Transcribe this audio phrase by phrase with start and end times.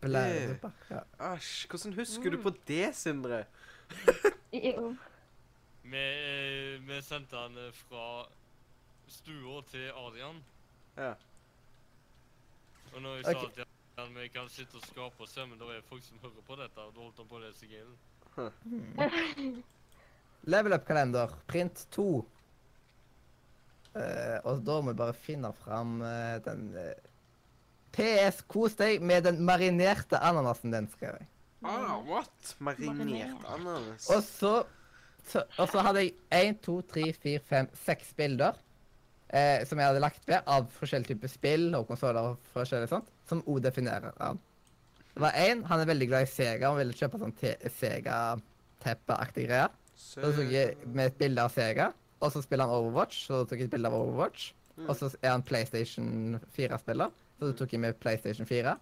[0.00, 0.72] Blæresuppe.
[0.90, 1.00] Ja.
[1.34, 3.44] Æsj, hvordan husker du på det, Sindre?
[4.52, 4.94] Jo.
[5.82, 8.28] Vi, eh, vi sendte han eh, fra
[9.08, 10.44] stua til Adrian.
[10.96, 11.14] Ja.
[12.94, 13.64] Og når jeg sa at til
[14.14, 16.80] vi kan sitte og skape og se, men det er folk som hører på dette,
[16.80, 17.96] og da holdt han på å lese gailen.
[20.52, 22.04] Level up-kalender, print 2.
[23.98, 26.92] Uh, og da må vi bare finne fram uh, den eh,
[27.94, 31.28] PS, kos deg med den marinerte ananasen den, skrev jeg.
[31.66, 32.54] Ah, what?
[32.62, 34.08] Marinert ananas.
[34.14, 34.54] Og så,
[35.26, 38.58] så, og så hadde jeg 1, 2, 3, 4, 5, 6 bilder
[39.34, 43.10] eh, som jeg hadde lagt ved av forskjellige typer spill og konsoller og forskjellig sånt,
[43.28, 44.40] som O definerer han.
[45.14, 47.34] Det var én, han er veldig glad i Sega, han ville kjøpe sånn
[47.80, 49.72] Sega-teppe-aktig greier.
[49.98, 51.90] Så tok jeg med et bilde av Sega,
[52.22, 54.52] og så spiller han Overwatch, så tok jeg et bilde av Overwatch.
[54.84, 58.76] Og så er han PlayStation 4-spiller, så da tok jeg med PlayStation 4.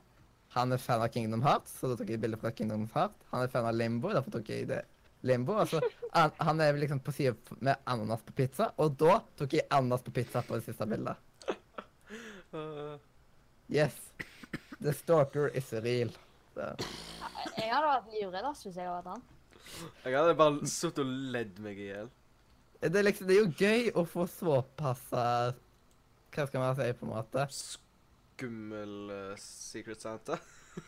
[0.57, 3.27] Han er fan av Kingdom Hearts, så da tok jeg bilde fra Kingdom Hearts.
[3.33, 4.83] Han er fan av Limbo, derfor tok jeg det
[5.27, 5.57] Limbo.
[5.61, 9.59] altså, så han, han er liksom på sida med ananas på pizza, og da tok
[9.59, 11.23] jeg ananas på pizza på det siste bildet.
[13.69, 13.97] Yes.
[14.81, 16.13] The stalker is real.
[16.55, 16.69] Så.
[17.57, 19.25] Jeg hadde vært livredd hvis jeg hadde vært han.
[20.05, 22.13] jeg hadde bare sittet og ledd meg i hjel.
[22.81, 25.57] Det, liksom, det er jo gøy å få såpass eh,
[26.37, 27.47] Hva skal man si, på en måte?
[28.37, 30.39] Skummel uh, Secret Santa.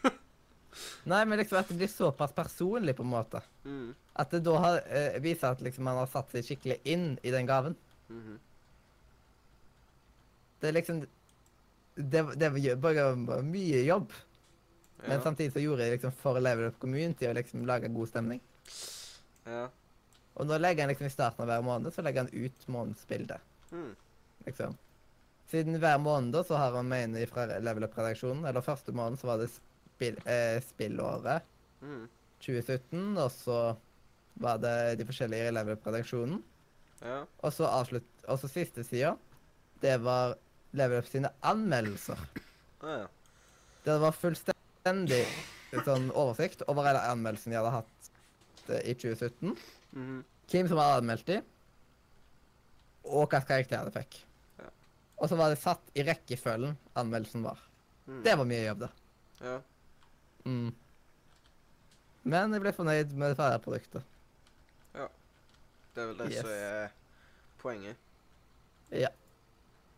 [1.09, 3.41] Nei, men liksom at det blir såpass personlig, på en måte.
[3.65, 3.95] Mm.
[4.21, 7.33] At det da har, uh, viser at liksom man har satt seg skikkelig inn i
[7.35, 7.77] den gaven.
[8.13, 8.45] mhm.
[10.59, 11.05] Det er liksom
[11.95, 14.13] Det, det var bare mye jobb.
[15.07, 18.41] Men samtidig så gjorde jeg liksom for Level Up Community og liksom laga god stemning.
[19.47, 19.69] ja.
[20.39, 23.41] Og nå legger han liksom i starten av hver måned så legger han ut månedsbildet.
[23.73, 23.97] Mm.
[24.47, 24.77] liksom.
[25.49, 29.17] Siden hver måned da, så har han med inn fra Level Up-redaksjonen, eller første måned
[29.21, 31.43] så var det spill, eh, spillåret
[31.81, 32.09] Mm.
[32.43, 33.77] 2017, og så
[34.43, 36.41] var det de forskjellige i Level Up-redaksjonen.
[37.01, 37.21] Ja.
[37.43, 39.13] Og så avslutt, og så siste sida,
[39.81, 40.35] det var
[40.73, 42.19] Level Up sine anmeldelser.
[42.83, 43.07] Ah, ja.
[43.85, 45.23] Det var fullstendig
[45.87, 48.11] sånn oversikt over alle anmeldelsene de hadde hatt
[48.69, 49.57] eh, i 2017.
[49.95, 50.25] Mhm.
[50.51, 51.43] Hvem som var anmeldt de,
[53.05, 54.25] og hvilken karakter de fikk.
[55.19, 55.23] Ja.
[55.25, 57.59] Og så var det satt i rekkefølgen anmeldelsen var.
[58.07, 58.21] Mm.
[58.23, 58.89] Det var mye jobb, da.
[59.43, 59.57] Ja.
[60.47, 60.69] Mm.
[62.29, 64.03] Men jeg ble fornøyd med det ferdige produktet.
[64.95, 66.41] Det er vel det Yes.
[66.45, 66.93] som er
[67.59, 67.97] poenget.
[68.95, 69.09] Ja.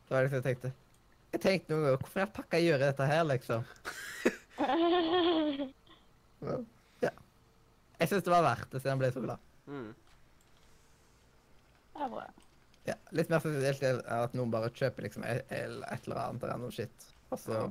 [0.08, 0.70] Det var det jeg tenkte.
[1.34, 3.66] Jeg tenkte noen ganger, hvorfor jeg pakka gjøre dette her, liksom?
[6.41, 6.64] Men,
[7.04, 7.10] ja.
[8.00, 9.44] Jeg syns det var verdt det, siden jeg ble så glad.
[9.69, 9.91] Mm.
[11.92, 12.25] Det er bra.
[12.89, 15.67] Ja, Litt mer spesielt er at noen bare kjøper liksom et, et
[16.07, 17.67] eller annet random shit, og så Ja.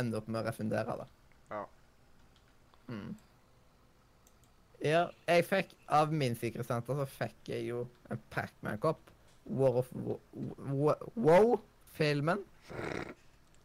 [0.00, 1.06] ender opp med å refundere det.
[1.50, 1.64] Ja.
[2.90, 3.14] Mm.
[4.80, 9.00] Ja, jeg fikk av min sikkerhetssenter så fikk jeg jo en Pacman-kopp.
[9.50, 12.42] War of Wo- Wo- Wow-filmen.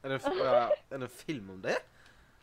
[0.04, 1.78] Er det, er det en film om det?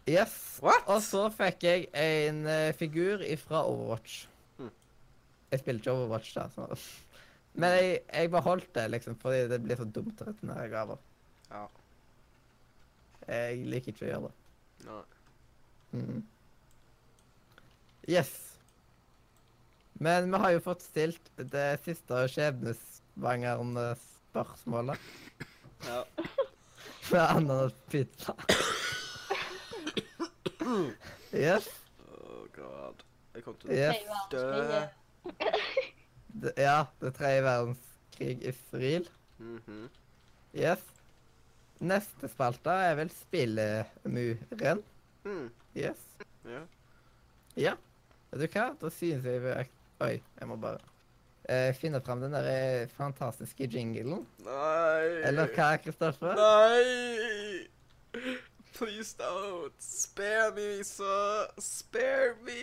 [0.08, 0.58] Yes.
[0.62, 0.82] What?
[0.90, 4.24] Og så fikk jeg en uh, figur fra Overwatch.
[4.58, 4.70] Mm.
[5.52, 6.48] Jeg spiller ikke Overwatch, da.
[6.56, 6.66] Så.
[7.54, 10.96] Men jeg, jeg beholdt det, liksom, fordi det blir så dumt å returnere gaver.
[11.50, 11.66] Ja.
[13.28, 14.34] Jeg liker ikke å gjøre det.
[14.86, 15.02] Nei.
[15.92, 16.22] Mhm.
[18.08, 18.30] Yes.
[20.02, 24.98] Men vi har jo fått stilt det siste skjebnesvangerne spørsmålet
[25.86, 26.00] Ja.
[27.12, 28.32] med ananaspizza.
[31.44, 31.68] yes.
[32.08, 32.96] Oh god.
[33.36, 33.96] Jeg kom til å Yes.
[34.32, 34.40] dø.
[36.32, 39.08] Det, ja, det tredje verdenskrig is real.
[39.38, 39.88] -hmm.
[40.54, 40.78] Yes.
[41.80, 44.82] Neste spalte er vel spillemuren.
[45.24, 45.50] Mm.
[45.76, 45.98] Yes.
[46.44, 46.62] Ja.
[47.56, 47.74] Ja.
[48.30, 48.70] Vet du hva?
[48.80, 49.54] Da synes jeg vi
[50.02, 50.80] Oi, jeg må bare
[51.46, 54.24] uh, finne fram den der eh, fantastiske jinglen.
[54.42, 55.04] Nei.
[55.28, 56.34] Eller hva, Kristoffer?
[56.34, 57.68] Nei!
[58.74, 59.76] Please don't.
[59.78, 61.52] Spare me, sir.
[61.62, 62.58] Spare me.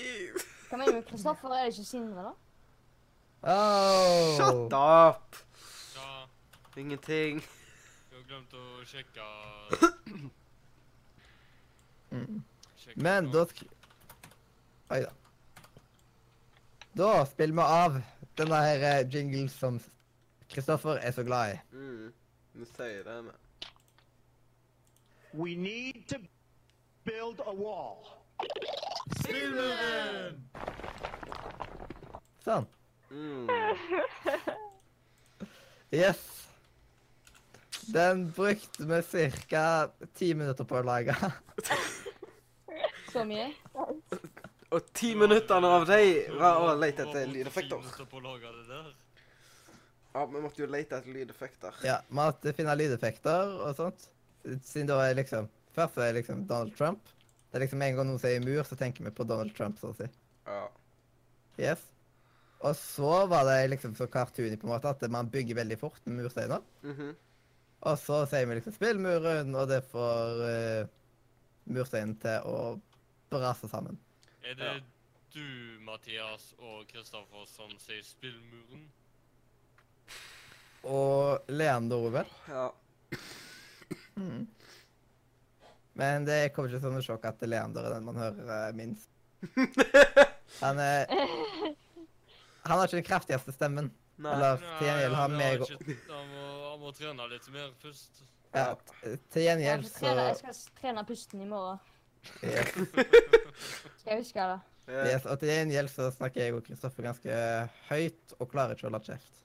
[0.68, 1.56] Hva mener du med Kristoffer?
[1.56, 2.36] Er det ikke Sindre, da?
[3.42, 4.38] Oh.
[4.38, 5.36] Shut up.
[5.96, 6.28] Ja,
[6.76, 7.40] Ingenting.
[8.10, 9.28] Du har glemt å sjekke
[12.10, 12.42] Mm.
[12.98, 13.68] Men da sk...
[14.90, 15.12] Oi da.
[16.98, 18.00] Da spiller vi av
[18.40, 19.78] denne her eh, jinglen som
[20.50, 21.60] Kristoffer er så glad i.
[21.78, 22.08] Mm.
[22.58, 23.38] Du sier det, men
[25.38, 26.18] We need to
[27.06, 28.10] build a wall.
[32.42, 32.66] Sånn.
[35.92, 36.50] Yes.
[37.94, 39.90] Den brukte vi ca.
[40.14, 41.16] ti minutter på å lage.
[43.10, 43.48] Så mye.
[44.70, 47.82] Og ti minutter av dem var å lete etter lydeffekter.
[50.14, 51.82] Ja, vi måtte jo lete etter lydeffekter.
[51.86, 54.10] Ja, vi måtte finne lydeffekter og sånt.
[54.46, 57.02] Siden da er liksom Først er det liksom Donald Trump.
[57.50, 59.92] Det er liksom En gang noen sier mur, så tenker vi på Donald Trump, så
[59.92, 60.08] å si.
[60.46, 60.64] Ja.
[61.60, 61.82] Yes.
[62.68, 66.00] Og så var det liksom så cartoony på en måte at man bygger veldig fort
[66.06, 66.62] med mursteiner.
[66.84, 67.16] Mhm.
[67.88, 70.88] Og så sier vi liksom 'spill muren', og det får uh,
[71.72, 72.82] mursteinen til å
[73.32, 73.98] brase sammen.
[74.44, 74.80] Er det Ja.
[75.34, 78.90] du, Mathias og Kristoffer som sier 'spill muren'?
[80.84, 82.26] Og Leander vel.
[82.48, 82.70] Ja.
[84.18, 84.48] Mm.
[85.94, 89.10] Men det kommer ikke som noe sjokk at Leander er den man hører eh, minst.
[90.62, 91.06] Han er
[92.66, 93.92] Han har ikke den kraftigste stemmen.
[94.20, 94.34] Nei.
[94.36, 98.20] Eller til gjengjeld har meg han, må, han må trene litt mer først.
[98.52, 98.66] ja,
[99.32, 101.80] Til gjengjeld så trene, jeg skal trene pusten i morgen.
[102.44, 102.74] yes,
[104.02, 104.60] Skal jeg huske det?
[104.90, 105.04] Ja.
[105.14, 107.38] yes, Og til gjengjeld så snakker jeg og Kristoffer ganske
[107.92, 109.36] høyt og klarer ikke å holde kjeft.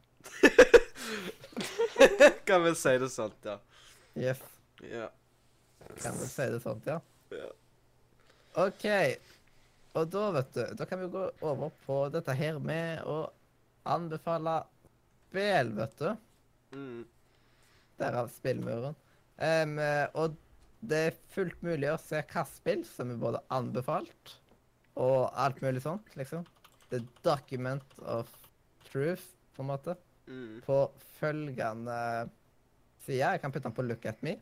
[2.48, 3.58] Kan vel si det sant, ja.
[4.18, 4.40] Yes,
[4.82, 5.08] Ja.
[6.02, 6.98] kan vel si det sånt, ja.
[7.34, 7.48] Ja.
[8.64, 8.84] OK.
[9.94, 13.28] Og da, vet du, da kan vi gå over på dette her med å
[13.86, 14.62] anbefale
[15.34, 16.08] spill, vet du.
[16.74, 17.04] Mm.
[18.00, 18.96] Derav spillmuren.
[19.38, 20.34] Eh, og
[20.84, 24.34] det er fullt mulig å se hvilke spill som er både anbefalt
[25.00, 26.44] og alt mulig sånt, liksom.
[26.90, 28.30] The document of
[28.86, 29.96] truth, på en måte.
[30.26, 30.60] Mm.
[30.66, 30.88] På
[31.18, 32.28] følgende
[33.04, 33.22] side.
[33.22, 34.36] Jeg kan putte den på look at me.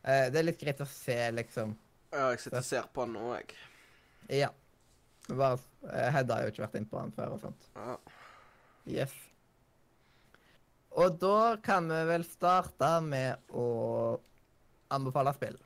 [0.00, 1.74] Uh, det er litt greit å se, liksom.
[2.10, 3.52] Ja, jeg sitter og ser på den nå, jeg.
[4.30, 4.50] Ja.
[5.30, 5.58] Bare
[6.14, 7.68] Hedda har jo ikke vært inn på den før og sånt.
[7.76, 7.96] Ja.
[8.90, 9.14] Yes.
[10.98, 13.66] Og da kan vi vel starte med å
[14.90, 15.58] anbefale spill.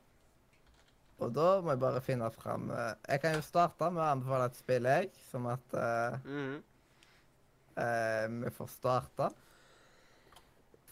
[1.23, 4.49] Og da må jeg bare finne fram eh, Jeg kan jo starte med å anbefale
[4.51, 5.11] et spill, jeg.
[5.31, 6.57] Som at uh, mm.
[7.79, 9.31] uh, vi får starte.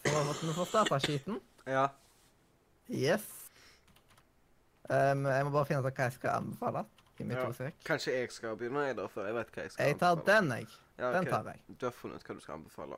[0.03, 1.39] Så måtte vi få starta skiten.
[1.69, 1.89] Ja.
[2.89, 3.27] Yes.
[4.89, 6.83] Um, jeg må bare finne ut hva jeg skal anbefale.
[7.17, 7.51] Gi mitt Ja.
[7.53, 7.67] to.
[7.85, 10.49] Kanskje jeg skal begynne, jeg, da, før jeg vet hva jeg skal Jeg tar den,
[10.51, 10.67] jeg.
[10.97, 11.29] Ja, Den ok.
[11.29, 11.59] tar jeg.
[11.79, 12.97] Du har funnet hva du skal anbefale.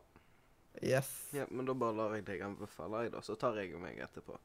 [0.84, 1.10] Yes.
[1.34, 3.22] Ja, men da bare lar jeg deg anbefale, jeg, da.
[3.24, 4.38] Så tar jeg meg etterpå.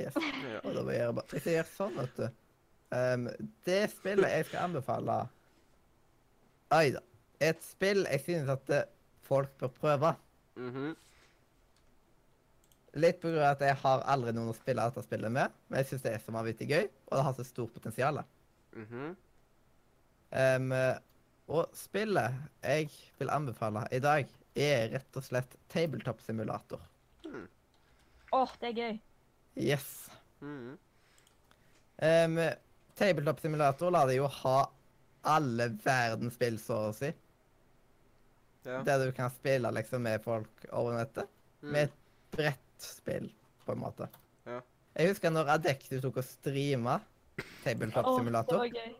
[0.00, 0.14] yes.
[0.16, 0.60] Ja.
[0.64, 2.26] Og da må jeg gjøre bare Hvis jeg gjør sånn, vet du
[2.96, 3.28] um,
[3.64, 5.14] Det spillet jeg skal anbefale
[6.76, 7.00] Oi da.
[7.40, 8.82] Et spill jeg synes at eh,
[9.22, 10.14] folk bør prøve.
[10.56, 10.96] Mhm.
[12.96, 15.78] Litt på grunn av at jeg har aldri noen å spille dette spillet med, men
[15.82, 18.22] jeg synes det er så vanvittig gøy, og det har så stort potensial.
[18.76, 19.14] Mhm.
[20.36, 20.72] Um,
[21.46, 22.34] og spillet
[22.66, 22.90] jeg
[23.20, 24.26] vil anbefale i dag,
[24.56, 26.80] er rett og slett tabletop simulator.
[28.34, 28.96] Åh, det er gøy.
[29.56, 30.10] Yes.
[30.40, 30.74] Mhm.
[31.96, 32.40] Um,
[32.98, 34.58] tabletop simulator lar deg jo ha
[35.26, 37.12] alle verdens spill, så å si.
[38.66, 38.82] Ja.
[38.82, 41.30] Der du kan spille liksom med folk over nettet.
[41.62, 41.72] Mhm.
[41.72, 41.98] Med et
[42.34, 43.30] bredt spill,
[43.64, 44.08] på en måte.
[44.46, 44.60] Ja.
[44.96, 46.98] Jeg husker når Adectus tok og streama
[47.64, 48.62] tabletop Åh, det simulator.
[48.62, 48.92] var.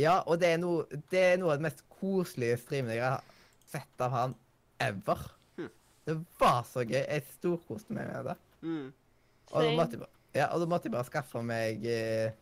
[0.00, 3.36] Ja, og det er, noe, det er noe av det mest koselige streamene jeg har
[3.68, 4.34] sett av han
[4.80, 5.20] ever.
[5.58, 5.68] Hm.
[6.08, 7.02] Det var så gøy.
[7.02, 8.36] Jeg storkoste meg med det.
[8.62, 8.88] Mm.
[9.52, 12.32] Og da måtte jeg ja, og da måtte jeg bare skaffe meg eh,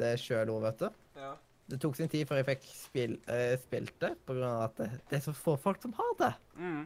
[0.00, 0.98] det sjøl òg, vet du.
[1.16, 1.30] Ja.
[1.72, 4.82] Det tok sin tid før jeg fikk spil, eh, spilt det, på grunn av at
[4.82, 6.30] det, det er så få folk som har det.
[6.60, 6.82] Mm.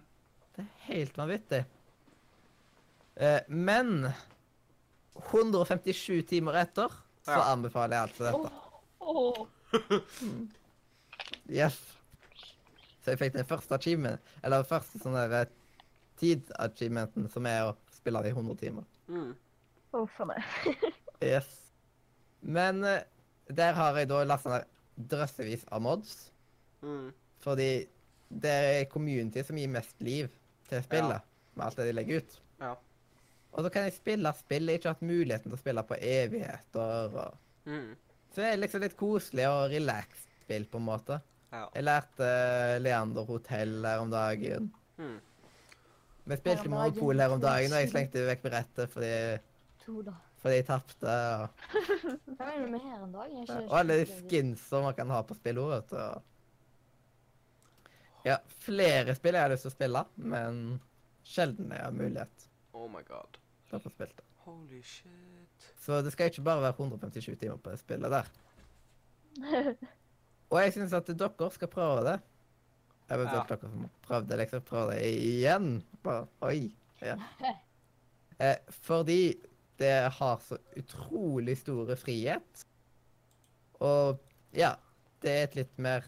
[0.54, 1.60] Det er helt vanvittig.
[3.18, 4.06] Eh, men
[5.18, 6.94] 157 timer etter
[7.28, 8.50] så anbefaler jeg altså dette.
[9.00, 9.46] Åh.
[11.50, 11.76] Yes.
[13.04, 15.52] Så jeg fikk den første achievement, eller første sånn der eh,
[16.20, 18.88] tid-achievementen, som er å spille det i 100 timer.
[19.08, 19.36] Mhm.
[19.98, 20.42] Uff a meg.
[21.24, 21.46] Yes.
[22.46, 23.00] Men eh,
[23.50, 26.16] der har jeg da lastet ned drøssevis av mods,
[26.78, 27.08] Mm.
[27.42, 27.88] fordi
[28.30, 30.28] det er community som gir mest liv
[30.68, 31.24] til spillet,
[31.58, 32.36] med alt det de legger ut.
[32.62, 32.68] Ja.
[33.52, 35.98] Og så kan jeg spille spill jeg ikke har hatt muligheten til å spille på
[35.98, 37.16] evigheter.
[37.24, 37.38] Og...
[37.68, 37.90] Mm.
[38.30, 41.20] Så det er liksom litt koselig og relaxed spill, på en måte.
[41.52, 41.64] Ja.
[41.74, 44.68] Jeg lærte eh, Leander Hotell her om dagen.
[45.00, 45.16] Mm.
[46.28, 49.12] Vi spilte Monopol her om dagen, og jeg slengte vekk brettet fordi,
[50.42, 51.14] fordi jeg tapte.
[51.40, 51.62] Og,
[52.36, 53.30] Hva mener du med her en dag?
[53.32, 56.20] Jeg ikke- og alle de skins man kan ha på spill vet du.
[58.28, 60.60] Ja, flere spill jeg har lyst til å spille, men
[61.24, 63.38] sjelden jeg har mulighet Oh my god.
[63.72, 64.24] å spilt det.
[64.46, 65.68] Holy shit.
[65.82, 68.28] Så det skal ikke bare være 157 timer på det spillet der.
[70.48, 72.16] Og jeg syns at dere skal prøve det.
[73.12, 73.56] Eventuelt Ja.
[73.56, 74.62] dere som har prøvd det, liksom.
[74.68, 75.68] Prøve det igjen.
[76.04, 76.68] Bare Oi.
[77.04, 77.18] Ja.
[78.38, 78.54] Eh,
[78.86, 79.34] fordi
[79.80, 82.60] det har så utrolig store frihet
[83.82, 84.20] Og
[84.54, 84.68] ja,
[85.24, 86.06] det er et litt mer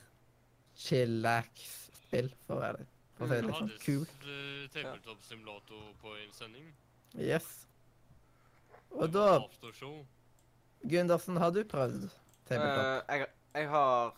[0.78, 2.84] chillax-spill, for å være
[3.20, 4.24] for å er det litt sånn kult.
[4.24, 6.70] uh, tabletop-simulator på en sending.
[7.18, 7.46] Yes.
[8.96, 9.26] Og da.
[10.90, 12.08] Gundersen, har du prøvd
[12.48, 12.80] tabletop?
[12.80, 13.26] Uh, jeg,
[13.60, 14.14] jeg har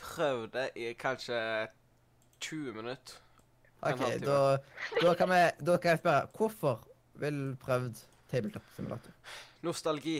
[0.00, 1.40] prøvd det i kanskje
[2.40, 3.16] 20 minutter.
[3.80, 4.38] OK, da,
[5.00, 6.82] da, kan jeg, da kan jeg spørre hvorfor
[7.22, 9.16] vil du prøvd tabletop-simulator?
[9.64, 10.18] Nostalgi.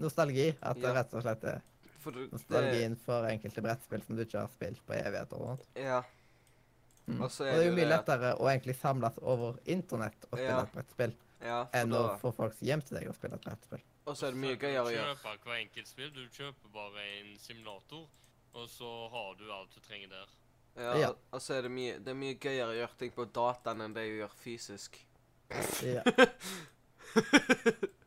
[0.00, 0.48] Nostalgi?
[0.62, 0.94] At det Ja.
[0.98, 1.60] rett og slett er
[2.00, 5.52] For du, det, nostalgien for enkelte brettspill som du ikke har spilt på evigheter og
[5.58, 5.68] sånt?
[5.76, 6.02] ja.
[7.10, 7.22] Mm.
[7.24, 10.24] Og så Og er det er jo mye det- lettere å egentlig samles over internett
[10.30, 10.60] og spille Ja.
[10.62, 13.80] et brettspill ja enn enn å få folk hjem til deg og spille et brettspill.
[14.06, 15.14] og så er det mye gøyere å gjøre.
[15.14, 16.10] Du kjøper hver enkelt spill.
[16.10, 18.06] Du kjøper bare en simulator,
[18.54, 20.26] og så har du alt du trenger der.
[20.76, 21.08] Ja, Ja.
[21.08, 23.80] og- Og så er det mye, det er mye gøyere å gjøre ting på dataen
[23.82, 24.98] enn det å gjøre fysisk.
[25.82, 26.02] Ja.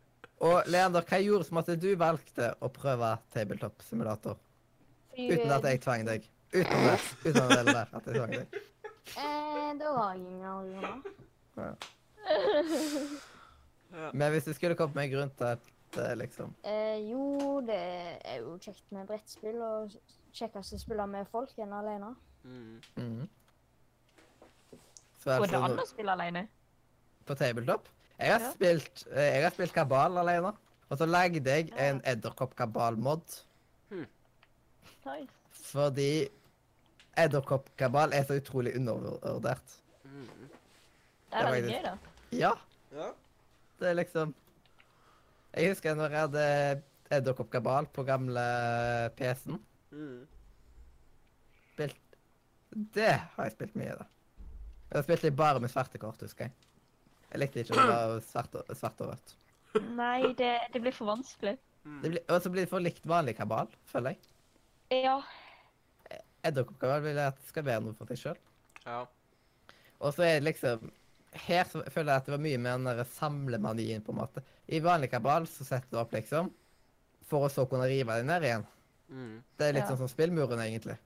[0.43, 4.39] Og Leander, hva gjorde som at du valgte å prøve tabletop-simulator?
[5.15, 6.25] Uten at jeg tvang deg.
[6.53, 6.95] Uten det.
[7.23, 8.57] Uten det der at jeg tvang deg.
[9.19, 11.11] Eh, det var ingen argumenter.
[11.57, 11.71] Ja.
[14.13, 17.77] Men hvis du skulle kommet med en grunn til at eh, liksom Eh, jo, det
[18.25, 19.95] er jo kjekt med brettspill, og
[20.33, 22.13] kjekkest å spille med folk enn alene.
[22.43, 22.81] Mm.
[22.97, 23.29] Mm.
[25.23, 26.47] Går det an å spille alene?
[27.23, 27.87] på tabletop
[28.19, 28.51] Jeg har Ja.
[28.53, 30.53] spilt eh, jeg har spilt Kabal alene.
[30.89, 33.39] Og så lagde jeg en Edderkopp-kabal-mod.
[33.91, 35.33] Nice.
[35.51, 36.27] Fordi
[37.17, 39.79] Edderkopp-kabal er så utrolig undervurdert.
[40.03, 40.27] Mm.
[41.31, 41.97] Det er Det veldig gøy, da.
[42.31, 42.51] Ja,
[42.93, 43.09] Ja.
[43.79, 44.35] det er liksom
[45.53, 48.41] Jeg husker når jeg hadde Edderkopp-kabal på gamle
[49.17, 49.59] PC-en.
[49.91, 50.27] Mm.
[51.73, 51.97] Spilt
[52.93, 54.05] Det har jeg spilt mye, da.
[54.89, 56.53] Jeg har spilt det bare med svarte kort, husker jeg.
[57.33, 59.33] Jeg likte ikke om det var svart og, svart og rødt.
[59.97, 61.55] Nei, det, det blir for vanskelig.
[62.03, 65.03] Det blir, og så blir det for likt vanlig kabal, føler jeg.
[65.07, 65.15] Ja.
[66.45, 68.39] Edderkoppkabal vil jeg at skal være noe for seg sjøl.
[68.85, 69.03] ja.
[70.03, 70.89] Og så er det liksom
[71.45, 74.41] Her så føler jeg at det var mye mer den samlemanien, på en måte.
[74.67, 76.51] I vanlig kabal så setter du opp, liksom,
[77.25, 78.65] for å så kunne rive deg ned igjen.
[79.09, 79.37] Mm.
[79.57, 79.87] Det er litt Ja.
[79.93, 80.97] sånn som spillmuren, egentlig.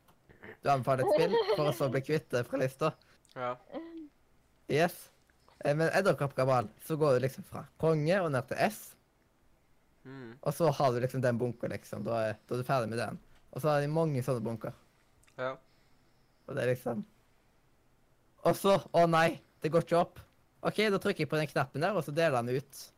[0.63, 2.91] Du anbefaler et spill for å så bli kvitt det fra lista.
[3.37, 3.53] ja.
[4.67, 4.97] Yes.
[5.65, 8.93] Eh, Men Edderkopp-kabal, så går du liksom fra konge og ned til S,
[10.07, 10.37] Mm.
[10.41, 12.03] og så har du liksom den bunker, liksom.
[12.05, 13.17] Da er, da er du ferdig med den.
[13.51, 14.73] Og så har de mange sånne bunker.
[15.37, 15.57] ja.
[16.47, 17.03] Og det er liksom
[18.45, 20.19] Og så Å nei, det går ikke opp.
[20.63, 22.91] OK, da trykker jeg på den knappen der, og så deler den ut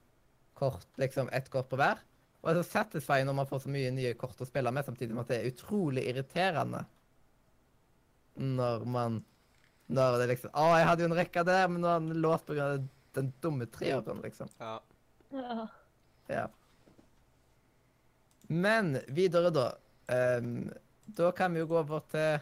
[0.54, 1.98] kort, liksom ett kort på hver.
[2.44, 4.86] Og det er så satisfying når man får så mye nye kort å spille med,
[4.86, 6.86] samtidig med at det er utrolig irriterende
[8.38, 9.24] når man
[9.90, 12.50] Når det liksom Å, jeg hadde jo en rekke der, men nå er den låst
[12.54, 14.50] av den dumme treåren, liksom.
[14.62, 14.76] ja.
[15.34, 15.68] ja.
[16.30, 16.44] Ja.
[18.50, 19.68] Men videre, da.
[20.10, 20.70] Um,
[21.18, 22.40] da kan vi jo gå over til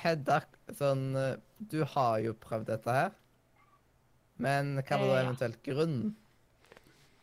[0.00, 0.42] Hedda.
[0.76, 3.10] Sånn eh, Du har jo prøvd dette her.
[4.40, 5.24] Men hva var da Eh, ja.
[5.26, 6.12] eventuelt grunnen?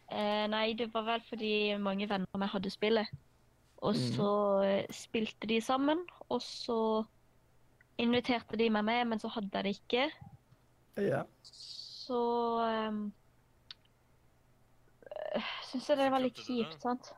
[0.09, 1.51] Eh, nei, det var vel fordi
[1.81, 3.09] mange venner av meg hadde spillet.
[3.81, 4.13] Og Mhm.
[4.17, 4.29] så
[4.65, 4.93] mm.
[4.93, 7.05] spilte de sammen, og så
[7.97, 10.09] inviterte de meg med, men så hadde jeg det ikke.
[11.07, 11.23] Ja.
[11.43, 12.19] Så
[12.89, 13.01] um,
[15.69, 17.13] syns jeg det var litt kjipt, sant.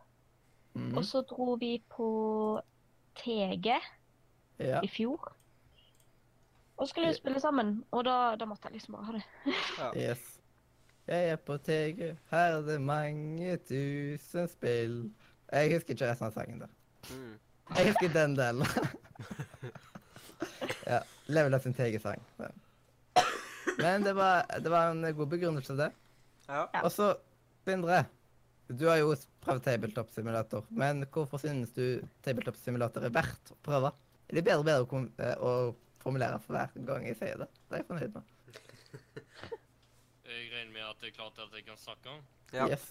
[0.74, 0.96] Mhm.
[0.98, 2.10] Og så dro vi på
[3.20, 3.74] TG
[4.60, 4.80] ja.
[4.84, 5.34] i fjor.
[6.80, 9.24] Og skulle jo spille sammen, og da, da måtte jeg liksom bare ha det.
[9.80, 9.92] ja.
[10.10, 10.36] Yes.
[11.10, 14.98] Jeg er på TG, her er det mange tusen spill.
[15.52, 16.68] Jeg husker ikke resten av sangen da.
[17.10, 17.40] Mm.
[17.78, 18.68] Jeg husker den delen.
[21.30, 21.34] ja.
[21.38, 22.22] Level Up sin TG-sang.
[23.80, 25.92] Men det var, det var en god begrunnelse, det.
[26.48, 26.66] ja.
[26.84, 27.14] Og så,
[27.70, 28.06] Sindre.
[28.70, 33.58] Du har jo prøvd tabletop simulator, men hvorfor synes du tabletop simulator er verdt å
[33.66, 33.92] prøve?
[34.30, 37.48] Er det bedre og bedre å, eh, å formulere for hver gang jeg sier det?
[37.66, 38.36] Det er jeg fornøyd med.
[40.30, 42.14] Jeg regner med at det er klart at jeg kan snakke.
[42.54, 42.68] Ja.
[42.70, 42.86] Yes.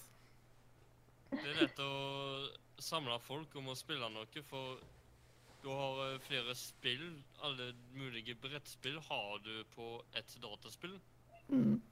[1.30, 1.92] Det er lett å
[2.82, 4.82] samle folk om å spille noe, for
[5.62, 7.22] du har eh, flere spill.
[7.42, 11.00] Alle mulige brettspill har du på ett dataspill.
[11.48, 11.82] Mm.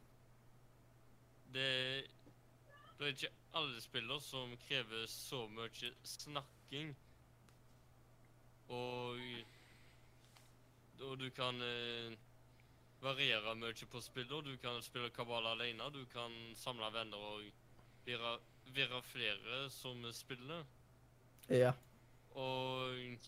[1.52, 2.04] Det,
[2.98, 6.94] det er ikke alle spiller som krever så mye snakking.
[8.68, 9.20] Og,
[11.00, 12.16] og du kan eh,
[13.02, 14.42] variere mye på spiller.
[14.42, 17.42] Du kan spille kabal alene, du kan samle venner og
[18.06, 18.38] være,
[18.74, 20.64] være flere som spiller.
[21.50, 21.72] Ja.
[22.36, 23.18] Og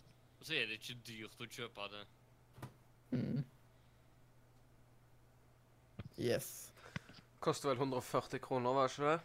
[0.46, 2.04] så er det ikke dyrt å kjøpe det.
[3.10, 3.44] Mm.
[6.18, 6.72] Yes.
[7.40, 9.18] Koster vel 140 kroner, var ikke det?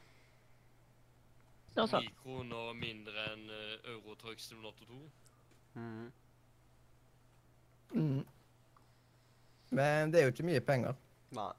[1.74, 5.00] Ni kroner mindre enn uh, Euro Truck Simulator 2.
[5.74, 6.12] Mhm.
[7.94, 8.24] Mm.
[9.74, 10.98] Men det er jo ikke mye penger.
[11.34, 11.52] Nei.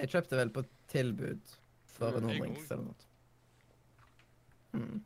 [0.00, 1.54] Jeg kjøpte vel på tilbud
[1.92, 2.94] for Mm, en hundrings eller noe.
[4.72, 5.04] Mm.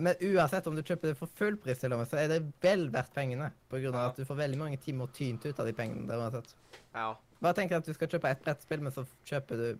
[0.00, 2.52] Men uansett om du kjøper det for full pris, til og med, så er det
[2.62, 3.50] vel verdt pengene.
[3.68, 4.08] På grunn av Ja.
[4.10, 6.54] at du får veldig mange timer tynt ut av de pengene der uansett.
[6.94, 7.14] Ja.
[7.40, 9.78] Bare tenk at du skal kjøpe ett brettspill, men så kjøper du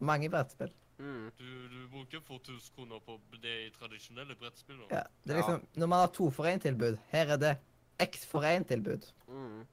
[0.00, 0.70] mange brettspill.
[0.98, 1.30] Mm.
[1.38, 4.76] Du, du bruker fort 1000 kroner på det i tradisjonelle brettspill.
[4.78, 4.86] nå.
[4.90, 5.42] Ja, det er Ja.
[5.42, 7.58] liksom, Når man har to for én-tilbud, her er det
[8.00, 9.12] X for én-tilbud.
[9.28, 9.66] Mm.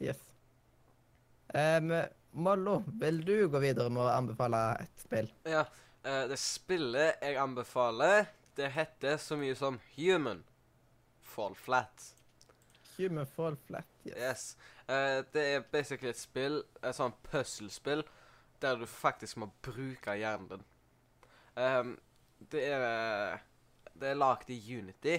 [0.00, 0.16] Yes.
[1.54, 1.92] Um,
[2.32, 5.30] Mollo, vil du gå videre med å anbefale et spill?
[5.48, 5.64] Ja.
[6.06, 8.26] Uh, det spillet jeg anbefaler,
[8.56, 10.44] det heter så mye som Human
[11.20, 12.14] Fall Flat.
[12.96, 13.86] Human Fall Flat.
[14.04, 14.16] Yes.
[14.16, 14.56] Yes.
[14.88, 18.04] Uh, det er basically et spill, et sånt puslespill,
[18.62, 20.64] der du faktisk må bruke hjernen din.
[21.56, 21.96] Um,
[22.52, 23.38] det er
[23.96, 25.18] Det er lagd i Unity.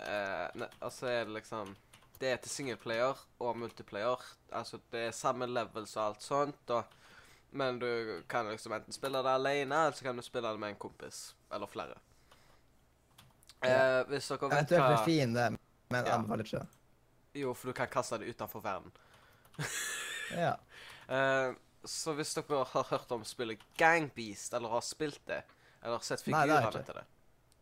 [0.00, 1.76] Uh, ne, altså er det liksom
[2.20, 4.20] Det er til singleplayer og multiplayer.
[4.52, 6.84] Altså, det er samme levels og alt sånt, og,
[7.52, 10.68] men du kan liksom enten spille det alene, eller så kan du spille det med
[10.68, 11.34] en kompis.
[11.52, 11.98] Eller flere.
[13.64, 15.46] Eh, hvis dere vet Eventuelt hva med det,
[15.90, 16.14] men Ja.
[16.18, 16.66] anbefaler ikke.
[17.34, 18.92] Jo, for du kan kaste det utenfor verden.
[20.36, 20.56] Ja.
[21.08, 21.52] Eh,
[21.86, 25.44] så hvis dere har hørt om spillet Gangbeast, eller har spilt det,
[25.82, 27.04] eller sett Nei, det figurene til det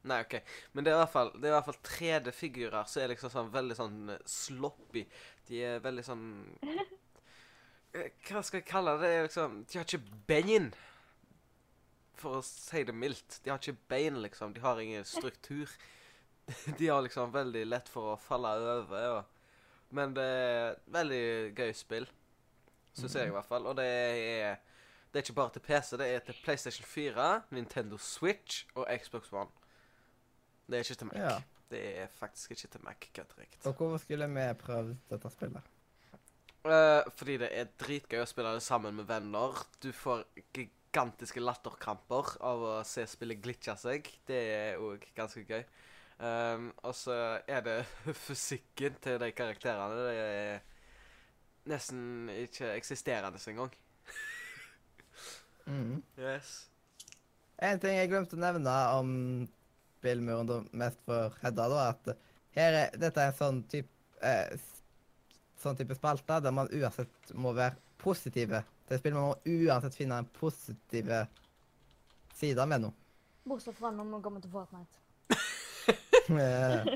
[0.05, 0.35] Nei, OK.
[0.73, 3.31] Men det er i hvert fall, det er i hvert fall 3D-figurer som er liksom
[3.33, 5.05] sånn veldig sånn eh, sloppy.
[5.49, 6.25] De er veldig sånn
[7.97, 9.09] eh, Hva skal jeg kalle det?
[9.09, 10.69] Det er liksom De har ikke bein.
[12.21, 13.41] For å si det mildt.
[13.45, 14.55] De har ikke bein, liksom.
[14.55, 15.71] De har ingen struktur.
[16.79, 19.07] De har liksom veldig lett for å falle over.
[19.17, 21.25] Og, men det er veldig
[21.57, 22.07] gøy spill.
[22.95, 23.67] Syns jeg i hvert fall.
[23.71, 24.61] Og det er
[25.11, 29.31] Det er ikke bare til PC, det er til PlayStation 4, Nintendo Switch og Xbox
[29.33, 29.51] One.
[30.67, 31.19] Det er ikke til Mac.
[31.21, 31.37] Ja.
[31.71, 33.07] Det er faktisk ikke til Mac.
[33.15, 33.67] Kødderikt.
[33.67, 35.71] Og hvorfor skulle vi prøvd dette spillet?
[36.65, 39.63] Uh, fordi det er dritgøy å spille det sammen med venner.
[39.85, 40.25] Du får
[40.95, 44.07] gigantiske latterkramper av å se spillet glitche seg.
[44.27, 45.65] Det er òg ganske gøy.
[46.23, 47.17] Um, og så
[47.51, 47.79] er det
[48.27, 50.05] fysikken til de karakterene.
[50.07, 50.61] Det er
[51.67, 53.73] nesten ikke eksisterende engang.
[55.67, 56.03] Mm.
[56.21, 56.69] Yes.
[57.59, 59.11] En ting jeg glemte å nevne om
[59.99, 62.15] spillmuren, mest for Hedda, da, at
[62.55, 63.91] her er, dette er en sånn type
[64.23, 64.55] eh,
[65.59, 70.19] sånn type spalte der man uansett må være positive til spillet Man må uansett finne
[70.21, 71.25] en positive
[72.35, 72.97] sida med noe.
[73.45, 75.01] Bortsett fra når man kommer til Fortnite.
[76.25, 76.87] Eh,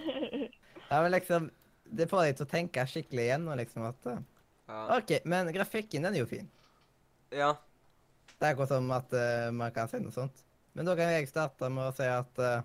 [0.91, 1.51] ja, men liksom
[1.85, 4.23] Det får deg til å tenke skikkelig igjennom, liksom at eh,
[4.69, 4.79] Ja.
[4.97, 6.49] OK, men grafikken den er jo fin.
[7.33, 7.55] ja.
[8.39, 10.45] Det er akkurat som at uh, man kan si noe sånt.
[10.79, 12.61] Men da kan jeg starte med å si at uh,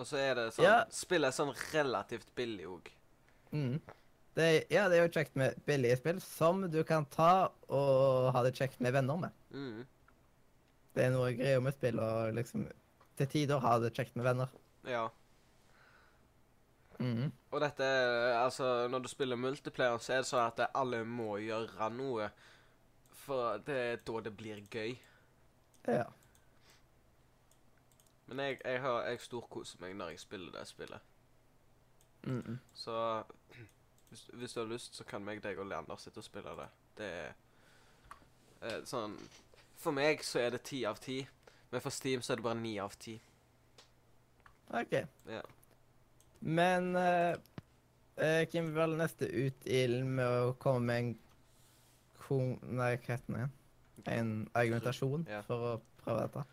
[0.00, 0.76] Og så er det sånn Ja.
[0.94, 2.88] Spillet er sånn relativt billig òg.
[3.52, 3.74] Mm.
[4.34, 8.42] Det, ja, det er jo kjekt med billige spill som du kan ta og ha
[8.46, 9.40] det kjekt med venner med.
[9.50, 9.80] Mm.
[10.94, 12.68] Det er noe greier med spill og liksom
[13.18, 14.52] til tider ha det kjekt med venner.
[14.88, 15.08] Ja.
[17.00, 17.32] Mm.
[17.50, 17.84] Og dette
[18.36, 22.30] Altså, når du spiller multiplayer, så er det sånn at alle må gjøre noe.
[23.24, 24.94] For det er da det blir gøy.
[25.88, 26.06] Ja.
[28.30, 31.06] Men jeg, jeg, har, jeg storkoser meg når jeg spiller det spillet.
[32.22, 32.60] Mm.
[32.76, 32.94] Så
[34.10, 36.66] hvis, hvis du har lyst, så kan meg, deg og Leander sitte og spille det.
[36.98, 37.30] Det er
[38.66, 39.14] eh, sånn
[39.80, 41.20] For meg så er det ti av ti,
[41.70, 43.14] men for Steam så er det bare ni av ti.
[44.76, 44.92] OK.
[45.30, 45.40] Ja.
[46.40, 51.10] Men eh, Kim hvem vil neste ut ild med å komme med en
[52.26, 52.52] kon...
[52.62, 53.54] Nei, hva heter den igjen?
[54.10, 55.40] En argumentasjon Ja.
[55.46, 55.72] for å
[56.04, 56.44] prøve dette?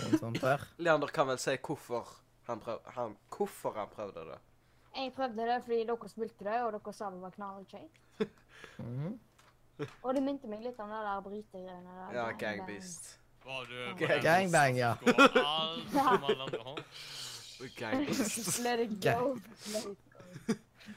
[0.00, 0.64] Noe sånt der.
[0.84, 2.08] Leander kan vel si hvorfor
[2.48, 4.38] han, prøv, han, hvorfor han prøvde det.
[4.96, 8.00] Jeg prøvde det fordi dere spilte det, og dere sa det var knallkjekt.
[8.78, 9.18] Mhm.
[10.02, 12.10] Og det minte meg litt om det der brytegreiene der.
[12.18, 13.16] Ja, gang gang beast.
[13.44, 14.94] Var du Gang- på Gangbang, ja.
[18.60, 19.38] Let it go.
[19.72, 19.94] Let it
[20.48, 20.54] go.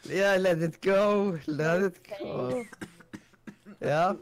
[0.10, 2.64] Ja, let it go, let it go.
[3.82, 4.14] Ja.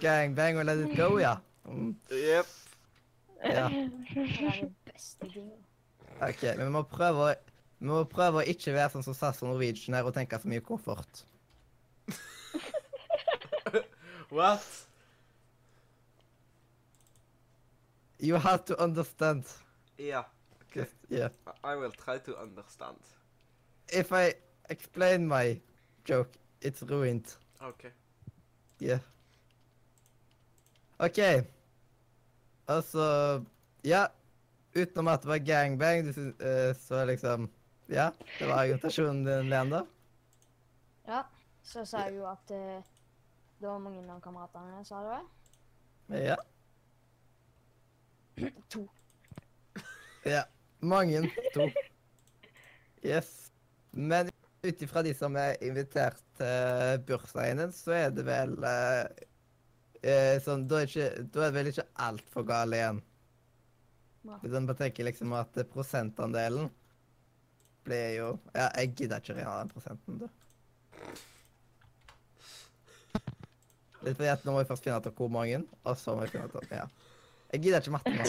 [0.00, 1.34] Gangbang og let it go, ja.
[1.64, 1.96] Mm.
[2.10, 2.46] Jepp.
[3.44, 3.68] ja.
[3.68, 5.58] Det er den beste tinget.
[6.20, 7.34] OK, men vi må prøve å
[7.80, 10.48] vi må prøve å ikke være sånn som SAS og Norwegian her og tenke så
[10.52, 11.22] mye komfort.
[14.36, 14.66] What?
[18.20, 19.48] You have to understand.
[19.98, 20.26] Ja.
[20.74, 21.30] Just, yeah.
[21.64, 22.98] I will try to understand.
[23.88, 24.34] If I
[24.68, 25.58] explain my
[26.04, 27.32] joke, it's ruined.
[27.62, 27.90] Okay.
[28.78, 29.00] Yeah.
[31.00, 31.18] OK.
[32.68, 33.44] Altså
[33.84, 34.06] Ja,
[34.76, 37.48] utenom at det var gangbang, eh, så liksom
[37.90, 39.86] Ja, det var argumentasjonen din, Leander.
[41.06, 41.24] Ja,
[41.62, 42.86] så sa jeg jo at eh,
[43.58, 45.26] det var mange av kameratene, sa du vel?
[46.28, 46.36] Ja.
[48.70, 48.84] To.
[50.22, 50.44] Ja.
[50.80, 51.24] Mange.
[51.54, 51.66] To.
[53.02, 53.50] Yes.
[53.90, 54.30] Men
[54.62, 59.02] ut ifra de som er invitert til bursdagen din, så er det vel uh,
[60.06, 63.02] uh, sånn Da er, ikke, da er det vel ikke altfor galt igjen.
[64.30, 64.38] Nei.
[64.44, 66.70] Hvis en bare tenker liksom at prosentandelen
[67.84, 70.28] blir jo Ja, jeg gidder ikke regne den prosenten, du.
[74.00, 76.32] Litt fordi at nå må vi først finne ut hvor mange, og så må vi
[76.34, 76.86] finne ut Ja.
[77.52, 78.24] Jeg gidder ikke matte nå.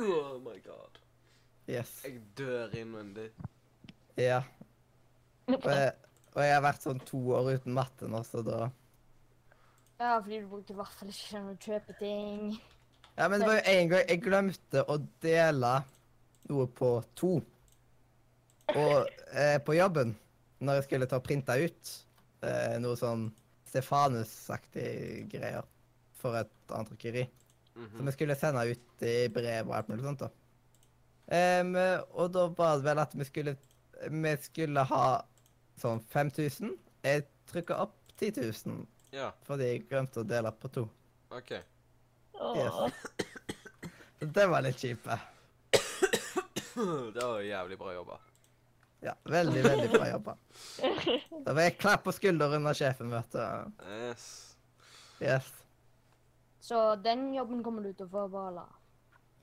[0.00, 1.00] Oh my god.
[1.68, 1.90] Yes.
[2.04, 3.26] Jeg dør innvendig.
[4.16, 4.42] Ja.
[5.50, 5.92] Og jeg,
[6.32, 8.70] og jeg har vært sånn to år uten matte nå, så da
[10.00, 12.44] Ja, fordi du brukte i hvert fall ikke sånn å kjøpe ting.
[13.18, 15.72] Ja, men det var jo en gang jeg glemte å dele
[16.48, 17.34] noe på to.
[18.76, 20.14] Og eh, på jobben,
[20.60, 21.92] når jeg skulle ta og printe ut
[22.46, 23.28] eh, noe sånn
[23.70, 25.66] Stefanus-aktig greier
[26.20, 27.28] for et annet trykkeri,
[27.80, 27.96] -hmm.
[27.96, 30.30] som jeg skulle sende ut i brev og alt mulig sånt, da.
[31.30, 31.76] Um,
[32.10, 33.52] og da var det vel at vi skulle
[34.10, 35.04] Vi skulle ha
[35.78, 36.72] sånn 5000.
[37.04, 38.32] Jeg trykka opp 10
[38.66, 40.86] 000 Ja, fordi jeg glemte å dele på to.
[41.30, 41.52] OK.
[42.56, 42.80] Yes.
[44.20, 45.06] Det var litt kjipt.
[47.14, 48.18] Det var jævlig bra jobba.
[49.00, 50.34] Ja, veldig, veldig bra jobba.
[51.46, 53.86] Da var jeg klapp på skulderen under sjefen, vet du.
[53.96, 54.26] Yes.
[55.20, 55.48] Yes.
[56.60, 58.66] Så den jobben kommer du til å få beholde.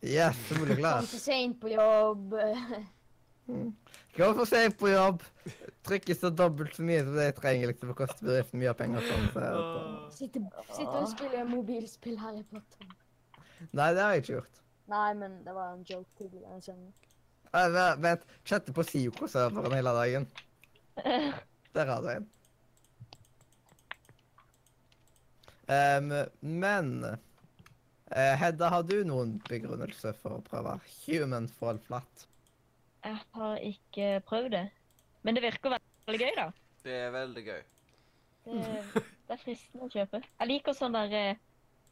[0.05, 2.37] Yes, så blir du Kom for seint på jobb.
[4.17, 5.23] Kom for sent på jobb.
[5.87, 7.91] Trykker så dobbelt så mye som det jeg trenger, liksom.
[7.91, 9.05] Det koster bedriften mye penger.
[9.07, 10.07] Sånn, så, Åh.
[10.13, 12.93] Sitter, sitter og spiller mobilspill Harry Potter.
[13.71, 14.63] Nei, det har jeg ikke gjort.
[14.91, 16.27] Nei, men det var en joke.
[16.27, 17.06] Jeg skjønner.
[17.51, 20.27] Vet, Vent, chatte på Sioko-serveren hele dagen.
[21.75, 22.27] Der har du en.
[25.67, 32.27] Um, men uh, Hedda, har du noen begrunnelse for å prøve human fall flat?
[33.03, 34.63] Jeg har ikke prøvd det.
[35.27, 36.47] Men det virker veldig gøy, da.
[36.87, 37.65] Det er veldig gøy.
[38.47, 40.21] Det, det er fristende å kjøpe.
[40.23, 41.43] Jeg liker sånne der, uh,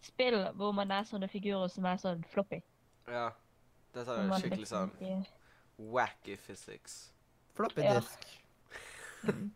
[0.07, 2.61] spill hvor man er sånne figurer som er sånn floppy.
[3.11, 3.27] Ja.
[3.95, 5.44] Dette er skikkelig liksom sånn ikke-
[5.77, 7.11] wacky physics.
[7.55, 7.99] Floppy Ja.
[7.99, 8.19] disk.
[9.23, 9.51] Mm.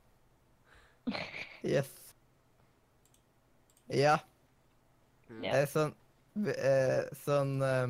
[1.64, 1.90] Yes.
[3.90, 4.20] Ja.
[5.30, 5.42] Mm.
[5.42, 5.94] Det er sånn
[6.54, 7.88] eh, Sånn eh,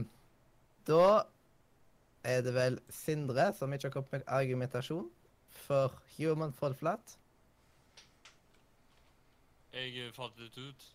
[0.87, 1.25] Da
[2.27, 5.09] er det vel Sindre som ikke har kommet med argumentasjon
[5.67, 7.15] for human fall flat.
[9.75, 10.87] Jeg fant det ut.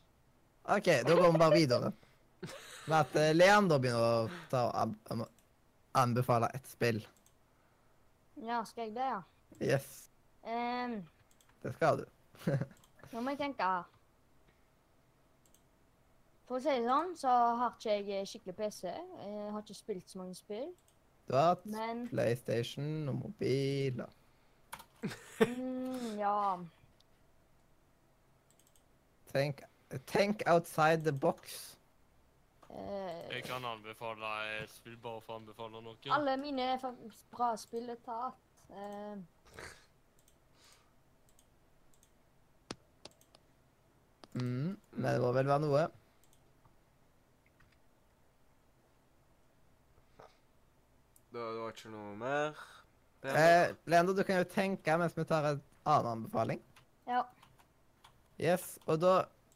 [0.64, 1.92] OK, da går vi bare videre.
[2.88, 5.28] Med at eh, Leander begynner å
[6.00, 6.98] anbefale et spill.
[8.42, 9.20] Ja, skal jeg det, ja?
[9.62, 10.10] Yes,
[10.44, 11.08] Um,
[11.62, 12.04] det skal du.
[13.12, 13.68] nå må jeg tenke.
[16.44, 18.90] For å si det sånn, så har ikke jeg skikkelig PC.
[18.92, 20.66] Jeg har ikke spilt så mange spill.
[21.24, 24.12] Du har hatt Men PlayStation og mobiler.
[25.40, 26.58] mm, ja
[29.32, 29.64] Tenk,
[30.06, 31.73] tenk outside the box.
[32.74, 34.32] Eh, Jeg kan anbefale
[34.62, 35.96] et spill bare for å anbefale noe.
[36.16, 38.36] Alle mine er faktisk bra spill er tatt.
[38.70, 39.16] Eh,
[44.34, 45.84] Mm, men det må vel være noe.
[51.30, 52.58] Det var det var ikke noe mer.
[53.24, 56.60] Eh, Leander, du kan jo tenke mens vi tar en annen anbefaling.
[57.08, 57.22] ja.
[58.34, 59.10] Yes, og da,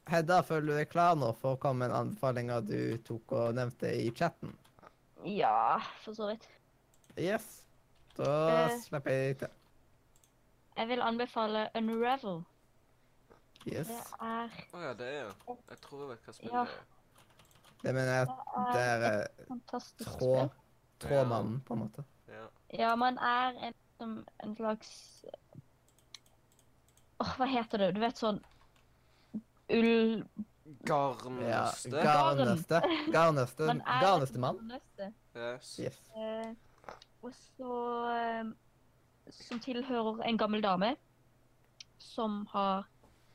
[0.09, 3.55] Hedda, føler du deg klar nå for å komme med en anbefaling du tok og
[3.59, 4.55] nevnte i chatten?
[5.29, 6.47] Ja, for så vidt.
[7.18, 7.64] Yes.
[8.16, 8.31] Da
[8.68, 8.79] Eh.
[8.81, 9.49] slipper jeg til.
[10.79, 12.44] Jeg vil anbefale Unravel.
[13.66, 13.88] Yes.
[13.88, 15.33] Det er, Å ja, det er
[15.68, 16.62] Jeg tror jeg vet hva spillet Ja.
[16.62, 16.68] er.
[17.83, 21.09] Det mener jeg at det er det er fantastisk tråd, spill.
[21.09, 22.05] trådmannen, på en måte.
[22.29, 22.47] Ja.
[22.79, 25.25] Ja, man er en, en slags
[27.21, 27.94] Åh, hva heter det?
[27.94, 28.40] Du vet sånn
[29.70, 30.22] ull...
[30.87, 30.98] Ja,
[32.04, 32.81] Garnnøste.
[33.12, 34.38] Garnnøste.
[34.38, 34.61] Mann.
[35.37, 35.70] Yes.
[35.81, 35.98] Yes.
[36.16, 36.52] Eh,
[37.24, 37.72] og så
[38.12, 38.50] eh,
[39.35, 40.92] Som tilhører en gammel dame
[41.98, 42.87] som har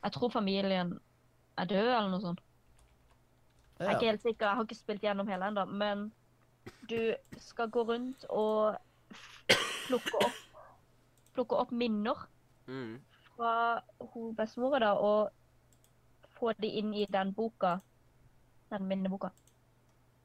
[0.03, 0.99] Jeg tror familien
[1.57, 2.39] er død, eller noe sånt.
[3.79, 6.05] Jeg er ikke helt sikker, jeg har ikke spilt gjennom hele ennå, men
[6.89, 8.77] du skal gå rundt og
[9.87, 10.39] plukke opp,
[11.35, 12.27] plukke opp minner
[12.67, 13.01] Mm.
[13.35, 13.81] fra
[14.13, 15.31] hun bestemora da, og
[16.43, 17.77] få de inn i den boka.
[18.69, 19.29] Den minneboka.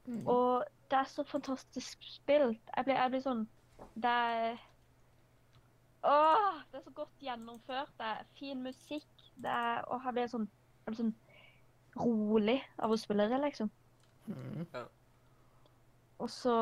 [0.05, 0.27] Mm.
[0.27, 2.61] Og det er så fantastisk spilt.
[2.75, 3.47] Jeg blir, jeg blir sånn
[3.93, 4.59] Det er
[6.03, 7.91] Åh, det er så godt gjennomført.
[7.99, 9.09] Det er fin musikk.
[9.35, 10.47] Det er Og jeg blir sånn,
[10.85, 11.15] jeg blir sånn
[11.99, 13.69] rolig av å spille det, liksom.
[14.29, 14.65] Mm.
[16.19, 16.55] Og så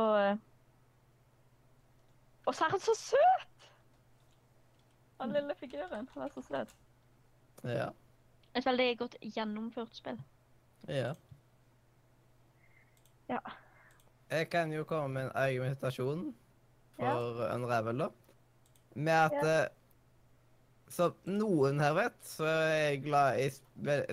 [2.47, 3.69] Og så er han så søt!
[5.17, 6.09] Den lille figuren.
[6.13, 6.75] Han er så søt.
[7.63, 7.89] Ja.
[8.57, 10.17] Et veldig godt gjennomført spill.
[10.89, 11.13] Ja.
[13.29, 13.39] Ja.
[14.31, 16.23] Jeg kan jo komme med en argumentasjon
[16.97, 18.07] for Unravel, da.
[18.95, 19.63] Med at Ja.
[19.63, 19.67] eh,
[20.89, 23.49] Som noen her vet, så er jeg glad i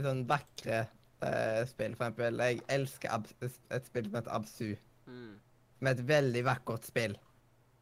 [0.02, 0.88] sånn vakre
[1.22, 1.94] eh, spill.
[1.94, 3.28] For eksempel, jeg elsker ab
[3.70, 4.74] et spill som heter Absu.
[5.06, 5.36] Mm.
[5.80, 7.14] Med et veldig vakkert spill.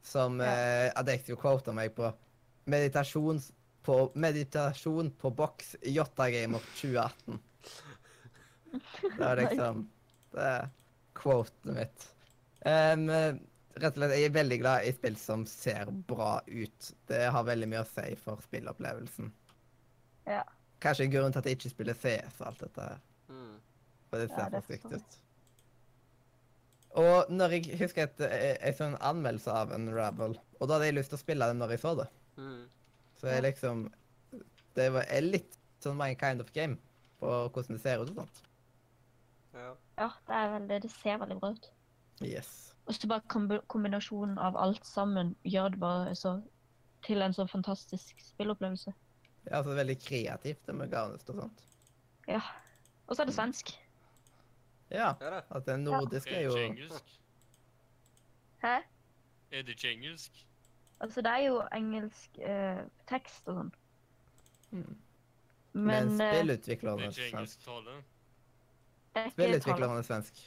[0.03, 0.53] Som Ja.
[0.53, 2.13] eh, Adectio quota meg på.
[2.67, 3.41] Meditasjon
[3.83, 7.41] på, meditasjon på boks Jotta-gamer 2018.
[9.19, 9.87] Det er liksom
[10.33, 10.69] Det er
[11.19, 12.07] quoten mitt.
[12.65, 13.09] Um,
[13.77, 16.93] rett og slett, jeg er veldig glad i spill som ser bra ut.
[17.09, 19.33] Det har veldig mye å si for spillopplevelsen.
[20.31, 20.45] Ja.
[20.83, 23.03] Kanskje grunnen grunn til at jeg ikke spiller CS og alt dette her.
[23.29, 23.59] Mm.
[24.11, 25.19] For det ser ja, for stygt ut.
[27.03, 28.25] Og når jeg husker et,
[28.61, 31.77] jeg en anmeldelse av Unravel, og da hadde jeg lyst til å spille den når
[31.77, 32.09] jeg så det.
[32.37, 32.65] Mm.
[33.23, 33.85] Så jeg liksom
[34.75, 36.79] Det var er litt sånn my kind of game
[37.23, 38.43] på hvordan det ser ut og sånt.
[39.55, 39.69] Ja.
[40.01, 41.69] Ja, det er veldig Det ser veldig bra ut.
[42.23, 42.75] Yes.
[42.87, 43.23] Og så bare
[43.71, 46.41] kombinasjonen av alt sammen gjør det bare så
[47.07, 48.95] til en så fantastisk spillopplevelse.
[49.47, 51.65] Ja, altså veldig kreativt, det med garnest og sånt.
[52.31, 52.43] Ja.
[53.07, 53.73] Og så er det svensk.
[54.91, 55.15] Ja.
[55.51, 57.15] At det nordiske Er jo er det ikke engelsk?
[58.63, 58.77] Hæ?
[59.51, 60.47] Er det ikke engelsk?
[61.03, 63.73] Altså, det er jo engelsk eh, tekst og sånn.
[64.71, 64.93] mm.
[65.73, 67.65] Men, Men eh, Det spillutvikleren er er svensk.
[67.67, 70.43] det er ikke Spillutvikleren er svensk.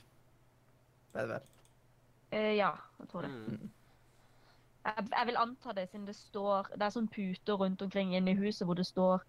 [1.15, 1.33] Vel.
[2.31, 3.31] Eh, ja, jeg tror det.
[3.31, 3.71] Mm.
[4.85, 8.35] Jeg, jeg vil anta det, siden det står Det er sånn puter rundt omkring inne
[8.35, 9.23] i huset hvor det står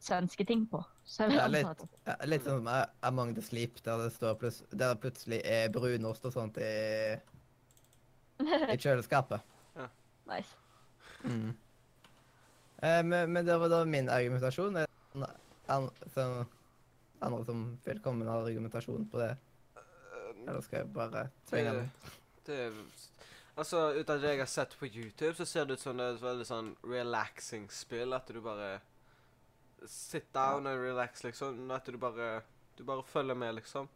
[0.00, 0.80] svenske ting på.
[1.04, 2.70] Så jeg vil anta litt, at ja, litt sånn som
[3.06, 6.74] Among the Sleep, der det står plus, der det plutselig er brunost og sånt i,
[8.40, 9.44] i kjøleskapet.
[10.30, 10.56] Nice.
[11.24, 11.52] Mm.
[12.82, 14.76] Eh, men, men det var da min argumentasjon.
[14.76, 15.30] Er det
[17.20, 19.34] andre som vil komme med en argumentasjon på det?
[20.46, 21.90] Eller skal jeg bare tvinge Det, den?
[22.46, 22.72] det
[23.60, 26.04] Altså, ut av det jeg har sett på YouTube, så ser det ut som det
[26.06, 28.14] er et veldig sånn relaxing spill.
[28.16, 28.78] At du bare
[29.90, 31.66] sit down and relax, liksom.
[31.74, 32.40] At du bare
[32.78, 33.88] Du bare følger med, liksom.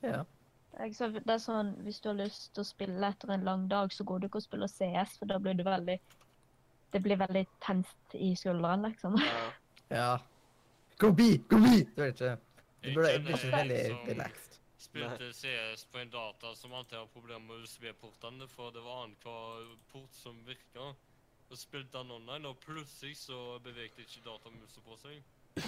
[0.00, 0.22] Ja.
[0.70, 3.92] Så, det er sånn, Hvis du har lyst til å spille etter en lang dag,
[3.92, 5.98] så går du ikke og spiller CS, for da blir du veldig
[6.92, 9.18] Det blir veldig tenst i skulderen, liksom.
[9.22, 9.42] Ja.
[9.94, 10.12] ja.
[10.98, 11.36] Go be!
[11.50, 11.84] Go be!
[11.94, 12.36] Du vet ikke.
[12.82, 14.56] Du burde bli veldig som relaxed.
[14.80, 19.76] Spilte CS på en data som alltid har problemer med USB-portene, for det var annenhver
[19.92, 20.90] port som virka.
[21.50, 25.22] Og spilte han online, og plutselig så bevegde ikke datamusa på seg.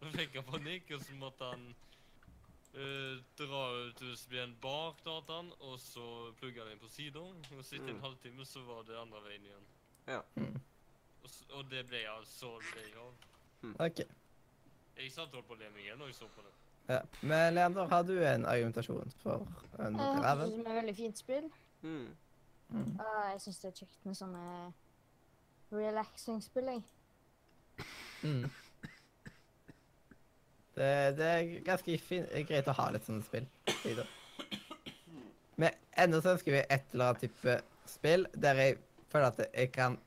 [0.00, 1.64] Da fikk han panikk, og så måtte han
[2.74, 7.20] eh, dra ut USB-en bak dataen, og så plugge den inn på sida.
[7.20, 8.02] Og så etter en Mm.
[8.02, 9.66] halvtime så var det andre veien igjen.
[10.06, 10.20] Ja.
[10.36, 10.60] Mm.
[11.24, 13.12] Og, og det ble jeg så lei av.
[13.86, 14.04] OK.
[14.96, 16.52] Jeg satt holdt på å le meg i hjel når jeg så på det.
[16.88, 17.00] Ja.
[17.22, 19.46] Men Leander, har du en argumentasjon for
[19.78, 21.50] en Jeg synes det er et veldig fint spill.
[21.82, 22.16] Mm.
[22.70, 23.00] Mm.
[23.00, 24.72] og jeg syns det er kjekt med sånne
[25.72, 26.64] relaxing-spill.
[26.66, 26.82] jeg.
[28.22, 28.50] Mm.
[30.80, 33.48] Det, det er ganske fin, greit å ha litt sånne spill.
[33.82, 34.08] Sider.
[35.60, 37.56] Men ennå så ønsker vi et eller annet type
[37.90, 38.78] spill der jeg
[39.10, 39.98] føler at jeg kan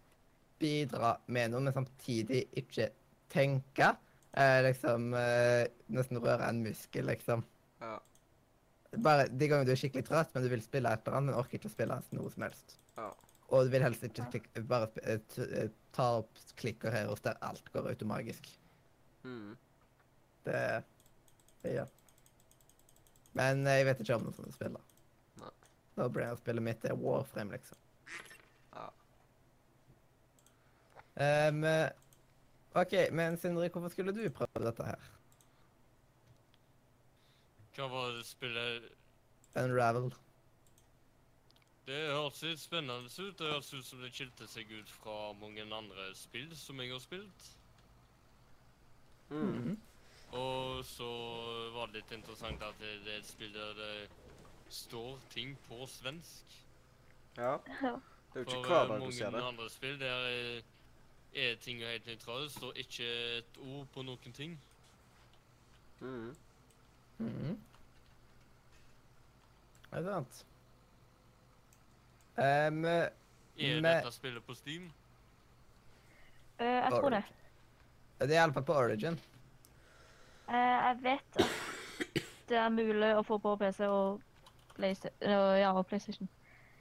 [0.64, 2.90] bidra med noe, men samtidig ikke
[3.34, 3.92] tenke.
[4.34, 7.44] Eh, liksom eh, Nesten røre en muskel, liksom.
[7.84, 8.00] Ja.
[9.04, 11.38] Bare De gangene du er skikkelig trøtt, men du vil spille et eller annet, men
[11.38, 12.80] orker ikke å spille noe som helst.
[12.98, 13.12] Ja.
[13.54, 17.38] Og du vil helst ikke klik, bare eh, eh, ta opp klikker her hos der
[17.46, 18.50] alt går automagisk.
[19.28, 19.54] Mm.
[20.46, 20.64] Det,
[21.64, 21.92] det gjør.
[23.40, 24.78] Men eh, jeg vet ikke om noen sånne spill.
[24.78, 24.84] da.
[25.44, 25.54] Nei.
[25.98, 27.80] Da blir det spillet mitt er Warframe, liksom.
[28.74, 28.88] Ja.
[31.14, 31.64] Um,
[32.74, 35.10] OK, men Sindre, hvorfor skulle du prøve dette her?
[37.74, 38.92] Hva var det spillet
[39.58, 40.14] Unravel.
[41.86, 43.38] Det hørtes litt spennende ut.
[43.38, 47.02] Det hørtes ut som det skilte seg ut fra mange andre spill som jeg har
[47.04, 47.50] spilt.
[49.30, 49.76] Mm.
[50.34, 51.08] Og så
[51.76, 54.10] var det litt interessant at det, det er et spill der det
[54.74, 56.56] står ting på svensk.
[57.38, 57.58] Ja.
[57.82, 57.96] Ja.
[58.34, 59.44] Det er jo ikke eh, hver dag du mange ser det.
[59.48, 60.62] andre spill der er,
[61.36, 62.44] er ting helt nøytrale.
[62.44, 63.04] Det står ikke
[63.38, 64.62] et ord på noen ting.
[66.00, 66.36] Mm.
[69.92, 70.46] Det er sant.
[72.38, 73.10] Um, Er
[73.58, 74.90] dette spillet på Steam?
[76.60, 77.24] Eh, jeg tror det.
[78.20, 79.20] det er iallfall på Origin.
[80.50, 84.22] Eh, jeg vet at det er mulig å få på PC og
[84.74, 86.30] Playsta eh, ja, og PlayStation.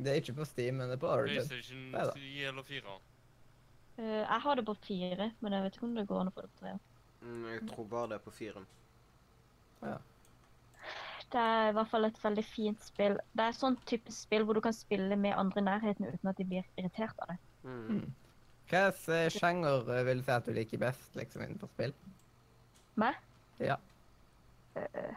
[0.02, 1.42] Det er ikke på Steam, men det er på Origin.
[1.42, 2.14] PlayStation Neida.
[2.16, 2.96] 3 eller 4?
[3.98, 6.34] Eh, jeg har det på fire, men jeg vet ikke om det går an å
[6.34, 6.78] få det på tre.
[7.22, 8.66] Mm, jeg tror bare det er på firen.
[11.32, 13.14] Det er i hvert fall et veldig fint spill.
[13.32, 16.40] Det er sånn type spill hvor du kan spille med andre i nærheten uten at
[16.40, 17.38] de blir irritert av det.
[17.62, 18.02] Mm.
[18.72, 21.94] Hva slags sjanger vil du si at du liker best liksom innenfor spill?
[23.00, 23.16] Meg?
[23.62, 23.76] Ja.
[24.76, 25.14] Eh,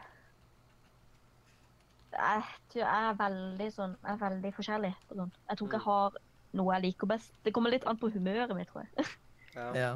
[2.16, 5.32] jeg tror jeg er veldig sånn Jeg er veldig forskjellig på sånn.
[5.50, 6.18] Jeg tror ikke jeg har
[6.56, 7.32] noe jeg liker best.
[7.44, 9.06] Det kommer litt an på humøret mitt, tror jeg.
[9.56, 9.70] Ja.
[9.72, 9.92] Ja.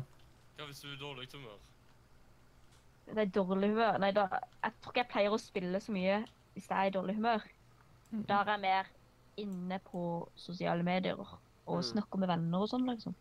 [0.56, 1.58] Hva hvis du er i dårlig humør?
[3.10, 3.98] Det er dårlig humør.
[4.00, 4.28] Nei, da
[4.64, 6.22] Jeg tror ikke jeg pleier å spille så mye
[6.54, 7.44] hvis jeg er i dårlig humør.
[8.30, 8.88] Da er jeg mer
[9.40, 10.04] inne på
[10.40, 11.36] sosiale medier og,
[11.70, 11.84] Mm.
[11.86, 13.14] snakker med venner og sånn, liksom.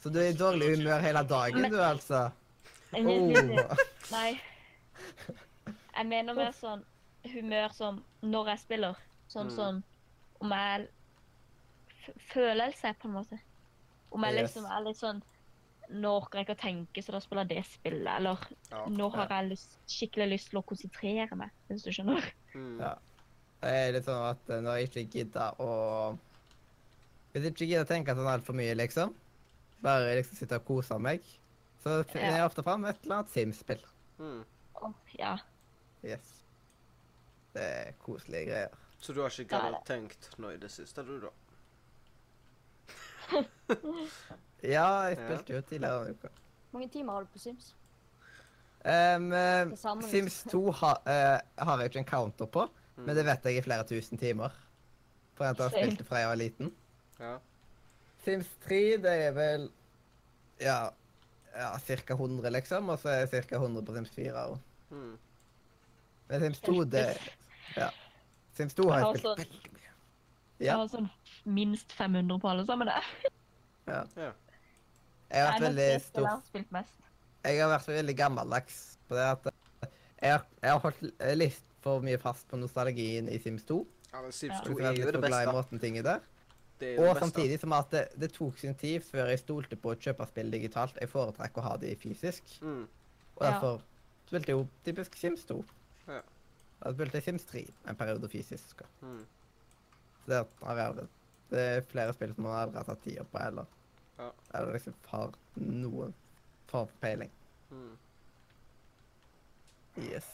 [0.00, 2.20] Så du er i dårlig humør hele dagen, du, altså?
[2.92, 3.76] Oh.
[4.10, 4.40] Nei.
[5.96, 6.82] Jeg mener mer sånn
[7.30, 8.96] humør som når jeg spiller.
[9.30, 9.56] Sånn Mm.
[9.56, 9.82] sånn
[10.40, 10.88] om jeg
[12.00, 13.38] f Følelse, på en måte.
[14.10, 14.42] Om jeg Yes.
[14.54, 15.22] liksom er litt sånn
[15.92, 18.06] Nå orker jeg ikke å tenke, så da spiller jeg det spillet.
[18.16, 18.38] Eller
[18.70, 18.84] Ja.
[18.86, 22.22] nå har jeg lyst, skikkelig lyst til å konsentrere meg, hvis du skjønner.
[22.54, 22.78] Mm.
[22.80, 22.94] Ja.
[23.60, 26.16] Det er litt sånn at eh, når jeg ikke gidder å
[27.34, 29.12] Hvis jeg ikke gidder å tenke sånn altfor mye, liksom,
[29.82, 31.20] bare liksom sitte og kose meg,
[31.80, 33.82] så finner jeg ofte fram et eller annet Sims-spill.
[34.18, 34.44] Mm.
[35.18, 35.34] Ja.
[36.04, 36.36] Yes.
[37.54, 38.78] Det er koselige greier.
[39.00, 41.30] Så du har ikke gadd å tenkt nå i det siste, du, da?
[44.60, 46.28] Ja, jeg spilte jo tidligere denne uka.
[46.70, 47.70] Hvor mange timer har du på Sims?
[48.84, 49.30] Um,
[49.76, 52.66] sammen, Sims 2 ha, uh, har jeg ikke en counter på,
[53.00, 53.06] Mm.
[53.06, 54.52] men det vet jeg i flere tusen timer.
[55.34, 56.72] For jeg har spilt det fra jeg var liten.
[57.20, 57.36] Ja.
[58.24, 59.70] Sims 3, det er vel
[60.60, 60.90] ja,
[61.60, 62.14] ja ca.
[62.16, 62.88] 100, liksom.
[62.94, 63.56] Og så er jeg ca.
[63.60, 64.32] 100 på Sims 4.
[64.32, 64.60] også.
[64.90, 65.16] Mm.
[66.30, 67.06] Men Sims 2, det
[67.76, 67.90] Ja.
[68.56, 69.92] Sims 2 har Jeg jeg spilt veldig mye.
[70.60, 70.76] Jeg Ja.
[70.76, 71.10] har sånn
[71.46, 72.86] minst 500 på alle sammen.
[72.88, 73.30] det.
[73.86, 74.02] ja.
[74.16, 74.32] Ja.
[75.30, 76.42] Jeg har vært veldig jeg stor.
[77.44, 79.88] Jeg har vært veldig gammeldags på det at eh,
[80.22, 81.02] jeg har, jeg har holdt
[81.38, 83.86] litt for mye fast på nostalgien i Sims 2.
[84.12, 85.54] ja, men Sims 2 Jeg er jo det for glad i beste.
[85.56, 86.20] måten ting er der.
[86.80, 87.26] Det er jo Og det beste.
[87.28, 90.50] samtidig som at det, det tok sin tid før jeg stolte på å kjøpe spill
[90.50, 90.96] digitalt.
[91.00, 92.42] Jeg foretrekker å ha det fysisk.
[92.62, 92.86] Mm.
[93.36, 93.50] Og Ja.
[93.50, 93.82] derfor
[94.26, 95.64] spilte jeg jo typisk Sims 2.
[96.08, 96.20] Ja.
[96.82, 98.82] Da spilte jeg Sims 3 en periode fysisk.
[99.02, 99.26] Mm.
[100.24, 101.08] Så det har jeg aldri
[101.50, 103.66] Det er flere spill som jeg aldri har tatt tida på, eller
[104.18, 104.30] Ja.
[104.54, 106.14] Eller liksom har noen
[106.68, 107.30] form for peiling.
[107.70, 107.96] Mm.
[109.98, 110.26] Yes.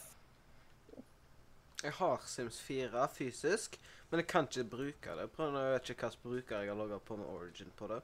[1.82, 3.78] Jeg har Sims 4 fysisk,
[4.10, 5.30] men jeg kan ikke bruke det.
[5.34, 8.00] Prøv, jeg vet ikke hvilken bruker jeg har logga på med Origin på det.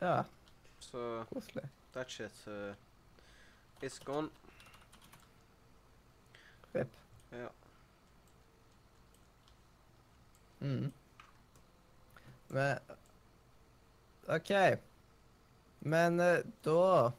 [0.00, 0.22] Ja,
[0.80, 1.64] Så koselig.
[1.92, 2.74] that shit uh,
[3.82, 4.30] is gone.
[6.74, 6.88] Rip.
[7.32, 7.48] Ja.
[10.60, 10.92] Mm.
[12.48, 12.78] Men
[14.28, 14.52] OK.
[15.80, 17.10] Men uh, da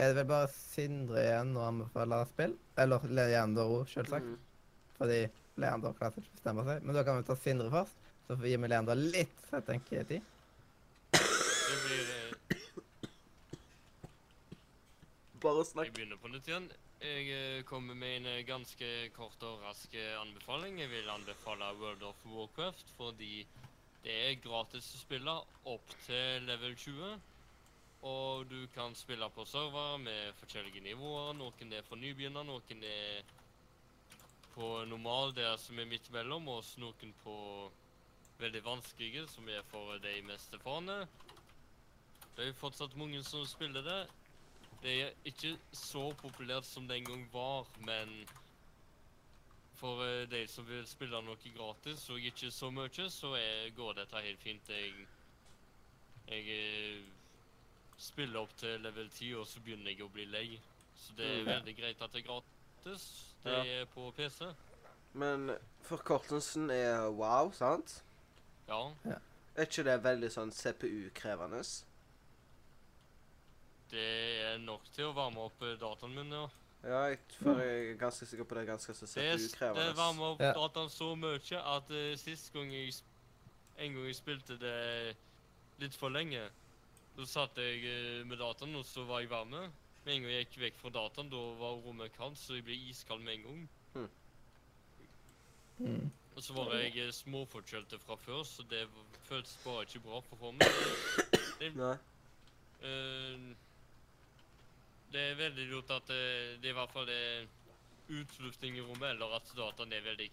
[0.00, 2.56] er det vel bare Sindre igjen å anbefale spill.
[2.80, 4.26] Eller Leander, selvsagt.
[4.26, 4.38] Mm.
[4.98, 5.20] Fordi
[5.60, 6.84] Leander klarte ikke å bestemme seg.
[6.84, 7.96] Men da kan vi ta Sindre først.
[8.26, 10.22] Så får vi gi med Leander litt tenketid.
[11.10, 12.28] Det blir eh,
[15.40, 16.68] Bare Jeg begynner på nytt igjen.
[17.00, 20.78] Jeg eh, kommer med en eh, ganske kort og rask anbefaling.
[20.82, 23.46] Jeg vil anbefale World of Warcraft fordi
[24.04, 25.34] det er gratis å spille
[25.68, 27.18] opp til level 20.
[28.06, 31.34] Og du kan spille på server med forskjellige nivåer.
[31.36, 33.26] Noen er for nybegynner, noen er
[34.54, 37.34] på normal, der som er midt mellom, og snoken på
[38.40, 41.06] veldig vanskelige, som er for de mest erfarne.
[42.36, 44.00] Det er jo fortsatt mange som spiller det.
[44.82, 48.14] Det er ikke så populært som det en gang var, men
[49.80, 53.92] for eh, de som vil spille noe gratis og ikke så mye, så er, går
[54.00, 54.68] dette helt fint.
[54.68, 55.06] Jeg,
[56.28, 57.02] jeg eh,
[58.00, 60.60] spiller opp til level 10, og så begynner jeg å bli lei.
[61.00, 61.46] Så det er Mm.
[61.52, 63.06] veldig greit at det er gratis.
[63.44, 63.80] Det Ja.
[63.80, 64.54] er på PC.
[65.12, 65.50] Men
[65.82, 68.02] forkortelsen er wow, sant?
[68.68, 68.90] Ja.
[69.56, 71.62] Er ikke det veldig sånn CPU-krevende?
[73.90, 74.04] Det
[74.52, 76.44] er nok til å varme opp eh, dataen min, ja.
[76.80, 79.88] Ja, jeg, for jeg er ganske sikker på det er ganske så CPU-krevende.
[79.90, 80.52] det varmer opp Ja.
[80.56, 82.94] dataen så mye at uh, sist gang jeg
[83.80, 85.16] En gang jeg spilte det
[85.80, 86.42] litt for lenge,
[87.16, 89.70] så satt jeg uh, med dataen, og så var jeg varme.
[90.10, 92.74] Med en gang jeg gikk vekk fra dataen, da var rommet kaldt, så jeg ble
[92.90, 94.08] iskald med en gang.
[95.78, 96.08] Mm.
[96.34, 98.80] Og så var jeg eh, småforkjølte fra før, så det
[99.28, 100.66] føltes bare ikke bra på formen.
[100.66, 101.92] Det, det, Nei.
[102.82, 103.54] Uh,
[105.14, 107.46] det er veldig lurt at det, det er i hvert fall er
[108.10, 110.30] utlufting i rommet, eller at dataen er veldig,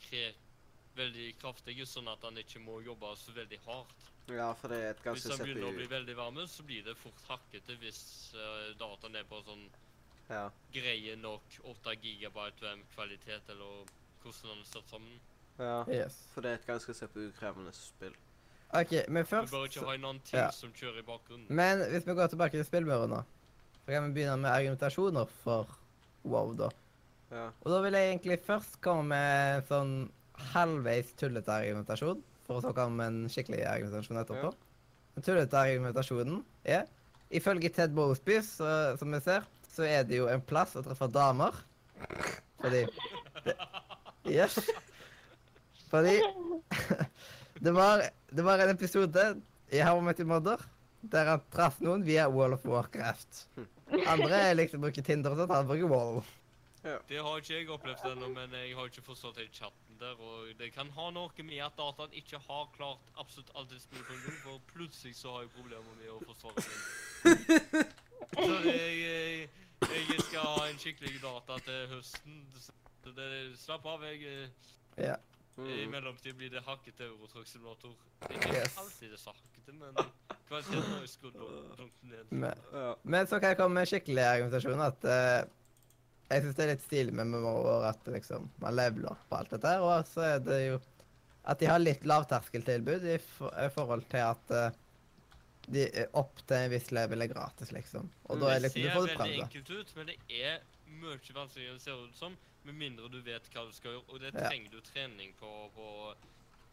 [0.97, 4.09] veldig kraftig, sånn at han ikke må jobbe så veldig hardt.
[4.27, 6.83] Ja, for det er et Hvis den begynner begynner å bli veldig varme, så blir
[6.83, 8.01] det fort hakkete hvis
[8.35, 9.67] uh, dataen er på sånn
[10.29, 10.49] Ja.
[10.73, 13.85] greie nok 8 gigabyte VM-kvalitet, eller
[14.23, 15.19] hvordan den er satt sammen.
[15.57, 15.77] ja.
[15.87, 16.17] Yes.
[16.33, 18.15] For det er et ganske CPU-krevende spill.
[18.75, 20.49] OK, men Du først bør ikke ha en annen ting ja.
[20.51, 21.45] som kjører i bakgrunnen.
[21.47, 23.21] Men hvis vi går tilbake til spillmuren nå,
[23.85, 25.71] så kan vi begynne med argumentasjoner for
[26.27, 26.67] WoW, da.
[27.31, 27.45] Ja.
[27.63, 29.93] Og da vil jeg egentlig først komme med en sånn
[30.51, 34.53] halvveis tullete argumentasjon, for å snakke om en skikkelig argumentasjon etterpå.
[35.17, 36.87] Den tullete argumentasjonen er
[37.37, 39.43] Ifølge Ted Mosby, så, som vi ser,
[39.75, 41.57] så er det jo en plass å treffe damer.
[42.61, 42.85] Fordi
[43.43, 43.55] det,
[44.27, 44.55] Yes.
[45.91, 46.21] Fordi
[47.63, 49.27] det var, det var en episode
[49.71, 50.63] i How I Met Your Mother
[51.07, 53.45] der han traff noen via Wall of Warcraft.
[54.09, 56.19] Andre likte å bruke Tinder og sånt, han bruker Wall.
[56.83, 60.15] Det har ikke jeg opplevd ennå, men jeg har ikke forstått helt chatten der.
[60.21, 64.05] Og det kan ha noe med at dataen ikke har klart absolutt alt det spillet
[64.07, 67.95] på en gang, for plutselig så har jeg problemer med å forsvare meg.
[68.37, 69.49] Så jeg, jeg,
[70.11, 72.43] jeg skal ha en skikkelig data til høsten.
[72.61, 74.49] Så det, slapp av, jeg
[74.97, 75.09] Ja.
[75.09, 75.15] Ja.
[75.57, 77.93] I mellomtiden mellomtid blir det hakket Eurotrack-simulator.
[78.29, 78.75] Ikke Yes.
[78.77, 79.95] alltid det så hakkete, men
[80.47, 81.37] kvaliteten har jo skrudd
[81.79, 82.25] langt- ned.
[82.29, 82.93] Men, Ja.
[83.03, 85.47] men så kan jeg komme med en skikkelig argumentasjon at eh,
[86.29, 87.53] jeg syns det er litt stilig med MMO
[87.87, 89.73] at liksom, man leveler på alt dette.
[89.83, 90.79] Og så er det jo
[91.47, 94.79] at de har litt lavterskeltilbud i, for, i forhold til at uh,
[95.71, 95.85] de
[96.19, 98.09] opp til en viss level er gratis, liksom.
[98.27, 99.15] Og da er liksom, du får det prøvd det.
[99.15, 100.59] ser veldig enkelt ut, men det er
[100.97, 104.07] mye vanskeligere enn det ser ut som, med mindre du vet hva du skal gjøre.
[104.11, 104.47] Og det Ja.
[104.49, 105.87] trenger du trening på på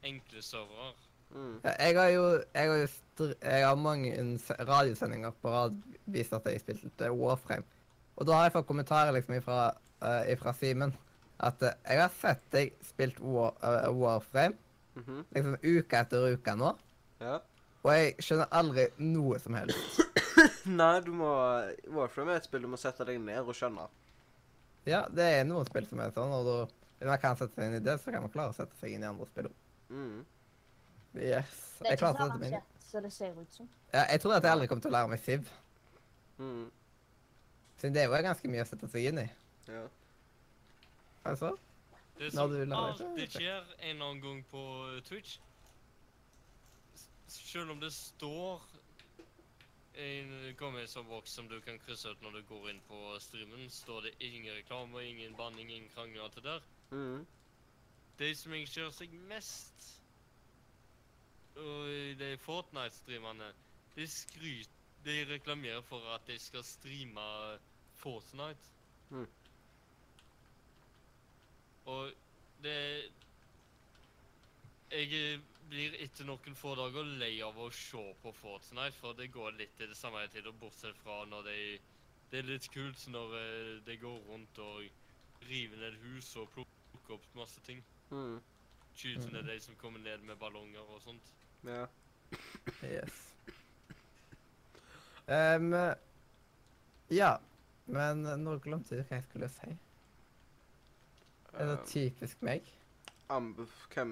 [0.04, 0.94] enkle servere.
[1.34, 1.60] Mm.
[1.64, 2.24] Ja, Jeg har jo,
[2.54, 4.12] jeg har jo str jeg har mange
[4.60, 7.64] radiosendinger på rad vist at jeg spilte Warframe.
[8.18, 10.92] Og da har jeg fått kommentarer liksom ifra, uh, ifra Simen
[11.42, 14.54] at uh, jeg har sett deg spilt War, uh, Warframe
[14.94, 15.24] Mhm.
[15.34, 16.68] liksom uke etter uke nå,
[17.20, 17.40] Ja.
[17.82, 19.96] og jeg skjønner aldri noe som helst.
[20.66, 21.26] Nei, du må
[21.90, 23.88] Warframe er et spill du må sette deg ned og skjønne.
[24.86, 26.54] Ja, det er noen spill som er sånn, og da,
[27.00, 28.94] hvis man kan sette seg inn i det, så kan man klare å sette seg
[28.94, 29.50] inn i andre spill.
[29.90, 30.22] Mm.
[31.18, 31.58] Yes.
[31.80, 33.68] Det er Jeg ikke klarte så avansert som det ser ut som.
[33.92, 35.50] Ja, jeg tror at jeg aldri kommer til å lære meg Siv.
[36.38, 36.64] Mm.
[37.84, 39.22] Siden det var ganske mye å sette seg inn i.
[39.68, 39.82] Ja.
[41.28, 41.50] Altså?
[42.16, 44.62] Det som du lærer det, så alltid skjer en eller annen gang på
[45.04, 45.34] Twitch
[47.28, 48.62] Selv om det står
[50.06, 54.14] en kommentarboks som du kan krysse ut når du går inn på streamen, står det
[54.30, 56.64] ingen reklame, ingen banning, ingen krangling og alt det der.
[56.90, 57.26] Mm.
[58.18, 59.90] De som engasjerer seg mest
[61.60, 61.92] og
[62.24, 63.52] de Fortnite-streamerne,
[63.92, 64.72] de skryter
[65.04, 67.28] De reklamerer for at de skal streame
[68.04, 68.70] Fortnite.
[69.10, 69.26] Mm.
[71.84, 72.12] Og
[72.64, 72.78] det
[74.94, 79.56] Jeg blir etter noen få dager lei av å se på Fortnite, for det går
[79.58, 81.58] litt i det samme hele tiden, bortsett fra når de
[82.30, 84.86] Det er litt kult når eh, de går rundt og
[85.48, 87.82] river ned hus og plukker opp masse ting.
[88.10, 88.40] Mm.
[88.96, 91.34] Skyter ned de som kommer ned med ballonger og sånt.
[91.64, 91.86] Ja.
[92.82, 93.20] Yes.
[95.34, 95.72] Ehm,
[97.08, 97.30] ja,
[97.86, 99.74] men nå glemte jeg hva jeg skulle si.
[101.54, 102.62] Er det Um, typisk meg?
[103.30, 104.10] anbef hvem,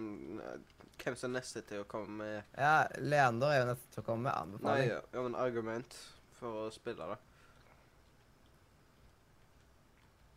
[1.03, 4.07] hvem som er neste til å komme med Ja, Leander er jo neste til å
[4.07, 4.89] komme med Nei, anbefaling.
[4.89, 5.97] ja, ja, men argument
[6.39, 7.19] for å spille det.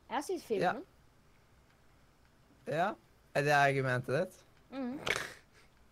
[0.10, 0.84] Jeg har sett filmen.
[2.68, 2.90] Ja.
[3.36, 4.42] Er det argumentet ditt?
[4.72, 5.00] Mhm.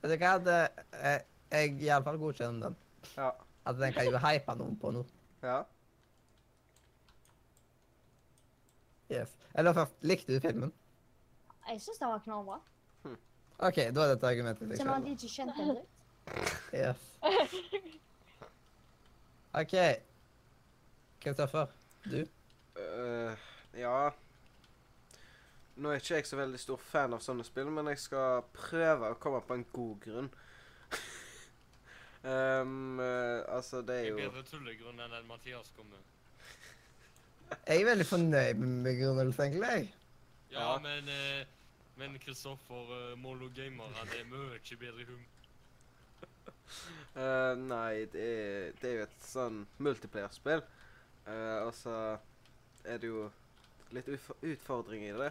[0.03, 0.57] Vet du hva, det,
[0.99, 2.75] jeg, jeg iallfall godkjenner den.
[3.17, 3.31] Ja.
[3.65, 5.05] At den kan jo hype noen på noe.
[5.43, 5.61] Ja.
[9.13, 9.33] Yes.
[9.53, 10.73] Eller først, likte du filmen?
[11.69, 12.59] Jeg syns den var knallbra.
[13.63, 14.77] OK, da er dette argumentet ditt.
[14.81, 15.89] Selv om de ikke kjente en dritt.
[16.73, 16.99] Yes.
[19.61, 19.75] OK.
[21.23, 21.67] Kristoffer,
[22.03, 22.23] du?
[22.75, 23.37] Uh,
[23.77, 24.09] ja
[25.75, 29.11] Nå er ikke jeg så veldig stor fan av sånne spill, men jeg skal prøve
[29.13, 30.29] å komme på en god grunn.
[32.25, 36.12] um, uh, altså, det er jo Det er bedre tullegrunn enn den Mathias kom med.
[37.67, 39.93] Jeg er veldig fornøyd med begrunnelsen, egentlig.
[40.51, 40.77] Ja, Ja.
[40.79, 41.45] men eh,
[41.97, 45.19] Men Kristoffer uh, Molo Gamer han er mye bedre hum.
[47.15, 50.63] uh, Nei, det er, det er jo et sånn multiplayer-spill.
[51.27, 52.17] Øh, og så
[52.83, 53.29] er det jo
[53.95, 55.29] litt utf utfordring i det.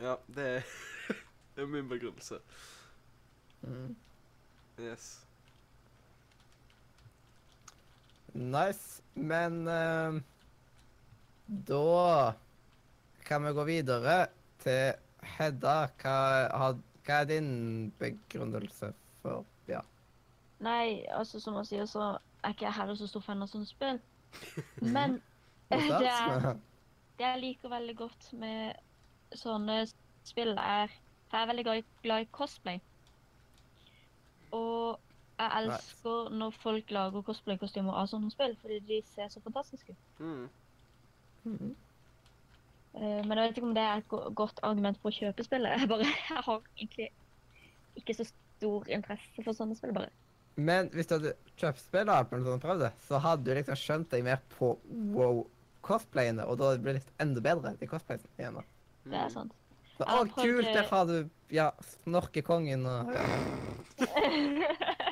[0.00, 0.48] Ja, det
[1.54, 2.40] Det er min begrunnelse.
[3.62, 3.94] Mm.
[4.80, 5.20] Yes.
[8.34, 9.02] Nice.
[9.14, 10.20] Men eh,
[11.50, 12.32] da
[13.26, 14.26] kan vi gå videre
[14.62, 14.92] til
[15.36, 15.74] Hedda.
[15.98, 16.14] Hva,
[16.62, 16.76] har,
[17.06, 17.48] hva er din
[17.98, 18.92] begrunnelse
[19.22, 19.80] for Ja.
[20.60, 23.66] Nei, altså som man sier, så er ikke jeg heller så stor fan av sånne
[23.66, 23.98] spill.
[24.80, 25.18] Men
[25.70, 26.54] det, er,
[27.18, 28.78] det jeg liker veldig godt med
[29.34, 29.82] sånne
[30.26, 30.90] spill, er
[31.30, 31.66] For jeg er veldig
[32.02, 32.80] glad i, cosplay.
[34.54, 34.98] Og
[35.38, 40.18] jeg elsker når folk lager cosplay-kostymer av sånne spill, fordi de ser så fantastiske ut.
[40.18, 40.48] Mm.
[41.44, 41.74] Mhm.
[42.94, 45.76] Eh, men jeg vet ikke om det er et godt argument for å kjøpe spillet.
[45.80, 47.10] Jeg bare jeg har egentlig
[48.00, 50.10] ikke så stor interesse for sånne spill, bare.
[50.60, 54.26] Men hvis du hadde kjøpt spillet og prøvd det, så hadde du liksom skjønt deg
[54.26, 54.72] mer på
[55.16, 58.58] wow-cosplayene, og da blir det litt enda bedre, de cosplayene igjen.
[58.58, 58.66] da.
[59.10, 59.56] Det er sant.
[59.94, 61.16] Så, å, prøvd, kult, der eh, har du
[61.52, 63.24] ja, snorkekongen og ja.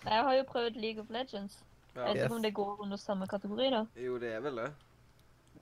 [0.00, 1.58] Jeg har jo prøvd League of Legends.
[1.94, 3.82] Jeg vet ikke om det går under samme kategori, da.
[3.98, 4.68] Jo, det er vel det.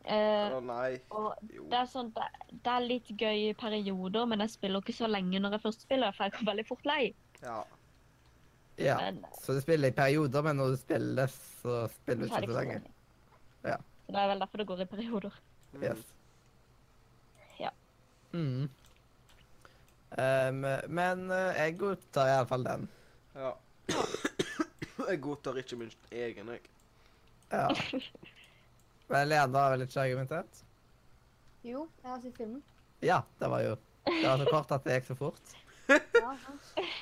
[0.04, 0.98] Eh, Eller nei.
[1.10, 1.64] og Jo.
[1.68, 2.26] det er sånn, det,
[2.64, 5.84] det er litt gøy i perioder, men jeg spiller ikke så lenge når jeg først
[5.84, 7.02] spiller, for jeg går veldig fort lei.
[7.42, 7.58] Ja.
[8.78, 8.96] ja.
[9.02, 11.26] Men Så du spiller i perioder, men når du spiller,
[11.62, 12.78] så spiller du ikke så lenge.
[12.78, 12.94] lenge.
[13.66, 13.76] Ja.
[14.06, 15.40] Så det er vel derfor det går i perioder.
[15.72, 15.82] Mm.
[15.84, 16.04] Yes.
[17.60, 17.70] Ja.
[18.32, 18.68] Mm.
[20.08, 22.86] Um, men eh, jeg godtar iallfall den.
[23.36, 23.56] ja.
[25.10, 26.60] Jeg godtar ikke min egen, jeg.
[27.52, 27.68] Ja.
[29.08, 30.64] Men Lena er vel ikke argumentert?
[31.64, 32.62] Jo, jeg har sett filmen.
[33.02, 35.54] Ja, det var jo Det var så kort at det gikk så fort.
[35.88, 36.34] Ja.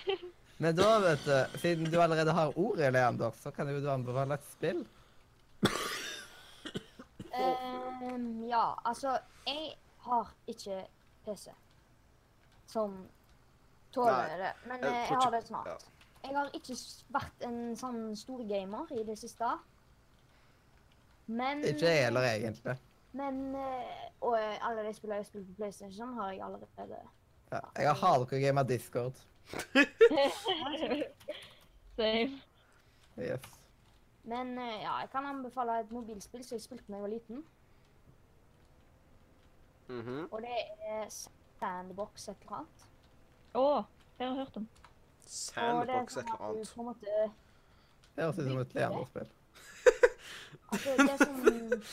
[0.62, 4.38] Men da, vet du, siden du allerede har ordet, Leander, så kan jo du anbefale
[4.38, 4.86] et spill.
[7.36, 9.74] Um, ja, altså Jeg
[10.06, 10.86] har ikke
[11.26, 11.50] PC
[12.66, 12.94] som
[13.92, 14.52] tåler Nei, det.
[14.64, 15.86] Men jeg jeg har det snart.
[16.26, 16.74] Jeg har ikke
[17.14, 19.46] vært en sånn stor gamer i det siste.
[21.26, 22.76] Men Ikke jeg heller, egentlig.
[23.16, 26.98] Men eh, Og eh, alle de spillene jeg spiller på PlayStation, har jeg allerede
[27.52, 27.60] Ja.
[27.76, 29.12] Jeg har hardcore-game av Discord.
[31.96, 32.40] Same.
[33.18, 33.40] Yes.
[34.24, 37.44] Men eh, ja, jeg kan anbefale et mobilspill som jeg spilte da jeg var liten.
[39.88, 40.26] Mhm.
[40.32, 40.58] Og det
[40.88, 41.06] er
[41.60, 42.86] Sandbox et eller annet.
[43.54, 43.84] Å,
[44.18, 44.66] det har hørt om.
[45.28, 46.76] Sandbox et sånn eller at du annet.
[46.76, 47.32] måte
[48.16, 49.28] Det høres ut som et Leander-spill.
[50.72, 51.84] Altså, det er sånn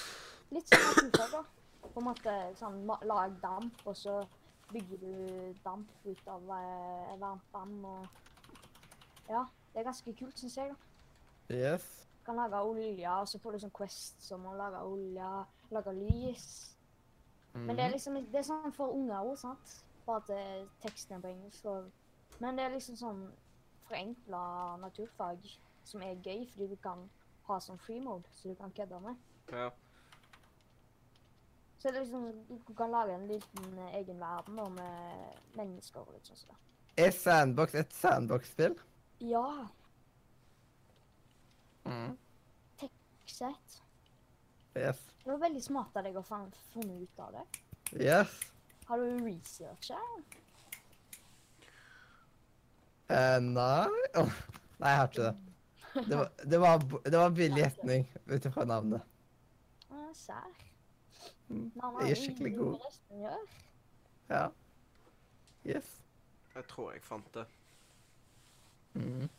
[0.53, 1.43] Litt sånn naturfag, da.
[1.93, 2.77] På en måte sånn
[3.09, 4.15] lag damp, og så
[4.71, 8.07] bygger du damp ut av eh, varmt vann og
[9.29, 10.71] Ja, det er ganske kult, syns jeg.
[10.73, 11.55] da.
[11.55, 11.85] Yes.
[12.19, 15.29] Du kan lage olje, og så får du sånn Quest som å lage olje,
[15.71, 16.47] lage lys.
[17.53, 17.93] Men det er Mhm.
[17.93, 19.83] liksom det er sånn for unger òg, sant?
[20.05, 21.65] Bare at eh, teksten er på engelsk.
[21.65, 21.91] Og,
[22.39, 23.21] men det er liksom sånn
[23.87, 24.43] forenkla
[24.81, 25.45] naturfag
[25.85, 27.05] som er gøy, fordi du kan
[27.47, 29.15] ha sånn free mode, så du kan kødde med.
[29.51, 29.69] Ja.
[31.79, 32.29] Så det er liksom,
[32.67, 36.59] du kan lage en liten eh, egen verden da, med mennesker og litt sånn som.
[36.97, 38.77] Er Sandbox et sandbox-spill?
[39.19, 39.67] Ja,
[41.85, 42.17] Mm.
[43.25, 43.81] sett.
[44.75, 44.99] Yes.
[45.23, 47.43] Det var veldig smart av deg å finne ut av det.
[48.05, 48.37] Yes.
[48.87, 49.97] Har du researcha?
[53.09, 53.87] Eh, nei
[54.79, 55.35] Nei, jeg har ikke det.
[56.09, 59.01] Det var, det var, det var billig gjetning ut ifra navnet.
[59.91, 60.49] Uh, Sær.
[61.47, 61.69] Mm,
[62.01, 62.87] jeg er skikkelig god.
[64.29, 64.47] Ja.
[65.65, 65.91] Yes.
[66.55, 67.45] Jeg tror jeg fant det.
[68.93, 69.29] Mm.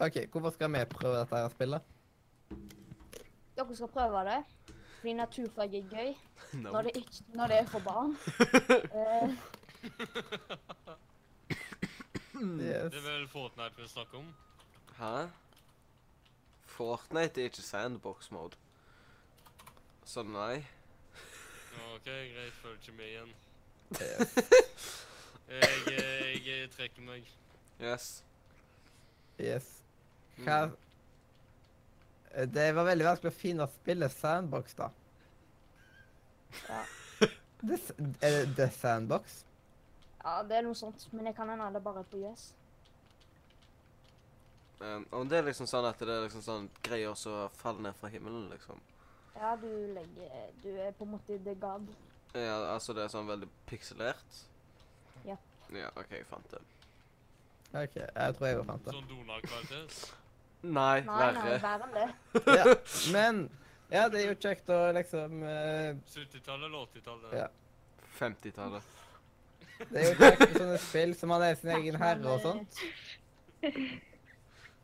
[0.00, 1.82] OK, hvorfor skal vi prøve dette her spillet?
[3.56, 4.38] Dere skal prøve det.
[5.00, 6.14] Fordi naturfag er gøy
[6.60, 6.70] No.
[6.72, 8.16] når det, ikke, når det er for barn.
[9.00, 9.28] Eh,
[12.40, 12.92] Yes.
[12.92, 14.34] Det er vel Fortnite vi snakker om?
[14.96, 15.28] Hæ?
[16.66, 18.56] Fortnite er ikke sandbox-mode.
[20.04, 20.64] Så nei.
[21.94, 22.52] OK, greit.
[22.62, 23.34] Følger ikke med igjen.
[24.00, 24.36] yes.
[25.50, 27.26] Jeg, eh, jeg trekker meg.
[27.82, 28.24] Yes.
[29.40, 29.82] yes.
[30.36, 30.76] Hva mm.
[32.54, 34.86] Det var veldig vanskelig å finne spillet Sandbox, da.
[36.68, 36.84] Ja.
[37.66, 37.80] Det,
[38.22, 39.42] er det The Sandbox?
[40.24, 41.06] Ja, det er noe sånt.
[41.12, 42.50] Men jeg kan hende det bare er på US.
[44.80, 47.98] Um, og det er liksom sånn at det er liksom sånn greier som faller ned
[48.00, 48.78] fra himmelen, liksom.
[49.36, 51.84] Ja, du legger Du er på en måte the god.
[52.34, 54.38] Ja, altså det er sånn veldig pikselert?
[55.26, 55.36] Ja.
[55.74, 56.62] Ja, OK, jeg fant det.
[57.70, 58.94] OK, jeg tror jeg òg fant det.
[58.96, 60.00] Sånn Donald-kvalitet.
[60.60, 61.58] Nei, Nei, nei, verre.
[61.64, 62.08] verre enn det.
[62.60, 62.64] Ja,
[63.16, 63.42] men
[63.90, 67.36] ja, det er jo kjekt å liksom uh, 70-tallet eller 80-tallet?
[67.36, 67.46] Ja.
[68.18, 68.96] 50-tallet.
[69.88, 72.80] Det er jo teknisk sånne spill som han er sin egen herre og sånt.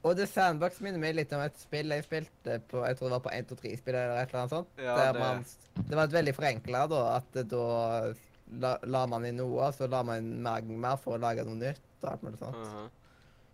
[0.07, 3.17] Og The Sandbox minner meg litt om et spill jeg spilte på jeg tror det
[3.17, 4.69] var på 1, 2, 3-spill eller et eller annet sånt.
[4.79, 5.45] Ja, der det- man,
[5.89, 7.01] det var et veldig forenkla, da.
[7.17, 7.65] At da
[8.63, 11.59] la, la man inn noe, og så la man inn mer for å lage noe
[11.59, 11.83] nytt.
[12.03, 12.57] og alt mulig sånt.
[12.57, 12.91] Mhm.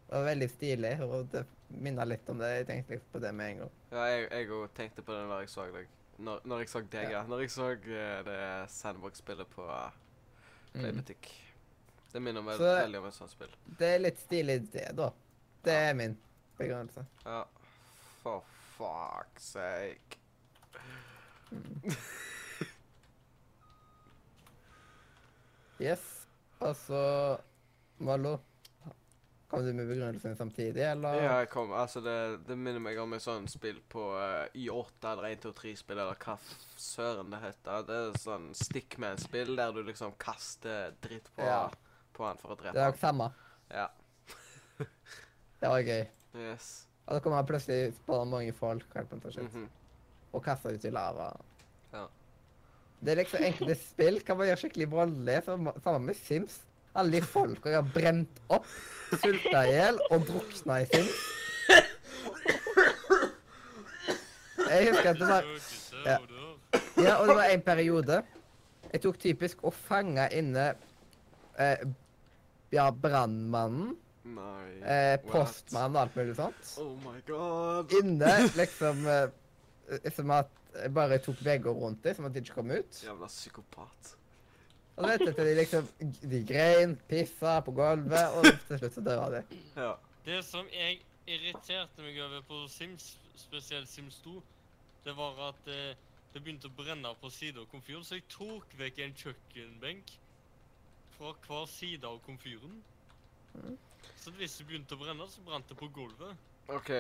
[0.09, 2.49] Det var veldig stilig, og det minner litt om det.
[2.59, 3.70] Jeg tenkte litt på det med en gang.
[3.93, 5.86] Ja, jeg òg tenkte på det når jeg så deg.
[6.18, 7.22] Når, når jeg så deg, ja.
[7.24, 9.88] Når jeg så eh, det Sandbox-spillet på uh,
[10.73, 11.29] Playbutikk.
[12.12, 12.59] Det minner meg Mm.
[12.59, 13.55] Så- veldig om et sånt spill.
[13.79, 15.11] Det er litt stilig, det, da.
[15.64, 16.16] Det er min
[16.59, 17.07] begrunnelse.
[17.25, 17.45] Ja.
[18.23, 18.43] For
[18.79, 20.18] fuck's sake.
[25.81, 26.27] Yes.
[26.61, 27.37] Altså så
[28.05, 28.37] Mallo.
[29.53, 31.18] Kom du med begrunnelsen samtidig, eller?
[31.20, 31.74] Ja, jeg kom.
[31.76, 32.12] Altså, det,
[32.48, 36.38] det minner meg om et sånt spill på uh, Y8 eller 123-spill, eller hva
[36.80, 37.82] søren det heter.
[37.84, 41.66] Det er sånn Stickman-spill der du liksom kaster dritt på, Ja.
[42.16, 43.28] på han for å Det er jo samme.
[43.68, 43.90] Ja.
[45.61, 46.00] Det var gøy.
[46.46, 46.72] Yes.
[47.05, 49.68] Og så kommer han plutselig på mange folk helt på mm -hmm.
[50.32, 51.28] og kaster ut i lava.
[51.92, 52.07] Ja.
[53.05, 56.62] Det er liksom enkelte spill kan man gjøre skikkelig som- Sammen med Sims.
[56.95, 58.66] Alle de folka jeg har brent opp,
[59.22, 61.09] sulta i hjel og drukna i film.
[64.68, 65.49] Jeg husker at det var
[66.07, 66.16] Ja.
[66.18, 67.03] og.
[67.03, 68.22] Ja, og det var en periode
[68.93, 70.74] jeg tok typisk å fange inne
[71.59, 71.80] eh,
[72.72, 73.95] ja, brannmannen,
[74.84, 76.72] eh, postmannen og alt mulig sånt.
[76.82, 77.93] Oh my god.
[78.03, 82.59] Inne liksom eh, Som at jeg bare tok vegger rundt dem, som at de ikke
[82.61, 83.01] kom ut.
[83.05, 84.14] Jævla psykopat.
[84.97, 85.88] Og vet etter de liksom
[86.34, 89.61] De grein, pissa på gulvet, og til slutt så døde de.
[89.76, 89.93] Ja.
[90.26, 94.36] Det som jeg irriterte meg over på Sims, spesielt Sims 2,
[95.05, 95.97] det var at eh,
[96.32, 100.12] det begynte å brenne på siden av komfyren, så jeg tok vekk en kjøkkenbenk
[101.16, 102.78] fra hver side av komfyren.
[103.55, 103.76] Mm.
[104.22, 106.49] Så hvis det begynte å brenne, så brant det på gulvet.
[106.72, 106.90] OK.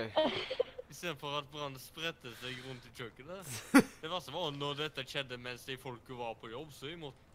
[0.92, 3.52] Istedenfor at brannen spredte seg rundt i kjøkkenet.
[4.02, 7.31] Det verste var når dette skjedde mens de folka var på jobb, så jeg måtte,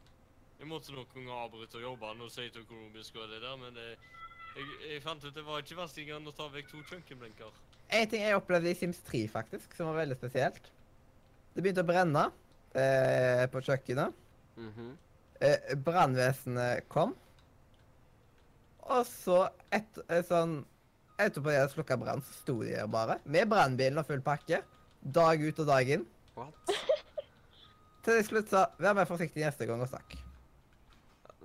[0.60, 3.90] jeg måtte ganger avbryte jobben og si til økonomisk og det der, men det,
[4.58, 7.60] jeg, jeg fant ut det var ikke verst engang å ta vekk to chunkenblinker.
[7.94, 10.72] En ting jeg opplevde i Sims 3, faktisk, som var veldig spesielt.
[11.54, 12.26] Det begynte å brenne
[12.74, 14.26] eh, på kjøkkenet.
[14.58, 14.90] Mhm.
[15.46, 17.14] Eh, Brannvesenet kom.
[18.88, 19.44] Og så,
[19.76, 20.64] et, eh, sånn
[21.18, 23.16] Etterpå de hadde slukka brann, så sto de her bare.
[23.26, 24.60] Med brannbilen og full pakke.
[25.02, 26.04] Dag ut og dag inn.
[26.38, 26.76] What?
[28.06, 30.27] Til slutt sa 'vær mer forsiktig neste gang' og stakk.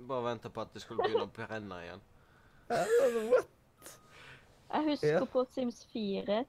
[0.08, 2.04] Bare venta på at det skulle begynne å brenne igjen.
[2.72, 3.94] Altså, what?
[4.72, 5.28] Jeg husker yeah.
[5.28, 6.44] på Sims 4,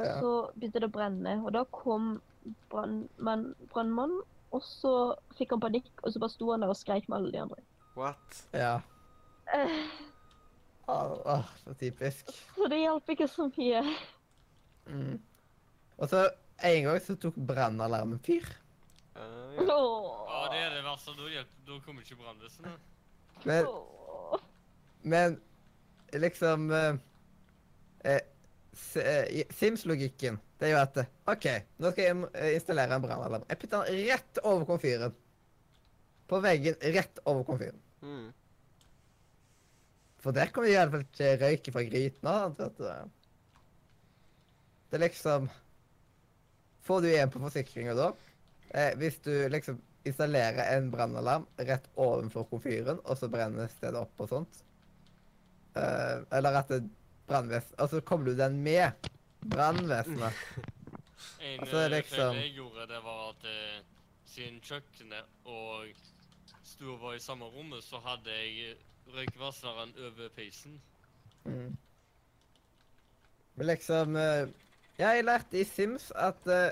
[0.00, 2.16] så begynte det å brenne, og da kom
[2.72, 4.16] brannmannen,
[4.54, 4.94] og så
[5.38, 7.62] fikk han panikk, og så bare sto han der og skreik med alle de andre.
[7.94, 8.40] What?
[8.50, 8.80] ja.
[10.86, 12.34] Åh, åh, så typisk.
[12.56, 13.84] Så det hjalp ikke så mye.
[14.90, 15.14] Mm.
[15.96, 16.26] Og så
[16.64, 18.44] en gang så tok brannalarmen fyr.
[19.14, 19.64] Uh, ja.
[19.70, 20.23] Åh.
[20.94, 21.22] Det det verste.
[21.22, 22.78] Da, hjelper, da kommer ikke brannvesenet.
[23.44, 23.66] Men,
[25.02, 25.40] men
[26.22, 26.94] liksom eh,
[28.04, 28.20] eh,
[29.02, 31.46] eh, Sims-logikken det er jo at eh, OK,
[31.82, 33.42] nå skal jeg eh, installere en brannalarm.
[33.50, 35.16] Jeg putter den rett over komfyren.
[36.30, 37.80] På veggen rett over komfyren.
[38.00, 38.30] Mm.
[40.24, 42.36] For der kommer i hvert fall ikke røyke fra grytene.
[42.58, 42.86] vet du.
[44.88, 45.50] Det er liksom
[46.84, 48.10] Får du igjen på forsikringa da?
[48.76, 54.24] Eh, hvis du liksom installerer en brannalarm rett ovenfor komfyren, og så brenner stedet opp
[54.24, 54.64] og sånt
[55.74, 56.84] Uh, Eller at det
[57.26, 59.08] brannvesen Og så kobler du den med
[59.50, 60.32] brannvesenet.
[61.42, 63.82] En Altså, det eh, liksom- feil jeg gjorde, det var at eh,
[64.26, 65.86] siden kjøkkenet og
[66.64, 68.76] stua var i samme rommet, så hadde jeg
[69.16, 70.80] røykvarsleren over peisen.
[71.44, 71.76] Mm.
[73.54, 74.48] Men liksom uh,
[74.98, 76.70] Jeg lærte i Sims at uh,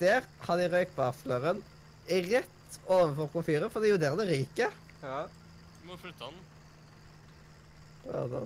[0.00, 1.64] der har de røykvarsleren
[2.08, 4.74] rett ovenfor komfyren, for det er jo der det ryker.
[5.02, 5.22] Ja.
[5.82, 6.40] Du må flytte den.
[8.06, 8.42] Ja, da.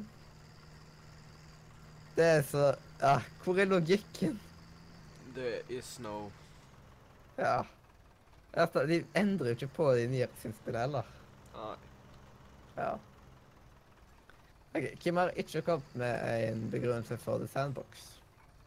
[2.17, 2.67] Det er så
[3.01, 4.39] Ja, hvor er logikken?
[5.35, 6.31] Det is no
[7.39, 7.63] Ja.
[8.53, 11.11] Altså, de endrer jo ikke på de nye Sims-spillene heller.
[11.57, 11.75] Nei.
[12.79, 12.95] Ja.
[14.77, 18.07] Ok, Hvem har ikke kommet med en begrunnelse for The Sandbox?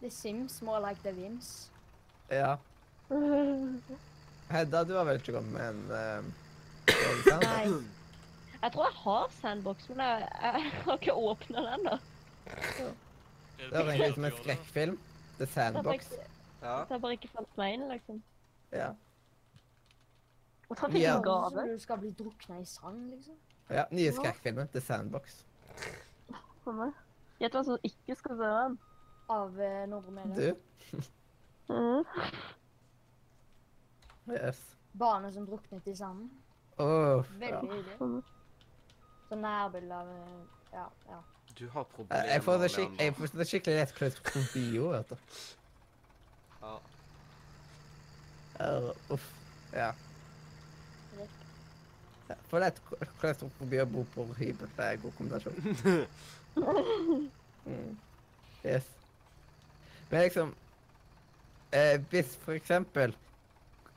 [0.02, 1.72] The Sims, more like the Vims.
[2.30, 2.56] Ja.
[4.50, 6.30] Hedda, du har vel ikke kommet med en uh,
[6.90, 7.44] for Sandbox?
[7.46, 8.00] Nei.
[8.62, 11.98] Jeg tror jeg har Sandbox, men jeg, jeg har ikke åpna den ennå.
[13.60, 14.98] Det var egentlig som en skrekkfilm.
[15.38, 16.10] The Det har bare Sandbox.
[16.62, 16.78] Ja.
[16.80, 18.24] det har bare ikke falt meg inn, liksom.
[18.74, 18.90] Ja.
[20.70, 21.20] Og så Ja.
[21.66, 23.38] du skal bli drukna i sand, liksom.
[23.70, 24.66] Ja, nye skrekkfilmer.
[24.74, 25.44] The Sandbox.
[27.40, 28.80] Gjett hvem som ikke skal se den.
[29.30, 30.52] Av uh, Nordre Media.
[30.52, 31.02] Du?
[31.70, 32.04] Mm.
[34.36, 34.60] Yes.
[34.92, 36.30] Barnet som druknet i sanden.
[36.80, 37.96] Åh, Veldig hyggelig.
[38.00, 38.20] Sånn
[39.30, 40.38] Så nærbilde av eh,
[40.74, 41.20] Ja, ja.
[41.58, 41.88] Du har ja.
[41.96, 45.42] problemer, Jeg får det skik jeg får det skikkelig lett klaustrofobi òg, vet du.
[46.62, 46.76] Ja.
[48.60, 49.26] Uh, Uff.
[49.74, 49.90] Ja.
[51.18, 51.36] Rick.
[52.30, 52.80] Ja, For lett
[53.20, 54.72] klaustrofobi å bo på hybel.
[54.78, 56.06] Det er en god kombinasjon.
[57.70, 57.98] Mm.
[58.66, 58.86] Yes.
[60.10, 60.56] Men liksom
[61.72, 63.14] eh, Hvis for eksempel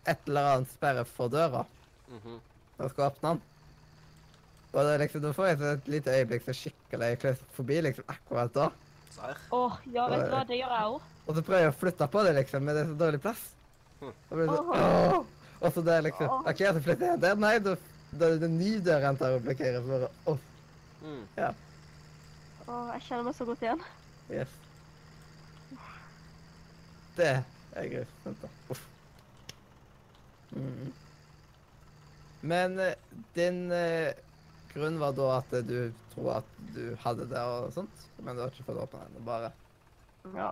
[0.07, 1.65] et eller annet sperre for døra,
[2.09, 2.41] Mhm.
[2.79, 3.43] og skal åpne den
[4.75, 8.53] og det er liksom, Da får jeg et lite øyeblikk så skikkelig forbi liksom akkurat
[8.55, 8.71] da.
[9.11, 9.37] Serr?
[9.53, 11.01] Åh, ja, vet du hva, det gjør jeg òg.
[11.29, 13.43] Og så prøver jeg å flytte på det, liksom, men det er så dårlig plass.
[14.01, 14.13] Hm.
[14.31, 15.25] Blir det sånn Åh!
[15.61, 16.29] Og så det er liksom.
[16.49, 17.35] OK, så flytter jeg der.
[17.37, 20.09] Nei, da, er det en ny dør han tar og blokkerer for.
[20.33, 20.39] Åh,
[21.03, 21.27] Mm.
[22.69, 23.81] Åh, jeg kjenner meg så godt igjen.
[24.31, 24.49] yes.
[27.17, 27.45] Det
[27.77, 28.49] er grusomt, da.
[28.71, 28.83] Uff.
[30.53, 30.93] Mm.
[32.41, 32.95] Men eh,
[33.35, 34.15] din eh,
[34.75, 38.43] grunn var da at eh, du tror at du hadde det og sånt, men du
[38.43, 39.25] har ikke fått åpna den.
[39.27, 39.53] Bare
[40.35, 40.51] Ja.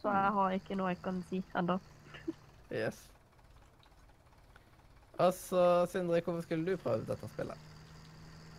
[0.00, 1.78] Så jeg har ikke noe jeg kan si ennå.
[2.74, 2.96] Yes.
[5.18, 7.70] Altså, så, Sindre, hvorfor skulle du prøve dette spillet?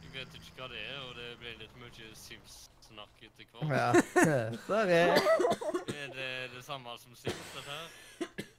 [0.06, 3.76] Jeg vet ikke hva det er, og det ble litt mye Sims-snakk etter hvert.
[3.76, 4.36] Ja,
[4.70, 5.02] sorry.
[5.92, 8.46] Er det det samme som Sims, dette her?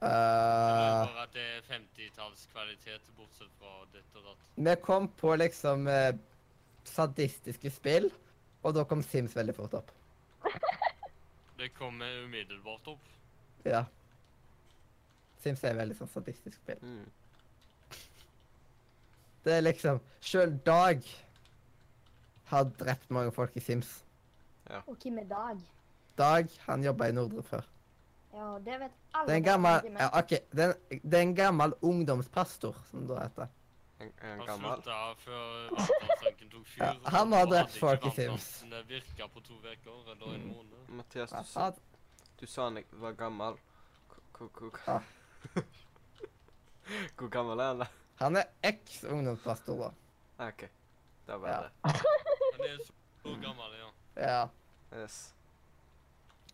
[0.00, 4.44] Uh, er bare at det er 50-tallskvalitet, bortsett fra ditt og datt?
[4.56, 6.14] vi kom på liksom eh,
[6.88, 8.08] sadistiske spill,
[8.62, 9.92] og da kom Sims veldig fort opp.
[11.60, 13.08] Det kommer umiddelbart opp.
[13.68, 13.82] Ja.
[15.44, 16.80] Sims er veldig sånn sadistisk spill.
[16.80, 17.98] Mm.
[19.44, 21.04] Det er liksom Sjøl Dag
[22.48, 23.98] har drept mange folk i Sims.
[24.70, 24.80] Ja.
[24.86, 25.60] Og hvem er Dag?
[26.16, 27.68] Dag, han jobba i Nordre før.
[28.32, 29.26] Ja, det vet alle.
[29.26, 30.08] Det er en gammel ja.
[30.18, 30.28] OK.
[30.52, 33.48] Det er, en- det er en gammel ungdomspastor, som det heter.
[34.00, 36.84] En, en Han gammel slutta før varmtvannstanken tok fyr.
[36.84, 38.46] Ja, han har drept folk i Sims.
[38.62, 40.54] varmtvannet virka på to uker eller en Mm.
[40.56, 40.88] måned.
[40.88, 41.82] Mathias, du, sa- han-
[42.40, 43.58] du sa han ikke var gammel.
[44.38, 45.00] Hvor- hvor- Ja.
[47.18, 47.86] Hvor gammel er han, da?
[48.20, 49.90] Han er eks-ungdomspastor, da.
[50.38, 50.64] Ah, OK.
[51.26, 51.60] Det var Ja.
[51.62, 51.70] det.
[51.84, 53.90] Han er så, så gammel, ja.
[54.16, 54.48] Ja.
[55.02, 55.34] Yes.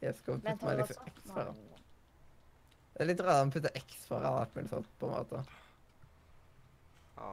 [0.00, 1.60] Jeg skal putte meg litt liksom X foran.
[2.96, 5.42] Det er litt rart å putter X foran alt mulig sånt, på en måte.
[7.16, 7.30] Ja.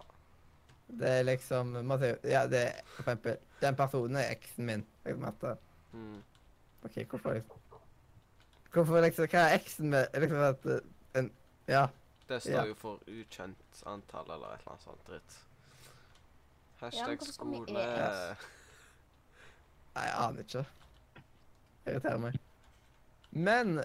[0.99, 4.85] Det er liksom man Ja, det er for eksempel Den personen er eksen min.
[5.05, 5.59] Liksom at
[5.93, 6.23] Mm.
[6.83, 7.59] OK, hvorfor liksom
[8.73, 10.79] Hvorfor liksom Hva er eksen med Liksom at eh,
[11.19, 11.31] en
[11.67, 11.87] Ja.
[12.27, 12.63] Det står Ja.
[12.65, 15.37] jo for ukjent antall eller et eller annet sånt dritt.
[16.79, 17.65] Hashtag ja, skole
[19.95, 20.65] Nei, jeg aner ikke.
[21.85, 22.39] Irriterer meg.
[23.33, 23.79] Men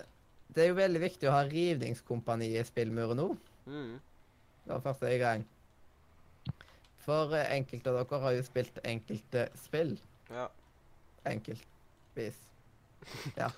[0.55, 3.29] det er jo veldig viktig å ha rivningskompani i spillmuren nå.
[3.67, 3.97] mm.
[4.69, 5.45] Det var første gang.
[7.01, 9.95] For eh, enkelte av dere har jo spilt enkelte spill.
[10.29, 10.51] Ja.
[11.29, 12.37] Enkeltvis.
[13.39, 13.49] Ja.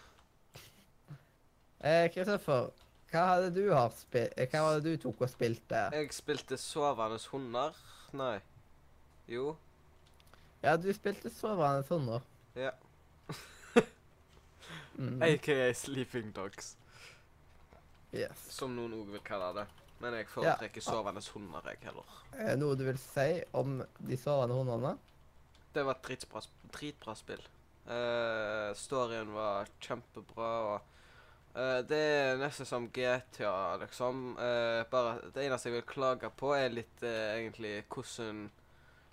[1.83, 2.07] Eh,
[3.11, 5.89] hva hadde du har spilt Hva var det du tok og spilte?
[5.97, 7.75] Jeg spilte Sovende hunder.
[8.15, 8.37] Nei.
[9.27, 9.57] Jo.
[10.63, 12.23] Ja, du spilte Sovende hunder.
[12.55, 12.77] Ja.
[15.01, 16.75] Mm, AKA Sleeping Dogs,
[18.13, 18.43] yes.
[18.53, 19.67] som noen òg vil kalle det.
[20.01, 22.13] Men jeg foretrekker Sovende hunder, jeg heller.
[22.33, 24.95] det Noe du vil si om de sovende hundene?
[25.75, 26.41] Det var et dritbra,
[26.73, 27.43] dritbra spill.
[27.89, 30.89] Uh, storyen var kjempebra, og
[31.51, 34.37] Uh, det er nesten som GTA, liksom.
[34.39, 38.45] Uh, bare Det eneste jeg vil klage på, er litt uh, egentlig hvordan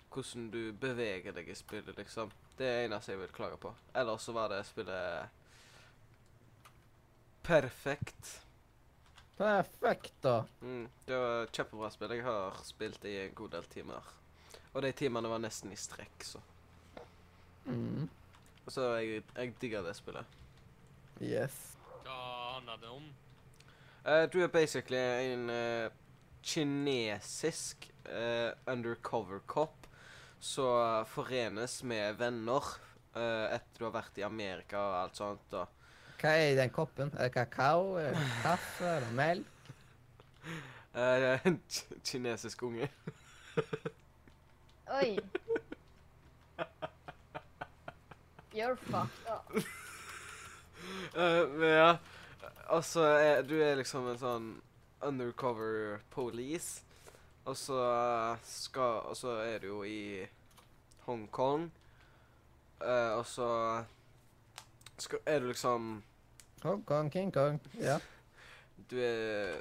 [0.08, 2.30] hvordan du beveger deg i spillet, liksom.
[2.56, 3.72] Det er det eneste jeg vil klage på.
[3.94, 5.34] Ellers så var det spillet
[7.48, 8.34] perfekt.
[9.38, 10.44] Perfekt, da.
[10.60, 12.14] Mm, det var kjempebra spill.
[12.18, 14.10] Jeg har spilt det i en god del timer.
[14.74, 16.42] Og de timene var nesten i strekk, så.
[17.68, 18.08] Mm.
[18.68, 20.36] Så jeg, jeg digger det spillet.
[21.24, 21.56] Yes.
[22.04, 22.18] Hva
[22.58, 23.08] handler det om?
[24.04, 25.00] Uh, du er basically
[25.32, 25.88] en uh,
[26.42, 29.88] kinesisk uh, undercover cop
[30.40, 32.62] som forenes med venner
[33.18, 35.56] eh, etter du har vært i Amerika og alt sånt.
[35.58, 35.77] Og,
[36.18, 37.12] Hva er i den koppen?
[37.14, 37.94] Er det kakao?
[38.00, 38.84] Er det kaffe?
[38.84, 39.46] Er det melk?
[40.94, 41.60] eh, en
[42.04, 42.88] kinesisk unge.
[45.02, 45.18] Oi.
[48.54, 49.52] You're fucked up.
[51.14, 51.96] uh, men ja,
[52.68, 54.48] og så er du er liksom en sånn
[55.06, 56.82] undercover police.
[57.48, 57.78] Og så
[58.44, 60.26] skal Og så er du jo i
[61.06, 61.70] Hongkong.
[62.80, 63.48] Uh, og så
[64.98, 66.02] skal, er du liksom
[66.62, 67.60] Hong Kong, King Kong.
[67.80, 67.98] Ja.
[68.90, 69.60] Du er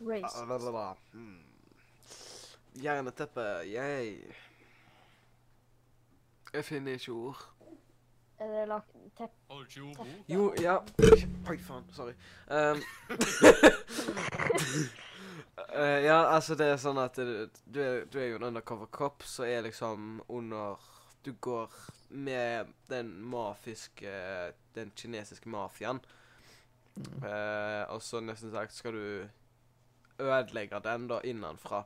[0.00, 0.46] Race.
[0.46, 0.94] Blablabla.
[1.12, 1.44] Hmm.
[2.82, 4.34] Jerneteppe, jeg
[6.52, 7.54] Jeg finner ikke ord.
[8.38, 9.30] Er det lagt tepp...
[9.50, 10.06] Har du ikke ordbok?
[10.28, 10.76] Jo, ja
[11.50, 11.84] Oi, faen.
[11.92, 12.12] Sorry.
[12.50, 12.82] Um,
[15.74, 18.86] uh, ja, altså, det er sånn at du, du, er, du er jo en undercover
[18.86, 20.78] cop, så er liksom under
[21.28, 21.70] Du går
[22.08, 24.12] med den mafiske
[24.72, 25.98] Den kinesiske mafiaen.
[26.96, 31.82] Eh, og så nesten sagt skal du ødelegge den da innenfra.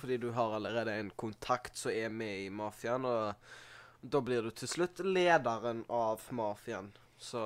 [0.00, 4.50] Fordi du har allerede en kontakt som er med i mafiaen, og da blir du
[4.50, 6.90] til slutt lederen av mafiaen.
[7.14, 7.44] Så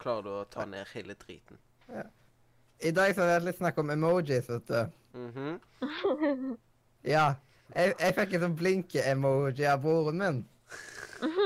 [0.00, 1.60] klarer du å ta ned hele driten.
[2.80, 4.98] I dag så har vi hatt litt snakk om emojis, vet du.
[5.20, 6.58] Mhm.
[7.16, 7.34] Ja.
[7.74, 10.40] Jeg, jeg fikk en sånn blinke-emoji av broren min.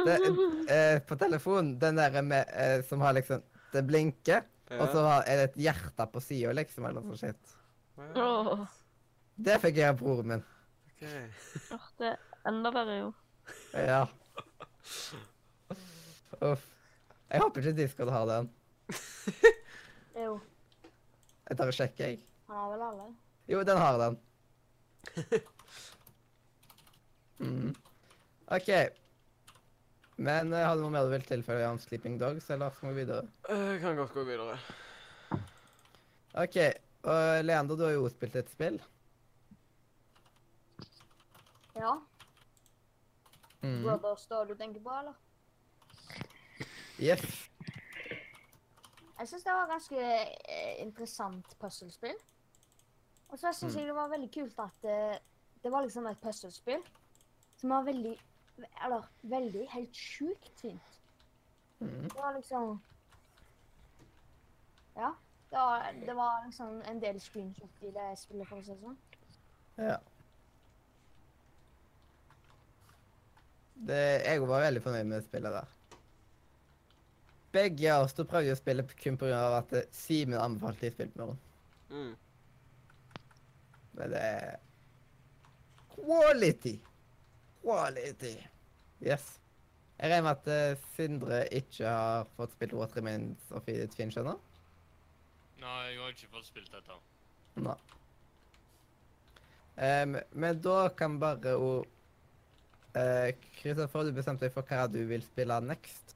[0.06, 0.14] Det,
[0.70, 1.74] eh, på telefonen.
[1.82, 3.42] Den der med, eh, som har liksom
[3.74, 4.44] Det blinker,
[4.78, 7.34] og så har- er det et hjerte på sida, liksom, eller noe sånt.
[7.34, 7.56] shit.
[8.16, 8.66] Åh,
[9.36, 10.44] Det fikk jeg av broren min.
[10.96, 11.26] Okay.
[11.98, 13.14] det er enda verre, jo.
[13.74, 14.06] Ja.
[16.40, 16.64] Uff.
[17.32, 18.50] Jeg håper ikke Discord har den.
[20.16, 20.40] Jo,
[21.48, 22.20] Jeg tar og sjekker, jeg.
[22.46, 23.08] han har vel alle.
[23.48, 24.18] Jo, den har den.
[27.44, 27.74] Mm.
[28.56, 28.70] OK.
[30.16, 33.02] Men uh, hadde du noe mer du vil tilføye om Sleeping Dogs, eller skal vi
[33.02, 33.26] videre?
[33.50, 34.58] Eh, Jeg kan godt gå videre.
[36.34, 36.58] OK.
[37.04, 38.78] Og Leander, du har jo spilt et spill.
[41.74, 41.96] Ja.
[43.64, 43.82] Mm.
[43.82, 45.18] Brothers da du tenker på, eller?
[47.02, 47.24] Yes.
[49.18, 52.16] Jeg syns det var ganske eh, interessant puslespill.
[53.28, 55.16] Og så syns jeg det var veldig kult at eh,
[55.64, 56.82] det var liksom et puslespill
[57.64, 58.20] som var veldig
[58.84, 60.98] Eller veldig helt sjukt fint.
[61.80, 62.02] Mm.
[62.02, 62.82] Det var liksom
[64.96, 65.14] Ja.
[65.50, 68.80] Det var, det var liksom en del screenshot i det spillet, for å si det
[68.80, 68.96] sånn.
[69.76, 69.96] Ja.
[73.74, 75.98] Det, jeg var veldig fornøyd med spillet der.
[77.54, 79.44] Begge av oss to prøvde å spille kun pga.
[79.60, 81.38] at Simen anbefalte de spilte med henne.
[81.90, 82.16] Mm.
[83.94, 84.58] Men det er
[85.94, 86.80] Quality!
[87.64, 88.36] Quality.
[89.02, 89.40] Yes.
[89.98, 94.18] Jeg regner med at uh, Sindre ikke har fått spilt What Remains of Edith Finch
[94.20, 94.36] ennå?
[95.62, 97.00] Nei, jeg har ikke fått spilt dette.
[97.64, 97.76] Nei.
[99.74, 101.90] Um, men da kan bare hun
[102.94, 106.12] Uh, Kristoffer, du bestemte deg for hva du vil spille next.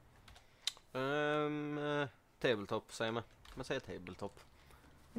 [0.95, 2.05] Um, uh,
[2.39, 3.23] tabletop, sier vi.
[3.57, 4.39] Vi sier tabletop.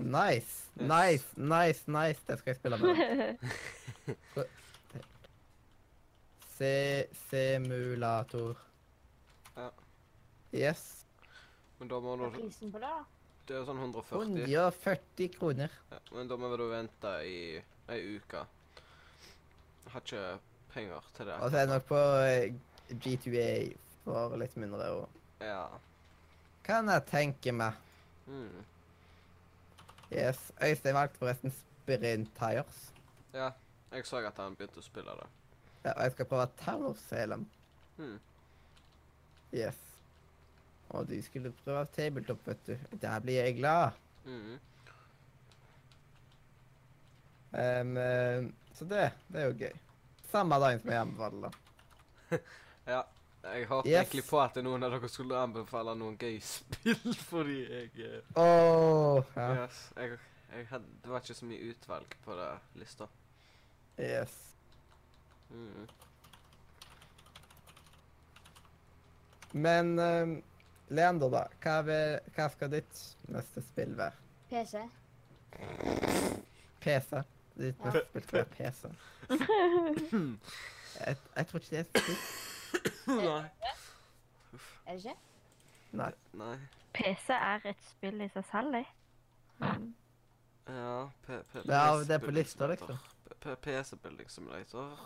[0.00, 0.70] Nice.
[0.78, 0.86] Yes.
[0.88, 2.24] Nice, nice, nice.
[2.24, 3.44] Det skal jeg spille med.
[6.60, 8.56] Se simulator.
[9.56, 9.70] Ja.
[10.52, 11.06] Yes.
[11.78, 13.06] Men da må du Hva er prisen på det, da?
[13.48, 14.42] Det er sånn 140.
[14.44, 15.72] 140 kroner.
[15.88, 17.38] Ja, men da må du vente i
[17.88, 18.44] ei uke.
[19.86, 20.26] Jeg har ikke
[20.74, 21.38] penger til det.
[21.40, 22.52] Og så er det nok på eh,
[22.92, 23.48] G2A
[24.04, 24.92] for litt mindre.
[25.00, 25.18] òg.
[25.40, 25.64] Ja.
[26.68, 27.80] kan jeg tenke meg.
[28.28, 28.60] Mm.
[30.12, 30.52] Yes.
[30.60, 32.90] Øystein valgte forresten Sprint Tires.
[33.32, 33.54] Ja,
[33.96, 35.32] jeg så at han begynte å spille det.
[35.84, 37.46] Ja, og jeg skal prøve Terror Salem.
[37.96, 38.18] Mm.
[39.54, 39.78] Yes.
[40.90, 42.74] Og du skulle prøve tabletop, vet du.
[43.02, 43.90] Der blir jeg glad.
[44.24, 44.58] Mm.
[47.52, 49.72] Eh, så det, det er jo gøy.
[50.30, 52.40] Samme dagen som jeg anbefaler det.
[52.90, 53.00] Ja.
[53.40, 53.96] Jeg håpet Yes.
[54.02, 59.46] egentlig på at noen av dere skulle anbefale noen gøy spill, fordi jeg Åh, ja.
[59.62, 60.18] yes, jeg,
[60.52, 62.48] jeg hadde, Det var ikke så mye utvalg på det
[62.82, 63.06] lista.
[63.96, 64.34] Yes.
[65.50, 65.86] Mm.
[69.52, 70.42] Men um,
[70.88, 71.44] Leander, da.
[71.62, 74.12] Hva, vil, hva skal ditt neste spill være?
[74.50, 74.82] PC?
[76.82, 77.22] PC?
[77.60, 77.90] Ditt Ja.
[77.90, 78.88] neste spill skal være PC.
[81.00, 82.18] Jeg, jeg tror ikke det er et spill.
[83.06, 83.44] Nei.
[84.86, 85.14] Er det ikke?
[85.96, 86.10] Nei.
[86.36, 86.56] Nei.
[86.94, 88.82] PC er et spill i seg selv, det.
[90.68, 92.98] Ja, P P Ja, PC det er på lista, liksom.
[93.40, 94.98] P PC Building Simulator.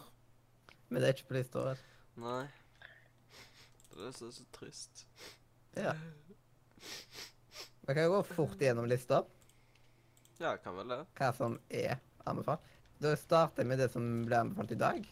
[0.94, 1.62] Men det er ikke på lista.
[1.66, 1.80] vel?
[2.22, 2.44] Nei.
[3.94, 5.02] Det er så, så trist.
[5.74, 5.96] Ja.
[7.84, 9.24] Vi kan gå fort gjennom lista,
[10.38, 11.00] Ja, kan vel det.
[11.18, 12.62] hva som er anbefalt.
[13.02, 15.08] Da starter jeg med det som ble anbefalt i dag.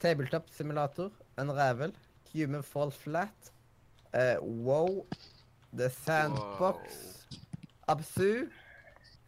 [0.00, 1.92] Tabletop Simulator, Unravel,
[2.32, 3.52] Human Fall Flat,
[4.14, 5.04] uh, Wow,
[5.76, 7.26] The Sandbox,
[7.88, 8.48] Absu,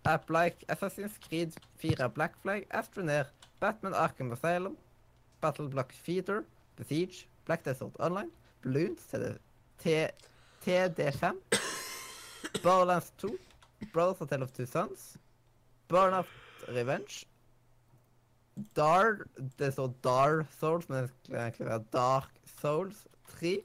[0.09, 3.29] App like Assassin's Creed 4 Black Flag, Astroneer,
[3.63, 4.77] Batman Arkham Asylum,
[5.41, 6.45] Battle Block Feeder,
[6.75, 8.29] The Siege, Black Desert Online,
[8.61, 9.39] Balloons TD,
[9.79, 10.09] T,
[10.65, 11.37] TD5,
[12.65, 13.39] Borderlands 2,
[13.93, 15.17] Brothers A Tale of Two Sons,
[15.89, 16.27] Burnout
[16.75, 17.25] Revenge,
[18.75, 23.07] Dar Det står Dar Souls, men det skal egentlig være Dark Souls
[23.39, 23.61] 3,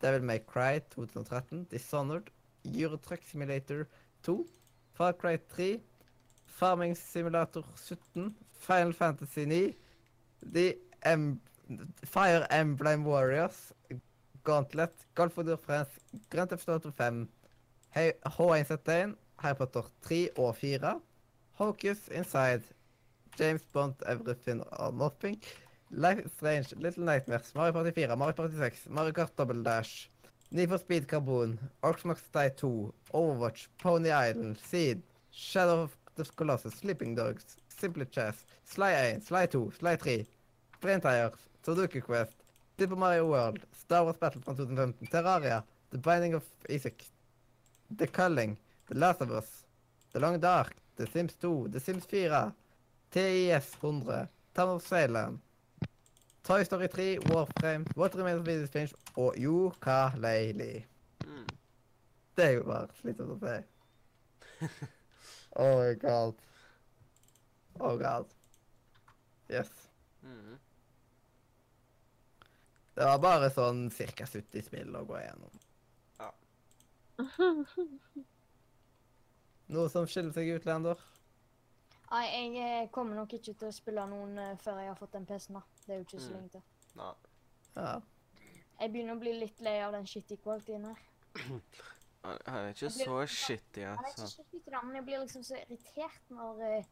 [0.00, 2.30] Devil May Cry 2013, Dishonored,
[2.64, 3.84] Euro Truck Simulator
[4.22, 4.46] 2,
[4.92, 5.80] Far Cry 3,
[6.46, 9.74] Farming Simulator 17, Final Fantasy 9,
[10.52, 11.40] The em
[12.04, 13.72] Fire Emblem Warriors,
[14.44, 15.88] Gauntlet, Golf of France,
[16.30, 17.26] Grand Theft Auto 5,
[17.96, 21.00] H- H1Z1, Harry Potter 3 og 4,
[21.54, 22.62] Hocus Inside,
[23.38, 25.40] James Bond, Everything or Nothing,
[25.90, 30.10] Life is Strange, Little Nightmares, Mario Party 4, Mario Party 6, Mario Kart Double Dash,
[30.50, 31.58] Need for Speed Carbon,
[32.04, 38.44] Must Die 2, Overwatch, Pony Island, Seed, Shadow of the Colossus, Sleeping Dogs, Simply Chess,
[38.64, 40.26] Sly 1, Sly 2, Sly 3,
[40.80, 42.34] Braintires, Sudoku Quest,
[42.78, 47.04] Super Mario World, Star Wars Battlefront 2015, Terraria, The Binding of Isaac,
[47.90, 48.56] The Culling,
[48.88, 49.64] The Last of Us,
[50.12, 52.52] The Long Dark, The Sims 2, The Sims 4,
[53.10, 55.40] TIS 100, Town of Salem,
[56.42, 60.84] Toy Story 3, Warframe, What Remains of Edith Finch og Yooka-Laylee.
[61.24, 61.46] Mm.
[62.36, 64.68] Det er jo bare slitsomt å si.
[65.56, 66.34] Oh god.
[67.80, 68.26] Oh god.
[69.50, 69.70] Yes.
[70.22, 70.58] Mm.
[72.94, 74.26] Det var bare sånn ca.
[74.26, 75.60] 70 spill å gå igjennom.
[79.74, 80.98] Noe som skiller seg ut, Leander?
[82.10, 85.24] Nei, jeg kommer nok ikke til å spille noen eh, før jeg har fått den
[85.26, 85.56] PC-en.
[85.58, 85.62] da.
[85.86, 86.34] Det er jo ikke så Mm.
[86.36, 86.62] lenge til.
[87.00, 87.14] Nei.
[87.76, 87.94] Ja.
[88.80, 91.00] Jeg begynner å bli litt lei av den shitty qualityen her.
[92.24, 94.44] Han er ikke så shitty, jeg er ikke altså.
[94.50, 96.84] shitty, da, men jeg blir liksom så irritert når eh,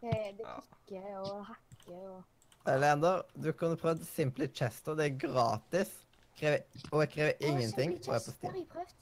[0.00, 4.94] det, det kikker og hakker og Leander, du kunne prøvd Simply Chester.
[4.94, 5.90] Det er gratis.
[6.36, 6.58] Krever,
[6.92, 7.94] og jeg krever ingenting.
[7.96, 8.32] Simply Og er på stil.
[8.32, 8.52] Det Steam.
[8.52, 8.96] har jeg prøvd.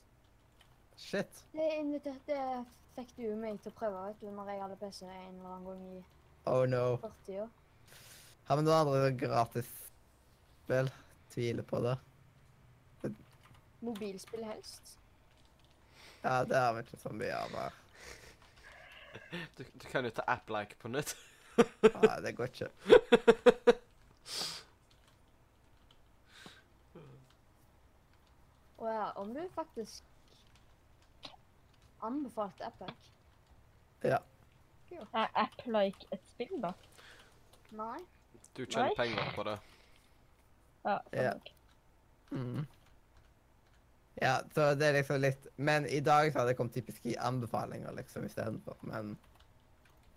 [0.98, 1.40] Shit.
[1.52, 2.38] Det, inviterte,
[2.96, 5.50] det fikk du meg til å prøve vet du, når jeg hadde PC en eller
[5.56, 6.04] annen gang i
[6.48, 6.84] Oh no.
[7.02, 7.48] fortida.
[8.48, 10.90] Har vi noen andre gratisspill?
[11.34, 11.96] Tviler på det.
[13.84, 14.94] Mobilspill helst.
[16.22, 17.76] Ja, det har vi ikke så mye av her.
[19.58, 21.16] Du, du kan jo ta app-like på nytt.
[21.82, 22.68] Nei, det går ikke.
[28.78, 30.04] Og ja, om du faktisk
[32.02, 33.10] anbefalte Epic
[34.04, 34.18] Ja.
[35.12, 36.72] Er app-like et spill, da?
[37.70, 37.98] Nei.
[38.56, 38.94] Du tjener Nei.
[38.96, 39.58] penger på det.
[40.84, 40.98] Ja.
[41.12, 41.32] Ja.
[42.30, 42.66] Mm.
[44.20, 47.16] Ja, så det er liksom litt Men i dag så hadde det kommet typisk i
[47.22, 48.76] anbefalinger, liksom, istedenfor.
[48.82, 49.16] Men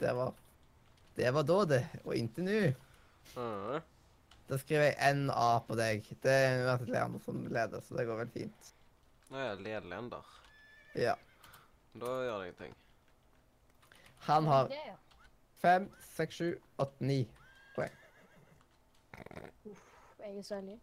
[0.01, 0.33] det var
[1.15, 1.81] Det var da, det.
[2.03, 2.59] Og inntil nå.
[3.35, 3.81] Mm.
[4.49, 6.07] Da skriver jeg NA på deg.
[6.23, 8.71] Det er uansett Leander som leder, så det går vel fint.
[9.31, 10.17] Nå er jeg ennå.
[10.99, 11.13] Ja.
[11.93, 12.73] Da gjør det ingenting.
[14.27, 14.73] Han har
[15.61, 17.21] fem, seks, sju, åtte, ni.
[17.75, 17.95] poeng.
[19.63, 20.79] Jeg er så heldig.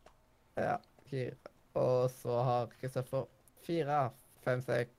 [0.56, 0.76] Ja.
[1.10, 1.36] Fire.
[1.78, 3.26] Og så har Kristoffer
[3.66, 3.98] fire,
[4.44, 4.94] fem, seks,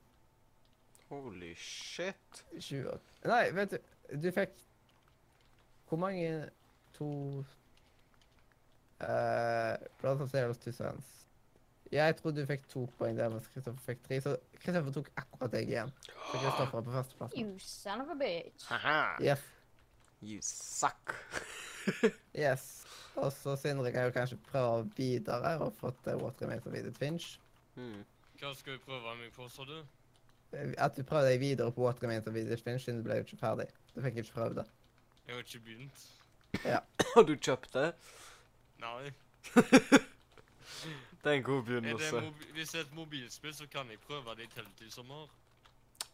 [1.10, 2.44] Holy shit.
[2.62, 3.78] sju åtte Nei, vet du,
[4.22, 4.52] du fikk
[5.88, 6.50] Hvor mange
[6.94, 7.08] To
[9.00, 11.06] uh, Zeros Two Sons.
[11.90, 14.20] Jeg tror du fikk to poeng der, mens Kristoffer fikk tre.
[14.22, 15.90] Så Kristoffer tok akkurat deg igjen.
[16.04, 17.32] Så Kristoffer er på førsteplass.
[17.34, 18.68] You son of a bitch.
[18.68, 19.16] Haha.
[19.24, 19.42] Yes.
[20.22, 21.16] You suck.
[22.44, 22.79] yes.
[23.20, 26.98] Og så Sindre kan jo kanskje prøve videre og få til What Remains of Edith
[26.98, 27.40] Finch.
[27.76, 28.04] Mm.
[28.40, 29.80] Hva skal vi prøve meg på, sa du?
[30.78, 33.26] At du prøver deg videre på What Remains of Edith Finch, siden du ble jo
[33.28, 33.68] ikke ferdig.
[33.94, 34.66] Du fikk ikke prøvd det.
[35.26, 36.06] Jeg har ikke begynt.
[36.64, 36.78] Ja.
[37.14, 37.92] Har du kjøpt det?
[38.80, 39.12] Nei.
[41.20, 42.20] Det er en god det begynnelse.
[42.52, 45.28] hvis det er et mobilspill, så kan jeg prøve det i Telltid sommer.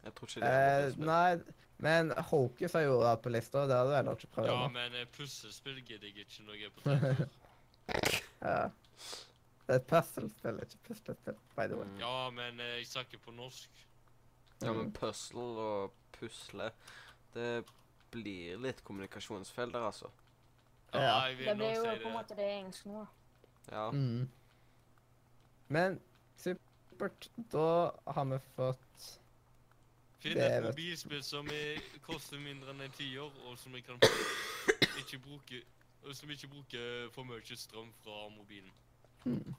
[0.07, 3.69] Jeg tror ikke det er Eh, nei, men Hokus har jo vært på lista, og
[3.71, 4.51] det hadde du heller ikke prøvd.
[4.53, 7.27] Ja, men eh, puslespill gidder jeg ikke når jeg er på Telltid.
[8.47, 8.69] Ja.
[9.67, 11.89] Det er et puslespill, ikke puslespill, by the way.
[11.91, 11.99] Mm.
[12.01, 13.83] Ja, men eh, jeg snakker på norsk.
[14.63, 14.93] Ja, men Mm.
[14.97, 16.71] puzzle og pusle
[17.35, 17.65] Det
[18.15, 20.09] blir litt kommunikasjonsfeil der, altså.
[20.95, 21.19] Ja, Ja.
[21.27, 23.03] jeg vil Det blir jo si på en måte det engelsk nå.
[23.73, 23.91] Ja.
[23.91, 24.29] Mm.
[25.69, 26.01] Men
[26.41, 27.29] supert.
[27.53, 28.86] Da har vi fått
[30.23, 34.01] Finn et mobilspill som er, koster mindre enn en tiår, og som jeg kan
[35.03, 35.63] ikke bruke
[36.07, 38.71] og som ikke bruker for mye strøm fra mobilen.
[39.25, 39.55] hmm.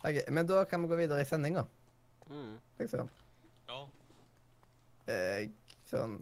[0.00, 1.66] Ok, Men da kan vi gå videre i sendinga,
[2.30, 2.60] Mm.
[2.78, 3.08] liksom.
[3.68, 3.80] Ja.
[5.10, 5.48] Eh,
[5.90, 6.20] sånn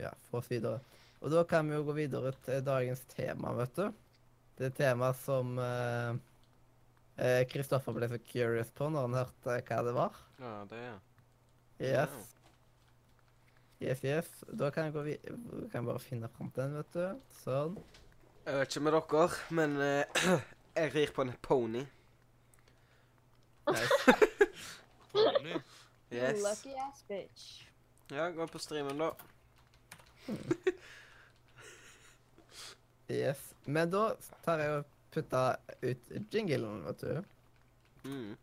[0.00, 0.80] ja, få oss videre.
[1.20, 3.92] Og da kan vi jo gå videre til dagens tema, vet du.
[4.56, 6.18] Det er tema som Kristoffer
[7.18, 10.18] eh, Kristoffer ble så curious på når han hørte hva det var.
[10.40, 11.02] Ja, det er
[11.84, 12.33] Yes.
[13.82, 14.30] Yes, yes.
[14.52, 15.26] Da kan jeg gå vid
[15.70, 17.04] kan jeg bare finne fram til den, vet du.
[17.42, 17.76] Sånn.
[18.44, 20.40] Jeg vet ikke med dere, men uh,
[20.78, 21.84] jeg rir på en pony.
[23.70, 24.14] Nice.
[25.14, 25.54] Pony.
[26.12, 26.42] Yes.
[26.42, 27.44] lucky ass bitch.
[28.12, 29.12] Ja, gå på streamen, da.
[33.08, 33.54] Yes.
[33.64, 34.14] Men da
[34.44, 37.24] tar jeg og putter ut jinglen, vet du.
[38.04, 38.34] Mm.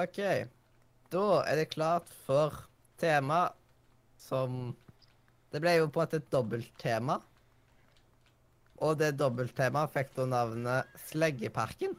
[0.00, 0.20] OK.
[1.12, 2.54] Da er det klart for
[3.00, 3.48] tema
[4.20, 4.76] som
[5.50, 7.16] Det ble jo på en måte et dobbelttema.
[8.80, 11.96] Og det dobbelttemaet fikk da navnet Sleggeparken.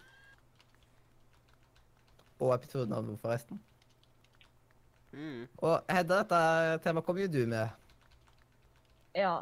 [2.39, 3.59] Og episodenavnet, forresten.
[5.11, 5.43] Mm.
[5.59, 6.39] Og Hedda, dette
[6.85, 7.75] temaet kom jo du med.
[9.19, 9.41] Ja.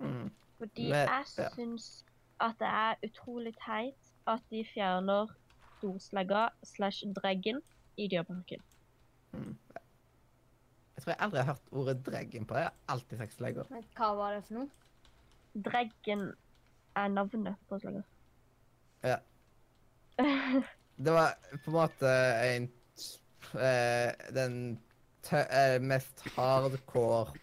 [0.00, 0.26] Mm.
[0.58, 1.48] Fordi Men- jeg ja.
[1.54, 2.04] syns
[2.40, 5.30] at det er utrolig teit at de fjerner
[5.78, 7.62] storslegga slash dreggen
[7.96, 8.62] i Dyreparken.
[10.96, 12.60] Jeg tror jeg aldri har hørt ordet dreggen på det.
[12.60, 13.68] Jeg har alltid sagt slegger.
[13.70, 14.68] Men hva var det for noe?
[15.66, 16.26] Dreggen
[16.96, 18.02] er navnet på slegga.
[19.04, 19.20] Ja.
[20.96, 21.34] Det var
[21.64, 22.68] på en måte en
[23.60, 24.54] eh, Den
[25.26, 27.36] tø eh, mest hardcore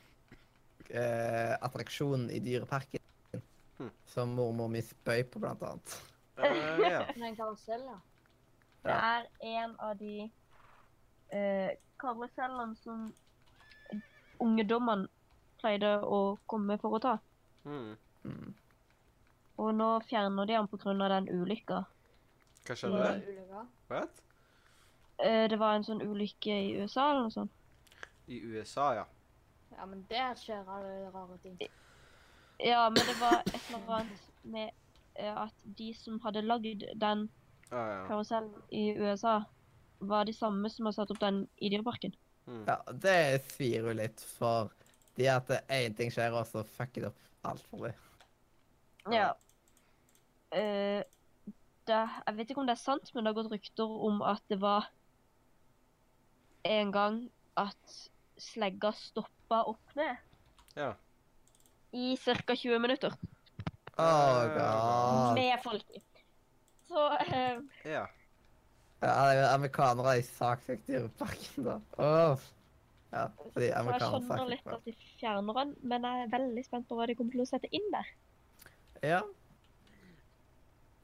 [0.89, 3.03] eh, attraksjonen i Dyreparken.
[3.77, 3.91] Hmm.
[4.09, 5.99] Som mormor mi spøy på, blant annet.
[6.37, 7.03] Uh, ja.
[7.27, 7.99] En karusell, ja.
[8.83, 10.31] Det er en av de
[11.33, 13.07] eh, karusellene som
[14.43, 15.09] ungdommene
[15.61, 17.13] pleide å komme for å ta.
[17.65, 17.95] Mm.
[18.27, 18.53] Mm.
[19.63, 21.09] Og nå fjerner de den pga.
[21.15, 21.83] den ulykka.
[22.67, 23.09] Hva skjedde?
[23.25, 23.65] Det?
[23.89, 24.23] What?
[25.17, 27.51] Eh, det var en sånn ulykke i USA eller noe sånt.
[28.27, 29.05] I USA, ja.
[29.73, 31.57] Ja, men der skjer alle rare ting.
[32.59, 34.69] Ja, men det var et eller annet med
[35.15, 37.27] eh, at de som hadde lagd den
[37.71, 38.05] ah, ja.
[38.07, 39.41] karusellen i USA,
[40.09, 42.13] var de samme som har satt opp den i Dyreparken.
[42.47, 42.63] Mm.
[42.67, 43.17] Ja, det
[43.53, 44.71] svir jo litt, for
[45.17, 49.13] de at én ting skjer, og så fucker det opp alt for dem.
[49.13, 49.29] Ja.
[50.53, 51.03] Uh,
[51.87, 54.43] det, jeg vet ikke om det er sant, men det har gått rykter om at
[54.51, 54.89] det var
[56.63, 57.17] en gang
[57.59, 57.95] at
[58.39, 60.15] slegga stoppa opp ned
[60.79, 60.93] Ja.
[61.93, 62.55] i ca.
[62.55, 63.13] 20 minutter
[63.99, 65.35] Oh, god.
[65.37, 65.99] med folk i.
[66.87, 68.07] Så uh, Ja.
[69.03, 71.79] Ja, det er amerikanere i saksøkt Dyreparken, da.
[71.99, 72.43] Åh.
[73.13, 76.87] Ja, fordi amerikanere jeg skjønner litt at de fjerner den, men jeg er veldig spent
[76.89, 78.13] på hva de kommer til å sette inn der.
[79.03, 79.19] Ja.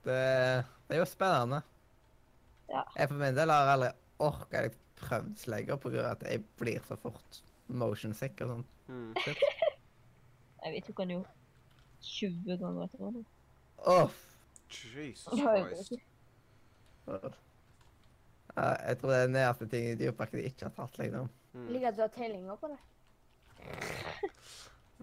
[0.08, 0.22] Det,
[0.88, 1.60] det er jo spennende.
[2.70, 2.86] Ja.
[2.96, 3.92] Jeg for min del har aldri
[4.24, 8.56] orka jeg prøvd slegger på grunn av at jeg blir så fort motion sick og
[8.56, 8.66] sånn.
[8.90, 9.12] Mm.
[10.60, 11.20] Jeg vet jo kan jo
[12.04, 13.22] 20 ganger etter hverandre.
[13.88, 14.18] Åh.
[14.70, 17.38] Jesus jeg vet Christ.
[18.56, 21.30] Ja, jeg tror det er den nærmeste ting i dyreparken de ikke har tatt liksom.
[21.54, 21.68] Mm.
[21.74, 22.80] Liker at du har tellinger på det.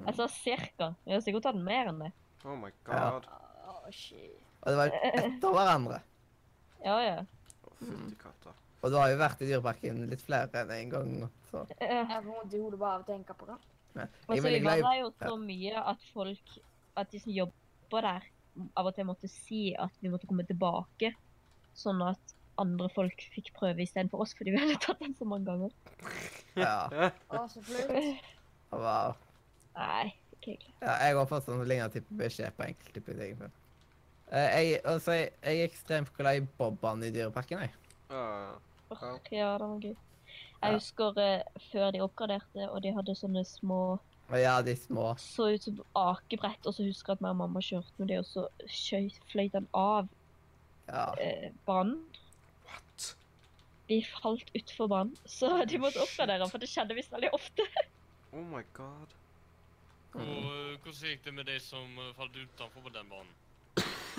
[0.06, 0.88] Jeg sa cirka.
[1.06, 2.12] Jeg har sikkert tatt mer enn det.
[2.44, 3.10] Oh my Ja.
[3.16, 3.28] god.
[3.94, 4.42] Shit.
[4.62, 6.00] Og det var etter hverandre.
[6.84, 7.18] Ja, ja.
[7.64, 8.52] Å, Fytti katta.
[8.82, 11.12] Og du har jo vært i dyreparken litt flere enn en gang.
[11.50, 11.62] Så.
[11.80, 13.56] Jeg får vondt i hodet bare av å tenke på det.
[13.96, 14.06] Ja.
[14.28, 16.56] Og er så var det jo så mye at folk,
[16.96, 18.26] at de som jobber der,
[18.76, 21.14] av og til måtte si at vi måtte komme tilbake,
[21.76, 25.46] sånn at andre folk fikk prøve istedenfor oss, fordi vi hadde tatt den så mange
[25.48, 25.74] ganger.
[26.56, 26.76] Ja.
[26.92, 27.10] Ja.
[27.30, 28.32] Å, så flaut.
[28.72, 29.14] Wow.
[29.76, 30.74] Nei, ikke egentlig.
[30.80, 33.36] Ja, jeg har fått sånn lignende type beskjed på enkelte typer ting.
[33.40, 33.52] før.
[34.32, 37.62] Eh, jeg, altså, jeg, jeg er ekstremt glad i bobbene i dyreparken.
[37.66, 37.74] jeg.
[38.10, 38.24] Ja.
[38.90, 39.18] uh.
[39.30, 39.52] Ja.
[39.60, 39.94] Det var gøy.
[39.94, 40.66] Ja.
[40.66, 43.80] Jeg husker uh, før de oppgraderte, og de hadde sånne små
[44.34, 45.12] ja, de små.
[45.22, 48.16] Så ut som akebrett, og så husker jeg at meg og mamma kjørte med det,
[48.24, 48.48] og så
[49.30, 50.08] fløyt den av
[50.88, 51.12] Ja.
[51.22, 52.00] eh, banen.
[53.86, 57.66] Vi falt utfor banen, så de måtte oppgradere den, for det skjedde visst veldig ofte.
[58.32, 59.12] Oh my god.
[60.16, 63.30] Og eh, hvordan gikk det med de som eh, falt utenfor på den banen?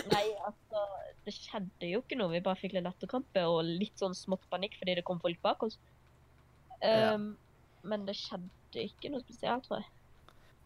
[0.08, 0.84] Nei, altså,
[1.26, 2.32] det skjedde jo ikke noe.
[2.32, 5.66] Vi bare fikk litt latterkrampe og litt sånn smått panikk fordi det kom folk bak
[5.68, 5.80] oss.
[6.84, 7.16] Ja.
[7.18, 7.32] Um,
[7.88, 9.90] Men det skjedde ikke noe spesielt, tror jeg.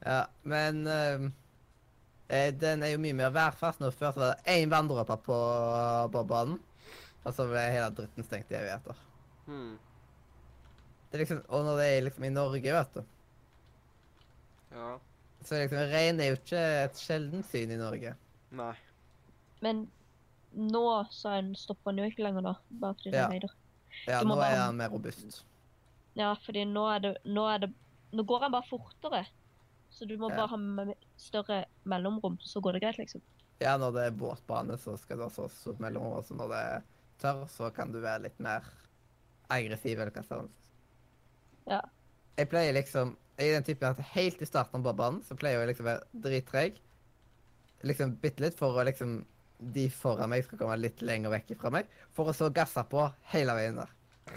[0.03, 0.25] ja.
[0.43, 1.29] Men ehm,
[2.27, 3.91] eh, den er jo mye mer værfast nå.
[3.95, 5.37] Før så var det én vanndråpe på
[6.13, 6.59] bobbanen,
[7.23, 8.97] og så ble hele dritten stengt i evigheter.
[9.45, 9.77] Hmm.
[11.11, 13.01] Det er liksom, og når det er liksom i Norge, vet du,
[14.71, 14.99] Ja.
[15.43, 18.13] så liksom regn er jo ikke et sjeldent syn i Norge.
[18.51, 18.73] Nei.
[19.61, 19.83] Men
[20.55, 20.83] nå
[21.13, 22.53] så er stopper den jo ikke lenger, da.
[22.71, 23.53] Bare fordi det er høyder.
[24.07, 25.43] Ja, nå er han mer robust.
[26.15, 27.73] Ja, fordi nå er det Nå, er det,
[28.11, 29.25] nå går han bare fortere.
[29.91, 30.47] Så du må Ja.
[30.47, 30.47] bare
[30.87, 33.21] ha større mellomrom, så går det greit, liksom.
[33.59, 36.17] Ja, når det er båtbane, så skal det også stort mellomrom.
[36.17, 36.81] Altså når det er
[37.21, 38.65] tørr, så kan du være litt mer
[39.51, 40.49] aggressiv, eller hva sånn.
[41.69, 41.81] Ja.
[42.39, 45.61] Jeg pleier liksom Jeg er den typen at helt i starten på banen så pleier
[45.61, 46.75] jeg liksom å være drittreg.
[47.87, 49.21] Liksom bitte litt for å liksom
[49.73, 51.89] De foran meg skal komme litt lenger vekk fra meg.
[52.13, 53.91] For å så gasse på hele veien der.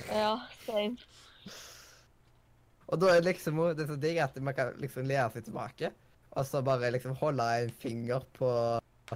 [0.08, 0.34] Ja,
[0.64, 0.96] same.
[2.92, 5.92] Og da er liksom det så digg at man kan liksom lære seg tilbake.
[6.34, 8.50] Og så bare liksom holde en finger på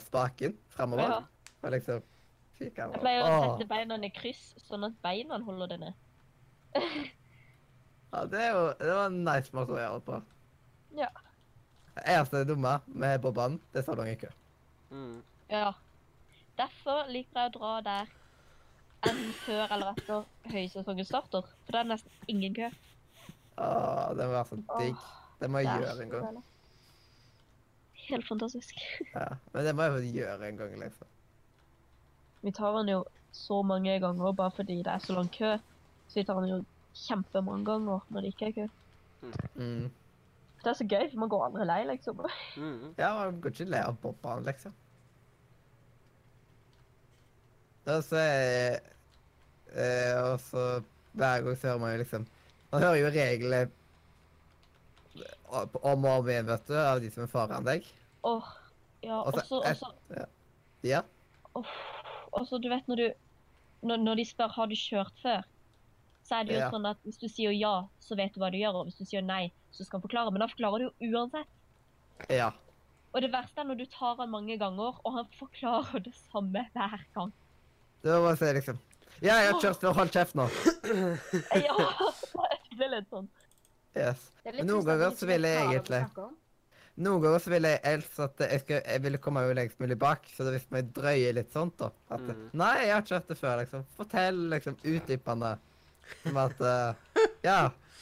[0.01, 1.13] spaken framover.
[1.13, 1.53] Ja.
[1.63, 2.05] Og liksom
[2.59, 3.47] kikke Jeg pleier å Åh.
[3.47, 6.05] sette beina i kryss, sånn at beina holder det ned.
[8.09, 10.19] Ja, det er jo det var en nice måte å gjøre det på.
[10.97, 11.09] Ja.
[11.99, 14.31] Det eneste dumme med bobbanen, det er så lang kø.
[14.89, 15.19] Mm.
[15.53, 15.73] Ja.
[16.57, 18.15] Derfor liker jeg å dra der
[19.11, 20.25] enn før eller etter
[20.55, 21.45] høysesongen starter.
[21.67, 22.71] For det er nesten ingen kø.
[23.59, 25.05] Åh, det må være så digg.
[25.39, 26.41] Det må jeg Det gjøre en gang.
[28.09, 28.81] Helt fantastisk.
[29.13, 29.29] Ja.
[29.53, 31.13] Men det må jeg jo gjøre en gang, liksom.
[32.43, 35.57] Vi tar den jo så mange ganger bare fordi det er så lang kø.
[36.09, 36.59] Så vi tar den jo
[36.95, 38.69] kjempemange ganger når det ikke er kø.
[39.55, 39.89] Mm.
[40.59, 42.21] Det er så gøy, for man går aldri lei, liksom.
[42.57, 42.95] Mm.
[42.99, 44.75] Ja, man går ikke lei av bobbanen, liksom.
[47.89, 48.81] Og så er
[49.73, 50.65] eh, Og så
[51.17, 52.27] hver gang så hører man jo liksom
[52.73, 53.63] Man hører jo reglene
[55.49, 55.71] om
[56.05, 57.87] og om igjen, vet du, av de som er foran deg.
[58.29, 58.49] Åh,
[59.03, 60.27] ja, Og så også, et-
[61.57, 61.73] også,
[62.33, 62.41] Ja.
[62.43, 63.07] også, du vet når du,
[63.83, 65.43] når, når de spør har du kjørt før,
[66.29, 66.71] så er det jo Ja.
[66.71, 69.05] sånn at hvis du sier ja, så vet du hva du gjør, og hvis du
[69.05, 71.49] sier nei, så skal han forklare, men da forklarer du jo uansett.
[72.29, 72.51] Ja.
[73.15, 76.67] Og det verste er når du tar han mange ganger, og han forklarer det samme
[76.75, 77.33] hver gang.
[78.03, 78.79] Det var bare å si liksom
[79.23, 80.45] Ja, jeg har kjørt før, hold kjeft nå.
[81.67, 81.77] Ja,
[82.79, 83.29] det er litt sånn.
[83.97, 84.29] Yes.
[84.45, 86.29] Det Men noen ganger så vil jeg egentlig-.
[86.99, 89.97] Noen ganger så ville jeg helst at jeg, skulle, jeg ville komme jo lengst mulig
[90.03, 92.45] bak, så det hvis meg drøyer litt sånt, da at, mm.
[92.59, 93.85] Nei, jeg har ikke hørt det før, liksom.
[93.99, 95.53] Fortell liksom utdypende.
[96.25, 97.59] Som at uh, Ja,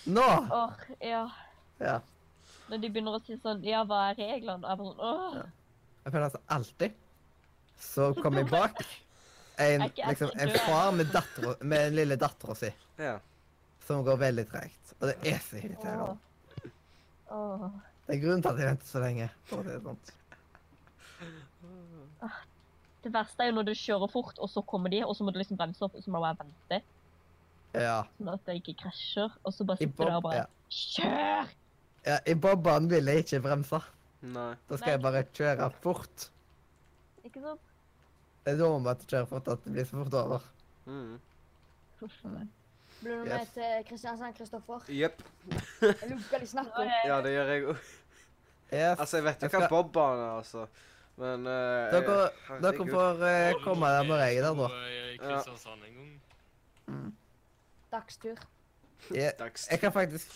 [0.09, 0.28] nå!
[0.60, 1.24] Åh, ja.
[1.82, 1.98] Ja.
[2.70, 4.62] Når de begynner å si sånn, ja, hva er reglene?
[4.64, 5.82] Og jeg bare sånn, åh.
[6.06, 7.02] Jeg føler altså alltid
[7.81, 8.78] så kommer jeg bak
[9.60, 12.70] en, liksom, en far med, datter, med den lille dattera si,
[13.01, 13.18] Ja.
[13.86, 14.94] som går veldig tregt.
[15.01, 16.16] Og det er så irriterende.
[17.28, 17.36] Åh.
[17.36, 17.70] Åh.
[18.07, 19.27] Det er grunnen til at jeg venter så lenge.
[19.51, 20.12] For å si det sånt.
[23.07, 25.31] Det verste er jo når du kjører fort, og så kommer de, og så må
[25.35, 26.81] du liksom bremse opp, og så må du bare vente,
[27.77, 27.99] Ja.
[28.16, 30.47] sånn at det ikke krasjer, og så bare sitter du der og bare, ja.
[30.70, 31.53] kjør!
[32.07, 32.19] ja.
[32.27, 33.81] I bobbaen vil jeg ikke bremse.
[34.23, 34.55] Nei.
[34.69, 36.28] Da skal jeg bare kjøre fort.
[37.27, 37.61] Ikke sant?
[38.47, 40.47] Det er da man bare kjører fort at det blir så fort over.
[40.87, 41.16] Mm.
[42.07, 42.47] Uff, nei.
[43.01, 44.85] Blir du med til Kristiansand, Kristoffer?
[44.89, 45.23] Jepp.
[45.82, 46.93] Jeg lurer på hva de snakker om.
[47.06, 47.86] Ja, det gjør jeg òg.
[48.73, 50.66] Altså, jeg vet jo hva bobbene er, altså.
[51.16, 52.16] Men uh, Dere,
[52.60, 54.68] dere får uh, komme der når jeg er der, da.
[55.23, 57.14] Kristiansand en gang.
[57.93, 58.43] Dagstur.
[59.14, 59.32] Jeg,
[59.70, 60.32] jeg kan faktisk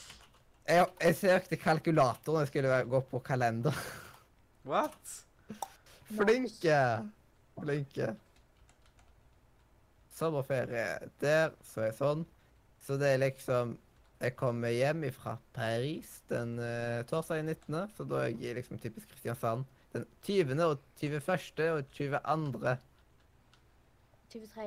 [0.69, 3.77] Jeg, jeg søkte kalkulator når jeg skulle gå på kalender.
[4.69, 5.15] What?
[6.11, 6.77] Flinke!
[7.61, 8.15] Flinke.
[10.15, 12.27] Sommerferie der, så er jeg sånn.
[12.81, 13.79] Så det er liksom
[14.21, 19.09] Jeg kommer hjem fra Paris den uh, torsdag 19., så da er jeg liksom typisk
[19.09, 19.65] Kristiansand.
[19.95, 20.61] Den 20.
[20.61, 21.71] og 21.
[21.73, 22.75] og 22.
[24.35, 24.67] 23.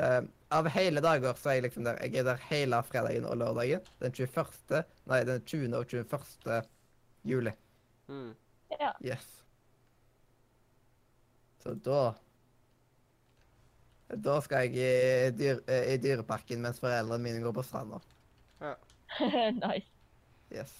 [0.00, 0.20] Uh,
[0.52, 1.96] av hele dager så er jeg liksom der.
[2.04, 3.88] Jeg er der hele fredagen og lørdagen.
[4.04, 4.84] Den 21.
[5.08, 5.76] Nei, den 20.
[5.80, 6.62] og 21.
[7.24, 7.56] juli.
[8.12, 8.32] Mm.
[8.76, 9.26] Ja, Yes.
[11.60, 12.14] Så da
[14.16, 18.00] Da skal jeg i, dyr, eh, i dyreparken mens foreldrene mine går på stranda.
[19.20, 19.86] nice.
[20.50, 20.72] Yes.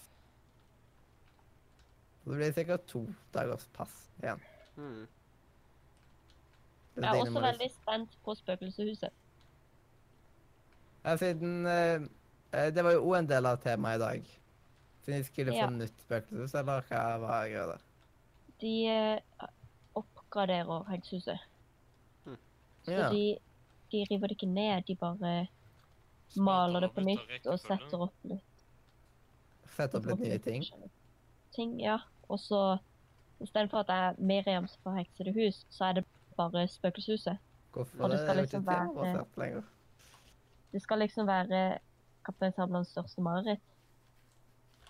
[2.24, 3.04] Så det blir sikkert to
[3.34, 3.92] dagers pass
[4.22, 4.42] igjen.
[4.76, 5.06] Mm.
[6.96, 9.14] Jeg er også veldig spent på spøkelseshuset.
[11.04, 12.02] Ja, siden eh,
[12.52, 14.26] eh, Det var jo òg en del av temaet i dag.
[15.04, 15.66] Siden de skulle Ja.
[15.66, 17.86] få nytt spøkelseshus, eller hva var greia der?
[18.60, 19.46] De eh,
[19.96, 21.40] oppgraderer hengshuset.
[22.84, 23.10] Så Ja.
[23.10, 23.38] de,
[23.92, 25.48] de river det ikke ned, de bare
[26.36, 28.64] maler det på nytt og setter opp litt
[29.76, 30.64] Sette opp litt nye ting.
[31.54, 31.80] ting.
[31.80, 31.98] Ja.
[32.28, 32.78] Og så
[33.40, 36.04] istedenfor at det er Miriam som får heksede hus, så er det
[36.36, 37.38] bare spøkelseshuset.
[37.72, 38.26] Hvorfor Og det det?
[38.26, 39.62] skal er jo liksom ikke være- lenger.
[40.72, 41.78] Det skal liksom være
[42.24, 43.60] Kaptein Sabelans største mareritt.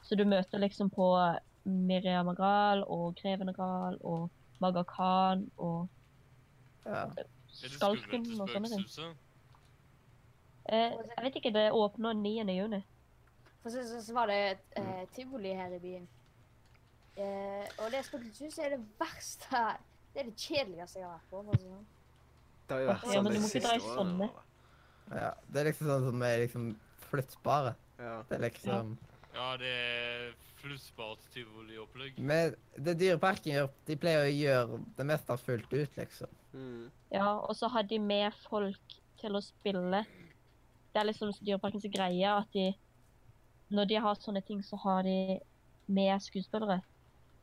[0.02, 4.30] Så du møter liksom på Miriam Agral og Greven Agral og
[4.60, 5.88] Maga Khan og
[6.86, 7.06] Ja.
[7.60, 8.86] Det Skalken og sånne ting.
[10.70, 12.46] Eh, jeg vet ikke, det åpner 9.
[12.54, 12.80] juni.
[13.62, 16.06] For så, så, så var det et eh, tivoli her i byen.
[17.20, 19.64] Eh, og det spøkelseshuset er det verste
[20.14, 21.42] Det er det kjedeligste jeg har vært på.
[21.42, 21.88] for å si det sånn.
[22.66, 24.30] Det har jo vært sånn ja, de siste årene.
[25.10, 25.30] ja.
[25.50, 26.68] Det er liksom sånn som er liksom
[27.10, 27.74] flyttbare.
[28.00, 28.16] Ja.
[28.28, 28.96] Det er liksom
[29.34, 32.18] Ja, det er flyttbart tivoliopplegg.
[32.18, 36.39] Men det Dyreparken gjør, de pleier å gjøre det meste fullt ut, liksom.
[36.52, 36.90] Mm.
[37.12, 40.04] Ja, og så har de med folk til å spille.
[40.90, 42.72] Det er liksom Dyreparkens greie at de
[43.70, 45.38] Når de har sånne ting, så har de
[45.86, 46.80] med skuespillere.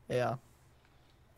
[0.09, 0.33] Ja.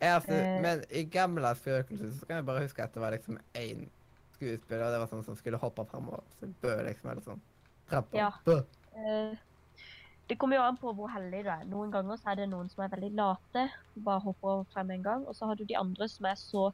[0.01, 0.61] Jeg, altså, Eh.
[0.63, 3.83] men i gamle spøkelser så kan jeg bare huske at det var liksom én
[4.33, 6.23] skuespiller, og det var sånn som skulle hoppe fremover.
[6.39, 7.41] Så bø, liksom, eller sånn.
[7.89, 8.17] Trampe.
[8.17, 8.31] Ja.
[8.45, 8.63] Bø.
[8.95, 9.37] Eh,
[10.27, 11.63] det kommer jo an på hvor heldig du er.
[11.65, 15.27] Noen ganger så er det noen som er veldig late, bare hopper frem en gang.
[15.27, 16.71] Og så har du de andre som er så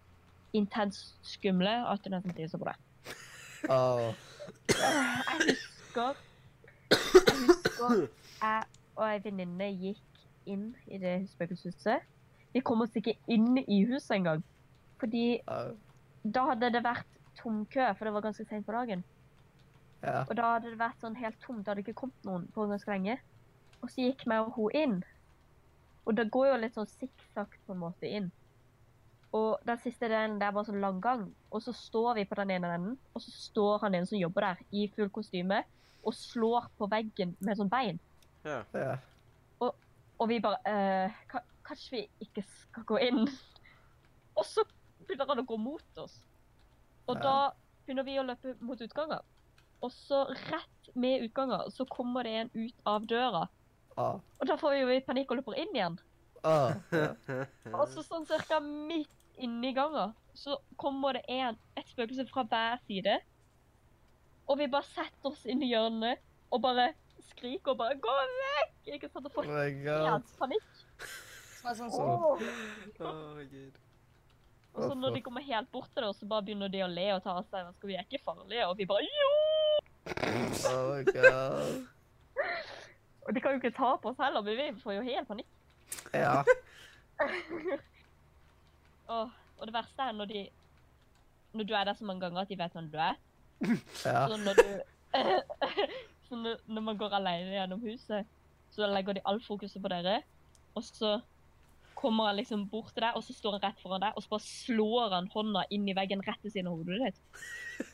[0.56, 2.76] intenst skumle at du nesten tisser på det.
[3.70, 4.14] Oh.
[4.70, 6.20] Jeg husker
[6.92, 8.08] Jeg husker
[8.42, 8.64] jeg
[8.96, 12.04] og ei venninne gikk inn i det spøkelseshuset.
[12.56, 14.44] Vi kom oss ikke inn i huset engang.
[15.02, 15.74] Fordi oh.
[16.24, 17.10] da hadde det vært
[17.42, 19.04] tomkø, for det var ganske sent på dagen.
[20.06, 20.22] Ja.
[20.24, 22.92] Og da hadde det vært sånn helt tomt, det hadde ikke kommet noen på ganske
[22.92, 23.18] lenge.
[23.82, 24.96] Og så gikk vi og hun inn.
[26.06, 28.30] Og det går jo litt sånn sikksakk på en måte inn.
[29.36, 31.26] Og den siste delen, det er bare sånn lang gang.
[31.52, 34.46] Og så står vi på den ene enden, og så står han ene som jobber
[34.48, 35.64] der, i full kostyme,
[36.06, 38.00] og slår på veggen med sånn bein.
[38.46, 38.62] Ja.
[38.78, 38.96] Ja.
[40.16, 41.16] Og vi bare eh,
[41.66, 43.24] Kanskje vi ikke skal gå inn?
[44.38, 44.64] Og så
[45.08, 46.14] begynner han å gå mot oss.
[47.10, 47.24] Og Ja.
[47.24, 47.34] da
[47.86, 49.26] begynner vi å løpe mot utganger.
[49.84, 53.48] Og så rett med utganger så kommer det en ut av døra.
[53.98, 54.22] Ah.
[54.40, 55.98] Og da får vi jo panikk og løper inn igjen.
[56.46, 56.78] Ah.
[56.94, 57.10] Ja.
[57.74, 62.78] Og så sånn cirka midt inni gangen så kommer det en, et spøkelse fra hver
[62.88, 63.20] side.
[64.48, 66.22] Og vi bare setter oss inn i hjørnet
[66.54, 66.92] og bare
[67.32, 69.26] skriker og bare 'gå vekk!' Ikke sant?
[69.26, 70.70] Og Oh får helt panikk.
[71.62, 72.44] Så er det sånn Åh.
[72.98, 73.80] sånn gud.
[74.76, 77.08] Og så når de kommer helt bort til det, så bare begynner de å le
[77.16, 77.88] og ta av seg masker.
[77.88, 78.68] Vi er ikke farlige.
[78.68, 79.32] Og vi bare jo!
[80.70, 81.88] Oh my god.
[83.26, 85.48] Og de kan jo ikke ta på oss heller, men vi får jo helt panikk.
[86.14, 86.44] Ja.
[89.08, 90.48] Og, og det verste er når de
[91.54, 93.16] Når du er der så mange ganger at de vet hvem du er.
[94.06, 94.28] Ja.
[94.28, 94.68] Så når du
[96.30, 98.26] Så når, når man går alene gjennom huset,
[98.74, 100.22] så legger de all fokuset på dere.
[100.76, 101.20] Og så
[101.96, 104.32] kommer han liksom bort til deg, og så står han rett foran deg, og så
[104.34, 107.22] bare slår han hånda inn i veggen rett ved siden av hodet ditt.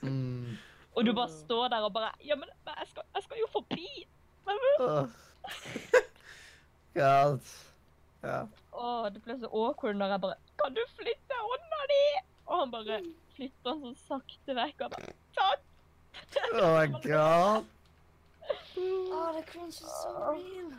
[0.02, 0.56] Mm.
[0.96, 3.52] Og du bare står der og bare Ja, men men jeg skal, jeg skal jo
[3.52, 4.08] forbi!
[4.48, 5.06] Åh.
[6.98, 7.54] God.
[8.24, 8.42] Ja.
[8.72, 12.02] Å, det ble så awkward når jeg bare Kan du flytte hånda di?
[12.48, 13.02] Og han bare
[13.36, 15.68] flytter den så sakte vekk og bare Takk!
[16.62, 17.66] Oh my god.
[18.78, 20.72] Åh, det cringe is so real.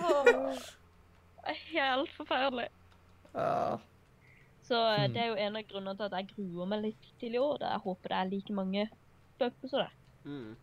[0.00, 0.54] Oh.
[0.54, 2.68] det er helt forferdelig.
[3.34, 3.78] Ja.
[4.62, 5.12] Så eh, Hmm.
[5.14, 7.58] det er jo en av grunnene til at jeg gruer meg litt til i år.
[7.60, 8.84] da Jeg håper det er like mange
[9.40, 9.90] bøker som det.
[10.24, 10.56] Mm.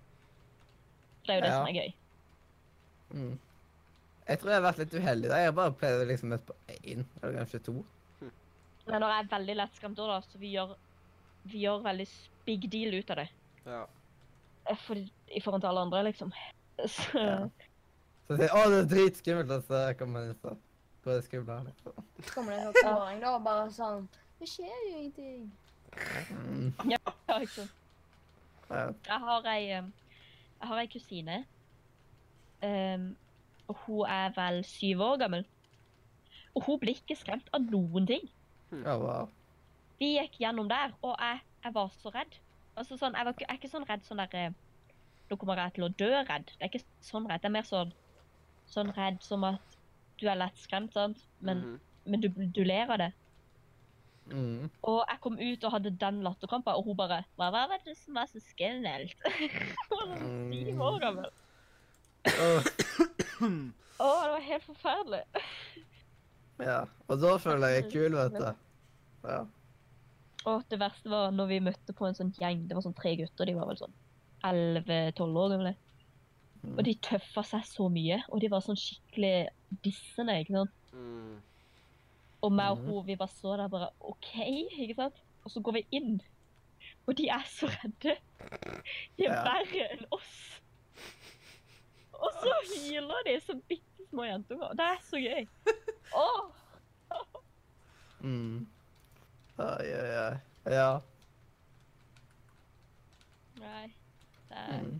[1.26, 1.58] Det er jo det Ja.
[1.60, 1.94] som er gøy.
[3.12, 3.40] Mm.
[4.30, 5.30] Jeg tror jeg har vært litt uheldig.
[5.32, 5.38] da.
[5.42, 7.76] Jeg har bare pleid liksom møte på én, eller kanskje to.
[8.90, 10.76] Men når jeg er veldig lettskremt òg, da, så vi gjør,
[11.50, 12.06] vi gjør veldig
[12.46, 13.28] big deal ut av det.
[13.66, 13.82] Ja.
[14.70, 14.96] Eh, For,
[15.34, 16.34] I forhold til alle andre, liksom.
[16.96, 17.50] Så Ja.
[18.30, 20.58] Så sier 'Å, det er dritskummelt', og så kommer man ut og
[21.04, 21.56] på det skumle.
[21.66, 22.04] Liksom.
[22.22, 24.04] Så kommer det en sånn toåring da og bare sånn
[24.40, 25.52] Det skjer jo ingenting.
[26.30, 26.74] Mm.
[26.92, 27.00] ja,
[27.40, 27.72] ikke sant.
[28.70, 28.84] Ja.
[29.08, 31.40] Jeg har ei, jeg har ei kusine.
[32.62, 33.16] em,
[33.70, 35.46] og hun er vel syv år gammel.
[36.58, 38.26] Og hun blir ikke skremt av noen ting.
[38.74, 39.30] Ja, wow.
[40.00, 42.38] Vi gikk gjennom der, og jeg, jeg var så redd.
[42.80, 44.58] Altså sånn, jeg, var ikke, jeg er ikke sånn redd sånn der eh,
[45.30, 46.48] Nå kommer jeg til å dø redd.
[46.58, 47.44] Det er ikke sånn redd.
[47.44, 47.92] Det er mer sånn,
[48.72, 49.76] sånn redd som at
[50.18, 51.20] du er lett skremt, sant?
[51.40, 51.76] Men, Mhm.
[52.10, 53.12] men du, du ler av det.
[54.32, 54.70] Mm.
[54.86, 58.18] Og jeg kom ut og hadde den latterkrampa, og hun bare Hva var det som
[58.18, 59.16] var så skummelt?
[59.90, 61.32] Hun var sånn syv år gammel.
[63.40, 65.24] Det var helt forferdelig.
[66.70, 66.82] ja.
[67.08, 68.50] Og da føler jeg er kul, vet du.
[69.28, 69.42] Ja.
[70.48, 72.68] Og det verste var når vi møtte på en sånn gjeng.
[72.70, 73.46] Det var sånn tre gutter.
[73.50, 73.96] De var vel sånn
[74.48, 75.76] 11-12 år gamle.
[76.78, 78.22] Og de tøffa seg så mye.
[78.32, 79.50] Og de var sånn skikkelig
[79.84, 80.76] dissende, ikke sant.
[80.96, 81.38] Mm.
[82.44, 82.88] Og meg og Mhm.
[82.88, 84.30] hun, vi bare så der bare OK,
[84.80, 85.20] ikke sant.
[85.44, 86.22] Og så går vi inn,
[87.08, 88.16] og de er så redde.
[89.18, 89.44] De er Ja.
[89.44, 90.59] verre enn oss.
[92.20, 94.74] Og så hyler de som bitte små jentunger.
[94.78, 95.46] Det er så gøy.
[96.24, 96.48] Åh,
[98.22, 98.68] Mm.
[99.58, 100.40] Ai, ai, ai.
[100.74, 101.00] Ja.
[103.60, 103.86] Nei.
[104.50, 104.82] Det er...
[104.82, 105.00] Mm.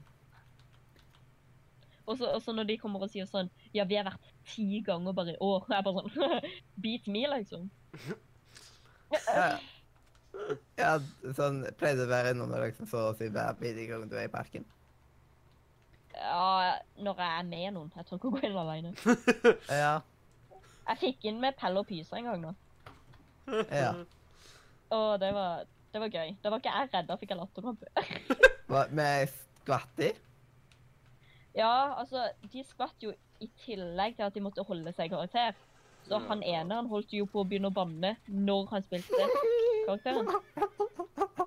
[2.10, 5.36] Og så når de kommer og sier sånn Ja, vi har vært ti ganger bare
[5.36, 5.68] i år.
[5.70, 6.48] Jeg er bare sånn
[6.86, 7.70] Beat me, liksom.
[9.28, 9.60] Ja.
[10.80, 10.90] ja,
[11.36, 14.28] sånn pleide å være innom det liksom så å si hver bidige gang du er
[14.30, 14.66] i parken.
[16.20, 17.92] Ja, når jeg er med noen.
[17.96, 18.94] Jeg tør ikke å gå inn alene.
[19.84, 19.94] Ja.
[20.90, 22.54] Jeg fikk inn med Pelle og Pysa en gang, da.
[23.70, 23.92] ja.
[24.90, 26.32] Og det var, det var gøy.
[26.42, 27.92] Da var ikke jeg redd, da fikk jeg latterkrampe.
[28.98, 29.30] Med
[29.62, 30.10] skvatti?
[31.58, 32.24] Ja, altså,
[32.54, 35.54] de skvatt jo i tillegg til at de måtte holde seg i karakter.
[36.08, 36.24] Så Ja.
[36.30, 39.30] han ene han holdt jo på å begynne å banne når han spilte
[39.86, 40.30] karakteren.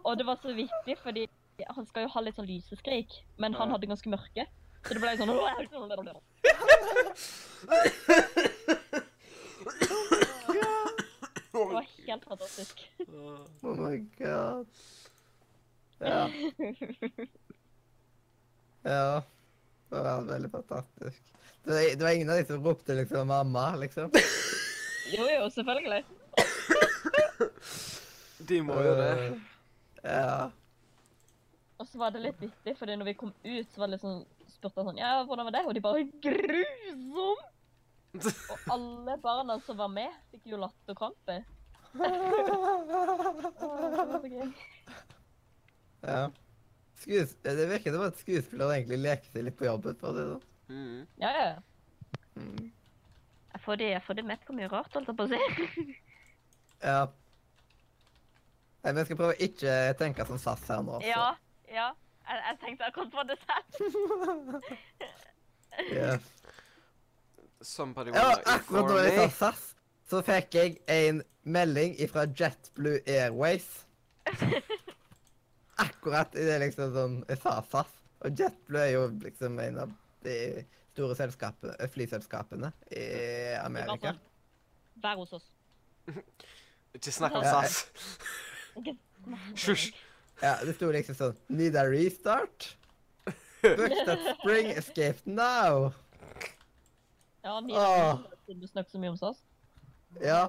[0.05, 1.27] Og det var så vittig, fordi
[1.67, 4.47] han skal jo ha litt sånn lyseskrik, men han hadde ganske mørke.
[4.83, 5.31] Så det ble sånn
[11.53, 12.83] Det var helt fantastisk.
[13.63, 14.67] Oh my god.
[15.99, 16.29] Ja.
[18.83, 19.23] Ja.
[19.93, 21.23] Det var veldig fantastisk.
[21.65, 24.11] Det var, det var ingen av de som ropte liksom 'mamma', liksom.
[25.13, 26.05] Jo, jo, selvfølgelig.
[28.49, 29.41] De må jo det.
[30.03, 30.51] Ja.
[31.79, 34.25] Og så var det litt vittig, fordi når vi kom ut, så var det liksom
[34.71, 35.65] spurte sånn Ja, hvordan var det?
[35.67, 37.43] Og de bare Grusom!
[38.13, 41.39] Og alle barna som var med, fikk jo latterkrampe.
[41.97, 42.09] Det
[46.13, 46.31] ja.
[47.03, 49.97] Skues det virker som at skuespillerne egentlig leker seg litt på jobben.
[50.01, 50.45] for det sånn.
[50.69, 51.01] Mm.
[51.25, 51.57] Ja, ja.
[52.37, 52.69] Mm.
[53.53, 55.41] Jeg får de, jeg får de med på mye rart, holdt jeg på å si.
[56.83, 57.07] Ja.
[58.83, 60.97] Nei, men Jeg skal prøve å ikke tenke som SAS her nå.
[60.99, 61.07] så.
[61.07, 61.27] Ja,
[61.71, 61.93] ja.
[62.29, 64.59] Jeg, jeg tenkte akkurat på det selv.
[65.89, 66.19] Ja.
[67.65, 69.53] Somebody Ja, akkurat da jeg sa?
[69.53, 69.63] SAS,
[70.11, 73.71] så fikk jeg en melding fra JetBlue Airways.
[75.87, 77.95] Akkurat i det liksom sånn jeg sa SAS.
[78.21, 79.97] Og JetBlue er jo liksom en av
[80.27, 80.37] de
[80.93, 83.07] store selskapene, eh, flyselskapene i
[83.63, 84.13] Amerika.
[85.03, 85.49] Vær hos oss.
[86.93, 87.87] Ikke snakk om SAS.
[89.65, 89.95] Hysj.
[90.43, 92.73] Ja, det sto liksom sånn Need a restart?
[93.63, 95.93] Book that Spring escaped now.
[97.45, 98.19] Ja, ni Åh.
[98.47, 99.39] siden du snakker så mye om SAS.
[100.21, 100.49] Ja.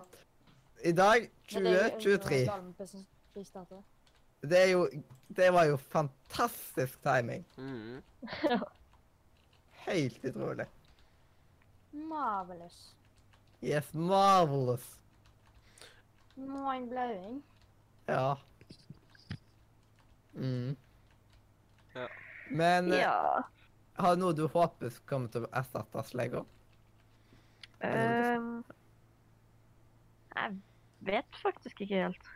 [0.83, 2.45] I dag, Men det er jo 2023.
[2.45, 3.81] galt med pris- prisdata.
[4.43, 4.87] Det er jo
[5.33, 7.45] Det var jo fantastisk timing.
[7.57, 8.01] Mm.
[9.85, 10.65] Helt utrolig.
[11.91, 12.95] Marvelous.
[13.63, 14.83] Yes, marvelous.
[16.35, 17.41] Mind-blowing.
[18.07, 18.35] Ja.
[20.35, 20.75] Mm.
[21.93, 22.07] Ja.
[22.49, 23.43] Men eh, Ja.
[23.97, 26.45] har du noe du håper kommer til å erstattes Lego?
[27.83, 28.63] Um,
[30.35, 30.55] jeg
[31.03, 32.31] vet faktisk ikke helt.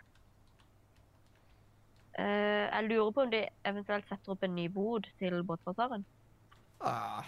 [2.17, 6.05] Uh, jeg lurer på om de eventuelt setter opp en ny bod til båtbasaren.
[6.81, 7.25] Ah,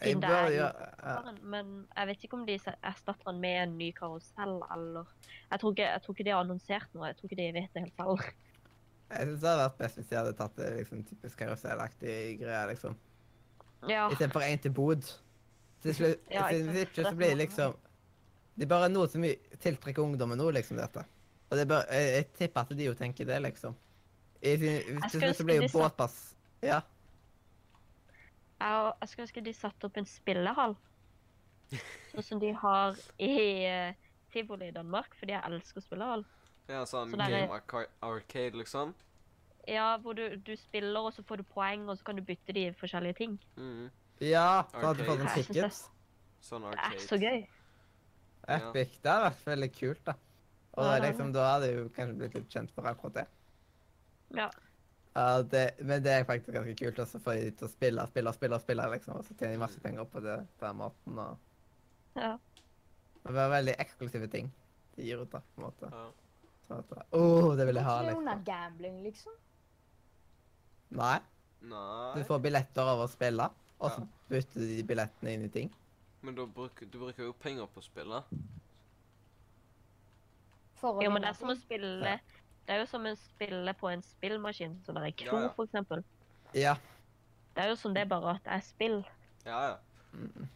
[0.00, 1.32] jeg bør gjøre ja.
[1.42, 5.10] Men jeg vet ikke om de erstatter den med en ny karusell, eller
[5.50, 7.10] Jeg tror ikke, jeg tror ikke de har annonsert noe.
[7.10, 8.38] Jeg tror ikke de vet det helt selv.
[9.08, 12.64] Jeg synes det hadde vært best hvis de hadde tatt det liksom typisk karusellaktig greie,
[12.72, 12.96] liksom.
[13.88, 14.08] Ja.
[14.12, 15.10] Istedenfor en til bod.
[15.82, 17.76] Til slutt, Ja, ikke så blir det liksom
[18.58, 19.22] Det er bare noe som
[19.62, 21.04] tiltrekker ungdommen nå, liksom, dette.
[21.48, 23.76] Og det bør, jeg, jeg tipper at de jo tenker det, liksom.
[24.42, 26.18] I, til slutt så blir jo båtpass
[26.62, 26.80] Ja.
[28.58, 30.74] Jeg, jeg skulle ønske de satte opp en spillehall.
[32.10, 33.34] Sånn som de har i
[33.70, 36.24] uh, tivoli i Danmark, fordi jeg elsker spillehall.
[36.68, 38.94] Ja, sånn Så Game er- game-arcade, liksom.
[39.68, 42.52] Ja, hvor du, du spiller, og så får du poeng, og så kan du bytte
[42.56, 43.38] de forskjellige ting.
[43.56, 43.90] Mm.
[44.20, 45.20] Ja, så hadde du fått Arcade.
[45.20, 45.88] en det- ticket.
[46.42, 46.94] Sånn Det arcade.
[46.94, 47.46] er så gøy.
[48.48, 48.72] Ja.
[48.72, 50.14] Det hadde vært veldig kult, da.
[50.78, 53.26] Og Ja, liksom, da hadde jeg jo kanskje blitt litt kjent for akkurat det.
[54.36, 54.50] Ja.
[55.16, 58.32] Ja, det, men det er faktisk ganske kult også for de til å spille, spille,
[58.32, 61.18] spille, spille, liksom, og så tjener de masse penger på det på den måten.
[61.18, 61.38] Og
[62.16, 62.38] ja.
[63.24, 64.52] det var veldig eksklusive ting
[64.96, 65.90] de gir ut, da, på en måte.
[65.92, 66.10] Ja.
[66.68, 68.44] Oh, det vil jeg ha, Det er jo under liksom.
[68.44, 69.32] gambling, liksom.
[70.98, 71.18] Nei,
[71.60, 72.14] Nei.
[72.16, 75.72] du får billetter av å spille, og så bytter de billettene inn i ting.
[76.22, 78.22] Men da bruker, du bruker jo penger på å
[80.78, 82.18] For å Jo, men det er som å spille ja.
[82.66, 85.48] Det er jo som å spille på en spillmaskin, som det er i Ja, ja.
[85.56, 86.04] for eksempel.
[86.54, 86.74] Ja.
[87.56, 88.98] Det er jo som det, bare at det er spill.
[89.46, 89.76] Ja, ja.
[90.12, 90.48] Mm.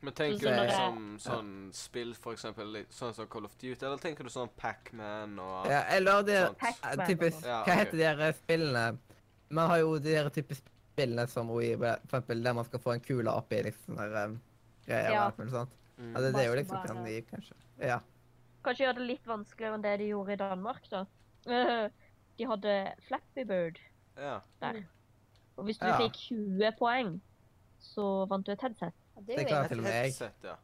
[0.00, 4.22] Men tenker du liksom sånn spill, for eksempel, sånn som Call of Duty, eller tenker
[4.28, 7.42] du sånn Pac-Man og ja eller det eh, sånn.
[7.42, 8.84] Ja, Hva heter de her spillene?
[9.50, 12.94] Man har jo de her type spillene som OI, for eksempel der man skal få
[12.94, 14.38] en kule oppi liksom der um,
[14.86, 15.24] greier Ja.
[15.26, 15.74] og alt sånt.
[15.98, 16.12] Mm.
[16.14, 17.98] Altså, det, det er jo liksom kan de kanskje Ja.
[18.62, 21.06] Kanskje gjøre det litt vanskeligere enn det de gjorde i Danmark, da.
[21.46, 21.88] Eh,
[22.38, 22.72] De hadde
[23.08, 23.80] Flappy Bird
[24.14, 24.40] Ja.
[24.62, 24.84] der.
[25.56, 25.96] Og hvis du Ja.
[25.98, 27.16] fikk 20 poeng,
[27.82, 28.94] så vant du et headset.
[29.26, 30.08] Det er klarer til og med jeg.
[30.12, 30.56] Headset, ja.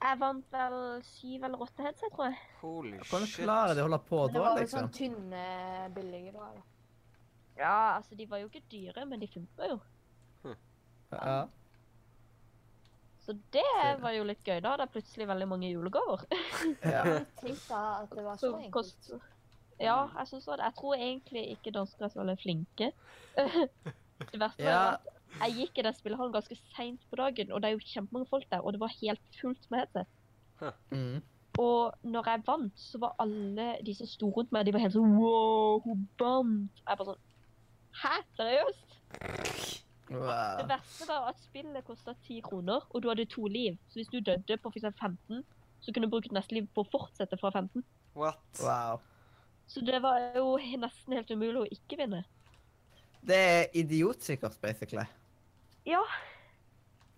[0.00, 0.74] Jeg vant vel
[1.04, 2.38] syv eller åtte headset, tror jeg.
[2.62, 4.34] Holy Hvordan klarer de å holde på da, liksom?
[4.34, 4.80] det var jo liksom?
[4.80, 5.44] sånn tynne,
[5.96, 6.46] billige da.
[6.50, 6.62] eller?
[7.60, 9.80] Ja, altså, de var jo ikke dyre, men de funka jo.
[11.12, 11.40] Ja.
[13.20, 13.66] Så det
[14.00, 14.60] var jo litt gøy.
[14.64, 16.24] Da hadde jeg plutselig veldig mange julegaver.
[16.94, 17.02] ja.
[17.04, 19.10] Jeg tenkte at det var så enkelt.
[19.80, 20.58] Ja, jeg synes det.
[20.64, 22.90] Jeg tror egentlig ikke dansker er så veldig flinke.
[24.32, 24.80] det verste var Ja.
[24.96, 28.30] at jeg gikk i den spillehallen ganske seint på dagen, og det er jo kjempemange
[28.30, 30.16] folk der, og det var helt fullt med headset.
[30.90, 31.20] Mm.
[31.58, 34.94] Og når jeg vant, så var alle de som sto rundt meg, de var helt
[34.94, 36.82] sånn Wow, hun vant!
[36.84, 37.26] Jeg bare sånn
[38.00, 38.12] Hæ?
[38.38, 38.96] Seriøst?
[40.10, 43.76] Det verste var at spillet kosta ti kroner, og du hadde to liv.
[43.90, 44.88] Så hvis du døde på f.eks.
[44.98, 45.42] 15,
[45.80, 47.84] så kunne du bruke neste liv på å fortsette fra 15.
[48.18, 48.42] What?
[48.62, 49.02] wow.
[49.70, 52.24] Så det var jo nesten helt umulig å ikke vinne.
[53.26, 55.06] Det er idiotsikkert, basically.
[55.86, 56.02] Ja.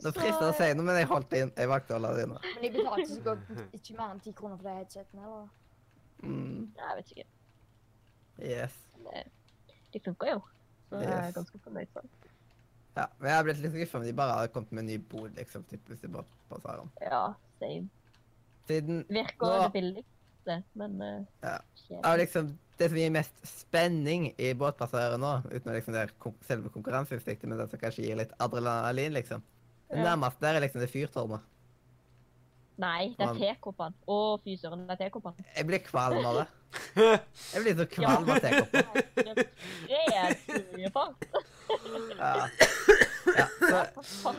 [0.02, 1.52] Det frister å si noe, men jeg holdt det inn.
[1.56, 2.38] Jeg valgte å holde det inne.
[2.42, 5.48] Men de betalte sikkert ikke mer enn ti kroner for det headsetet, eller?
[6.22, 6.72] Mm.
[6.78, 7.26] Jeg vet ikke.
[8.42, 8.74] Yes.
[9.92, 10.40] De funka jo.
[10.90, 11.90] Så jeg er ganske fornøyd.
[11.94, 12.10] sånn.
[12.96, 14.98] Ja, men jeg har blitt litt skuffa om de bare hadde kommet med en ny
[15.12, 15.62] bod, liksom.
[15.70, 16.90] Typ, hvis de bare passer om.
[17.00, 17.22] Ja,
[17.62, 17.88] same.
[18.68, 21.54] Siden Virker Nå- det billigste, men uh, Ja.
[21.86, 22.02] kjedelig.
[22.10, 22.50] av liksom
[22.82, 26.08] det som gir mest spenning i båtpassasjerer nå, uten liksom det
[26.48, 29.44] selve konkurranseinstinktet, men det som kanskje gir litt adrenalin, liksom.
[29.92, 30.12] Ja.
[30.12, 31.48] Nærmest der er liksom det fyrtårnet.
[32.82, 33.94] Nei, det er tekoppene.
[34.08, 35.44] Å, fy søren, det er tekoppene.
[35.54, 36.46] Jeg blir kvalm av det.
[37.52, 38.72] Jeg blir så kvalm av tekopp.
[38.72, 41.26] Det er mye fart.
[42.16, 42.48] Ja.
[43.32, 44.32] Ja, så,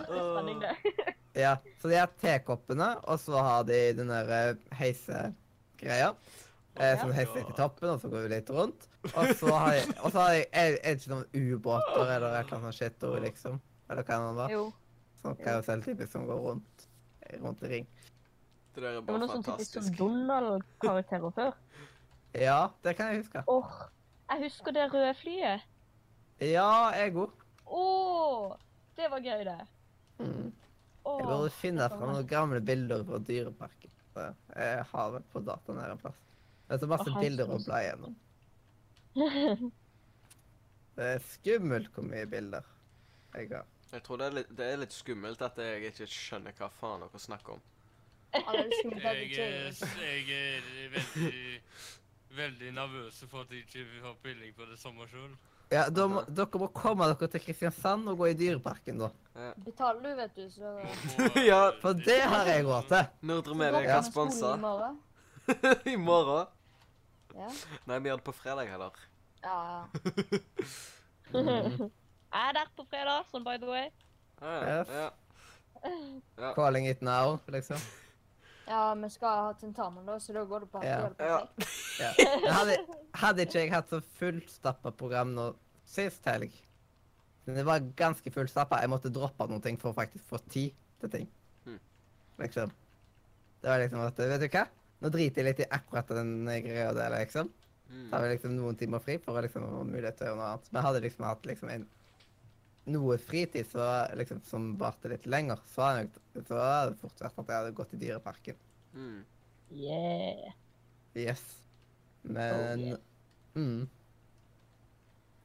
[1.39, 6.11] ja, så de har tekoppene, og så har de den der eh, heisegreia.
[6.75, 8.87] Eh, som heiser litt i toppen, og så går vi litt rundt.
[9.11, 12.37] Og så har jeg, og så har jeg, er, er det ikke noen ubåter eller
[12.39, 13.59] et eller annet shit over, liksom?
[13.91, 14.53] Eller hva det var?
[14.55, 14.63] Jo.
[15.23, 16.87] Sånn som går rundt,
[17.43, 17.85] rundt i ring.
[18.73, 19.91] Det der er Det var bare noe sånn typisk.
[19.99, 21.53] Donald-karakterer før.
[22.33, 23.43] Ja, det kan jeg huske.
[23.45, 23.73] Åh,
[24.31, 25.65] jeg husker det røde flyet.
[26.41, 27.35] Ja, jeg er god.
[27.69, 28.55] Åh,
[28.97, 29.59] det var gøy det.
[30.17, 30.47] Mm.
[31.05, 33.93] Jeg burde finne fram noen gamle bilder fra Dyreparken.
[34.17, 36.17] Jeg har det på dataen her en plass.
[36.73, 38.13] Det er så masse bilder å bla gjennom.
[40.97, 42.65] Det er skummelt hvor mye bilder
[43.37, 43.67] jeg har.
[43.93, 47.03] Jeg tror det er, litt, det er litt skummelt at jeg ikke skjønner hva faen
[47.05, 47.61] dere snakker om.
[48.33, 49.69] Ja, Jeg er,
[50.01, 50.63] jeg er
[50.95, 51.61] veldig,
[52.39, 55.35] veldig nervøs for at jeg ikke har peiling på det samme sjøl.
[55.69, 59.11] Ja, da må, Dere må komme dere til Kristiansand og gå i Dyreparken, da.
[59.61, 60.73] Betaler du, vet du, så
[61.51, 63.13] Ja, For det har jeg råd til.
[63.29, 64.57] Nordre Media kan sponse.
[65.93, 66.49] I morgen.
[67.33, 67.49] Ja.
[67.89, 68.97] Nei, vi gjør det på fredag heller.
[69.43, 69.83] Ja, ja.
[71.33, 71.89] Mm.
[72.33, 73.89] Jeg er der på fredag, sånn by the way.
[74.41, 75.09] Ja, ja.
[76.39, 76.53] Ja.
[76.55, 77.77] Calling it now, liksom.
[78.67, 80.99] ja, vi skal ha tentamen, da, så da går det på Ja.
[81.05, 81.39] er det Ja.
[81.57, 81.79] perfekt.
[81.99, 82.09] Ja.
[82.55, 82.77] Hadde,
[83.21, 85.43] hadde ikke jeg hatt så fullstappa program nå
[85.85, 86.49] sist helg
[87.45, 88.79] Men Det var ganske fullstappa.
[88.81, 90.71] Jeg måtte droppe noen ting for å faktisk få tid
[91.03, 91.27] til ting.
[91.67, 91.77] Mm.
[92.39, 92.71] Liksom.
[93.61, 94.63] Det var liksom at Vet du hva?
[95.03, 97.49] Nå driter jeg litt i akkurat den greia der, liksom.
[97.89, 98.05] Mm.
[98.09, 100.39] Så har vi liksom noen timer fri for å liksom ha mulighet til å gjøre
[100.39, 100.69] noe annet.
[100.71, 101.83] Men jeg hadde liksom hatt liksom en
[102.93, 103.87] noe fritid så,
[104.19, 107.59] liksom, som varte litt lenger, så hadde jeg så hadde det fort vært at jeg
[107.59, 108.57] hadde gått i Dyreparken.
[108.93, 109.19] Mm.
[109.73, 110.55] Yeah.
[111.15, 111.43] Yes.
[112.23, 112.97] Men Oh, yeah.
[113.55, 113.87] mm.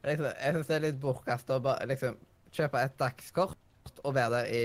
[0.07, 2.15] liksom, Jeg syns det er litt bortkasta å bare liksom
[2.55, 4.63] kjøpe et dagskort og være der i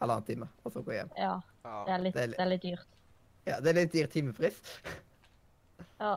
[0.00, 1.10] halvannen time, og så gå hjem.
[1.18, 1.84] Ja, Ja.
[1.84, 2.97] det er litt, Det er litt- det er litt dyrt.
[3.48, 4.58] Ja, det er litt dyr timepris.
[6.00, 6.16] Ja.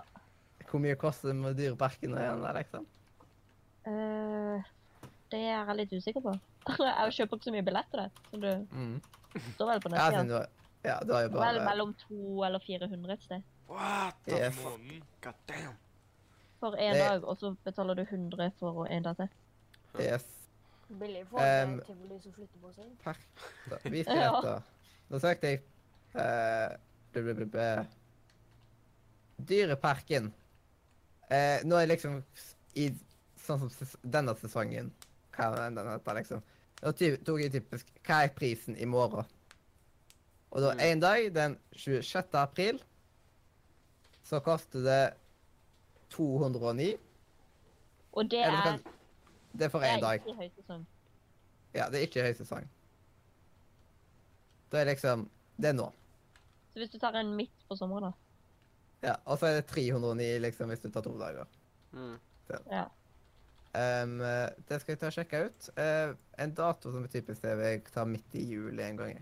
[0.70, 2.86] Hvor mye koster det med Dyreparken igjen, da, liksom?
[3.88, 4.64] Eh,
[5.32, 6.34] det er jeg litt usikker på.
[6.86, 8.10] Jeg kjøper ikke så mye billetter det.
[8.30, 8.98] som du Mm.
[9.56, 10.38] står vel på Ja, nettsida.
[10.38, 10.48] har
[10.84, 11.54] Ja, du har jo bare...
[11.54, 13.44] Vel mellom to eller 400 et sted.
[13.70, 14.56] What the Yes.
[14.56, 14.80] fuck?
[15.22, 15.76] God damn.
[16.60, 19.30] For én Det- dag, og så betaler du 100 for en dag til.
[20.00, 20.26] Yes.
[21.00, 22.86] Billig for Um, tivoli som flytter på seg.
[23.04, 23.20] Takk.
[23.70, 24.62] Da, Vis billetter.
[25.12, 25.62] Da søkte jeg
[26.14, 26.78] bl-
[29.42, 30.32] Dyreparken.
[31.32, 32.20] Eh, nå er liksom
[32.78, 32.90] i
[33.42, 34.90] sånn som ses denne sesongen
[35.34, 36.42] Hva er den heter, liksom?
[36.84, 36.92] Nå
[37.26, 39.26] tok jeg typisk Hva er prisen i morgen?
[40.52, 40.80] Og da Mm.
[40.84, 42.36] en dag, den 26.
[42.36, 42.82] april,
[44.28, 45.14] så koster det
[46.10, 46.98] 209.
[48.14, 48.80] Og det er, kan,
[49.54, 50.20] det er for det én er dag.
[50.20, 50.86] ikke i høysesong.
[51.74, 52.68] Ja, det er ikke høysesong.
[54.72, 55.92] Da er liksom Det er nå.
[56.72, 58.32] Så hvis du tar en midt på sommeren, da.
[59.02, 61.50] Ja, Og så er det 309 liksom hvis du tar to dager.
[61.92, 62.18] Mm.
[62.70, 62.86] Ja.
[63.74, 65.70] Ehm, eh, det skal jeg ta og sjekke ut.
[65.78, 69.22] Uh, en dato som er typisk det jeg tar midt i juli en gang.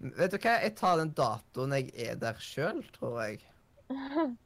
[0.00, 0.56] Vet du hva?
[0.62, 3.42] Jeg tar den datoen jeg er der sjøl, tror jeg.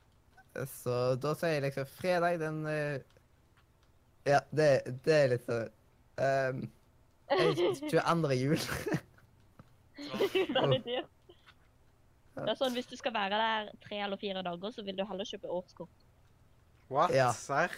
[0.81, 2.97] Så da sier jeg liksom fredag den uh,
[4.25, 4.69] Ja, det,
[5.05, 5.69] det er litt sånn
[6.17, 6.63] um,
[7.35, 8.37] 22.
[8.43, 8.63] jul.
[10.25, 11.14] det er dyrt.
[12.35, 15.05] Det er sånn, Hvis du skal være der tre eller fire dager, så vil du
[15.07, 16.07] heller kjøpe årskort.
[16.91, 17.13] What?
[17.15, 17.29] Ja.
[17.33, 17.71] Serr?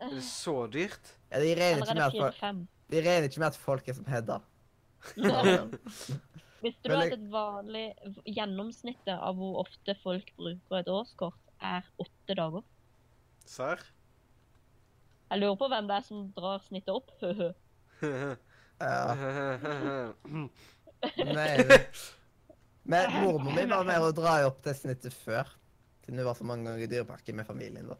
[0.00, 1.14] Er det så dyrt?
[1.32, 4.06] Ja, de regner ikke med at folk, de regner ikke med at folk er som
[4.06, 4.38] Hedda.
[6.62, 7.84] Visste du at et vanlig
[8.26, 12.64] gjennomsnittet av hvor ofte folk bruker et årskort, er åtte dager?
[13.46, 13.82] Serr?
[15.30, 17.10] Jeg lurer på hvem det er som drar snittet opp.
[18.76, 19.14] Ja.
[21.16, 21.86] Nei, det-
[22.86, 25.48] Men mormor mi var med å dra opp det snittet før.
[26.04, 27.88] Siden hun var så mange ganger i Dyreparken med familien.
[27.90, 27.96] da.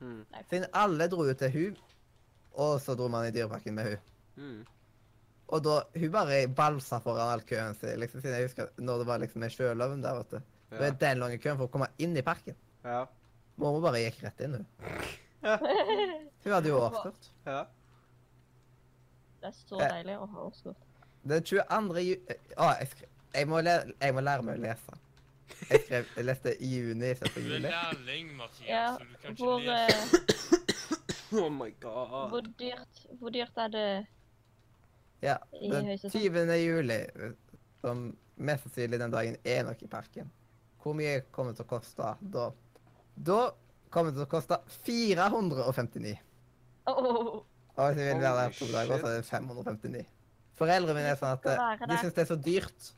[0.00, 0.22] Mm.
[0.50, 1.76] Siden alle dro jo til hun,
[2.54, 3.98] og så dro man i Dyreparken med hun.
[4.36, 4.62] Mm.
[5.52, 7.98] Og da, hun bare balsa foran all køen sin.
[8.00, 10.38] liksom, siden jeg husker når det var liksom en sjøløven der, vet du.
[10.72, 10.84] Det Ja.
[10.86, 12.56] var den lange køen for å komme inn i parken.
[12.84, 13.04] Ja.
[13.60, 14.66] Mormor bare gikk rett inn, hun.
[15.42, 15.58] Ja.
[15.58, 17.28] Hun hadde jo årskort.
[17.46, 17.66] ja.
[19.42, 19.88] Det er så Eh.
[19.90, 20.76] deilig å ha årskort.
[21.26, 22.00] Den 22.
[22.06, 22.16] ju...
[22.56, 24.98] Å, jeg, skrev, jeg, må lære, jeg må lære meg å lese.
[25.70, 27.68] Jeg, skrev, jeg leste i juni istedenfor Du er juli.
[27.70, 30.16] lærling, Mathias, Ja, så du kan hvor, ikke lese.
[30.16, 32.28] eh, Oh my god.
[32.32, 33.86] hvor, dyrt, hvor dyrt er det
[35.22, 36.20] Ja, i den høysesong?
[36.20, 36.56] 20.
[36.64, 36.98] juli,
[37.80, 38.02] som
[38.36, 40.30] mest sannsynlig den dagen er nok i parken.
[40.82, 42.48] Hvor mye kommer det til å koste da?
[43.16, 43.38] Da
[43.92, 46.16] kommer det til å koste 459.
[46.90, 46.96] Åh,
[47.76, 50.02] Og hvis jeg vil være der to dager, så er det 559.
[50.58, 52.90] Foreldrene mine er sånn at eh, de syns det er så dyrt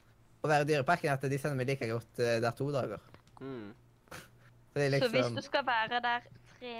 [0.45, 3.03] å være i Dyreparken at de sender meg like godt eh, der to dager.
[3.41, 3.73] Mm.
[4.13, 6.75] Så det er Så hvis liksom du skal være der tre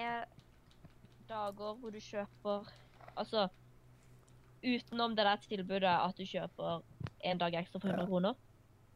[1.29, 2.69] dager hvor du kjøper
[3.15, 3.47] Altså
[4.65, 6.83] utenom det der tilbudet at du kjøper
[7.25, 8.35] en dag ekstra for 100 kroner,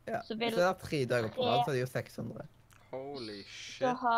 [0.09, 0.23] ja.
[0.25, 2.47] så Hvis vil det er tre dager på rad, så er det jo 600.
[2.91, 3.85] Holy du shit.
[4.03, 4.17] ha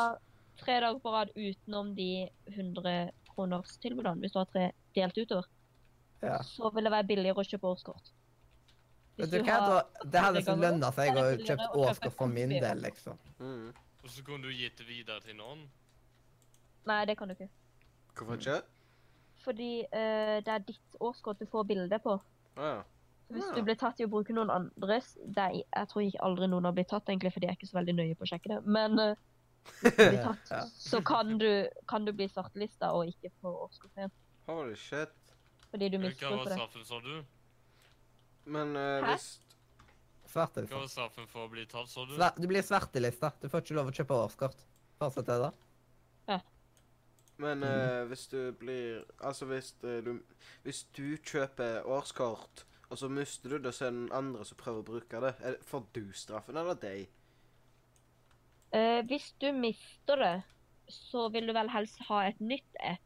[0.63, 5.51] tre dager på rad utenom de 100 kroners tilbudene, hvis du har tre delt utover,
[6.23, 6.39] Ja.
[6.47, 8.13] så vil det være billigere å kjøpe årskort.
[9.21, 12.83] Vet du hva, da, det hadde liksom lønna seg å kjøpt årskort for min del,
[12.85, 13.19] liksom.
[13.39, 13.71] Mm.
[14.05, 15.67] Og så kan du gitt det videre til noen.
[16.89, 17.51] Nei, det kan du ikke.
[18.17, 18.61] Hvorfor ikke?
[19.45, 22.17] Fordi uh, det er ditt årskort du får bilde på.
[22.57, 22.81] Ah, ja.
[23.31, 23.55] Hvis Ja.
[23.55, 26.65] du blir tatt i å bruke noen andres det er, Jeg tror ikke aldri noen
[26.67, 28.59] har blitt tatt, egentlig, for de er ikke så veldig nøye på å sjekke det.
[28.67, 29.15] Men uh,
[29.85, 30.63] hvis du blir tatt, Ja.
[30.67, 34.13] så kan du, kan du bli svartelista og ikke få årskort igjen.
[34.49, 35.15] Holy shit.
[35.71, 36.57] Fordi du Hva var misbruker det.
[36.59, 37.13] straffen, sa du?
[38.51, 39.13] Men eh, Hæ?
[39.15, 39.29] hvis
[40.31, 40.79] Hva Svartelista.
[40.79, 42.13] var straffen for å bli tatt, så du?
[42.19, 43.33] Sver- Du blir svertelista.
[43.43, 44.61] Du får ikke lov å kjøpe årskort.
[45.01, 45.51] Fortsett det, da.
[47.41, 50.11] Men eh, hvis du blir Altså hvis eh, du
[50.67, 54.59] Hvis du kjøper årskort, og så mister du det, så er det den andre som
[54.61, 55.31] prøver å bruke det.
[55.41, 57.07] Er, det- får du straffen, eller de?
[58.77, 60.35] Eh, hvis du mister det,
[60.93, 63.01] så vil du vel helst ha et nytt et.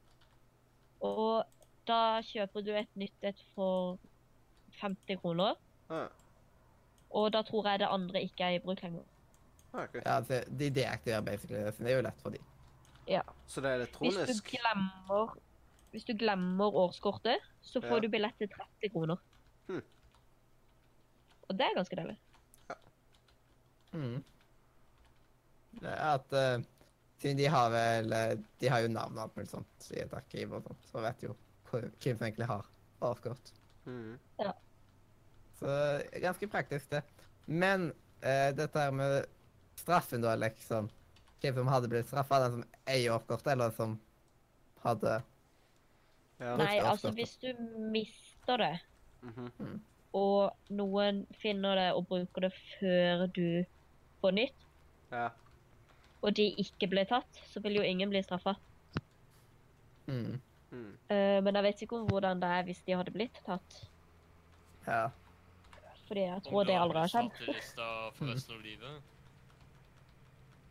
[1.04, 1.44] Og
[1.86, 3.98] da kjøper du et nytt et for
[4.80, 5.54] 50 kroner.
[5.90, 6.06] Ja.
[7.14, 9.04] Og da tror jeg det andre ikke er i bruk lenger.
[9.72, 9.94] ah, ok.
[9.94, 12.42] Ja, altså, De deaktiverer basically det, så det er jo lett for de.
[13.46, 15.34] Så det er Hvis du glemmer,
[15.92, 18.00] hvis du glemmer årskortet, så får Ja.
[18.00, 19.16] du billett til 30 kroner.
[19.68, 19.82] Hm.
[21.48, 22.18] Og det er ganske deilig.
[23.92, 24.24] Mm.
[25.80, 26.64] Det er at
[27.24, 30.12] Siden de har vel eh, De har jo navn og alt mulig sånt i et
[30.12, 31.36] arkiv og sånt, så vet jo
[31.70, 32.66] hvem som egentlig har
[33.00, 33.52] årskort.
[33.86, 34.18] Mm.
[35.58, 37.02] Så eh, ganske praktisk, det.
[37.46, 39.26] Men eh, dette her med
[39.76, 40.90] straffen, da, liksom
[41.44, 42.38] Hvem som hadde blitt straffa?
[42.40, 43.98] Den som eier oppkortet, eller den som
[44.84, 45.18] hadde
[46.40, 46.54] Ja.
[46.58, 47.50] Nei, altså hvis du
[47.92, 48.80] mister det,
[49.22, 49.80] Mhm.
[50.14, 53.64] og noen finner det og bruker det før du
[54.20, 54.64] får nytt,
[55.12, 55.28] ja.
[56.22, 58.56] og de ikke ble tatt, så vil jo ingen bli straffa.
[60.08, 60.40] mm,
[60.72, 60.96] Mm.
[61.44, 63.76] men jeg vet ikke om hvordan det er hvis de hadde blitt tatt.
[64.86, 65.10] Ja.
[66.08, 67.30] Fordi jeg tror du det har aldri har skjedd.
[67.30, 68.32] svartelista for Mm.
[68.34, 69.02] resten av livet.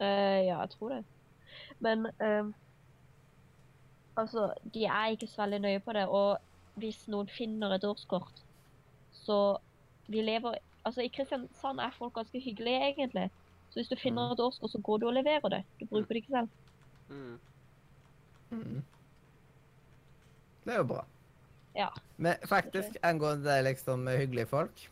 [0.01, 1.03] Uh, ja, jeg tror det.
[1.79, 2.51] Men uh,
[4.17, 6.07] altså, de er ikke så veldig nøye på det.
[6.07, 6.37] Og
[6.75, 8.43] hvis noen finner et årskort,
[9.13, 9.57] så
[10.07, 13.29] vi lever Altså, i Kristiansand er folk ganske hyggelige, egentlig.
[13.69, 15.63] Så hvis du finner et årskort, så går du og leverer det.
[15.79, 16.49] Du bruker det ikke selv.
[17.09, 17.39] Mm.
[18.51, 18.83] Mm.
[20.65, 21.05] Det er jo bra.
[21.75, 21.87] Ja.
[22.17, 24.89] Men faktisk, angående det liksom med hyggelige folk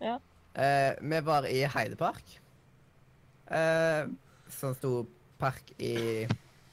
[0.00, 0.18] Ja.
[0.54, 2.38] eh, Vi var i Heidepark.
[3.50, 4.06] Eh,
[4.48, 5.06] som sto
[5.38, 6.26] park i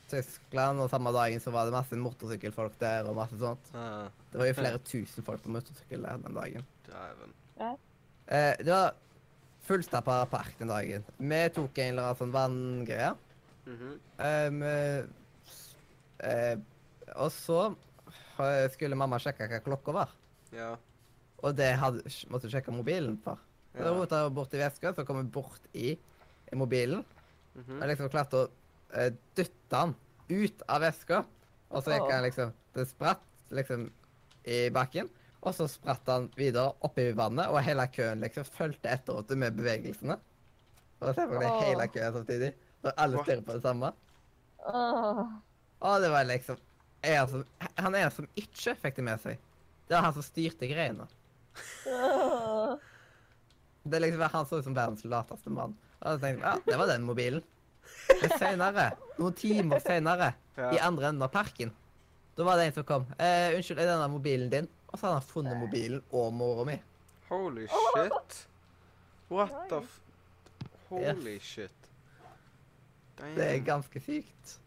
[0.10, 3.72] Tyskland, og samme dagen så var det masse motorsykkelfolk der og masse sånt.
[3.76, 6.66] Ah, Det var jo flere tusen folk på motorsykkel der den dagen.
[6.88, 7.34] Dæven.
[8.28, 8.94] Eh, det var
[9.68, 11.04] fullstappa park den dagen.
[11.20, 13.16] Vi tok en eller annen sånn vanngreie.
[13.68, 14.00] Mhm.
[14.20, 15.04] Eh,
[16.24, 16.58] eh,
[17.16, 17.76] og så
[18.72, 20.10] skulle mamma sjekke hva klokka var.
[20.54, 20.76] Ja.
[21.46, 22.02] Og det hadde,
[22.32, 23.42] måtte hun sjekke mobilen for.
[23.76, 23.94] Så ja.
[23.94, 25.94] rota jeg bort i veska, så kom jeg bort i,
[26.52, 27.06] i mobilen.
[27.58, 27.82] -hmm.
[27.82, 29.96] Og liksom klarte å uh, dytte han
[30.30, 31.24] ut av veska.
[31.68, 33.24] Og så gikk han liksom Det spratt
[33.58, 33.88] liksom
[34.48, 35.10] i bakken.
[35.42, 39.30] Og så spratt han videre opp i vannet, og hele køen liksom fulgte etter oss
[39.36, 40.18] med bevegelsene.
[41.00, 41.60] Og selvfølgelig Åh.
[41.64, 42.54] hele køen samtidig.
[42.84, 43.92] Og alle stirrer på det samme.
[44.68, 45.22] Åh.
[45.88, 46.58] Og det var liksom
[47.06, 47.44] en som,
[47.78, 49.42] Han er som ikke fikk det med seg.
[49.88, 51.06] Det var han som styrte greiene.
[53.88, 55.76] Det er liksom Han så ut som verdens lateste mann.
[56.02, 57.44] Og så tenkte jeg, ja, det var den mobilen.
[58.22, 60.72] Men senere, noen timer senere, Ja.
[60.74, 61.72] i andre enden av parken,
[62.36, 63.06] da var det en som kom.
[63.20, 66.82] Eh, 'Unnskyld, er denne mobilen din?' Og så hadde han funnet mobilen og mora mi.
[67.30, 68.48] Holy shit.
[69.30, 70.00] What the f...
[70.90, 71.72] Holy shit.
[73.18, 73.36] Damn.
[73.36, 74.60] Det er ganske sykt.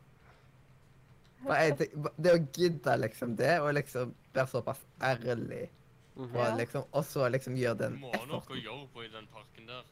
[2.21, 5.71] Det å gidde liksom det, og liksom være såpass ærlig.
[6.21, 6.55] Og, Ja.
[6.57, 9.83] liksom, også liksom gjøre Du må ha noe å gjøre på i den parken der.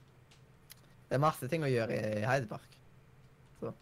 [1.09, 2.75] Det er masse ting å gjøre i Heidepark.
[3.61, 3.73] Så.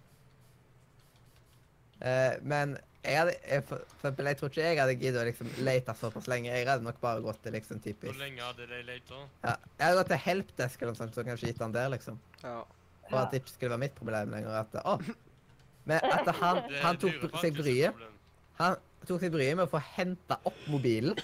[2.01, 5.27] Eh, men jeg hadde, jeg, for for eksempel, jeg tror ikke jeg hadde giddet å
[5.29, 6.51] liksom lete såpass lenge.
[6.51, 9.21] Jeg hadde nok bare gått til liksom Hvor lenge hadde de leta?
[9.45, 12.19] ja, Jeg hadde gått til helpdesk eller noe sånt, så kanskje gitt han der, liksom.
[12.43, 12.65] Ja.
[13.09, 14.51] For at det ikke skulle være mitt problem lenger.
[14.51, 14.99] At, å.
[15.85, 17.95] Men at han, han tok seg bryet.
[18.59, 21.15] Han tok seg bryet med å få henta opp mobilen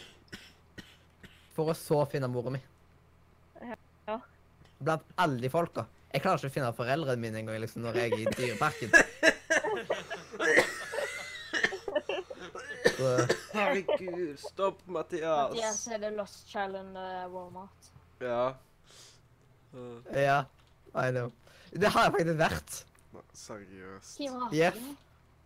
[1.56, 2.60] for å så finne mora mi.
[4.08, 4.18] Ja.
[4.82, 5.86] Blant alle de folka.
[6.12, 8.90] Jeg klarer ikke å finne foreldrene mine engang liksom, når jeg er i dyreparken.
[13.02, 13.12] Så,
[13.52, 15.50] Herregud, stopp, Mathias.
[15.50, 17.88] Mathias er det Lost Challenge uh, Walmart.
[18.20, 18.52] Ja.
[19.74, 20.44] Uh, ja,
[20.94, 21.32] I know.
[21.72, 22.78] Det har jeg faktisk vært.
[23.14, 24.16] nei, seriøst.
[24.20, 24.54] Hvem har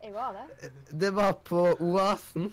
[0.03, 0.73] Jeg var det.
[0.91, 2.51] Det var på Oasen.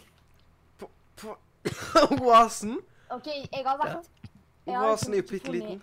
[0.77, 0.89] På,
[1.19, 1.37] på
[2.21, 2.77] Oasen?
[3.13, 4.11] OK, jeg har vært
[4.65, 5.81] Jeg har jo liksom bitte liten.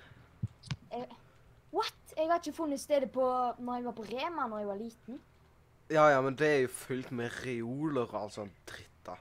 [1.70, 1.97] What?
[2.16, 3.27] Jeg har ikke funnet stedet på
[3.59, 5.20] når jeg var på Rema når jeg var liten.
[5.90, 9.16] Ja, ja, men det er jo fullt med reoler og all sånn dritt, da.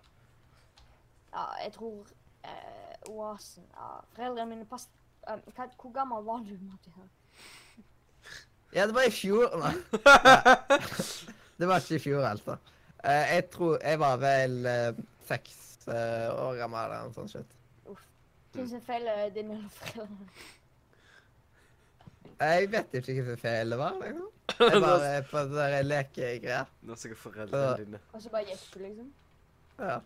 [1.34, 2.06] Ja, jeg tror
[2.46, 4.94] eh, Oasen ja, Foreldrene mine passet
[5.30, 7.16] um, hva, hvor gammel var du, Mathias?
[8.74, 9.50] Ja, det var i fjor.
[9.58, 9.76] Nei.
[11.60, 12.54] Det var ikke i fjor, altså.
[13.04, 15.58] Uh, jeg tror Jeg var vel uh, seks
[15.90, 17.58] uh, år gammel eller noe sånt.
[18.54, 20.30] Hvem som feiler din eller foreldrene?
[22.40, 23.98] Jeg vet ikke hvilken feil det var.
[24.02, 24.30] liksom.
[24.60, 26.62] Jeg bare er på det der lekegreia.
[26.82, 28.00] Nå er sikkert foreldrene dine.
[28.14, 29.12] Og så bare gikk du, liksom?
[29.80, 30.00] Ja.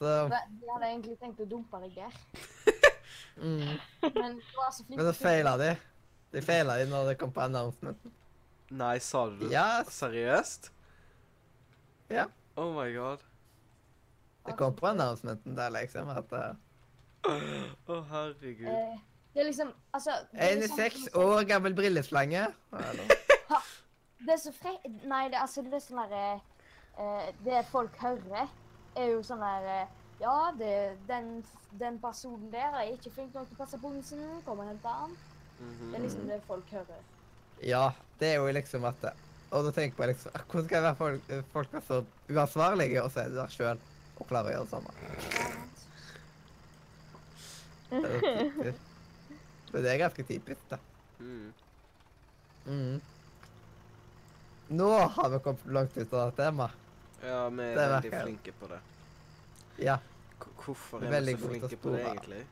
[0.00, 2.18] Så Men De hadde egentlig tenkt å dumpe deg der.
[3.44, 3.76] mm.
[4.16, 4.96] Men du var så flink.
[4.96, 5.70] Men så feila de.
[6.32, 8.14] De feila de når det kom på announcementen.
[8.70, 9.50] Nei, sa du det?
[9.52, 10.70] Ja, Seriøst?
[12.10, 12.28] Ja.
[12.56, 13.29] Oh my god.
[14.46, 16.08] Det kom på announcementen der, liksom.
[16.08, 16.54] At uh,
[17.28, 18.68] Å, herregud.
[18.72, 18.98] Eh,
[19.34, 22.46] det er liksom Altså En liksom- seks år gammel brilleslange.
[24.20, 24.74] Det er så fre...
[25.08, 26.40] Nei, det, altså, det er sånn derre
[27.00, 28.50] eh, Det folk hører,
[28.96, 30.74] er jo sånn der eh, Ja, det,
[31.08, 31.30] den,
[31.80, 34.26] den personen der er ikke flink nok til å passe på hunden sin.
[34.44, 35.16] Kom og hent han.
[35.60, 35.86] Mhm.
[35.86, 37.00] Det er liksom det folk hører.
[37.64, 37.86] Ja,
[38.20, 39.08] det er jo liksom at
[39.50, 43.10] Og da tenker jeg liksom Hvordan skal jeg være folk, folk er så uansvarlige, og
[43.10, 43.80] så er det der sjøl
[44.20, 44.90] og klarer å gjøre det samme?
[47.90, 48.74] Det.
[49.72, 50.78] Men det er ganske typisk, da.
[51.20, 51.52] Mm.
[52.66, 53.00] Mm.
[54.68, 56.76] Nå har vi kommet langt ut av temaet.
[57.20, 58.78] Ja, vi er Det veldig flinke på det.
[59.80, 59.98] Ja,
[60.40, 62.46] K hvorfor er vi så flinke på det, egentlig?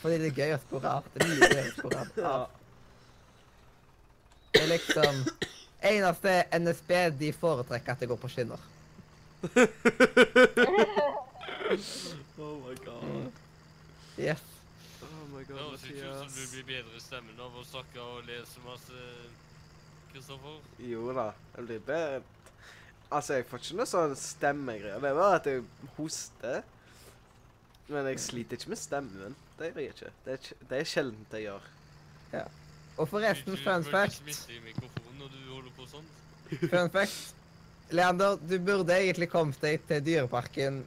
[0.00, 1.08] fordi det er gøy å spore av.
[1.14, 2.06] Det er mye gøy å spore av.
[2.26, 2.36] Ja.
[4.56, 5.18] Det er liksom
[5.86, 8.62] Eneste NSB de foretrekker at det går på skinner.
[12.38, 13.32] Oh my god.
[14.18, 14.42] Yes.
[15.02, 17.64] Oh my Det god, høres ikke ut som du blir bedre i stemmen av å
[17.66, 19.02] snakke og lese masse,
[20.12, 20.56] Kristoffer.
[20.80, 22.22] Jo da, jeg blir bedre.
[23.12, 24.98] Altså, jeg får ikke noe sånn stemmegreier.
[25.02, 25.62] Det er bare at jeg
[25.98, 26.62] hoster.
[27.86, 29.36] Men jeg sliter ikke med stemmen.
[29.60, 30.12] Det gjør jeg ikke.
[30.24, 31.68] Det er, det er sjeldent jeg gjør.
[32.32, 32.42] Ja.
[32.96, 34.16] Og forresten, Du fun bør ikke fact.
[34.24, 36.08] smitte i mikrofonen når du holder på sånn.
[36.72, 37.35] Fun fact.
[37.94, 40.80] Leander, du burde egentlig kommet deg til Dyreparken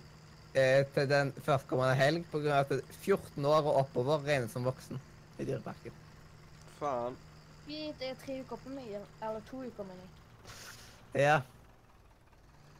[0.57, 2.73] eh, til den førstkommende helg, av at
[3.05, 4.99] 14 år og oppover regnes som voksen
[5.39, 5.95] i Dyreparken.
[6.79, 7.15] Faen.
[7.69, 8.89] Vi det er tre uker på meg,
[9.21, 10.11] eller to uker med jeg.
[11.23, 11.39] Ja.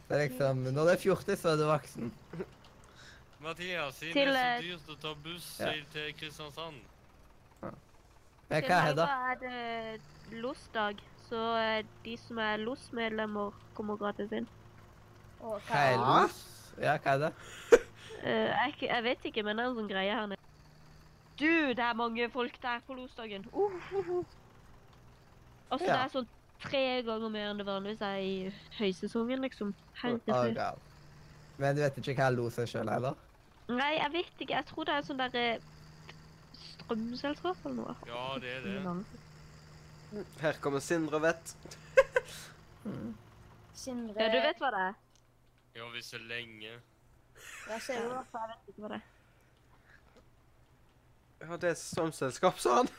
[0.09, 2.11] Det er liksom Når du er 40, så er du voksen.
[3.45, 5.71] Mathias, siden Til, det er eh, så dyrt å ta buss Ja.
[5.93, 6.81] til Kristiansand
[8.49, 9.05] Men hva er det da?
[9.05, 9.13] det?
[9.29, 14.47] er det losdag, så eh, de som er LOS-medlemmer, kommer gratis inn.
[15.39, 16.39] Og Hva er los?
[16.81, 17.33] Ja, hva er det?
[18.19, 20.39] Eh, jeg, jeg vet ikke, men det er en sånn greie her nede.
[21.39, 23.45] Du, det er mange folk der på losdagen.
[23.53, 24.33] Uh, uh, uh.
[25.71, 25.93] Altså, Ja.
[25.93, 26.27] det er sånn
[26.59, 28.33] tre ganger mer enn det vanligvis er i
[28.75, 29.71] høysesongen, liksom.
[30.01, 30.59] Herregud.
[30.59, 30.75] Oh,
[31.63, 33.15] Men du vet ikke hva los er sjøl heller?
[33.69, 34.57] Nei, jeg vet ikke.
[34.57, 35.45] Jeg tror det er sånn derre
[36.59, 37.95] strømselskap eller noe.
[38.09, 38.77] Ja, det er det.
[40.41, 41.55] Her kommer Sindre Vett.
[43.77, 44.93] Sindre Ja, du vet hva det er?
[45.75, 46.71] Ja, hvis det er lenge.
[47.69, 49.05] Jeg ser jo jeg vet ikke hva det er.
[51.45, 52.89] Ja, det er strømselskap, sa han.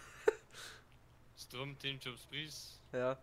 [1.36, 2.60] Strøm til innkjøpspris.
[2.94, 3.14] Ja.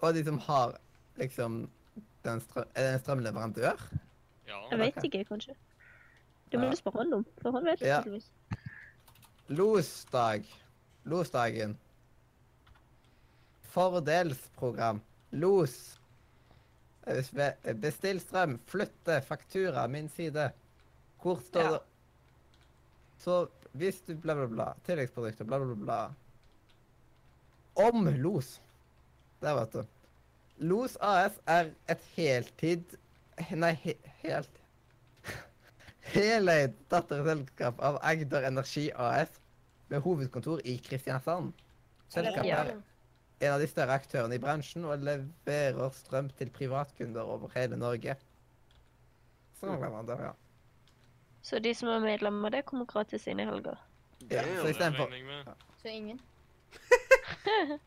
[0.00, 0.74] Og de som har
[1.20, 1.60] liksom
[2.24, 3.84] den strøm, Er det en strømleverandør?
[4.48, 4.58] Ja.
[4.70, 5.54] Jeg vet ikke, kanskje.
[6.50, 6.70] Det må Ja.
[6.70, 8.00] du spørre han om, for han vet Ja.
[8.00, 8.30] tydeligvis.
[9.48, 10.44] Losdag.
[11.04, 11.78] Losdagen.
[13.74, 15.00] Fordelsprogram.
[15.42, 15.74] Los.
[17.82, 18.58] Bestill strøm.
[18.70, 19.20] Flytte.
[19.26, 19.86] Faktura.
[19.90, 20.50] Min side.
[21.22, 21.70] Hvor står Ja.
[21.72, 21.80] det
[23.18, 24.64] Så hvis du bla, bla, bla.
[24.86, 26.14] Tilleggsprodukter, bla, bla, bla.
[27.88, 28.60] Om los.
[29.40, 29.84] Der, vet du.
[30.58, 32.84] Los AS er et heltid
[33.50, 34.60] Nei, he, helt
[36.14, 39.40] Heleid datterselskap av Agder Energi AS
[39.90, 41.50] med hovedkontor i Kristiansand.
[42.08, 42.70] Selskapet er
[43.40, 48.14] en av de større aktørene i bransjen og leverer strøm til privatkunder over hele Norge.
[49.58, 50.32] Strømleverandør, ja.
[51.44, 53.74] Så de som er medlemmer av det, kommer gratis inn i helga.
[54.30, 54.42] ja.
[54.60, 55.54] Så istedenfor ja.
[55.82, 56.20] Så ingen.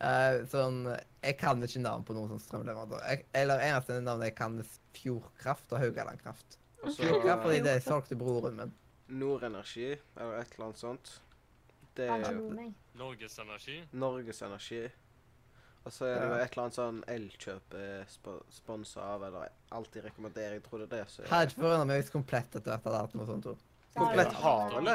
[0.00, 3.02] eh, sånn Jeg kan ikke navn på noen sånn strømleverandør.
[3.08, 4.68] Jeg, eller eneste navn jeg kan, er
[5.00, 6.58] Fjordkraft og Haugaland Kraft.
[6.84, 8.72] Fjordkraft fordi det solgte broren min.
[9.12, 11.06] Nordenergi, eller et eller annet sånt.
[11.96, 12.72] Det er jo.
[12.98, 13.78] Norges Energi.
[13.92, 14.82] Norges Energi.
[15.84, 17.74] Og så er det jo et eller annet sånn Elkjøp
[18.06, 20.52] sp sponsa av, eller alltid rekommenderer.
[20.60, 21.10] Jeg tror det er det.
[21.10, 23.48] som Hadde forundret meg hvis Komplett etter hvert hadde hatt noe sånt.
[23.96, 24.94] Komplett har vel det?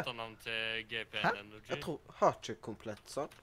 [1.22, 1.34] Hæ?
[1.70, 3.36] Jeg tror Har ikke Komplett sånn?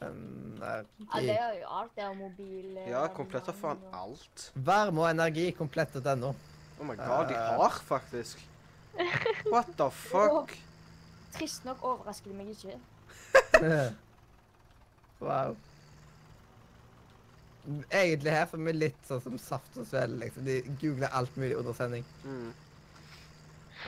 [0.00, 0.78] Um, nei,
[1.12, 1.92] Ja, det er jo alt.
[1.96, 4.46] Det er mobil eh, Ja, Komplett har faen alt.
[4.54, 6.32] Varme og energi komplett.no.
[6.80, 7.58] Oh my god, de Eh.
[7.60, 8.40] har faktisk.
[9.52, 10.56] What the fuck?
[11.34, 12.78] Trist nok overrasker det meg ikke.
[15.26, 15.56] wow.
[17.92, 20.46] Egentlig her får vi litt sånn som saft og svele, liksom.
[20.48, 22.06] De googler alt mulig under sending.
[22.24, 22.50] Mm.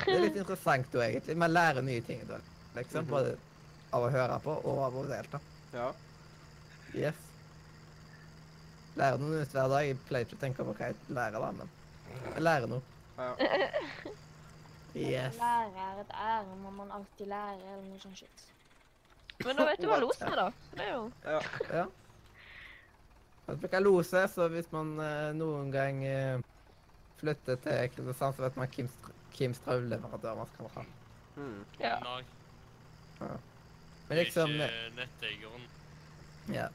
[0.05, 1.37] Det er litt interessant da, egentlig.
[1.41, 2.39] Man lærer nye ting da,
[2.77, 3.07] liksom.
[3.07, 3.11] Mhm.
[3.13, 3.35] Både
[3.93, 5.41] av å høre på og av å delta.
[5.75, 5.91] Ja.
[6.95, 7.29] Yes.
[8.97, 9.87] Lærer noe nytt hver dag.
[9.89, 11.79] Jeg pleier ikke å tenke på hva jeg lærer da, men
[12.35, 12.83] jeg lærer noe.
[13.19, 13.33] ja.
[14.95, 15.39] Yes.
[15.41, 18.49] Lære er et ære, må man alltid lære, eller noe sånt shit.
[19.43, 20.49] Men nå vet du hva los er, da.
[20.77, 21.41] Det er jo Ja.
[21.73, 21.85] ja.
[23.47, 26.43] Man bruker lose, så hvis man eh, noen gang eh,
[27.19, 29.57] flytter til Kristiansand, så vet man hvem, str hvem
[30.37, 30.85] man skal ha.
[31.37, 31.65] Mm.
[31.81, 31.97] Ja.
[32.05, 32.23] Nei,
[34.09, 35.67] Men liksom eh, ikke netteieren.
[36.53, 36.69] Ja.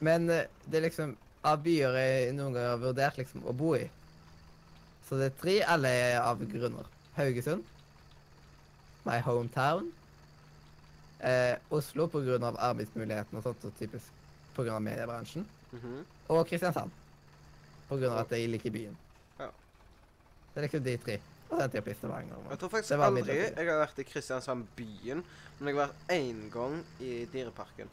[0.00, 1.14] Men eh, det er liksom
[1.44, 3.84] av byer jeg noen ganger har vurdert liksom å bo i.
[5.04, 6.88] Så det er tre, alle er av grunner.
[7.16, 7.64] Haugesund.
[9.04, 9.92] My hometown.
[11.24, 12.08] Eh, Oslo
[12.44, 15.46] av arbeidsmulighetene og sånt, og typisk av mediebransjen.
[15.72, 16.04] Mhm.
[16.28, 16.90] Og Kristiansand.
[17.90, 18.96] Av at jeg liker byen.
[19.38, 19.46] Ja.
[20.54, 21.20] Det er liksom de tre.
[21.50, 22.36] Og den type i Stavanger.
[22.50, 25.24] Jeg tror faktisk aldri jeg har vært i Kristiansand byen,
[25.58, 27.88] men jeg har vært én gang i Dyreparken.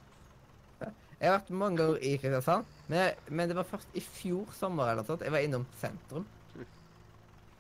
[1.21, 4.47] Jeg har vært mange ganger i Kristiansand, men, jeg, men det var først i fjor
[4.57, 5.21] sommer eller noe sånt.
[5.21, 6.25] Jeg var innom sentrum.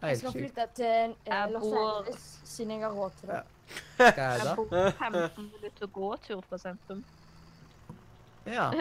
[0.01, 3.41] Jeg skal flytte til eh, Jeg Los Angeles siden jeg har råd til det.
[3.97, 7.03] Hva er det Jeg bor 15 minutter gåtur fra sentrum,
[8.45, 8.71] Ja.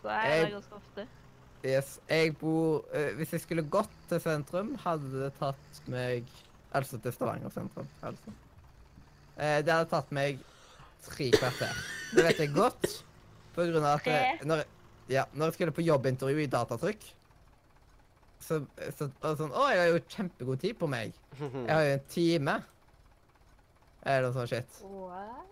[0.00, 1.06] så jeg er Jeg- der ganske ofte.
[1.64, 2.00] Yes.
[2.08, 6.24] Jeg bor uh, Hvis jeg skulle gått til sentrum, hadde det tatt meg
[6.72, 7.88] Altså til Stavanger sentrum.
[8.02, 8.30] Altså.
[9.36, 10.38] Uh, det hadde tatt meg
[11.04, 11.74] tre kvarter.
[12.14, 12.86] Det vet jeg godt.
[13.54, 14.62] På grunn av at jeg, når,
[15.10, 17.08] ja, når jeg skulle på jobbintervju i datatrykk
[18.40, 18.58] så,
[18.96, 21.14] så og sånn Å, jeg har jo kjempegod tid på meg.
[21.40, 22.54] Jeg har jo en time.
[24.02, 24.78] Eller noe sånt shit.
[24.88, 25.46] What?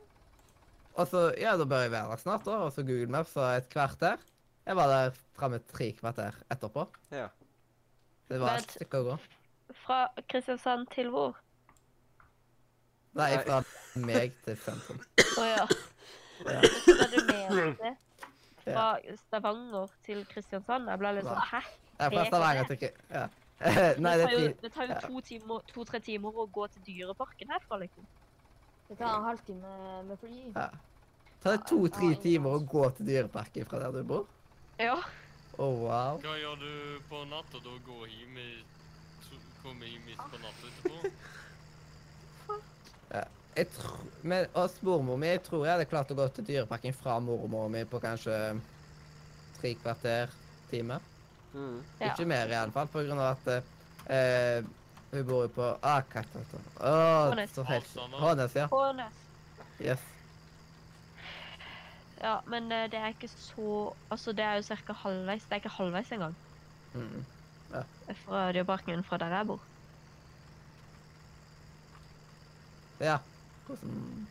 [0.99, 2.57] Og så Ja, da bør jeg være der snart, da.
[2.67, 4.17] Og så Google Maps og et kvarter.
[4.67, 6.87] Jeg var der framme tre kvarter etterpå.
[7.15, 7.29] Ja.
[8.29, 9.19] Det var et stykke å gå.
[9.85, 11.37] Fra Kristiansand til hvor?
[13.17, 13.45] Nei, Nei.
[13.47, 13.61] fra
[14.05, 14.99] meg til sentrum.
[15.39, 15.65] Å ja.
[16.43, 17.73] Så er det mer
[18.69, 18.75] Ja.
[18.75, 20.91] fra Stavanger til Kristiansand.
[20.93, 21.63] Jeg ble litt sånn Hæ?
[21.99, 23.27] Jeg er fra Det er Stavanger til ja.
[24.05, 25.01] Nei, det det tar jo, det tar jo ja.
[25.03, 28.05] to timer- to-tre timer å gå til Dyreparken herfra, liksom.
[28.89, 29.73] Det tar en halvtime
[30.07, 30.37] med fly.
[30.55, 30.69] Ja.
[31.43, 34.29] Tar det to-tre timer å gå til Dyreparken fra der du bor?
[34.79, 34.95] Ja.
[35.59, 36.21] Å, wow.
[36.23, 36.71] Hva gjør du
[37.11, 37.75] på natta da?
[37.87, 38.51] Gå hjem i
[39.59, 41.11] Komme hjem midt på natta etterpå?
[43.59, 46.95] Jeg tror, med oss mormor mi, jeg tror jeg hadde klart å gå til Dyreparken
[46.95, 48.37] fra mormor mi på kanskje
[49.57, 50.31] tre kvarter,
[50.71, 51.01] time.
[51.55, 51.79] Mm.
[52.01, 52.11] Ja.
[52.13, 53.49] Ikke mer i alle fall, på grunn av at
[54.13, 54.65] eh,
[55.13, 56.63] hun bor jo på ah, hva heter det?
[56.83, 57.55] Hånes.
[57.57, 58.67] så helt Hånes, ja.
[58.73, 59.13] Hånes.
[59.81, 60.03] Yes.
[62.21, 64.93] Ja, men eh, det er ikke så Altså, det er jo ca.
[65.05, 65.43] halvveis.
[65.47, 66.35] Det er ikke halvveis engang
[66.95, 67.25] Mm.
[68.25, 69.61] fra Dyreparken fra der jeg bor.
[73.01, 73.19] Ja.
[73.67, 74.27] Hvordan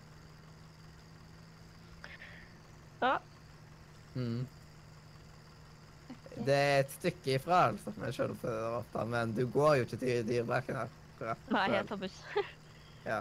[3.01, 3.17] Ja.
[4.15, 4.47] Mm.
[6.45, 10.75] Det er et stykke ifra, altså, med kjølelse men du går jo ikke til Dyreparken
[10.75, 10.93] her.
[11.15, 11.49] akkurat.
[11.49, 12.21] Nei, jeg tar buss.
[13.07, 13.13] Det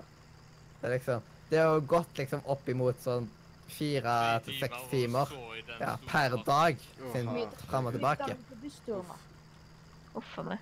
[0.82, 3.28] er liksom Det er jo gått liksom opp imot sånn
[3.70, 4.14] fire
[4.47, 5.30] til seks timer
[5.80, 6.78] ja, per dag
[7.12, 7.30] sin
[7.70, 8.36] fram og tilbake.
[10.16, 10.59] Uff a meg.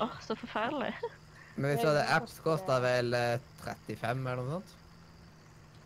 [0.00, 0.94] Åh, så forferdelig.
[1.60, 4.74] Men hvis du hadde apps, kosta vel eh, 35 eller noe sånt?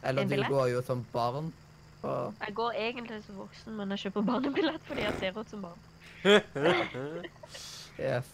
[0.04, 0.52] Eller En du billett?
[0.52, 1.52] går jo som barn
[2.04, 2.14] på
[2.46, 5.90] Jeg går egentlig som voksen, men jeg kjøper barnebillett fordi jeg ser ut som barn.
[7.98, 8.26] Yes.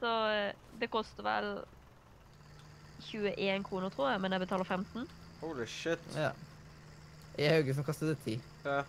[0.00, 1.46] Så eh, det koster vel
[3.06, 5.06] 21 kroner, tror jeg, men jeg betaler 15.
[5.40, 6.02] Holy shit.
[6.16, 6.30] Ja.
[7.40, 8.34] I Haugesund koster det 10.
[8.66, 8.82] Ja.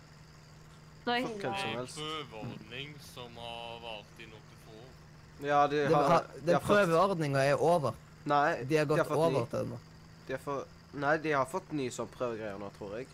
[1.08, 1.96] Nei, Hvem Det som er en helst.
[2.02, 4.90] prøveordning som har vart i noen få år.
[5.48, 7.96] Ja, de har, Den de har prøveordninga er over.
[8.28, 9.46] Nei, De har gått fått over ny.
[9.48, 9.78] til den nå.
[10.28, 13.08] De har fått Nei, de har fått ny sånn prøvegreier nå, tror jeg.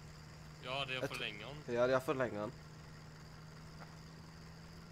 [0.64, 1.74] Ja, de har forlenga for den.
[1.74, 2.52] Ja, de har forlenget den.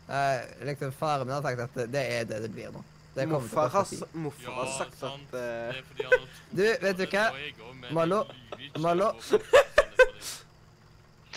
[0.08, 2.82] Eh, liksom Faren min har sagt at det- er det det blir nå.
[3.14, 4.02] Det kommer til å Morfar har, koste 10.
[4.02, 5.34] s- morfar Ja, har sagt sant.
[5.34, 5.40] at uh...
[5.72, 7.24] Det er fordi han har Du, vet du hva?
[7.92, 8.24] Malo.
[8.78, 9.12] Malo.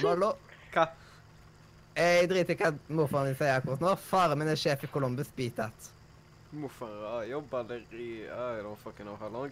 [0.03, 0.33] Mallo,
[0.73, 0.85] Hva?
[1.95, 3.93] jeg driter i hva morfaren din sier akkurat nå.
[4.09, 5.91] Faren min er sjef i Columbus Beatat.
[6.51, 9.51] Morfar har jobba der i I don't fucking know how long.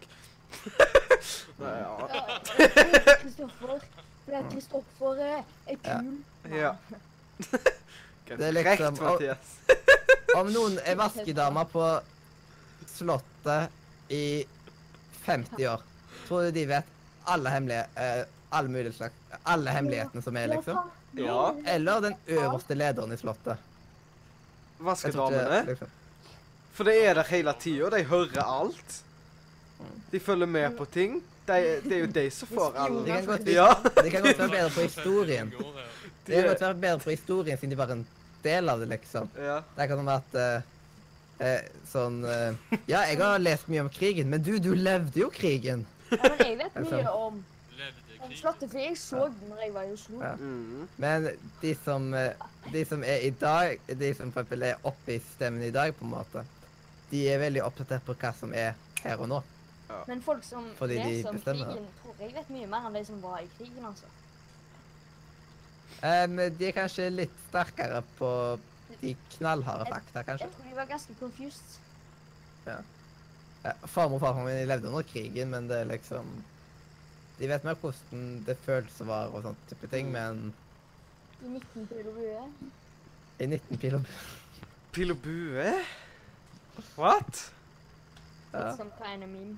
[1.59, 2.07] Nei, ja.
[2.07, 3.79] Ja, Kristoffer.
[4.25, 5.97] Det er Kristoffer eh, er Ja.
[5.99, 6.17] kul.
[6.57, 6.75] Ja.
[8.27, 9.55] Det er liksom- Mathias.
[10.39, 11.87] Om noen er vaskedama på
[12.87, 13.69] Slottet
[14.09, 14.45] i
[15.25, 15.81] 50 år,
[16.27, 16.85] tror du de vet
[17.25, 19.13] alle hemmelige, eh, alle mulige slags,
[19.43, 20.79] alle hemmelighetene som er, liksom?
[21.17, 21.53] Ja.
[21.65, 23.57] Eller den øverste lederen i Slottet?
[24.79, 25.63] Vaskedamene.
[25.67, 25.87] liksom.
[26.73, 27.89] For de er der hele tida.
[27.93, 29.01] De hører alt.
[30.11, 31.19] De følger med på ting.
[31.47, 33.69] De, det er jo de som får alle kan godt, Ja.
[33.83, 35.49] de kan godt være bedre på historien.
[36.27, 38.05] Det kan godt være bedre på historien siden de var en
[38.43, 39.29] del av det, liksom.
[39.39, 39.57] ja.
[39.75, 40.69] Det kan være at uh,
[41.43, 45.27] uh, sånn uh, Ja, jeg har lest mye om krigen, men du, du levde jo
[45.33, 45.83] krigen.
[46.13, 46.95] Ja, men jeg vet Altså.
[47.01, 47.43] mye om,
[47.77, 48.33] Levde om.
[48.39, 50.19] Slottet, for jeg så den når jeg var i Oslo.
[50.23, 50.33] Ja.
[50.39, 50.87] Mm.
[51.03, 51.27] Men
[51.61, 55.21] de som, eh, de som er i dag, de som for eksempel er oppe i
[55.33, 56.45] stemmen i dag, på en måte,
[57.11, 59.41] de er veldig oppdatert på hva som er her og nå.
[60.07, 63.21] Men folk som Fordi leser om krigen, tror jeg vet mye mer enn de som
[63.23, 64.05] var i krigen, altså.
[66.29, 68.29] Men de er kanskje litt sterkere på
[69.01, 70.47] de knallharde fakta, kanskje.
[70.47, 71.77] Jeg tror de var ganske confused.
[72.67, 72.79] Ja.
[73.87, 76.27] Farmor og farfar min levde under krigen, men det er liksom
[77.39, 80.43] De vet mer hvordan det føltes å være og sånne type ting, men
[81.41, 82.43] I 19 pil og bue.
[83.39, 84.05] i 19 pil og
[84.93, 85.71] Pil og bue?
[86.97, 87.39] What?
[88.53, 89.57] ja, It's some kind of meme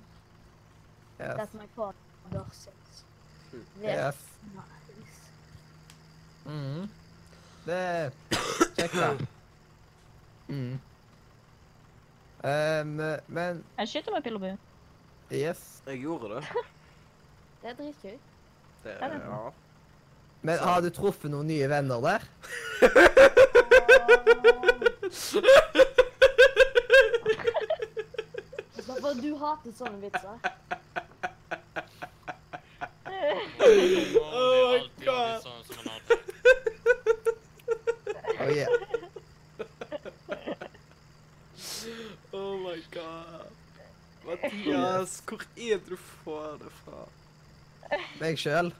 [1.19, 3.03] yes, that my father says.
[3.53, 3.63] Mm.
[3.81, 4.15] Very yes.
[4.55, 5.21] nice.
[6.45, 6.89] Mm.
[7.65, 8.09] Det er
[8.75, 9.17] kjekt, da.
[10.47, 10.79] Mm.
[12.45, 12.87] Um,
[13.27, 14.57] men Jeg skyter med pil og bue.
[15.31, 15.81] yes.
[15.87, 16.43] Jeg gjorde det.
[17.61, 18.17] Det er dritgøy.
[18.83, 19.21] det Er det?
[19.25, 19.49] ja.
[20.41, 22.27] Men har du truffet noen nye venner der?
[28.85, 30.37] Hvorfor du hater sånne vitser?
[33.65, 34.19] Det er
[35.05, 35.41] God.
[35.41, 35.63] sånn
[38.45, 38.67] Oh, yeah.
[42.33, 43.47] Oh my god.
[44.25, 47.05] Mathias, hvor er det du får det fra?
[48.19, 48.71] Meg sjøl.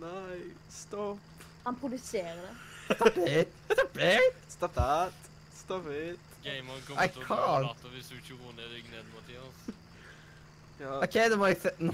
[0.00, 0.36] Nei,
[0.72, 1.18] stopp.
[1.66, 2.54] Han produserer det.
[2.96, 3.48] Stopp it.
[3.72, 4.34] Stopp it.
[4.48, 5.12] Stopp that.
[5.58, 6.18] Stopp it.
[6.46, 7.62] Gamer kommer til å can't.
[7.62, 9.56] dø latter hvis du ikke roer ned deg ned, Mathias.
[10.80, 10.92] Ja.
[11.02, 11.92] OK, da må jeg se Nå.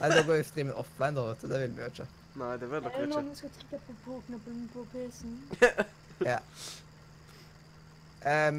[0.00, 1.48] Nei, da går jo streamen offline, da, vet du.
[1.52, 2.06] Det vil vi jo ikke.
[2.40, 3.10] Nei, det vil Er dere ikke.
[3.14, 5.36] noen skal trykke på på-knappen på PC-en?
[6.30, 6.36] Ja.
[8.20, 8.58] Um,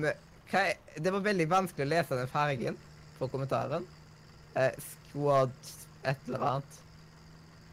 [0.52, 2.78] hva er, det var veldig vanskelig å lese den fargen
[3.20, 3.86] på kommentaren.
[4.58, 5.54] Eh, squad
[6.04, 6.80] et eller annet.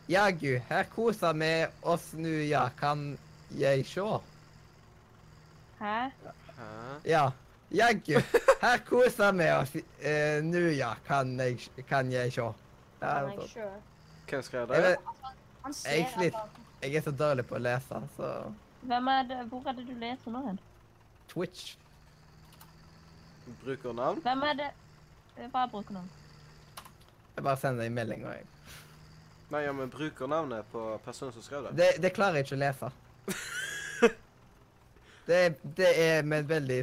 [0.09, 1.51] Jagu, her koser vi
[1.89, 3.11] oss nu, ja, kan
[3.57, 4.21] jeg sjå?
[5.81, 5.97] Hæ?
[6.59, 6.69] Hæ?
[7.09, 7.25] Ja.
[7.73, 8.15] Jagu,
[8.63, 11.59] her koser vi oss eh, nu, ja, kan jeg,
[11.89, 12.53] kan jeg sjå?
[13.01, 13.51] Ja, Kan jeg sånt.
[13.51, 13.69] sjø?
[14.29, 14.77] Hvem skrev det?
[14.77, 14.97] Jeg,
[15.85, 18.33] Jeg at jeg er så dårlig på å lese, så
[18.81, 20.59] Hvem er det, hvor er det du leser nå hen?
[21.29, 21.77] Twitch.
[23.65, 24.21] Brukernavn?
[24.23, 24.69] Hvem er det
[25.53, 26.09] Hva er brukernavn?
[27.37, 28.23] Jeg bare sender en melding.
[28.27, 28.47] Jeg.
[29.51, 31.77] Nei, ja, men brukernavnet på personen som skrev det.
[31.79, 32.91] Det, det klarer jeg ikke å lese.
[35.29, 36.79] Det, det er med veldig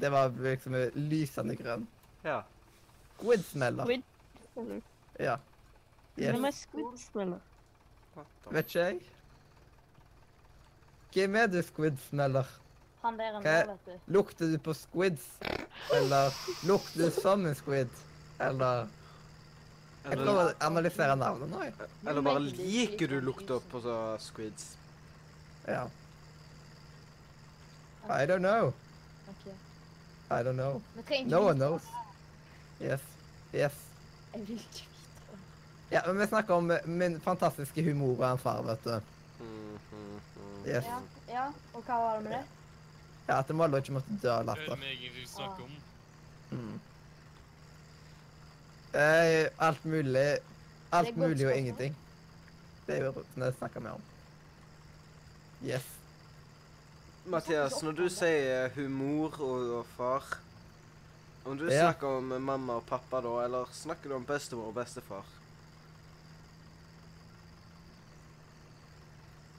[0.00, 1.84] Det var liksom lysende grønn.
[2.24, 2.40] Ja.
[3.16, 3.86] Squid-smeller.
[3.86, 4.82] Squid?
[5.18, 5.36] Ja.
[6.16, 7.38] Hvem er Squid-smeller?
[8.50, 9.00] Vet ikke jeg.
[11.14, 12.44] Hvem er du, squid-smeller?
[13.02, 14.12] Han der er Hva- vet du.
[14.12, 15.24] Lukter du på squids?
[15.94, 16.30] Eller
[16.66, 17.88] lukter du som en squid?
[18.40, 18.88] Eller
[20.04, 21.72] Jeg Eller, prøver å analysere navnet nå, jeg.
[22.06, 24.76] eller bare liker du lukta på så squids?
[25.66, 25.82] Ja.
[28.08, 28.72] I don't know.
[30.30, 30.82] I don't know.
[31.26, 31.82] No one knows.
[32.80, 33.00] Yes.
[33.52, 33.72] Yes.
[34.34, 34.86] Jeg vil ikke.
[35.90, 39.00] Ja, men vi snakker om eh, min fantastiske humor og en far, vet du.
[40.68, 40.84] Yes.
[40.84, 40.98] Ja,
[41.32, 41.44] ja,
[41.74, 42.44] og hva var det med det?
[43.28, 44.82] Ja, at Molde ikke måtte dø av Det er det latter.
[44.82, 45.76] vi egentlig snakker om?
[46.50, 46.80] Mm.
[48.92, 50.38] Eh, alt mulig.
[50.92, 51.96] Alt mulig og ingenting.
[52.86, 54.04] Det er jo det snakker vi om.
[55.64, 55.84] Yes.
[57.28, 60.24] Mathias, når du sier humor og, og far
[61.44, 61.80] Om du Ja.
[61.90, 65.24] snakker om mamma og pappa da, eller snakker du om bestemor og bestefar?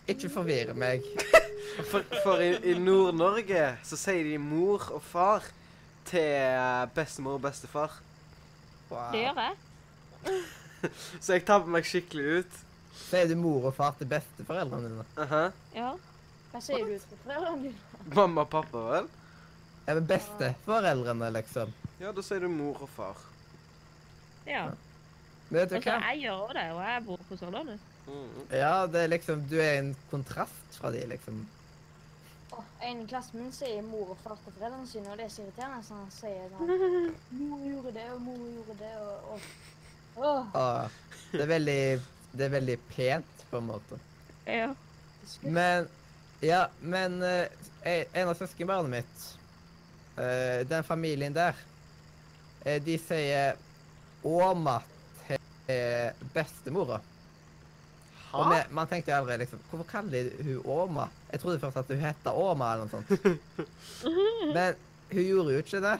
[0.10, 1.06] Ikke forvirre meg.
[1.90, 5.45] For, for i, i Nord-Norge så sier de mor og far
[6.10, 7.94] til bestemor og bestefar.
[8.90, 9.06] Wow.
[9.14, 10.41] Det gjør jeg.
[11.23, 12.57] Så jeg tabber meg skikkelig ut.
[13.06, 15.06] Sier du mor og far til besteforeldrene dine?
[15.23, 15.44] Aha.
[15.77, 15.94] Ja.
[16.52, 18.11] Hva sier du til foreldrene dine?
[18.18, 19.07] Mamma og pappa, vel?
[19.86, 21.72] Ja, men besteforeldrene, liksom.
[22.02, 23.23] Ja, da sier du mor og far.
[24.49, 24.65] ja.
[24.65, 24.65] ja.
[25.49, 26.11] vet du Altså, hva?
[26.11, 27.88] jeg gjør det, og jeg bor på Sørlandet.
[28.52, 31.41] Ja, det er liksom Du er en kontrast fra de, liksom.
[32.52, 35.34] Åh, en i klassen min sier mor og far til foreldrene sine, og det er
[35.34, 35.84] så irriterende.
[35.86, 36.69] Så han sier sånn
[37.41, 41.81] Mor gjorde det, og mor gjorde det, og, og Åh, Og det er veldig
[42.34, 43.99] Det er veldig pent, på en måte.
[44.45, 44.69] Ja.
[45.41, 45.90] Men
[46.41, 49.26] Ja, men eh, en av søskenbarnet mitt
[50.18, 51.57] eh, Den familien der
[52.65, 53.60] eh, De sier
[54.23, 54.80] Åma
[55.27, 55.38] til
[56.34, 56.98] bestemora.
[58.34, 61.07] Og vi, man tenkte jo aldri liksom Hvorfor kaller de hun Åma?
[61.31, 63.10] Jeg trodde først at hun het Åma eller noe sånt.
[64.57, 64.76] Men
[65.11, 65.95] hun gjorde jo ikke det.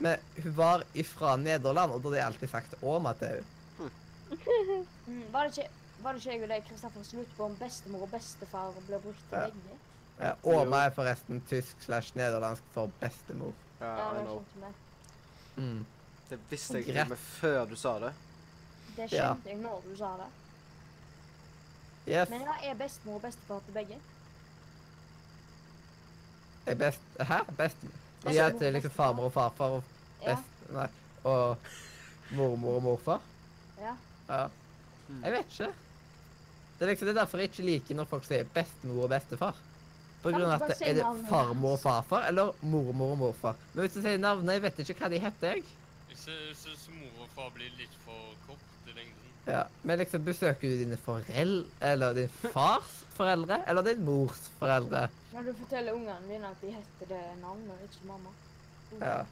[0.00, 3.90] Men hun var ifra Nederland, og da hadde jeg alltid sagt Åma til henne.
[5.08, 5.68] Mm, var, det ikke,
[6.04, 8.98] var det ikke jeg og deg, Kristoffer, som lurte på om bestemor og bestefar ble
[9.04, 9.44] brukt til Ja.
[9.52, 9.78] begge?
[10.18, 13.52] Ja, Åma er forresten tysk slash nederlandsk for bestemor.
[13.80, 14.72] Ja, jeg skjønte.
[15.56, 15.86] Mm.
[16.30, 18.12] Det visste jeg ikke med før du sa det.
[18.96, 19.28] Det Ja.
[19.34, 20.26] skjønte jeg når du sa det.
[22.08, 22.30] Yes.
[22.32, 23.98] Men ja, er bestemor og bestefar til begge?
[26.66, 27.38] Er best Hæ?
[27.58, 27.76] Best
[28.24, 29.82] De er til liksom farmor og farfar og
[30.22, 30.34] Ja.
[30.34, 30.86] best Nei.
[31.24, 31.56] Og
[32.32, 33.20] mormor og morfar?
[33.80, 33.94] ja.
[34.28, 34.46] Ja.
[35.24, 35.72] Jeg vet ikke.
[36.78, 39.54] Det er liksom det er derfor jeg ikke liker når folk sier bestemor og bestefar.
[40.22, 43.56] På grunn av at er det farmor og farfar eller mormor og morfar.
[43.74, 45.64] Men hvis du sier navnet, jeg vet ikke hva de heter, jeg.
[46.10, 48.58] Jeg sy- syns mor og far blir litt for kort.
[49.48, 49.62] Ja.
[49.82, 55.06] Men liksom, besøker du dine foreldre, eller din fars foreldre, eller din mors foreldre?
[55.32, 58.34] Når du forteller ungene mine at de heter det navnet, ikke mamma.
[59.00, 59.22] Ja.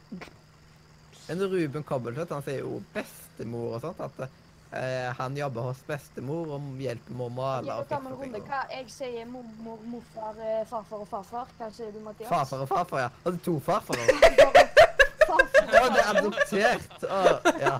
[1.29, 6.57] Men Ruben Kobbeltvedt, han sier jo bestemor og sånt, at Uh, han jobber hos bestemor
[6.57, 8.33] og hjelper med å male og fikse ting.
[8.49, 11.53] Hva, jeg sier mormor, morfar, eh, farfar og farfar.
[11.57, 12.29] Hva sier du, Mathias?
[12.29, 13.13] Farfar og farfar, ja.
[13.31, 14.11] Du to farfarer?
[15.29, 17.09] Farfar, Ja, det er adoptert!
[17.63, 17.79] Ja.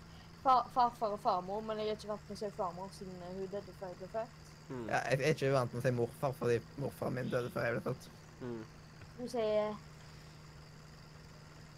[0.46, 3.48] far, farfar og farmor, men jeg har ikke vært med å si farmor siden hun
[3.52, 4.42] døde før jeg ble født.
[4.68, 4.84] Mm.
[4.90, 5.00] ja.
[5.10, 7.82] Jeg er ikke vant med å si morfar, fordi morfaren min døde før jeg ble
[7.88, 8.08] født.
[8.42, 8.62] Mm.
[9.16, 9.74] Du sier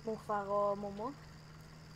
[0.05, 1.17] morfar og mormor.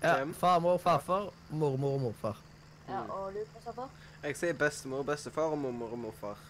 [0.02, 2.40] Ja, Farmor, farfar, mormor og morfar.
[2.88, 3.92] Ja, og du, Kristoffer?
[4.24, 6.40] Jeg sier bestemor, bestefar og mormor og morfar.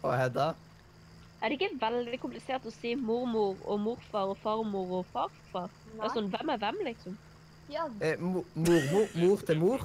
[0.00, 0.54] Og Hedda.
[1.42, 5.68] Er det ikke veldig komplisert å si mormor og morfar og farmor og farfar?
[5.84, 6.06] Det Nei.
[6.08, 7.18] er sånn, hvem er hvem, liksom?
[7.70, 9.80] Ja, Eh, mo- mormor, mor til mor.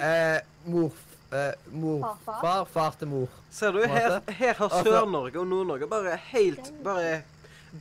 [0.00, 0.92] Eh, mor,
[1.32, 3.28] eh, mor, far, far til mor.
[3.50, 7.22] Ser du, her, her har Altså- Sør-Norge og Nord-Norge bare helt Bare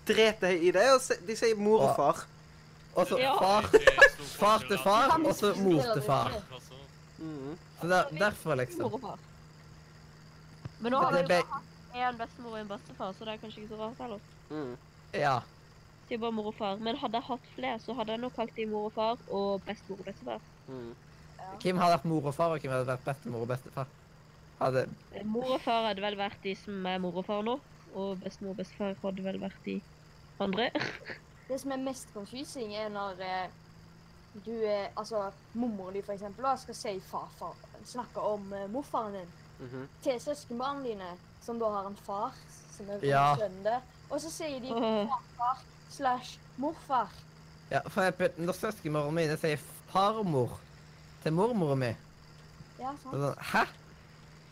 [0.07, 0.85] drete i det.
[0.93, 2.23] Og se- de sier mor og far.
[2.95, 3.61] Og så far,
[4.41, 6.31] far til far, og så mor til far.
[7.17, 7.57] Mhm.
[7.81, 8.93] Så der, derfor, Mor liksom.
[8.93, 9.17] og far.
[10.79, 13.75] Men nå har vi jo en bestemor og en bestefar, så det er kanskje ikke
[13.75, 14.19] så rart heller.
[14.49, 14.77] Mhm.
[15.13, 15.39] ja.
[16.07, 16.77] Sier bare mor og far.
[16.79, 19.61] Men hadde jeg hatt flere, så hadde jeg nok kalt dem mor og far og
[19.67, 20.39] bestemor og bestefar.
[20.67, 20.95] Mhm.
[21.61, 23.87] Hvem hadde vært mor og far, og hvem hadde vært bestemor og bestefar?
[24.59, 27.59] Hadde Eh, Mor og far hadde vel vært de som er mor og far nå,
[27.95, 29.81] og bestemor og bestefar hadde vel vært de
[30.39, 30.69] andre.
[31.47, 33.47] Det som er mest confusing, er når eh,
[34.45, 37.53] du er Altså, mormor din, for eksempel, da, skal si farfar.
[37.85, 39.87] Snakke om eh, morfaren din Mhm.
[40.03, 41.07] til søskenbarna dine,
[41.41, 42.33] som da har en far
[42.77, 43.35] som er Ja.
[43.35, 43.81] sønnen.
[44.11, 47.09] Og så sier de farfar slash morfar.
[47.71, 49.59] Ja, for eksempel, når søskenmora mine sier
[49.91, 50.57] farmor
[51.23, 51.93] til mormora mi,
[52.79, 53.13] Ja, sant?
[53.13, 53.65] sånn Hæ?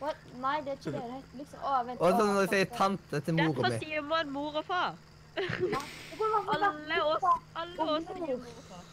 [0.02, 0.16] What?
[0.42, 1.38] Nei, det er ikke det det heter.
[1.40, 4.58] Liksom, å, vent, Og sånn når de sier tante til mora Derfor sier man mor
[4.60, 4.96] og far.
[5.36, 5.82] ja.
[6.56, 7.24] Alle oss,
[7.56, 8.84] alle Og oss sier mor og far.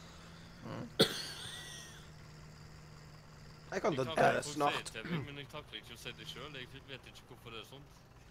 [3.72, 4.06] Jeg kan det
[4.44, 4.90] snart.
[4.94, 6.50] jeg takler ikke å si det sjøl.
[6.54, 7.84] Jeg vet ikke hvorfor det er sånn.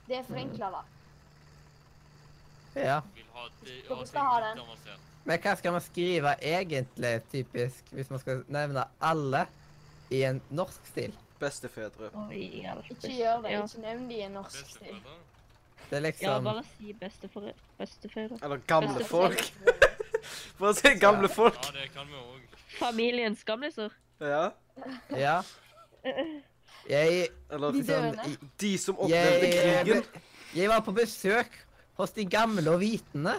[0.08, 0.82] Det er forenkla, da.
[2.76, 3.02] Ja.
[3.34, 4.62] Ha det, skal ha den.
[5.24, 9.46] Men hva skal man skrive egentlig, typisk, hvis man skal nevne alle
[10.10, 11.14] i en norsk stil?
[11.40, 12.10] Bestefedre.
[12.32, 13.58] Ikke gjør det.
[13.58, 14.98] Ikke nevn de i en norsk stil.
[15.90, 16.30] Det er liksom...
[16.30, 18.40] Ja, bare si bestefedre.
[18.44, 19.42] Eller gamle folk.
[20.60, 21.58] Bare si gamle folk.
[21.66, 22.58] Ja, det kan vi òg.
[22.78, 23.90] Familiens gamliser.
[24.22, 24.50] Ja.
[25.10, 25.42] Ja.
[26.90, 30.22] Jeg Eller De sånn de som opplevde jeg, krigen.
[30.56, 31.58] jeg var på besøk
[31.98, 33.34] hos de gamle og vitende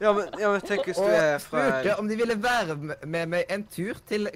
[0.00, 2.74] Ja, men, ja, men tenk hvis du og er fra spurte om de ville være
[2.80, 4.30] med- med meg en tur til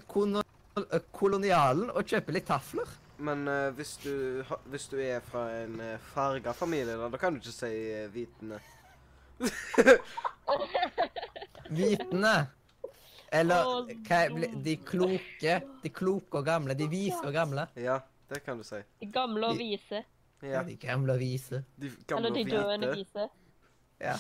[1.17, 2.85] kolonialen og kjøpe litt tafler.
[3.25, 7.33] Men uh, hvis, du, hvis du er fra en uh, farga familie, da, da kan
[7.33, 8.59] du ikke si uh, vitende.
[11.71, 12.35] Vitende.
[13.35, 13.65] Eller
[14.07, 16.77] hva er de kloke, de kloke og gamle.
[16.79, 17.65] De vise og gamle.
[17.81, 17.97] Ja,
[18.31, 18.83] det kan du si.
[19.01, 20.05] De gamle og vise.
[20.45, 21.65] Ja, de gamle og vise.
[21.81, 23.29] De gamle Eller de døende vise.
[24.01, 24.17] Ja.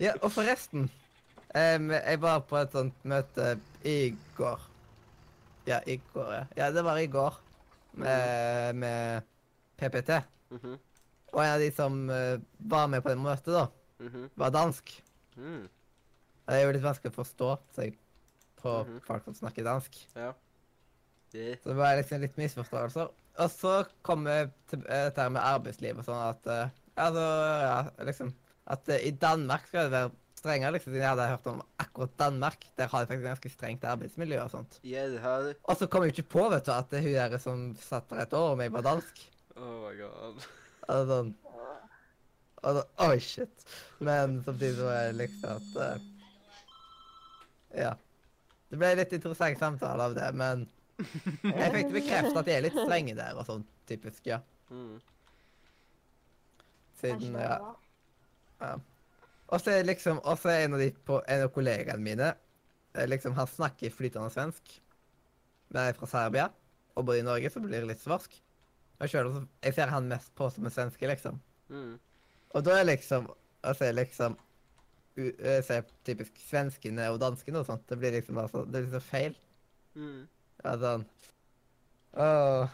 [0.00, 0.88] Ja, og forresten
[1.54, 3.54] um, Jeg var på et sånt møte
[3.86, 4.64] i går.
[5.66, 6.44] Ja, i går, ja.
[6.56, 7.40] Ja, det var i går.
[7.94, 9.22] Med, med
[9.78, 10.16] PPT.
[10.50, 10.78] Mhm,
[11.32, 13.66] Og en av de som uh, var med på det møtet, da,
[14.02, 14.90] mhm, var dansk.
[15.36, 15.68] mm,
[16.46, 17.94] Det er jo litt vanskelig å forstå seg
[18.56, 19.00] på -hmm.
[19.06, 20.08] folk som snakker dansk.
[20.16, 20.32] Ja.
[21.32, 21.58] Det.
[21.62, 23.08] Så det var liksom litt misforståelser.
[23.42, 24.36] Og så kom vi
[24.70, 27.22] til eh, dette med arbeidsliv og sånn at uh, Altså,
[27.58, 28.28] ja, liksom
[28.70, 30.92] At uh, i Danmark skal det være strengere, liksom.
[30.92, 32.66] Siden jeg hadde hørt om akkurat Danmark.
[32.78, 34.76] Der har de faktisk ganske strengt arbeidsmiljø og sånt.
[34.84, 35.54] Ja, det har de.
[35.64, 38.26] Og så kom jeg ikke på, vet du, at det hun der som satt der
[38.26, 39.24] et år om jeg var dansk.
[39.56, 40.46] Oh my god.
[40.84, 41.34] Og sånn
[42.64, 43.64] og da, Oi, shit.
[44.04, 46.10] Men samtidig så var det liksom at uh,
[47.74, 47.92] Ja.
[48.70, 50.64] Det ble litt interessant samtale av det, men
[51.60, 54.40] jeg fikk bekreftet at de er litt strenge der og sånn, typisk, ja.
[54.70, 54.96] Mm.
[57.00, 57.58] Siden, ja.
[58.62, 58.74] ja.
[59.52, 62.30] Og så er liksom, og så er en av de på, en av kollegaene mine,
[62.94, 64.78] eh, liksom, han snakker flytende svensk,
[65.68, 66.48] men jeg er fra Serbia,
[66.94, 68.38] og bor i Norge, så blir det litt svarsk.
[69.00, 71.40] Og selv, så- jeg ser han mest på som en svenske, liksom.
[71.68, 71.98] Mm.
[72.54, 73.30] Og da er liksom
[73.64, 74.36] Altså liksom
[75.16, 77.88] Jeg ser typisk svenskene og danskene og sånt.
[77.88, 79.36] Det blir liksom altså, det blir så feil.
[79.94, 80.26] Mm.
[80.64, 81.04] Ja, sånn
[82.14, 82.68] Åh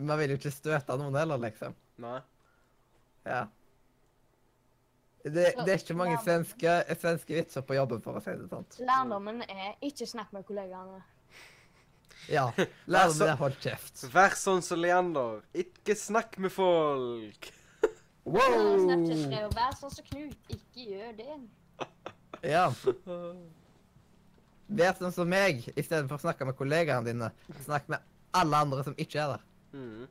[0.00, 1.74] Man vil jo ikke støte noen heller, liksom.
[2.00, 2.20] Nei.
[3.26, 3.40] Ja.
[5.24, 8.68] Det, det er ikke mange svenske, svenske vitser på jobben, for å si det sånn.
[8.88, 11.02] Lærdommen er ikke snakk med kollegaene.
[12.30, 12.46] Ja.
[12.94, 14.06] Lærdommen er hold kjeft.
[14.14, 15.42] Vær sånn som Leander.
[15.52, 17.50] Ikke snakk med folk.
[18.30, 18.36] Wow!
[18.86, 20.36] 'vær sånn som Knut'.
[20.52, 21.36] Ikke gjør det.
[22.46, 22.68] Ja.
[24.70, 27.30] Vær sånn som meg, i stedet for å snakke med kollegaene dine.
[27.64, 28.04] Snakk med
[28.38, 29.46] alle andre som ikke er der.
[29.74, 30.04] Mm.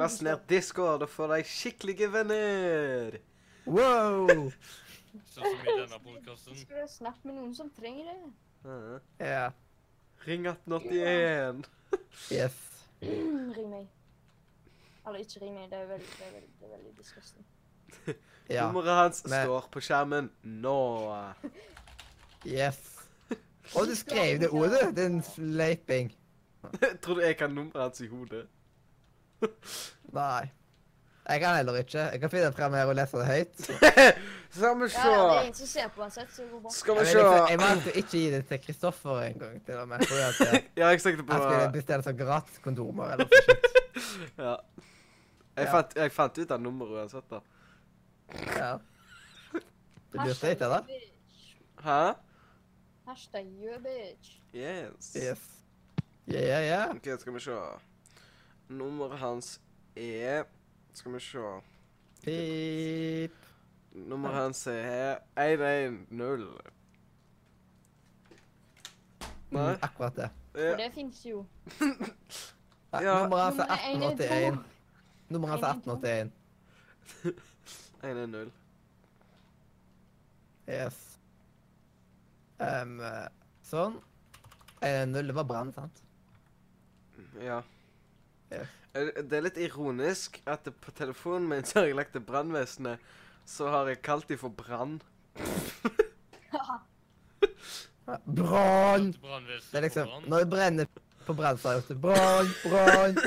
[0.00, 3.20] Last ned Discord og få deg skikkelige venner.
[3.66, 4.48] Wow!
[5.32, 6.58] Sånn som i denne podkasten.
[6.58, 8.16] Skal du snakke med noen som trenger det?
[8.66, 8.98] Ja.
[9.22, 9.44] Ja.
[10.26, 11.62] Ring 1881.
[12.34, 12.56] Yes.
[13.06, 13.86] Ring meg.
[15.06, 15.68] Eller ikke ring meg.
[15.70, 17.46] Det er veldig, det er veldig, det er veldig disgusting.
[18.46, 18.68] Ja.
[18.68, 20.74] Nummeret hans Men- står på skjermen nå.
[22.46, 22.76] Yes.
[23.74, 26.12] Og du skrev det ordet, din sleiping.
[27.02, 28.46] Tror du jeg kan nummeret hans i hodet?
[30.16, 30.46] Nei.
[31.28, 31.98] Jeg kan heller ikke.
[31.98, 33.56] Jeg kan finne frem her og lese det høyt.
[34.56, 35.40] Skal vi Ja, ja, det er se.
[35.42, 36.70] ingen som ser på uansett, så det går bra.
[36.72, 39.80] Skal vi liksom, jeg må valgte å ikke gi det til Kristoffer en gang til
[39.82, 40.04] og med.
[40.06, 43.42] fordi at eh, Ja, jeg tenkte på han skulle bestille seg gratis kondomer eller noe
[43.48, 43.66] sånt.
[44.38, 44.54] Ja.
[45.56, 45.72] Jeg Ja.
[45.72, 47.40] fant, jeg fant ut av nummeret uansett, da.
[48.60, 48.70] Ja.
[49.56, 50.80] Det lurte litt, det da?
[51.82, 52.00] Hæ?
[53.06, 54.40] Hashtag you a bitch.
[54.54, 55.14] Yes.
[55.16, 55.38] Yes.
[56.26, 56.90] Ja, ja, ja.
[56.90, 57.56] OK, skal vi se.
[58.68, 59.60] Nummeret hans
[59.96, 60.44] er
[60.92, 61.38] Skal vi se.
[62.22, 63.36] Pip.
[63.92, 66.46] Nummeret hans er 110.
[69.50, 69.72] Nei?
[69.72, 70.30] Mm, akkurat det.
[70.54, 70.70] Ja.
[70.72, 71.44] For det fins jo.
[72.92, 73.22] Ja, Ja.
[73.22, 74.58] Nummeret hans er 1881.
[75.28, 76.30] Nummeret hans er 112.
[77.24, 77.92] 1881.
[78.02, 78.52] 110.
[80.68, 81.15] Yes.
[82.58, 83.28] Um, eh,
[83.66, 83.98] sånn.
[85.10, 86.02] Null det var brann, sant?
[87.42, 87.62] Ja.
[88.52, 88.62] Ja.
[88.94, 92.98] Eh, Det er litt ironisk at på telefonen min så har jeg lagt til brannvesenet,
[93.46, 95.00] så har jeg kalt dem for Brann.
[98.06, 99.12] Brann!
[99.12, 100.86] Det er liksom, når det brenner
[101.26, 103.16] på brann, så er det brann, brann,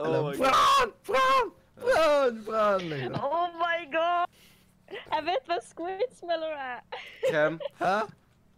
[0.00, 1.50] eller brann, brann,
[1.82, 3.18] brann, brann, liksom.
[3.20, 4.27] Oh my god!
[4.90, 6.80] Jeg vet hva squid smeller er.
[7.30, 7.58] Hvem?
[7.78, 7.94] Hæ?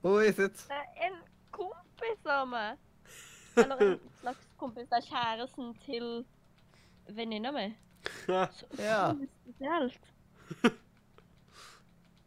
[0.05, 0.61] Who is it?
[0.69, 1.16] Det er en
[1.52, 2.77] kompis av meg.
[3.57, 4.89] Eller en slags kompis.
[4.89, 6.07] Det er kjæresten til
[7.09, 7.66] venninna mi.
[8.27, 8.47] Så
[8.78, 9.11] Ja.
[9.12, 10.12] så spesielt.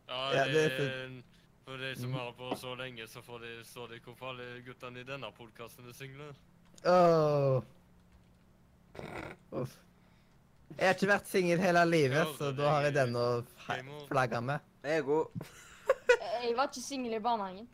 [0.08, 1.22] Ja, Ja, det er
[1.66, 5.00] For de som har på så lenge, så får de så de hvor farlig guttene
[5.00, 6.34] i denne podkasten er single.
[6.86, 7.64] Oh.
[9.52, 9.78] Uff.
[10.78, 13.28] Jeg har ikke vært singel hele livet, så da har jeg den å
[14.10, 14.60] flagge med.
[14.84, 15.46] Jeg er god.
[16.44, 17.68] Jeg var ikke singel i barnehagen.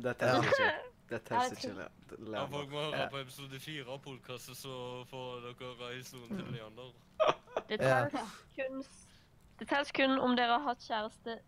[0.00, 0.70] Det teller ikke.
[1.10, 2.32] Det teller Ja, det ikke.
[2.32, 3.08] Ja, folk må høre Ja.
[3.12, 6.92] på episode fire av podkasten, så får dere historien til Leander.
[7.68, 8.08] Det Ja.
[8.08, 9.06] telles
[9.66, 11.38] kun, kun om dere har hatt kjæreste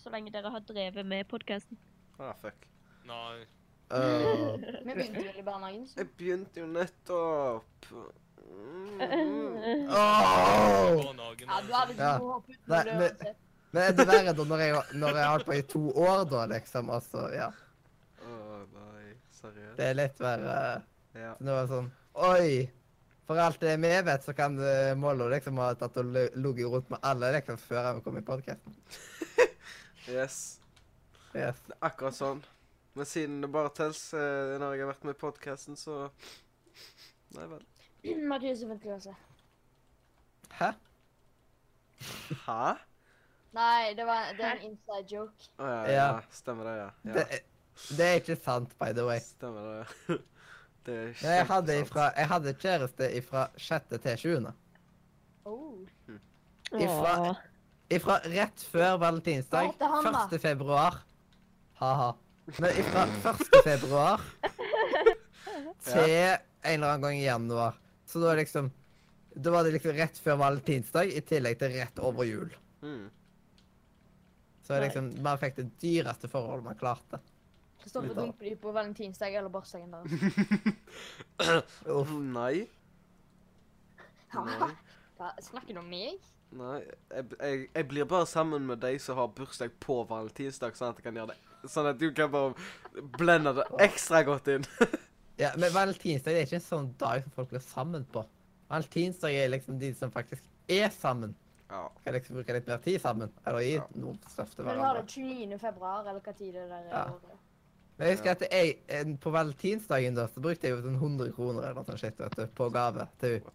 [0.00, 1.78] så lenge dere har drevet med podkasten.
[2.18, 2.66] Ah, fuck.
[3.04, 3.44] Nei.
[3.92, 4.56] Uh.
[4.56, 5.86] Vi begynte vel i barnehagen.
[5.88, 5.96] Så.
[5.96, 7.86] Jeg begynte jo nettopp.
[8.52, 9.88] Mm.
[9.88, 9.96] Åh.
[9.96, 12.18] Ja, du hadde ikke Ja.
[12.18, 13.36] noe håp uten Nei, men-
[13.72, 16.24] Men er det verre da når jeg, når jeg har holdt på i to år,
[16.28, 16.90] da, liksom?
[16.90, 17.46] Altså, ja.
[18.20, 19.76] Å nei, seriøst?
[19.76, 20.82] Det er litt verre.
[21.14, 21.34] Ja.
[21.38, 22.70] Så nå er det sånn Oi!
[23.26, 26.90] For alt det vi vet, så kan uh, Mollo liksom ha tatt og ligget rundt
[26.90, 28.76] med alle liksom før han kom i podkasten.
[30.08, 30.58] Yes.
[31.32, 31.60] Yes.
[31.66, 32.42] Det er akkurat sånn.
[32.94, 36.10] Men siden det bare tels eh, når jeg har vært med i podkasten, så
[37.36, 37.62] Nei vel.
[38.30, 39.14] Mathias er ventilase.
[40.58, 40.72] Hæ?
[42.46, 42.72] Hæ?
[43.52, 45.48] Nei, det var det er en inside joke.
[45.60, 45.92] Å ja, Ja.
[45.92, 46.20] ja.
[46.32, 46.90] Stemmer det, ja.
[47.04, 47.12] ja.
[47.18, 47.40] Det,
[47.98, 49.20] det er ikke sant, by the way.
[49.20, 50.18] Stemmer det.
[50.82, 53.84] Det er ikke jeg hadde, ifra, jeg hadde kjæreste fra 6.
[54.02, 54.48] til 7.
[55.46, 55.76] Oh.
[56.74, 57.12] Ifra,
[57.86, 60.24] ifra rett før valentinsdag, Hva heter han da?
[60.26, 60.42] 1.
[60.42, 60.96] februar.
[61.78, 62.08] Ha-ha.
[62.58, 63.46] Men ifra 1.
[63.68, 64.24] februar
[65.86, 67.78] til en eller annen gang i januar.
[68.12, 68.70] Så da, liksom,
[69.34, 72.50] da var det liksom rett før valentinsdag, i tillegg til rett over jul.
[72.84, 73.06] Mm.
[74.66, 77.22] Så liksom, man fikk det dyreste forholdet man klarte.
[77.80, 80.12] Kristoffer dunker de på valentinsdag eller bursdagen deres.
[81.94, 82.66] oh, Nei.
[84.36, 84.68] Nei.
[85.16, 86.20] Hva, Snakker du om meg?
[86.52, 86.82] Nei.
[86.84, 91.00] Jeg, jeg, jeg blir bare sammen med de som har bursdag på valentinsdag, sånn at
[91.00, 91.70] jeg kan gjøre det.
[91.72, 94.68] Sånn at du kan bare blende det ekstra godt inn.
[95.42, 98.22] Ja, men valentinsdag det er ikke en sånn dag som folk blir sammen på.
[98.70, 101.34] Valentinsdag er liksom de som faktisk er sammen.
[101.72, 101.86] Ja.
[102.04, 103.30] Kan liksom bruke litt mer tid sammen.
[103.46, 103.86] Eller gi Ja.
[103.96, 105.58] noe stoff til Men har det 29.
[105.60, 106.90] februar, eller hva tid det der er.
[106.92, 107.38] Ja.
[107.98, 111.32] Men jeg husker at jeg, en- på valentinsdagen da, så brukte jeg jo sånn 100
[111.34, 113.50] kroner eller noe sånt shit, vet du, på gave til henne.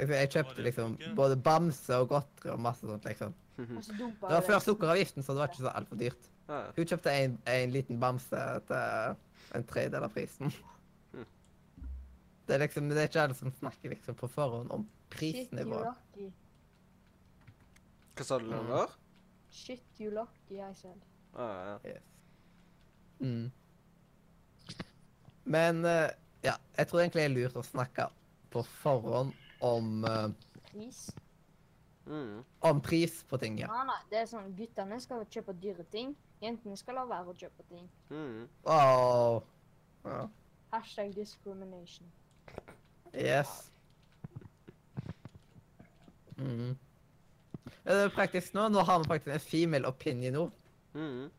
[0.00, 3.34] Liksom, Jeg kjøpte liksom både bamse og godteri og masse sånt, liksom.
[3.58, 6.28] Dumpa Det var før sukkeravgiften, så det var ikke så altfor dyrt.
[6.48, 8.30] Hun kjøpte en, en liten bamse
[8.66, 9.16] til
[9.54, 10.52] en tredjedel av prisen.
[12.50, 16.24] Det er liksom, det er ikke alle som snakker liksom på forhånd om prisnivået.
[18.18, 18.90] Hva sa du, Leander?
[19.54, 21.04] Shit, you lucky, jeg selv.
[21.38, 21.92] Ah, ja.
[21.92, 22.02] Yes.
[23.20, 23.52] Mm.
[25.44, 26.10] Men uh,
[26.42, 28.10] ja, jeg tror egentlig det er lurt å snakke
[28.50, 29.30] på forhånd
[29.62, 30.26] om, uh,
[30.72, 31.06] Pris?
[32.10, 32.42] Mm.
[32.66, 33.70] om pris på ting, ja.
[33.70, 36.16] Nei, nei, det er sånn, guttene skal kjøpe dyre ting.
[36.42, 37.86] Jentene skal la være å kjøpe ting.
[38.10, 38.48] Mm.
[38.66, 39.38] Oh.
[40.02, 40.24] Ja.
[40.74, 42.10] Hashtag discrimination.
[43.14, 43.70] Yes.
[46.38, 46.78] Mm.
[47.84, 48.68] Ja, det er praktisk nå.
[48.68, 50.44] Nå har vi faktisk en female opinion nå.
[50.94, 51.30] Mm.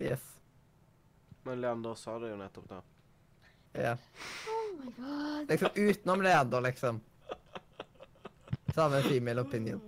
[0.00, 0.22] Yes.
[1.46, 2.80] Men Leander sa det jo nettopp, da.
[3.76, 3.92] Ja.
[4.50, 5.50] Oh my god.
[5.50, 7.00] Liksom utenom Leander, liksom.
[8.74, 9.80] Så har vi en female opinion.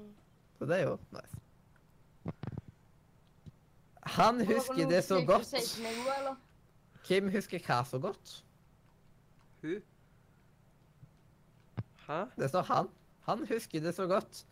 [0.58, 1.34] Så det er jo nice.
[4.18, 5.54] Han husker det så godt.
[7.04, 8.32] Kim husker hva så godt?
[9.62, 9.82] Hun?
[12.08, 12.22] Hæ?
[12.38, 12.88] Det står han.
[13.28, 14.44] Han husker det så godt.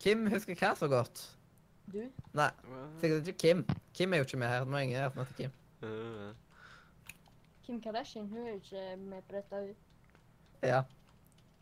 [0.00, 1.22] Kim husker hva så godt?
[1.92, 2.02] Du?
[2.34, 2.50] Nei,
[3.00, 3.62] sikkert ikke Kim.
[3.94, 4.64] Kim er jo ikke med her.
[4.64, 5.52] Det må ingen som heter Kim.
[7.66, 9.56] Kim Kardashian, hun er jo ikke med på dette.
[9.56, 9.74] hun.
[10.62, 10.82] Ja.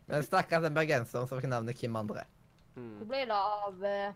[0.07, 2.25] Men stakkars den bergenseren som fikk navnet Kim André.
[2.75, 2.97] mm.
[2.97, 4.13] Hvor ble det av uh...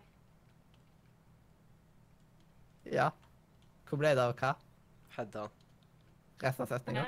[2.86, 3.08] Ja.
[3.88, 4.52] Hvor ble det av hva?
[5.16, 5.48] Hedda.
[6.42, 7.04] Resten av setninga?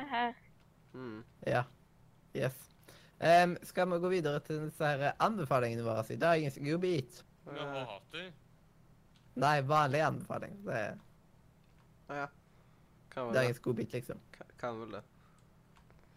[0.94, 1.22] Mm.
[1.46, 1.62] Ja.
[2.34, 2.58] Yes.
[3.23, 7.20] Em, skal vi gå videre til disse her anbefalingene våre i dagens godbit?
[7.47, 8.24] Har hatt det.
[9.43, 10.59] Nei, vanlig anbefaling.
[10.66, 10.99] Det er
[12.11, 12.27] Ah, ja.
[13.12, 14.19] Kan vel dagens godbit, liksom.
[14.35, 15.03] Kan- Kan vel det.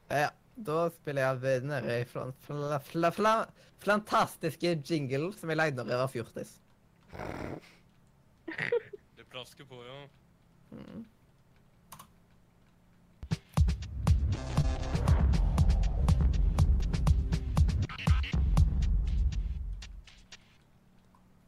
[0.09, 3.33] Ja, da spiller jeg av den der fla, fla, fla, fla,
[3.79, 6.51] fantastiske jingle som jeg lagde når jeg var fjortis.
[9.15, 10.07] Det plasker på, ja.
[10.75, 11.05] Mm.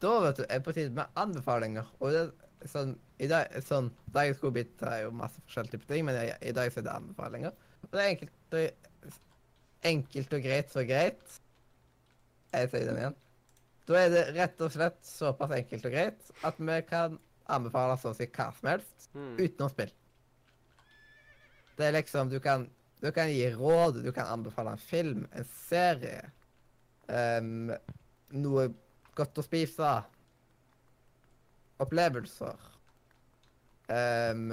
[0.02, 1.88] Da vet du, er på tide med anbefalinger.
[1.98, 2.24] Og det,
[2.62, 2.92] er sånn,
[3.22, 6.70] i dag, sånn, Dagens godbit er jo masse forskjellige typer ting, men i, i dag
[6.72, 7.56] så er det anbefalinger.
[7.82, 9.14] Og det er enkelt og,
[9.92, 11.38] enkelt og greit så greit.
[12.54, 13.16] Jeg sier den igjen.
[13.88, 17.18] Da er det rett og slett såpass enkelt og greit at vi kan
[17.48, 19.38] anbefale sånn å si hva som helst Mm.
[19.40, 19.92] utenom spill.
[21.78, 22.66] Det er liksom Du kan,
[23.00, 26.26] du kan gi råd, du kan anbefale en film, en serie,
[27.08, 27.72] um,
[28.36, 28.66] noe
[29.18, 29.92] godt å spise,
[31.82, 32.66] opplevelser.
[33.88, 34.52] Um,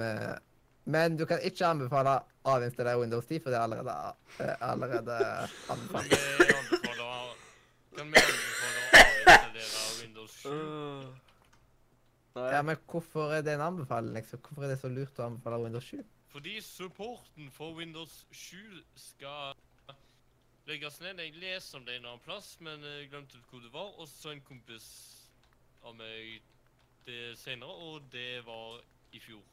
[0.86, 2.12] men du kan ikke anbefale
[2.46, 3.94] å avinstallere Windows 10, for det er allerede,
[4.38, 5.16] eh, allerede
[5.74, 6.14] anbefalt.
[6.14, 7.14] Kan vi anbefale å
[8.04, 10.50] avinstallere Windows 7?
[10.50, 11.06] Uh.
[12.36, 12.50] Nei.
[12.52, 14.42] Ja, men hvorfor er det en anbefaling, liksom?
[14.44, 16.04] Hvorfor er det så lurt å anbefale Windows 7?
[16.36, 18.58] Fordi supporten for Windows 7
[19.00, 19.56] skal
[20.66, 21.20] legges ned.
[21.22, 23.92] Jeg leser om det en annen plass, men jeg glemte hvor det var.
[24.00, 24.88] Og så en kompis
[25.86, 26.40] av meg
[27.06, 28.80] det senere, og det var
[29.14, 29.44] i fjor.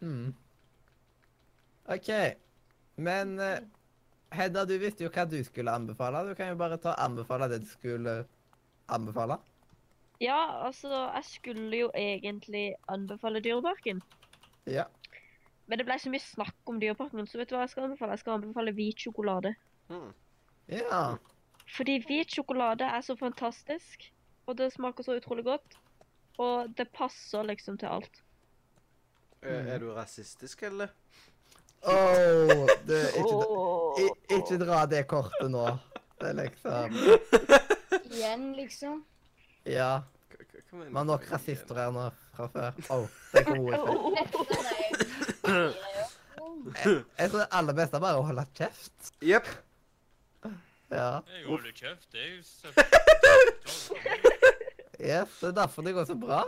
[0.00, 0.34] Mm.
[1.90, 2.10] OK.
[2.96, 3.58] Men uh,
[4.34, 6.22] Hedda, du visste jo hva du skulle anbefale.
[6.28, 8.20] Du kan jo bare ta og anbefale det du skulle
[8.94, 9.38] anbefale.
[10.20, 14.02] Ja, altså, jeg skulle jo egentlig anbefale Dyreparken.
[14.66, 14.84] Ja.
[15.66, 18.16] Men det ble så mye snakk om Dyreparken, så vet du hva jeg skal anbefale?
[18.16, 19.54] Jeg skal anbefale hvit sjokolade.
[19.88, 20.10] Mm.
[20.68, 21.02] Ja.
[21.76, 24.08] Fordi hvit sjokolade er så fantastisk,
[24.46, 25.78] og det smaker så utrolig godt.
[26.38, 28.22] Og det passer liksom til alt.
[29.42, 30.88] Er, er du rasistisk, eller?
[31.86, 34.00] Åh, du, ikke, Åh.
[34.38, 35.66] ikke dra det kortet nå.
[36.18, 36.96] Det er liksom
[38.10, 39.04] Igjen, liksom?
[39.66, 40.00] Ja.
[40.70, 42.80] Vi har nok rasister her nå fra før.
[42.90, 44.98] Åh, det er gode feil.
[44.98, 46.96] Dette er det.
[47.18, 49.12] Jeg tror det aller beste er bare å holde kjeft.
[49.24, 49.46] Jepp.
[50.90, 51.20] Ja.
[51.36, 52.12] Jeg holder kjeft.
[52.12, 52.42] Det er jo
[55.00, 56.42] Yes, det er derfor det går så bra.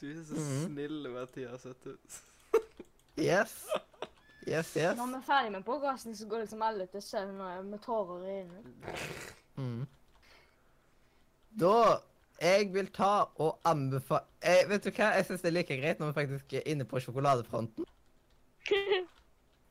[0.00, 0.66] Du er så Mhm.
[0.66, 1.64] snill, Mathias.
[1.66, 1.96] vet du.
[3.18, 3.66] Yes.
[4.48, 4.96] Yes, yes.
[4.96, 8.30] Når vi er ferdig med podkasten, så går liksom alle til søvn med tårer i
[8.40, 8.62] øynene.
[9.56, 9.86] Mm.
[11.60, 11.96] Da
[12.40, 15.98] jeg vil ta og anbefale eh, Vet du hva, jeg syns det er like greit
[16.00, 17.86] når vi faktisk er inne på sjokoladefronten.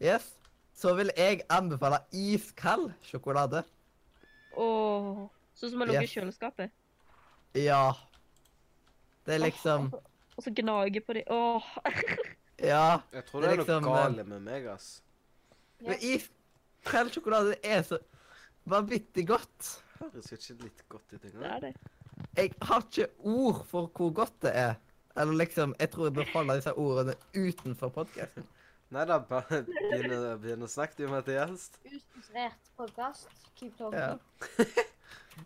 [0.01, 0.33] Yes.
[0.75, 3.63] Så vil jeg anbefale iskald sjokolade.
[4.59, 5.25] Åh.
[5.55, 6.15] Sånn som man lukker i Yes.
[6.17, 6.71] kjøleskapet.
[7.55, 7.93] Ja.
[9.25, 9.93] Det er liksom
[10.37, 11.23] Og så gnage på de.
[11.31, 11.63] Åh.
[12.59, 13.01] Ja.
[13.11, 15.01] Jeg tror Det det er er liksom, noe gale med meg, ass.
[15.83, 17.97] Men iskald sjokolade er så
[18.65, 19.71] vanvittig godt.
[19.99, 21.73] Høres ikke litt godt ut Det er det.
[22.37, 24.75] Jeg har ikke ord for hvor godt det er.
[25.17, 28.47] Eller liksom, jeg tror jeg bør holde disse ordene utenfor podkasten.
[28.93, 31.69] Nei da, bare begynne, å- begynn å snakke, du, Mathias.
[31.89, 33.27] Usensurert podkast.
[33.59, 33.99] Keep talking.
[33.99, 34.17] Ja.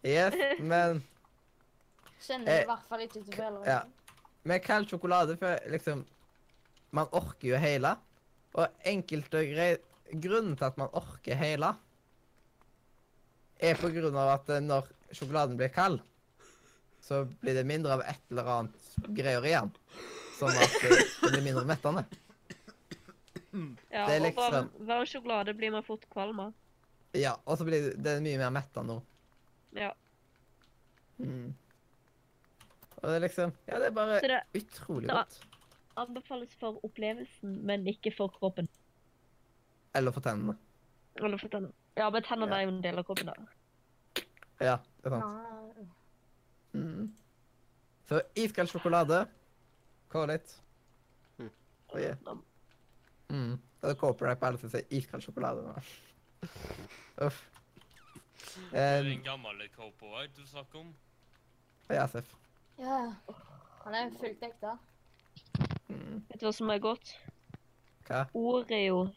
[0.06, 1.00] Yes, men
[2.22, 3.64] Kjenner jeg, i hvert fall ikke til foreldrene.
[3.66, 3.80] ja.
[4.46, 6.04] med kald sjokolade For liksom
[6.94, 7.96] Man orker jo hele.
[8.54, 9.80] Og enkelte greier
[10.14, 11.72] Grunnen til at man orker hele,
[13.62, 16.00] er på grunn av at eh, når sjokoladen blir kald,
[17.06, 18.88] så blir det mindre av et eller annet
[19.18, 19.70] greier igjen.
[20.40, 20.96] Sånn at eh,
[21.26, 22.06] det blir mindre mettende.
[23.52, 26.54] Ja, Det er og liksom- varm, varm sjokolade blir man fort kvalm av.
[27.14, 29.02] Ja, og så blir det, det er mye mer metta nå.
[29.74, 29.92] Ja.
[31.20, 31.54] Mm.
[33.02, 35.14] Og det er liksom Ja, det er bare det utrolig Ja.
[35.24, 35.40] godt.
[35.98, 38.68] anbefales for opplevelsen, men ikke for kroppen.
[39.96, 40.56] Eller for tennene.
[41.18, 41.74] Eller for tennene.
[41.98, 42.56] Ja, men tennene Ja.
[42.58, 43.34] er jo en del av kroppen, da.
[44.62, 45.90] Ja, det er sant.
[46.74, 47.14] Mm.
[48.08, 49.28] Så iskald sjokolade.
[50.10, 50.62] Kål litt.
[51.40, 51.50] Mm.
[51.94, 52.16] Oh, yeah.
[53.30, 53.60] Mm.
[53.82, 55.74] Da er copyright på alle som sier iskald sjokolade nå.
[57.26, 57.40] Uff.
[58.72, 60.94] Det er den en gammel cowboy du snakker om.
[61.90, 62.36] Ja, Seff.
[62.80, 63.14] Ja.
[63.84, 64.76] Han er fullt ekte.
[65.90, 66.24] Mm.
[66.30, 67.14] Vet du hva som er godt?
[68.08, 68.26] Hva?
[68.34, 69.08] Oreo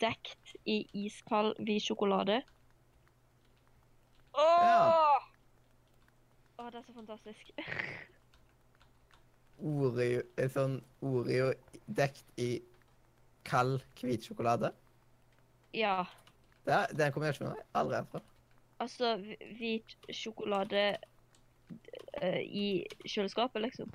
[0.00, 2.42] dekt i iskald hvit sjokolade.
[4.36, 4.64] Åh!
[4.64, 5.18] Ja.
[6.58, 7.50] Åh, det er så fantastisk.
[9.58, 11.52] Oreo, en sånn Oreo
[11.86, 12.58] dekt i
[13.46, 14.72] kald, hvit sjokolade.
[15.74, 16.02] ja.
[16.66, 18.24] Det er, det er en kombinasjon jeg aldri har prøvd.
[18.82, 19.10] Altså
[19.58, 20.80] hvit sjokolade
[22.22, 22.64] eh, i
[23.06, 23.92] kjøleskapet, liksom.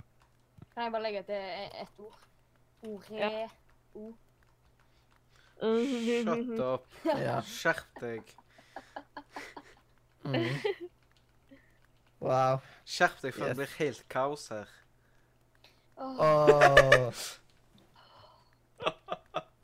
[0.74, 1.36] Kan jeg bare legge til
[1.84, 2.16] ett ord?
[2.88, 3.50] Oreo.
[5.60, 6.88] Shut up.
[7.26, 7.42] Ja.
[7.46, 8.32] Skjerp deg.
[10.24, 10.48] Mm.
[12.22, 12.62] Wow.
[12.86, 13.50] Skjerp deg, for Yes.
[13.50, 14.72] det blir helt kaos her.
[15.98, 16.24] Oh.
[16.24, 17.14] Åh.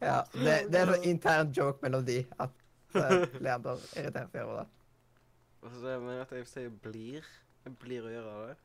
[0.02, 2.50] Ja, det, det er en intern joke mellom de at
[2.96, 4.68] uh, Leander irriterer seg over det.
[5.64, 7.26] Altså, det mener at jeg sier blir.
[7.66, 8.58] Jeg blir å gjøre det.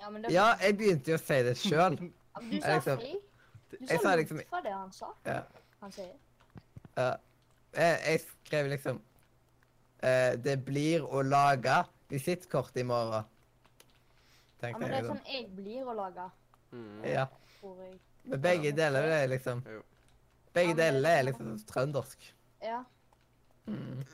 [0.00, 1.96] Ja, men det Ja, jeg begynte jo å si det sjøl.
[2.00, 3.14] Ja, Du sa liksom- fri.
[3.72, 5.10] Du sa liksom- fra det han sa.
[5.26, 5.40] Ja.
[5.80, 6.14] Han sier.
[6.96, 7.18] Jeg,
[8.06, 9.00] jeg skrev liksom
[10.04, 13.24] uh, Det blir å lage visittkort i morgen.
[14.62, 16.30] Ja, men det er sånn jeg blir å lage,
[16.72, 17.04] Mm.
[17.06, 17.26] Ja.
[18.24, 19.82] Men begge deler det, liksom Jo.
[20.56, 22.30] Begge er deler er liksom- liksom trøndersk.
[22.62, 22.82] Ja.
[23.66, 24.06] Mm.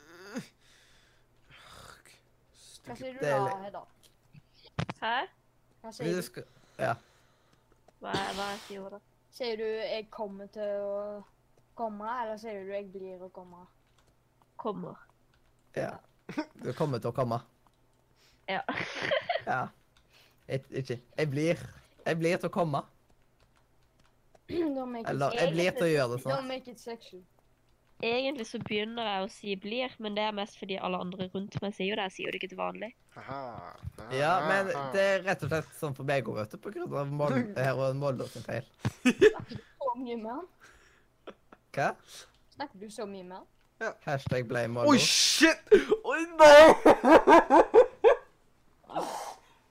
[2.82, 3.80] Hva sier du da, Hedda?
[5.00, 5.26] Hæ?
[5.82, 6.44] Hva sier du Skal...
[6.78, 6.94] Ja.
[8.02, 8.98] Hva er hva jeg sier da?
[9.32, 11.24] Sier du 'jeg kommer til å
[11.78, 13.66] komme', eller sier du 'jeg blir å komme'?
[14.56, 14.96] Kommer.
[15.76, 15.96] Ja.
[16.64, 17.40] Du kommer til å komme.
[18.48, 18.60] Ja.
[19.46, 19.68] Ja.
[20.48, 21.56] Jeg, ikke Jeg blir
[22.06, 22.82] Jeg blir til å komme.
[24.52, 27.22] Eller jeg blir til å gjøre det Don't make it sexual.
[28.02, 31.54] Egentlig så begynner jeg å si blir, men det er mest fordi alle andre rundt
[31.62, 32.08] meg sier det.
[32.08, 32.88] Jeg sier det ikke til vanlig.
[33.20, 33.38] Aha.
[34.10, 36.58] Ja, men det er rett og slett sånn for meg òg, vet du.
[36.64, 38.66] På grunn av Mol- her og Molde sin feil.
[39.06, 40.50] Snakker du Så mye med han?
[41.76, 41.88] Hva?
[42.56, 43.48] Snakker du så mye med han?
[44.04, 45.62] Hashtag ble Oi, oh, shit!
[46.06, 46.50] Oi, no!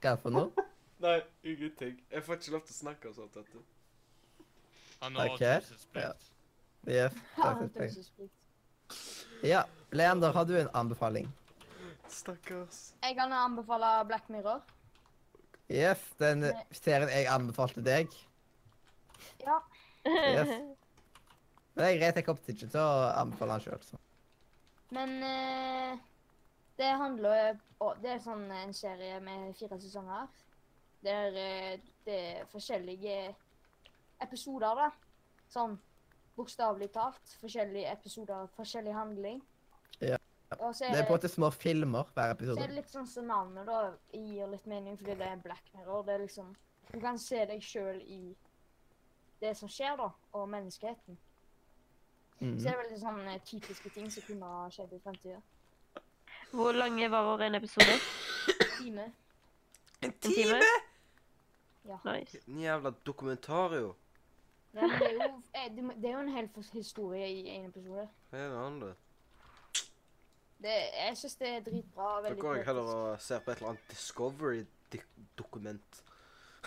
[0.02, 0.66] Hva for noe?
[1.02, 2.00] Nei, ingenting.
[2.12, 3.62] Jeg får ikke lov til å snakke og sånt, vet du.
[5.02, 6.28] Han har Ok, taushetsplikt.
[6.88, 8.30] Yes, Ja, takk, takk.
[9.46, 9.64] Ja.
[9.92, 11.28] Leander, har du en anbefaling?
[12.08, 12.94] Stakkars.
[13.04, 14.62] Jeg kan anbefale Black Mirror.
[15.72, 16.46] Yes, den
[16.76, 18.12] serien jeg anbefalte deg.
[19.44, 19.58] Ja.
[20.06, 20.50] Yes.
[21.76, 24.00] Men jeg greit, jeg kommer ikke til å anbefale den sjøl.
[24.92, 26.00] Men eh,
[26.80, 30.28] det handler om Det er sånn en serie med fire sesonger.
[31.06, 33.32] Der eh, det er forskjellige
[34.22, 34.90] episoder, da.
[35.52, 35.78] Sånn
[36.38, 37.38] bokstavelig talt.
[37.42, 39.42] Forskjellige episoder, forskjellig handling.
[40.00, 40.18] Ja.
[40.52, 42.58] Er så Det er på en måte små filmer hver episode.
[42.60, 45.70] Så er det litt sånn som navnet da gir litt mening, fordi det er Black
[45.74, 46.04] Mirror.
[46.08, 46.56] Det er liksom
[46.92, 48.36] Du kan se deg sjøl i
[49.40, 51.18] det som skjer, da, og menneskeheten.
[52.42, 55.40] Så er det er veldig sånne typiske ting som kunne ha skjedd i fremtida.
[56.52, 57.94] Hvor lange varer en episode?
[57.96, 59.06] En Time.
[60.02, 60.60] En En time?
[62.04, 62.42] Nice.
[62.48, 63.96] En jævla dokumentar, jo.
[64.72, 65.22] Det er jo,
[65.56, 65.72] eh,
[66.02, 68.08] det er jo en hel historie i én episode.
[68.30, 68.94] Hva er det andre?
[70.62, 70.70] Det,
[71.08, 72.18] jeg syns det er dritbra.
[72.18, 76.04] og Da går jeg heller og ser på et eller annet Discovery-dokument.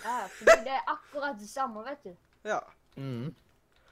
[0.05, 2.17] Ja, for det er akkurat det samme, vet du.
[2.45, 2.59] Ja.
[2.97, 3.35] Mm.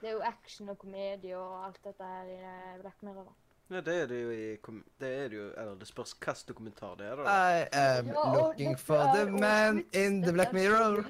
[0.00, 3.32] Det er jo action og komedie og alt dette her i eh, Black Mirror.
[3.70, 6.34] ja, det er det jo i kom Det er det jo Eller det spørs hvilken
[6.48, 7.22] dokumentar det er, da.
[7.22, 11.04] I am looking for the man in the black mirror.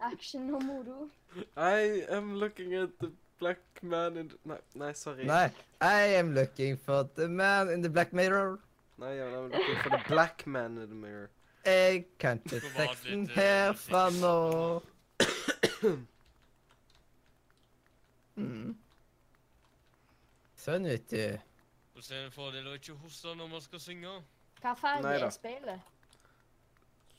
[0.00, 1.08] Action og moro.
[1.56, 5.24] I am looking at the black man in the Nei, nei sorry.
[5.24, 5.50] Nei.
[5.80, 8.58] I am looking for the man in the black mirror.
[8.98, 11.28] Nei, jeg er looking for the black man in the mirror.
[11.66, 14.36] Jeg kan ikke teksten herfra nå.
[18.40, 18.72] Mm.
[20.56, 21.24] Sånn, vet du.
[21.96, 24.12] Og så er det en fordel å ikke hoste når man skal synge.
[24.62, 25.90] Hva farge er speilet?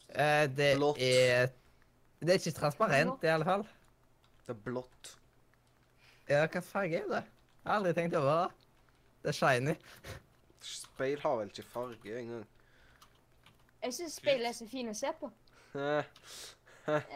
[0.10, 0.98] Eh, det Blått.
[0.98, 1.52] er
[2.22, 3.64] Det er ikke transparent, i alle fall.
[4.46, 5.16] Det er blått.
[6.30, 7.22] Ja, hva farge er det?
[7.64, 8.68] Jeg har aldri tenkt over det.
[9.24, 9.76] Det er shiny.
[10.62, 12.46] Speil har vel ikke farge engang.
[13.82, 15.32] Jeg syns speil er så fin å se på.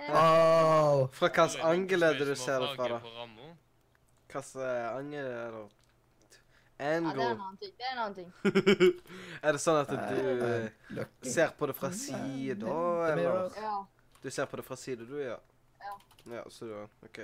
[0.09, 1.07] Wow.
[1.13, 2.99] Fra hvilken Eller angel er det du ser det fra, da?
[3.05, 5.65] Hvilken eh, angel er det?
[6.75, 7.25] ja, det er en Angle.
[7.31, 7.73] annen ting.
[7.77, 8.29] Det er en annen ting.
[9.45, 12.79] er det sånn at du Eh, ser på det fra sida,
[13.11, 13.53] eller?
[13.61, 13.75] Ja.
[14.25, 15.37] Du ser på det fra side, du, ja?
[15.85, 15.91] Ja.
[16.33, 16.71] Ja, så du
[17.05, 17.19] OK.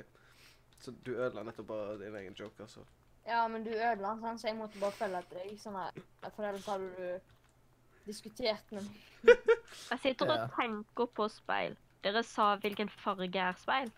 [0.81, 2.83] Så du ødela nettopp bare din egen joke, altså?
[3.25, 5.55] Ja, men du ødela den, så jeg måtte bare følge etter deg.
[5.63, 5.97] Sånn her.
[6.27, 9.41] For ellers hadde du diskutert med meg.
[9.89, 11.73] Jeg sitter og tenker på speil.
[12.05, 13.91] Dere sa hvilken farge er speil.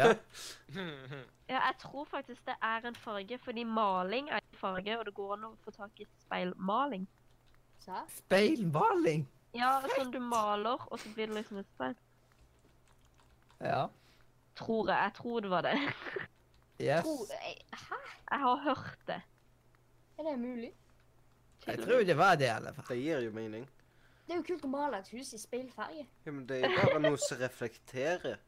[0.00, 0.10] Ja.
[1.50, 5.14] Ja, jeg tror faktisk det er en farge, fordi maling er en farge, og det
[5.16, 7.08] går an å få tak i speilmaling.
[8.16, 9.28] Speilmaling.
[9.56, 12.00] Ja, sånn du maler, og så blir det liksom et speil.
[13.60, 13.86] Ja.
[14.56, 14.98] Tror jeg.
[15.04, 15.76] Jeg tror det var det.
[16.80, 17.04] Yes.
[17.04, 17.96] Tror jeg Hæ?
[18.30, 19.18] Jeg har hørt det.
[20.18, 20.70] Er det mulig?
[21.66, 22.86] Jeg tror det var det, i alle fall.
[22.88, 23.66] Det gir jo mening.
[24.24, 26.06] Det er jo kult å male et hus i speilfarge.
[26.24, 28.38] Ja, men det er bare noe som reflekterer.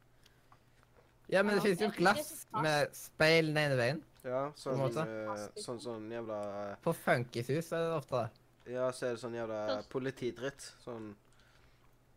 [1.33, 2.33] Ja, men det fins jo glass
[2.63, 4.03] med speil den ene veien.
[4.23, 6.39] Ja, sånn, eh, sånn sånn jævla
[6.85, 8.75] På funkishus er det ofte det.
[8.77, 10.69] Ja, så er det sånn jævla politidritt.
[10.85, 11.13] Sånn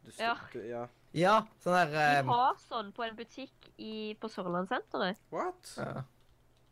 [0.06, 0.36] du, Ja.
[0.54, 0.86] Du, ja.
[1.16, 5.22] Ja, sånn der De um, har sånn på en butikk i, på Sørlandssenteret.
[5.34, 5.76] What?
[5.80, 6.04] ja.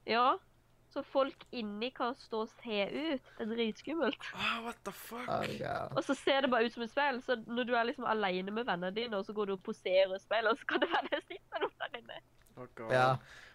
[0.09, 0.25] Ja.
[0.93, 3.29] Så folk inni kan stå og se ut.
[3.37, 4.27] Det er dritskummelt.
[4.37, 5.25] Ah, what the fuck?
[5.25, 5.87] Oh, ja.
[5.97, 7.17] Og så ser det bare ut som et speil.
[7.25, 10.13] Så når du er liksom alene med vennene dine, og så går du og poserer
[10.13, 12.19] i speilet, og så kan det være det sitter noen der inne.
[12.53, 12.93] Oh, God.
[12.93, 13.07] ja.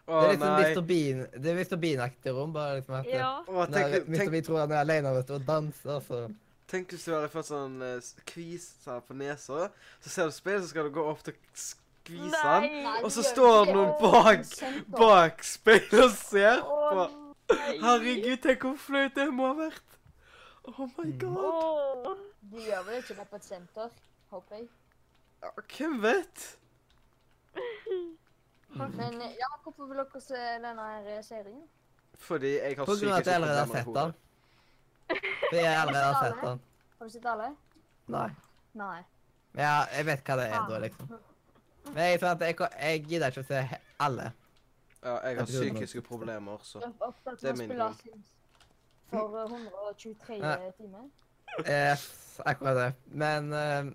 [0.09, 0.67] Å, Det er litt sånn nei.
[0.73, 0.85] Mr.
[0.89, 1.23] Bean.
[1.37, 1.79] Det er Mr.
[1.85, 3.31] Bean-aktig rom, bare liksom at Ja.
[3.45, 4.19] Å, Når tenk, Mr.
[4.19, 6.21] tenk, Bean tror han er alene vet du, og danser, så
[6.69, 9.69] tenk hvis du hadde fått sånn uh, kvis her på nesa,
[10.05, 12.99] så ser du speilet, så skal du gå opp til skvise den, Nei!
[13.05, 14.45] og så står det noen bak,
[14.95, 17.09] bak speilet og ser på.
[17.83, 19.85] Herregud, tenk hvor flaut det må ha vært.
[20.69, 21.19] Oh my Mm.
[21.19, 21.37] god.
[22.07, 22.17] Oh.
[22.49, 23.89] Du gjør vel ikke det på et senter,
[24.31, 24.69] håper jeg.
[25.43, 26.47] Ja, hvem vet?
[28.77, 31.63] Men ja, hvorfor vil dere se denne serien?
[32.19, 34.15] Fordi jeg har har problemer hodet.
[35.09, 36.61] Fordi jeg allerede har sett den.
[36.99, 37.49] Har du sett alle?
[38.07, 38.29] Nei.
[38.79, 38.99] Nei.
[39.53, 41.15] Men ja, jeg vet hva det er da, liksom.
[41.89, 43.63] Men jeg, sånn at jeg, jeg gidder ikke å se
[44.05, 44.27] alle.
[44.99, 46.83] Ja, jeg har psykiske problemer, så.
[46.83, 48.27] Det er min grunn.
[49.09, 49.55] For eh,
[49.95, 50.37] 123
[50.77, 51.07] timer.
[51.65, 52.05] Yes,
[52.45, 52.89] akkurat det.
[53.23, 53.89] Men uh,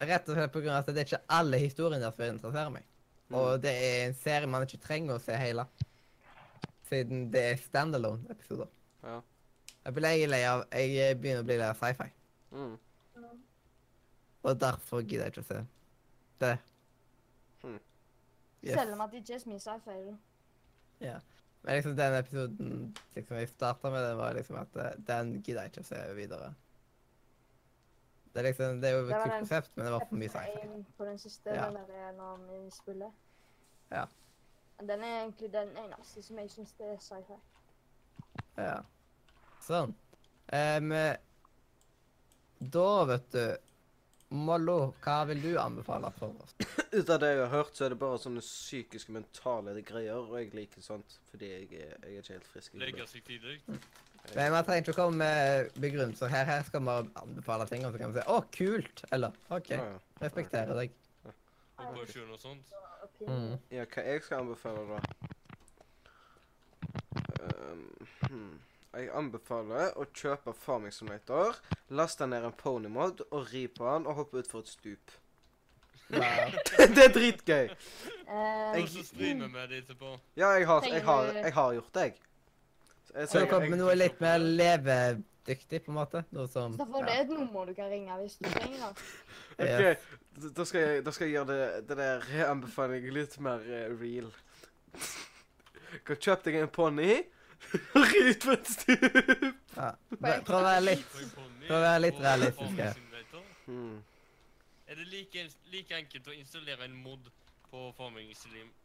[0.00, 2.86] rett og slett på grunn av at det er ikke alle historiene som interesserer meg.
[3.28, 3.36] Mm.
[3.40, 5.66] Og det er en serie man ikke trenger å se hele.
[6.88, 8.72] Siden det er standalone-episoder.
[9.04, 9.20] Ja.
[9.84, 12.08] Jeg ble lei av Jeg begynner å bli lei av sci-fi.
[12.54, 12.78] Mm.
[14.44, 15.60] Og derfor gidder jeg ikke å se
[16.40, 16.56] det.
[17.62, 17.78] Hmm.
[18.64, 18.74] Yes.
[18.76, 19.94] Selv om at det ikke er så mye sci-fi.
[21.04, 21.14] Ja.
[21.64, 22.74] Men liksom den episoden
[23.14, 26.00] liksom jeg starta med, den var liksom at eh, den gidder jeg ikke å se
[26.18, 26.50] videre.
[28.34, 30.82] Det er liksom, det er jo et kult konsept, men det var for mye sci-fi.
[30.98, 31.70] På den siste, Ja.
[31.70, 33.12] den der er når vi spiller.
[33.92, 34.04] Ja.
[34.80, 37.38] Den er egentlig den eneste som jeg syns er sci-fi.
[38.58, 38.80] Ja.
[39.64, 39.94] Sånn.
[40.52, 40.90] Um,
[42.74, 43.44] da, vet du
[44.34, 46.54] Mollo, hva vil du anbefale for oss?
[46.98, 50.34] Ut av det jeg har hørt, så er det bare sånne psykiske, mentale greier, og
[50.40, 53.60] jeg liker sånt, fordi jeg, er- jeg er ikke helt frisk Legger seg tidlig.
[54.34, 56.46] Men Man trenger ikke å komme med begrunnelser her.
[56.48, 59.90] Her skal vi anbefale ting, og så kan vi si 'Å, kult!' Eller 'OK, respekterer
[60.20, 60.20] deg'.
[60.24, 60.94] respekterer deg'.
[61.84, 62.74] Operasjon og sånt.
[63.20, 63.58] Mm.
[63.70, 64.98] Ja, hva jeg skal anbefale da?
[67.44, 67.82] Um,
[68.30, 68.54] hmm.
[68.94, 71.56] Jeg anbefaler å kjøpe Farming Simulator,
[71.90, 75.14] laste ned en ponymod og ri på den og hoppe utfor et stup.
[76.14, 76.52] Nei.
[76.94, 77.70] det er dritgøy!
[78.28, 80.12] Eh, Og så streamer vi det etterpå.
[80.38, 82.16] Ja, jeg har, jeg har, jeg har gjort det, jeg.
[83.08, 86.24] Så jeg- Så jeg- kom med noe litt mer levedyktig, på en måte.
[86.30, 89.04] Noe som Derfor det er et nummer du kan ringe hvis du trenger det.
[89.58, 94.00] Ok, da skal jeg, da skal jeg gjøre det, det der anbefalingen litt mer uh,
[94.00, 94.30] real.
[96.04, 97.22] Kjøp deg en ponni
[98.28, 99.04] ut på et stup.
[99.76, 99.90] ja.
[100.46, 101.06] Prøv å være litt
[101.66, 102.98] prøv å være litt realistisk her.
[103.66, 104.02] Hmm.
[104.86, 107.30] Er det like, like enkelt å installere en mod
[107.70, 108.30] på Farming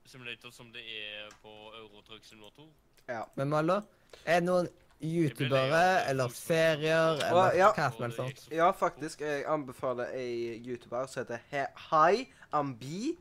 [0.06, 2.69] Simulator som det er på Eurotruck Simulator?
[3.09, 3.25] Ja.
[3.35, 3.81] Men Malo,
[4.23, 4.69] er det noen
[5.03, 7.69] youtubere eller serier eller Å, ja.
[7.75, 8.41] hva som helst sånt?
[8.56, 9.22] Ja, faktisk.
[9.27, 12.25] Jeg anbefaler ei YouTuber som heter He- Hi
[12.56, 13.14] Ambi.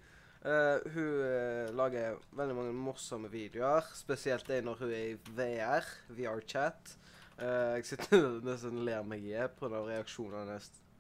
[0.47, 5.89] Eh, hun eh, lager veldig mange morsomme videoer, spesielt det når hun er i VR,
[6.15, 6.95] VR-chat.
[7.39, 9.79] Uh, jeg sitter nesten og ler meg i hjel pga.
[9.87, 10.57] reaksjonene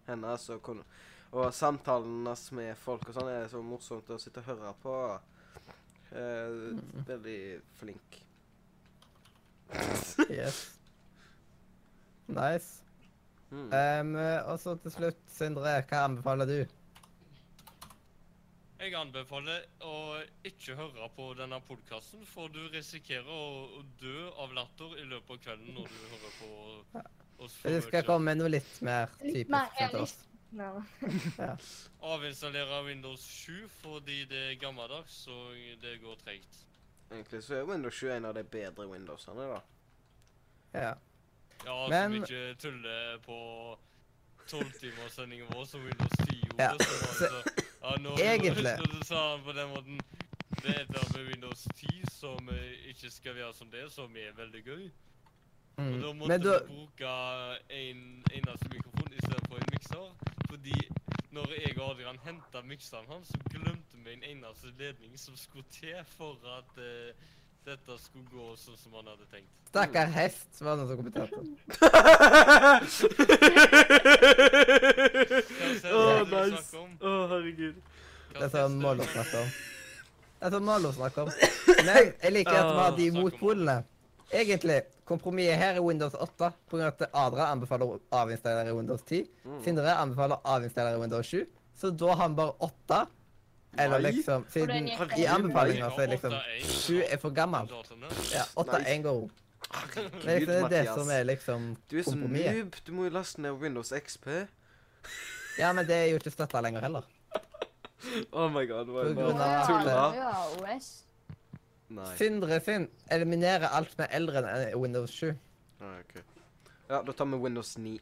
[0.06, 0.50] hennes-.
[0.54, 0.84] Og,
[1.32, 4.94] og samtalene hennes med folk og sånn er så morsomt å sitte og høre på.
[6.14, 6.58] Eh,
[7.10, 7.40] veldig
[7.80, 8.22] flink.
[10.30, 10.78] Yes.
[12.28, 12.82] Nice.
[13.50, 13.68] Mm.
[13.72, 14.14] Um,
[14.46, 16.77] og så til slutt, Sindre, hva anbefaler du?
[18.78, 19.94] Jeg anbefaler å
[20.46, 25.40] ikke høre på denne podkasten, for du risikerer å, dø av latter i løpet av
[25.42, 27.02] kvelden når du hører på
[27.42, 27.56] oss.
[27.64, 30.14] Du skal komme med noe litt mer typisk til oss.
[30.54, 30.70] No.
[31.42, 31.50] ja.
[32.08, 36.62] Avinstallere Windows 7 fordi det er gammeldags og det går tregt.
[37.10, 39.60] Egentlig så er Windows 7 en av de bedre Windowsene, da.
[40.78, 40.94] Ja.
[41.66, 43.38] Ja, Men- som ikke tuller på
[44.48, 46.62] tolvtimerssendingen vår som Windows 10 gjorde.
[46.62, 50.00] Ja, så, ja, når, egentlig- Når du sa han på den måten
[50.62, 54.32] Det er det med Windows 10 som eh, ikke skal være som det, som er
[54.36, 54.90] veldig gøy.
[55.76, 56.00] Og Mm.
[56.02, 56.50] da måtte du...
[56.50, 57.06] vi bruke
[57.70, 60.16] en eneste mikrofon istedenfor en mikser.
[60.50, 60.74] Fordi
[61.30, 65.64] når jeg og Adrian henta mikseren hans, så glemte vi en eneste ledning som skulle
[65.70, 67.14] til for at eh,
[67.66, 69.50] dette skulle gå sånn som han hadde tenkt.
[69.68, 71.38] Stakkar hest, var det noen som kommenterte.
[71.78, 71.90] Hva
[75.88, 76.76] Å, oh, nice.
[76.76, 77.76] Å, oh, herregud.
[78.32, 79.50] Det er sånn Malo snakker om.
[80.38, 81.30] Det er sånn Malo snakker om.
[81.82, 83.76] Men jeg liker at vi har de motpolene.
[84.28, 86.90] Egentlig, kompromisset her er Windows 8, pga.
[86.92, 89.28] at Adra anbefaler å avinstallere Windows 10.
[89.44, 89.60] Mm.
[89.64, 91.46] Sindre anbefaler å avinstallere Windows 7.
[91.78, 93.06] Så da har han bare 8.
[93.78, 95.26] Eller liksom Siden i ned.
[95.28, 97.68] anbefalinger så er liksom 7 er for gammel.
[98.32, 98.90] Ja, 8 Nice.
[98.90, 99.20] er go.
[99.20, 99.30] Men
[99.94, 100.94] Gud, liksom, det er det Mathias.
[100.98, 102.56] som er liksom Du er så kompromisset.
[102.56, 102.74] noob.
[102.86, 104.26] Du må jo laste ned Windows XP.
[105.58, 107.02] Ja, men det er jo ikke støtta lenger heller.
[108.32, 109.16] Oh my god, hva er det?
[109.16, 109.22] Du
[109.66, 110.04] Tulla?
[110.62, 111.04] OS.
[111.90, 112.16] Nei.
[112.16, 115.32] Sindre sin eliminerer alt som er eldre enn Windows 7.
[115.80, 116.20] Ah, ok.
[116.90, 117.98] Ja, da tar vi Windows 9.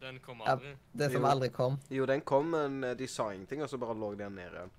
[0.00, 0.52] Den kom Ja.
[0.52, 0.76] aldri.
[0.92, 1.28] Det som Jo.
[1.28, 1.78] aldri kom.
[1.90, 4.70] Jo, den kom, men eh, de sa ingenting, og så bare lå den ned igjen.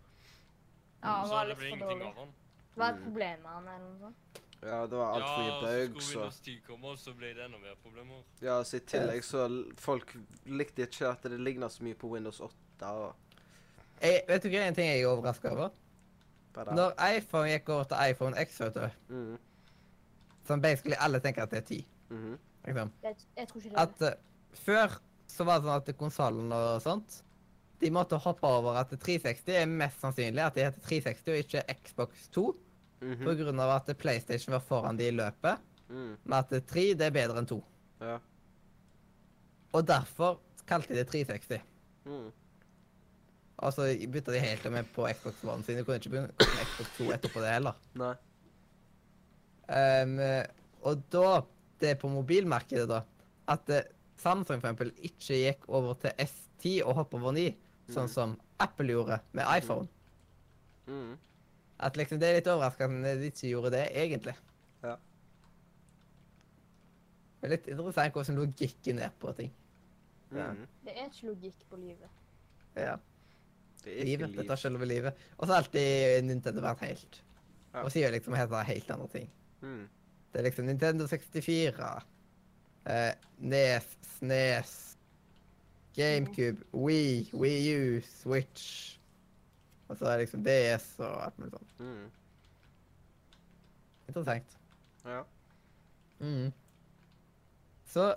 [1.04, 2.04] Ja, det var det litt for dårlig.
[2.06, 2.28] Hva er
[2.70, 3.04] Det var et Mm.
[3.04, 4.16] problem med han eller noe sånt.
[4.62, 7.34] Ja, det var altfor ja, mye så bugs skulle og Windows 10 komme, så ble
[7.34, 8.24] det enda mer problemer.
[8.42, 10.16] Ja, så i tillegg så Folk
[10.46, 13.16] likte ikke at det ligna så mye på Windows 8 og
[14.02, 15.70] Jeg, vet du hva en ting jeg er overraska over?
[16.56, 19.38] Når iPhone gikk over til iPhone X, vet du, Mhm,
[20.46, 22.38] som basically alle tenker at det er 10, mhm.
[22.66, 22.92] liksom.
[23.04, 23.78] Jeg, jeg tror ikke det.
[23.78, 24.20] At uh,
[24.54, 25.00] før
[25.30, 27.20] så var det sånn at konsollen og sånt
[27.80, 31.62] De måtte hoppe over at 360 er mest sannsynlig at de heter 360 og ikke
[31.86, 32.44] Xbox 2,
[33.06, 36.18] mhm, på grunn av at PlayStation var foran de i løpet, Mm.
[36.24, 37.56] med at 3 det er bedre enn 2.
[38.02, 38.20] Ja.
[39.74, 40.36] Og derfor
[40.70, 41.64] kalte de det 360.
[42.06, 42.28] Mm.
[43.58, 45.78] Og så bytta de helt med på Xbox One, sin.
[45.80, 47.80] de kunne ikke begynne med Xbox 2 etterpå det heller.
[47.98, 48.14] Nei.
[49.70, 50.14] Um,
[50.82, 51.42] og da,
[51.82, 53.02] det er på mobilmarkedet da,
[53.50, 57.56] at eh, Samsung eksempel ikke gikk over til S10 og hopp over 9,
[57.90, 58.14] sånn Mhm.
[58.14, 59.88] som Apple gjorde med iPhone.
[60.88, 61.18] Mm.
[61.80, 64.36] At liksom det er litt overraskende at de ikke gjorde det, egentlig.
[64.84, 64.96] Ja.
[67.40, 69.52] Det er litt interessant hvordan logikken er på ting.
[70.36, 70.52] Ja.
[70.52, 70.66] Mhm.
[70.86, 72.10] Det er ikke logikk på livet.
[72.76, 72.98] Ja,
[73.84, 74.30] Det er ikke livet.
[74.30, 74.38] liv.
[74.42, 75.14] Dette er selve livet.
[75.38, 77.22] Og så har alltid Nintendo vært helt.
[77.74, 77.84] Ja.
[77.84, 79.30] Og sier liksom helt, helt andre ting.
[79.62, 79.88] Mm.
[80.34, 82.04] Det er liksom Nintendo 64,
[82.90, 84.74] eh, NES, SNES,
[85.96, 88.98] GameCube, Wii, Wii U, Switch.
[89.90, 91.76] Og så er det liksom DS og alt mulig sånt.
[91.80, 92.08] Mm.
[94.10, 94.58] Interessant.
[95.06, 95.24] Ja.
[96.20, 96.52] Mm.
[97.90, 98.14] Så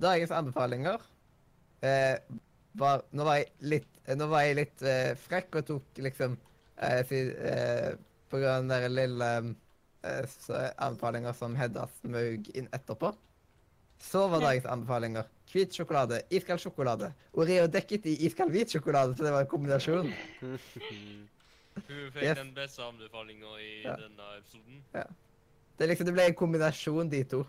[0.00, 1.00] dagens anbefalinger
[1.80, 2.18] eh,
[2.72, 6.36] var Nå var jeg litt, eh, var jeg litt eh, frekk og tok liksom
[6.76, 7.94] eh, si, eh,
[8.30, 9.30] På grunn av den lille
[10.04, 13.12] eh, anbefalinger som Hedda smøg inn etterpå.
[14.00, 17.10] Så var dagens anbefalinger hvit sjokolade, iskald sjokolade.
[17.36, 20.12] Oreo dekket i iskald hvit sjokolade, så det var en kombinasjon.
[20.40, 20.58] Hun
[22.12, 22.36] fikk Yes.
[22.38, 23.96] den beste anbefalinga i Ja.
[23.96, 24.82] denne episoden.
[24.94, 25.02] Ja.
[25.78, 27.44] Det, liksom, det ble en kombinasjon, de to.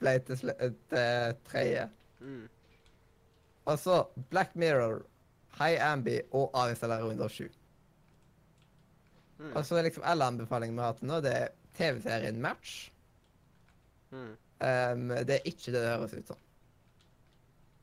[0.00, 1.88] Ble til, sl- eh, til tredje.
[2.20, 2.48] Mhm.
[3.66, 5.02] Og så Black Mirror,
[5.58, 7.48] High Ambi og avinstallere Windows 7.
[9.38, 9.56] Mhm.
[9.56, 12.90] Og så er liksom alle anbefalingene vi har til nå, det er TV-serien Match.
[14.10, 14.36] Mhm.
[14.62, 16.36] Um, det er ikke det det høres ut som.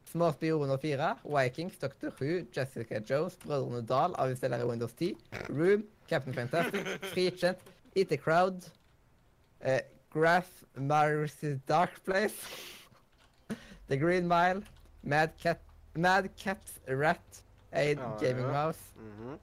[0.09, 5.13] Små spioner 4, Vikings, Doctor Who, Jessica Jones, Brødrene Dal, avinstallere Windows 10,
[5.49, 7.59] Room, Captain Fantastic, Frikjent,
[7.95, 8.63] the Crowd,
[9.61, 9.81] eh,
[10.13, 12.39] Graph Marcy's Dark Place,
[13.89, 14.63] The Green Mile,
[15.03, 15.59] Mad Cat,
[15.95, 17.43] Mad Cat Rat,
[17.73, 18.51] Aid Ja, Gaming ja.
[18.51, 19.37] Mouse, Mhm.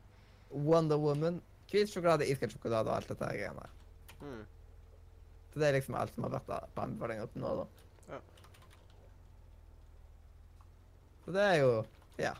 [0.51, 3.69] Wonder Woman, hvit sjokolade, iskald sjokolade og alt dette greiene.
[4.21, 4.45] Mhm.
[5.57, 7.65] Så det er liksom alt som har vært på anbefalinger til nå, da.
[8.13, 8.19] Ja.
[11.25, 11.71] Så det er jo
[12.19, 12.33] Ja.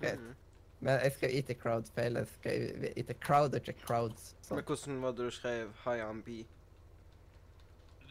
[0.00, 0.18] Greit.
[0.18, 0.34] Mhm.
[0.80, 2.14] Men jeg skrev IT Crowd feil.
[2.18, 4.34] Jeg skrev IT Crowd og ikke Crowds.
[4.42, 4.54] Så.
[4.56, 6.28] Men hvordan var det du skrev hi on B?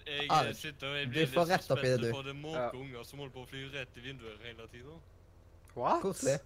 [0.07, 2.11] Jeg Ah, eh, sitter og jeg blir litt rett opp i det, du.
[2.13, 2.41] på det Ja.
[2.41, 4.95] måke unger som holder på å fly rett i vinduet hele tida.
[5.75, 6.01] What?
[6.01, 6.39] Koselig.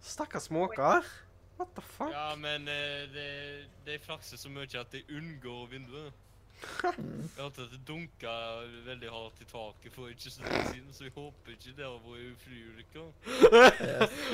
[0.00, 1.02] Stakkars måker.
[1.58, 2.12] What the fuck?
[2.14, 3.28] Ja, men eh, det,
[3.86, 6.12] de flakser så mye at de unngår vinduet.
[6.58, 6.94] Jeg
[7.38, 8.30] hørte at det dunka
[8.86, 12.00] veldig hardt i taket for ikke så lenge siden, så jeg håper ikke det har
[12.02, 13.04] vært flyulykker.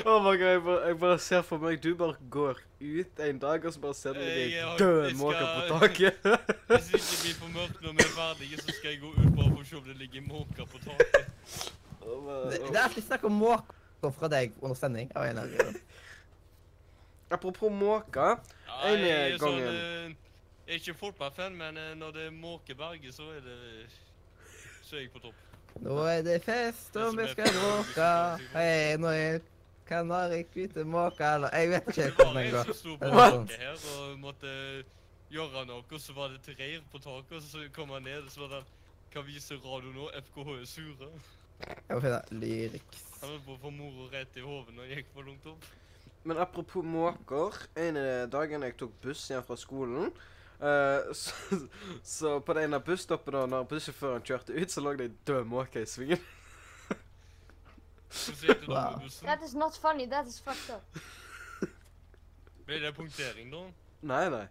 [0.09, 3.43] Oh my God, jeg, bare, jeg bare ser for meg du bare går ut en
[3.45, 6.29] dag, og så bare ser du Jeg de har- døde jeg på taket.
[6.73, 9.31] Hvis det ikke blir for mørkt når vi er ferdige, så skal jeg gå ut
[9.37, 11.33] bare for å se om det ligger måker på taket.
[12.01, 12.51] Og oh.
[12.51, 15.13] Det, det er alltid snakk om måker fra deg under sending.
[15.17, 15.81] av en eller annen.
[17.31, 18.37] Apropos måker.
[18.67, 19.75] Ja, En jeg er gang sånn, igjen.
[19.75, 20.15] eh,
[20.67, 23.59] Jeg er ikke fotballfan, men eh, når det er måkeberget, så er det
[24.85, 25.35] Så er jeg på topp.
[25.83, 28.11] Nå er det fest, og vi skal råke.
[28.53, 29.41] Hei, nå er
[29.89, 32.65] kanarikvite måke, eller Jeg vet ikke helt Det hvordan var den en går.
[32.65, 33.07] som sto på
[33.59, 34.53] her og måtte
[35.35, 38.23] gjøre noe, og så var det et reir på taket, og så kom han ned,
[38.23, 38.65] og så var det
[39.15, 40.09] Hva viser radio nå?
[40.21, 41.09] FKH er sure.
[41.65, 43.03] Jeg må finne lyriks.
[43.21, 45.67] Han holdt på å få mora rett i hodet når han gikk for langt opp.
[46.25, 47.57] Men apropos måker.
[47.77, 50.09] En av dagene jeg tok buss hjem fra skolen,
[50.61, 51.59] uh, så,
[52.03, 55.53] så på det ene busstoppet da når bussjåføren kjørte ut, så lå det ei død
[55.53, 56.25] måke i svingen.
[58.69, 59.01] Wow.
[59.23, 61.01] That is not funny, that is fucked up.
[62.65, 63.65] Ble det punktering da?
[64.07, 64.45] Nei, nei.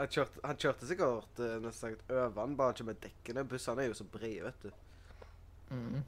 [0.00, 3.44] Han kjørte, han kjørte sikkert uh, nesten over den, bare ikke med dekkene.
[3.48, 4.72] Bussene er jo så brede, vet du.
[5.70, 6.02] Mm.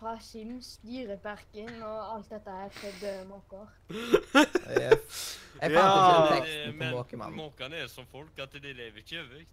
[0.00, 3.66] Fra Sims, Dyreparken og alt dette her til døde måker.
[3.90, 5.38] Yes.
[5.62, 6.34] Jeg fant Ja.
[6.34, 7.36] ikke teksten på Men Måkemannen.
[7.36, 9.46] måkene er som folk, at de lever ikke evig.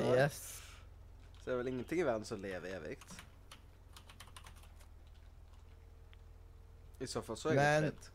[0.00, 0.62] Yes.
[1.40, 2.98] Så det er vel ingenting i verden som lever evig.
[7.00, 8.10] I så fall så er jeg Men- redd.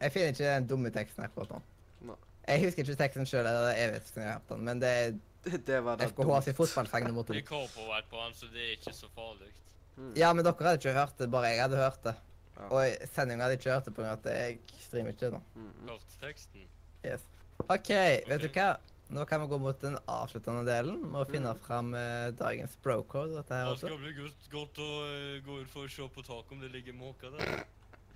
[0.00, 1.60] Jeg finner ikke den dumme teksten akkurat nå.
[2.06, 2.14] Nei.
[2.48, 5.10] Jeg husker ikke teksten sjøl, eller evig siden jeg har hatt den, men det er
[5.44, 7.32] Det, det var det FKH sin fotballsang nummer to.
[7.34, 9.50] Jeg cowboyet på han, så det er ikke så farlig.
[9.98, 10.12] Mm.
[10.16, 12.14] Ja, men dere hadde ikke hørt det, bare jeg hadde hørt det.
[12.58, 12.68] Ja.
[12.74, 14.12] Og sendinga hadde ikke hørt det pga.
[14.14, 15.40] at jeg streamer ikke nå.
[15.56, 15.88] Mm, mm.
[15.90, 16.68] Hørt teksten.
[17.06, 17.24] Yes.
[17.68, 17.90] OK,
[18.30, 18.68] vet du hva?
[19.08, 21.60] Nå kan vi gå mot den avsluttende delen med å finne Mm.
[21.64, 23.34] fram eh, dagens brocode.
[23.38, 23.86] Dette her Det også.
[23.88, 26.70] skal bli godt, godt å uh, gå ut for å se på taket om det
[26.74, 27.64] ligger måker der.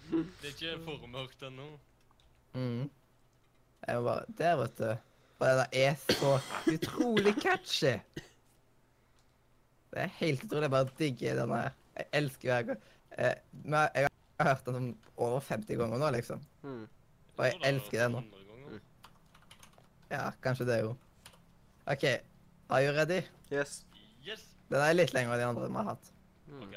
[0.10, 1.68] Det er ikke for mørkt ennå.
[2.54, 2.90] Mm.
[3.88, 4.90] Jeg må bare Der, vet du.
[5.38, 6.32] Og det der er så
[6.70, 7.94] utrolig catchy.
[9.92, 10.62] Det er helt utrolig.
[10.62, 11.70] Jeg bare digger den her.
[11.96, 12.84] Jeg elsker hver gang.
[13.18, 14.08] Eh, men jeg
[14.40, 16.40] har hørt den over 50 ganger nå, liksom.
[16.62, 16.86] Mm.
[17.36, 18.22] Og jeg er elsker den nå.
[18.70, 18.80] 100.
[20.10, 20.96] Ja, kanskje det, jo.
[21.86, 22.04] OK.
[22.68, 23.20] Are you ready?
[23.52, 23.84] Yes.
[24.24, 24.48] Yes!
[24.70, 26.12] Den er litt lengre enn de andre vi har hatt.
[26.48, 26.62] Mm.
[26.62, 26.76] OK.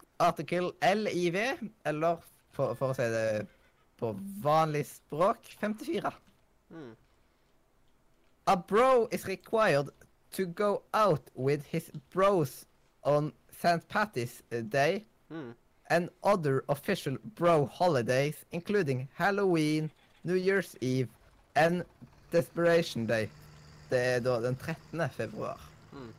[0.21, 1.37] article LIV,
[1.85, 2.17] eller
[2.53, 3.47] for, for å si det
[4.01, 6.11] på vanlig språk 54.
[6.73, 6.93] Mm.
[8.47, 9.89] A bro is required
[10.33, 12.65] to go out with his bros
[13.03, 13.87] on St.
[13.87, 15.53] Patty's Day Mm.
[15.89, 19.89] and other official bro holidays, including Halloween,
[20.25, 21.07] New Year's Eve
[21.55, 21.83] and
[22.31, 23.29] Desperation Day.
[23.89, 25.09] Det er da den 13.
[25.09, 25.59] februar.
[25.93, 26.11] Mm.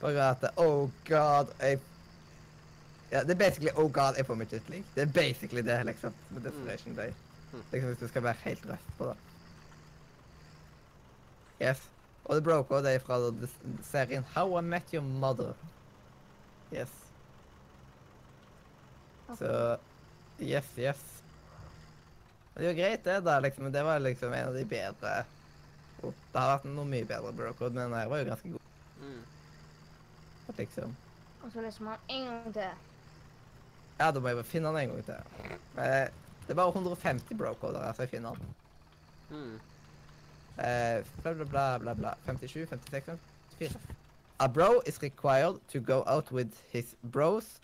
[0.00, 1.80] Bare at Oh God, jeg
[3.10, 4.84] Ja, det er basically Oh God, jeg får meg ikke et.
[4.94, 6.14] Det er basically det, liksom.
[6.30, 7.12] Med Desperation Day.
[7.52, 7.62] Mm.
[7.72, 9.16] Liksom hvis du skal være helt røff på det.
[11.62, 11.90] Yes.
[12.24, 13.48] Og det Broker, det er fra da
[13.86, 15.54] serien How I Met Your Mother.
[16.74, 16.90] Yes.
[19.38, 19.76] Så
[20.40, 21.22] Yes, yes.
[22.54, 23.64] Og Det var greit, det, da, liksom.
[23.64, 25.24] men Det var liksom en av de bedre
[26.02, 28.60] Oh, Det har vært noe mye bedre brocode, men den her var jo ganske god.
[29.00, 29.22] Mm.
[30.58, 30.96] liksom.
[31.42, 32.95] Og så leser man en gang til.
[33.98, 35.52] Ja, da må jeg bare finne den en gang til.
[35.82, 36.08] Eh,
[36.46, 38.54] det er bare 150 brocoder her, så jeg finner den.
[39.30, 39.54] Mm.
[40.58, 42.14] Eh, bla, bla, bla, bla, bla.
[42.26, 43.18] 57, 56,
[43.58, 43.80] 54.
[44.38, 47.58] A bro is required to go out with his bros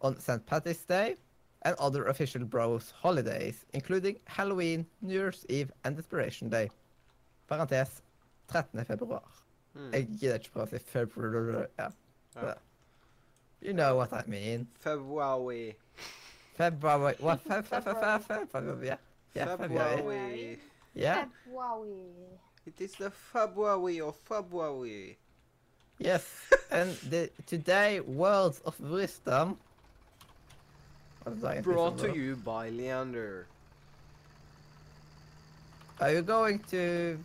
[0.00, 0.44] on St.
[0.46, 1.16] Patty's Day
[1.62, 6.70] and other official bros holidays, including Halloween, New Year's Eve and Desperation Day.
[7.46, 8.02] Parentes
[8.48, 8.84] 13.
[8.84, 9.22] februar.
[9.74, 9.92] Mm.
[9.92, 11.66] Jeg gidder ikke prøve å si februar.
[11.78, 11.88] Ja.
[12.36, 12.54] Ja.
[13.64, 14.68] You know what I mean.
[14.80, 15.74] February.
[16.54, 17.16] February.
[17.18, 17.40] What?
[17.40, 18.86] Fe, fe, fe, fe, fe, February.
[18.86, 18.96] Yeah.
[19.34, 19.96] Yeah, February.
[19.96, 20.58] February.
[20.94, 21.24] Yeah.
[21.44, 21.90] February.
[22.66, 25.16] It is the February of February.
[25.98, 26.28] Yes.
[26.70, 29.56] And the today words of wisdom.
[31.24, 33.46] Og så tar jeg en Brought to you by Leander.
[36.00, 37.18] Are you going to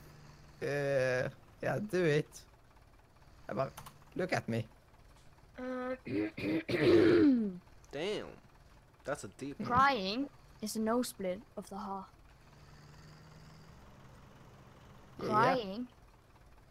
[0.62, 1.30] uh,
[1.62, 2.46] Yeah, do it.
[3.48, 3.70] Jeg bare
[4.16, 4.64] Look at me.
[7.92, 8.28] Damn.
[9.06, 9.68] That's a deep one.
[9.68, 10.30] Crying
[10.62, 12.06] is a nosebleed of the heart.
[15.24, 15.78] Yeah.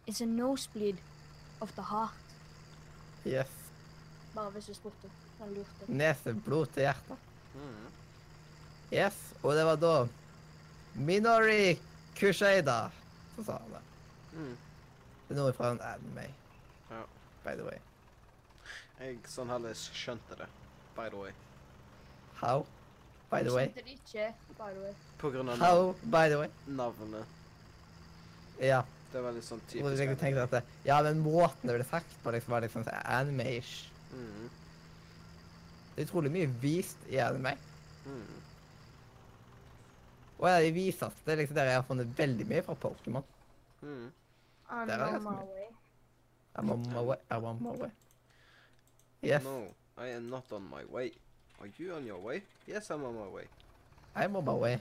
[0.07, 0.97] Is a nosebleed
[1.61, 2.11] of the heart.
[3.25, 3.47] Yes.
[4.35, 5.09] Bare hvis du spurte.
[5.39, 5.91] Neset lurte.
[5.91, 7.17] Neseblod til hjertet.
[7.55, 7.91] Mm.
[8.93, 9.17] Yes.
[9.43, 10.07] Og det var da
[10.95, 11.79] Minori
[12.19, 12.89] Kusheida
[13.35, 13.81] som sa det.
[14.33, 14.57] Mm.
[15.27, 16.25] Det er noe fra en anime,
[16.89, 17.03] Ja.
[17.45, 17.77] by the way.
[18.99, 20.47] Jeg sånn heller skjønte det,
[20.97, 21.35] by the way.
[22.41, 22.65] How?
[23.31, 23.69] By the way.
[23.69, 24.95] Jeg Skjønte det ikke, by the way.
[25.21, 25.93] På grunn av How?
[26.03, 26.49] By the way.
[26.67, 27.37] navnet.
[28.59, 28.81] Ja.
[29.09, 30.01] Det var litt sånn typisk.
[30.03, 33.07] jeg tenkte at det, ja, men måten det ble sagt på, liksom, var liksom sånn
[33.09, 33.87] anime-ish.
[34.13, 34.49] Mm.
[35.95, 37.55] Det er utrolig mye vist i anime.
[38.05, 38.35] Mm.
[40.39, 43.25] Og ja, de viseste det liksom der jeg har funnet veldig mye fra Pokémon.
[43.81, 44.11] Mm.
[44.69, 45.67] I'm on my way.
[46.55, 47.17] I'm on my way.
[47.31, 47.91] I'm on my way.
[49.21, 49.67] Yes, No,
[49.97, 51.11] I am not on my way.
[51.59, 52.41] Are you on your way?
[52.67, 53.47] Yes, I'm on my way.
[54.15, 54.79] I'm on my way.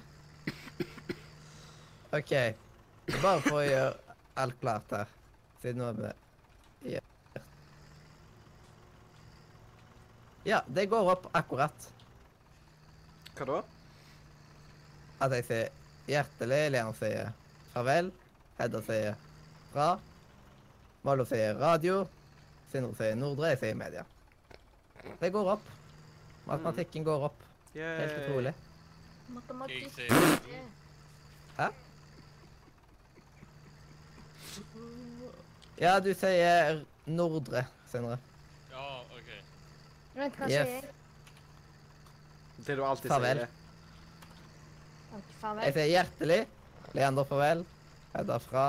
[2.12, 2.55] OK.
[3.23, 3.94] Bare for å gjøre
[4.39, 5.08] alt klart her,
[5.62, 7.00] siden nå er vi ja.
[10.47, 11.89] ja, det går opp akkurat
[13.39, 13.58] Hva da?
[15.26, 15.73] at jeg sier
[16.07, 17.33] hjertelig, Leon sier
[17.73, 18.12] farvel,
[18.60, 19.18] Hedda sier
[19.73, 19.89] bra,
[21.02, 22.05] Malo sier radio,
[22.70, 24.05] Sindre sier Nordre, jeg sier media.
[25.20, 25.67] Det går opp.
[26.49, 27.43] Matematikken går opp.
[27.75, 28.55] Helt utrolig.
[29.28, 29.99] Matematikk.
[31.59, 31.69] Hæ?
[35.78, 38.17] Ja, du sier Nordre, Sindre.
[38.73, 39.28] Ja, OK.
[40.19, 40.67] Vent, hva Yes.
[40.67, 40.95] sier jeg?
[42.67, 43.37] Det du alltid Farvel.
[43.39, 43.49] sier.
[45.41, 45.65] Farvel.
[45.65, 46.41] Jeg sier hjertelig,
[46.95, 47.65] Leander farvel,
[48.15, 48.65] Hedda fra,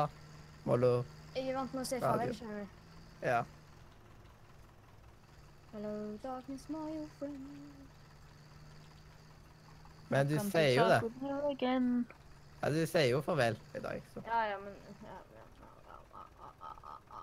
[0.66, 2.68] Mollo Jeg er vant med å si farvel, skjønner du.
[3.26, 3.44] Ja.
[5.72, 7.38] Hello, darkness, my old friend.
[10.10, 11.02] Men du sier jo det.
[11.52, 12.08] again.
[12.62, 14.74] Ja, du sier jo farvel i dag, så Ja, ja, men
[15.04, 17.22] ja, ja, ja, ja, ja, ja, ja.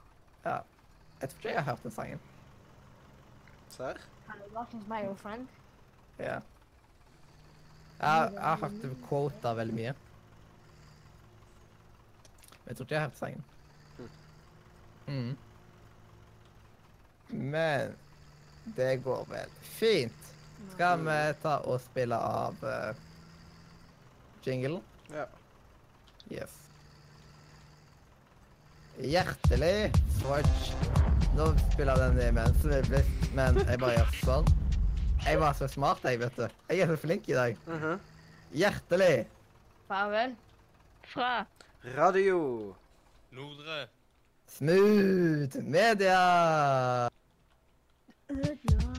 [0.50, 0.60] ja.
[1.20, 2.20] Jeg tror ikke jeg har hørt den sangen.
[3.68, 4.00] Serr?
[4.28, 5.48] Hello, darkness, my old friend.
[6.18, 6.38] Ja.
[8.00, 9.92] Jeg, jeg har hørt det quota veldig mye.
[12.62, 13.44] Men jeg tror ikke jeg har hørt sangen.
[15.06, 15.36] Mm.
[17.28, 17.96] Men
[18.74, 20.30] det går vel fint.
[20.72, 22.92] Skal vi ta og spille av uh,
[24.44, 24.82] jinglen?
[25.12, 25.26] Ja.
[26.32, 26.52] Yes.
[28.96, 30.70] Hjertelig Swatch.
[31.36, 32.64] Nå spiller den imens,
[33.36, 34.46] men jeg bare gjør sånn.
[35.26, 36.46] Jeg var så smart, jeg, vet du.
[36.70, 37.58] Jeg er så flink i dag.
[37.66, 38.00] Mhm.
[38.56, 39.26] Hjertelig.
[39.88, 40.32] Farvel.
[41.12, 41.44] Fra
[41.96, 42.74] Radio.
[43.36, 43.86] Nordre.
[44.56, 47.08] Smooth media.
[48.28, 48.95] Good night.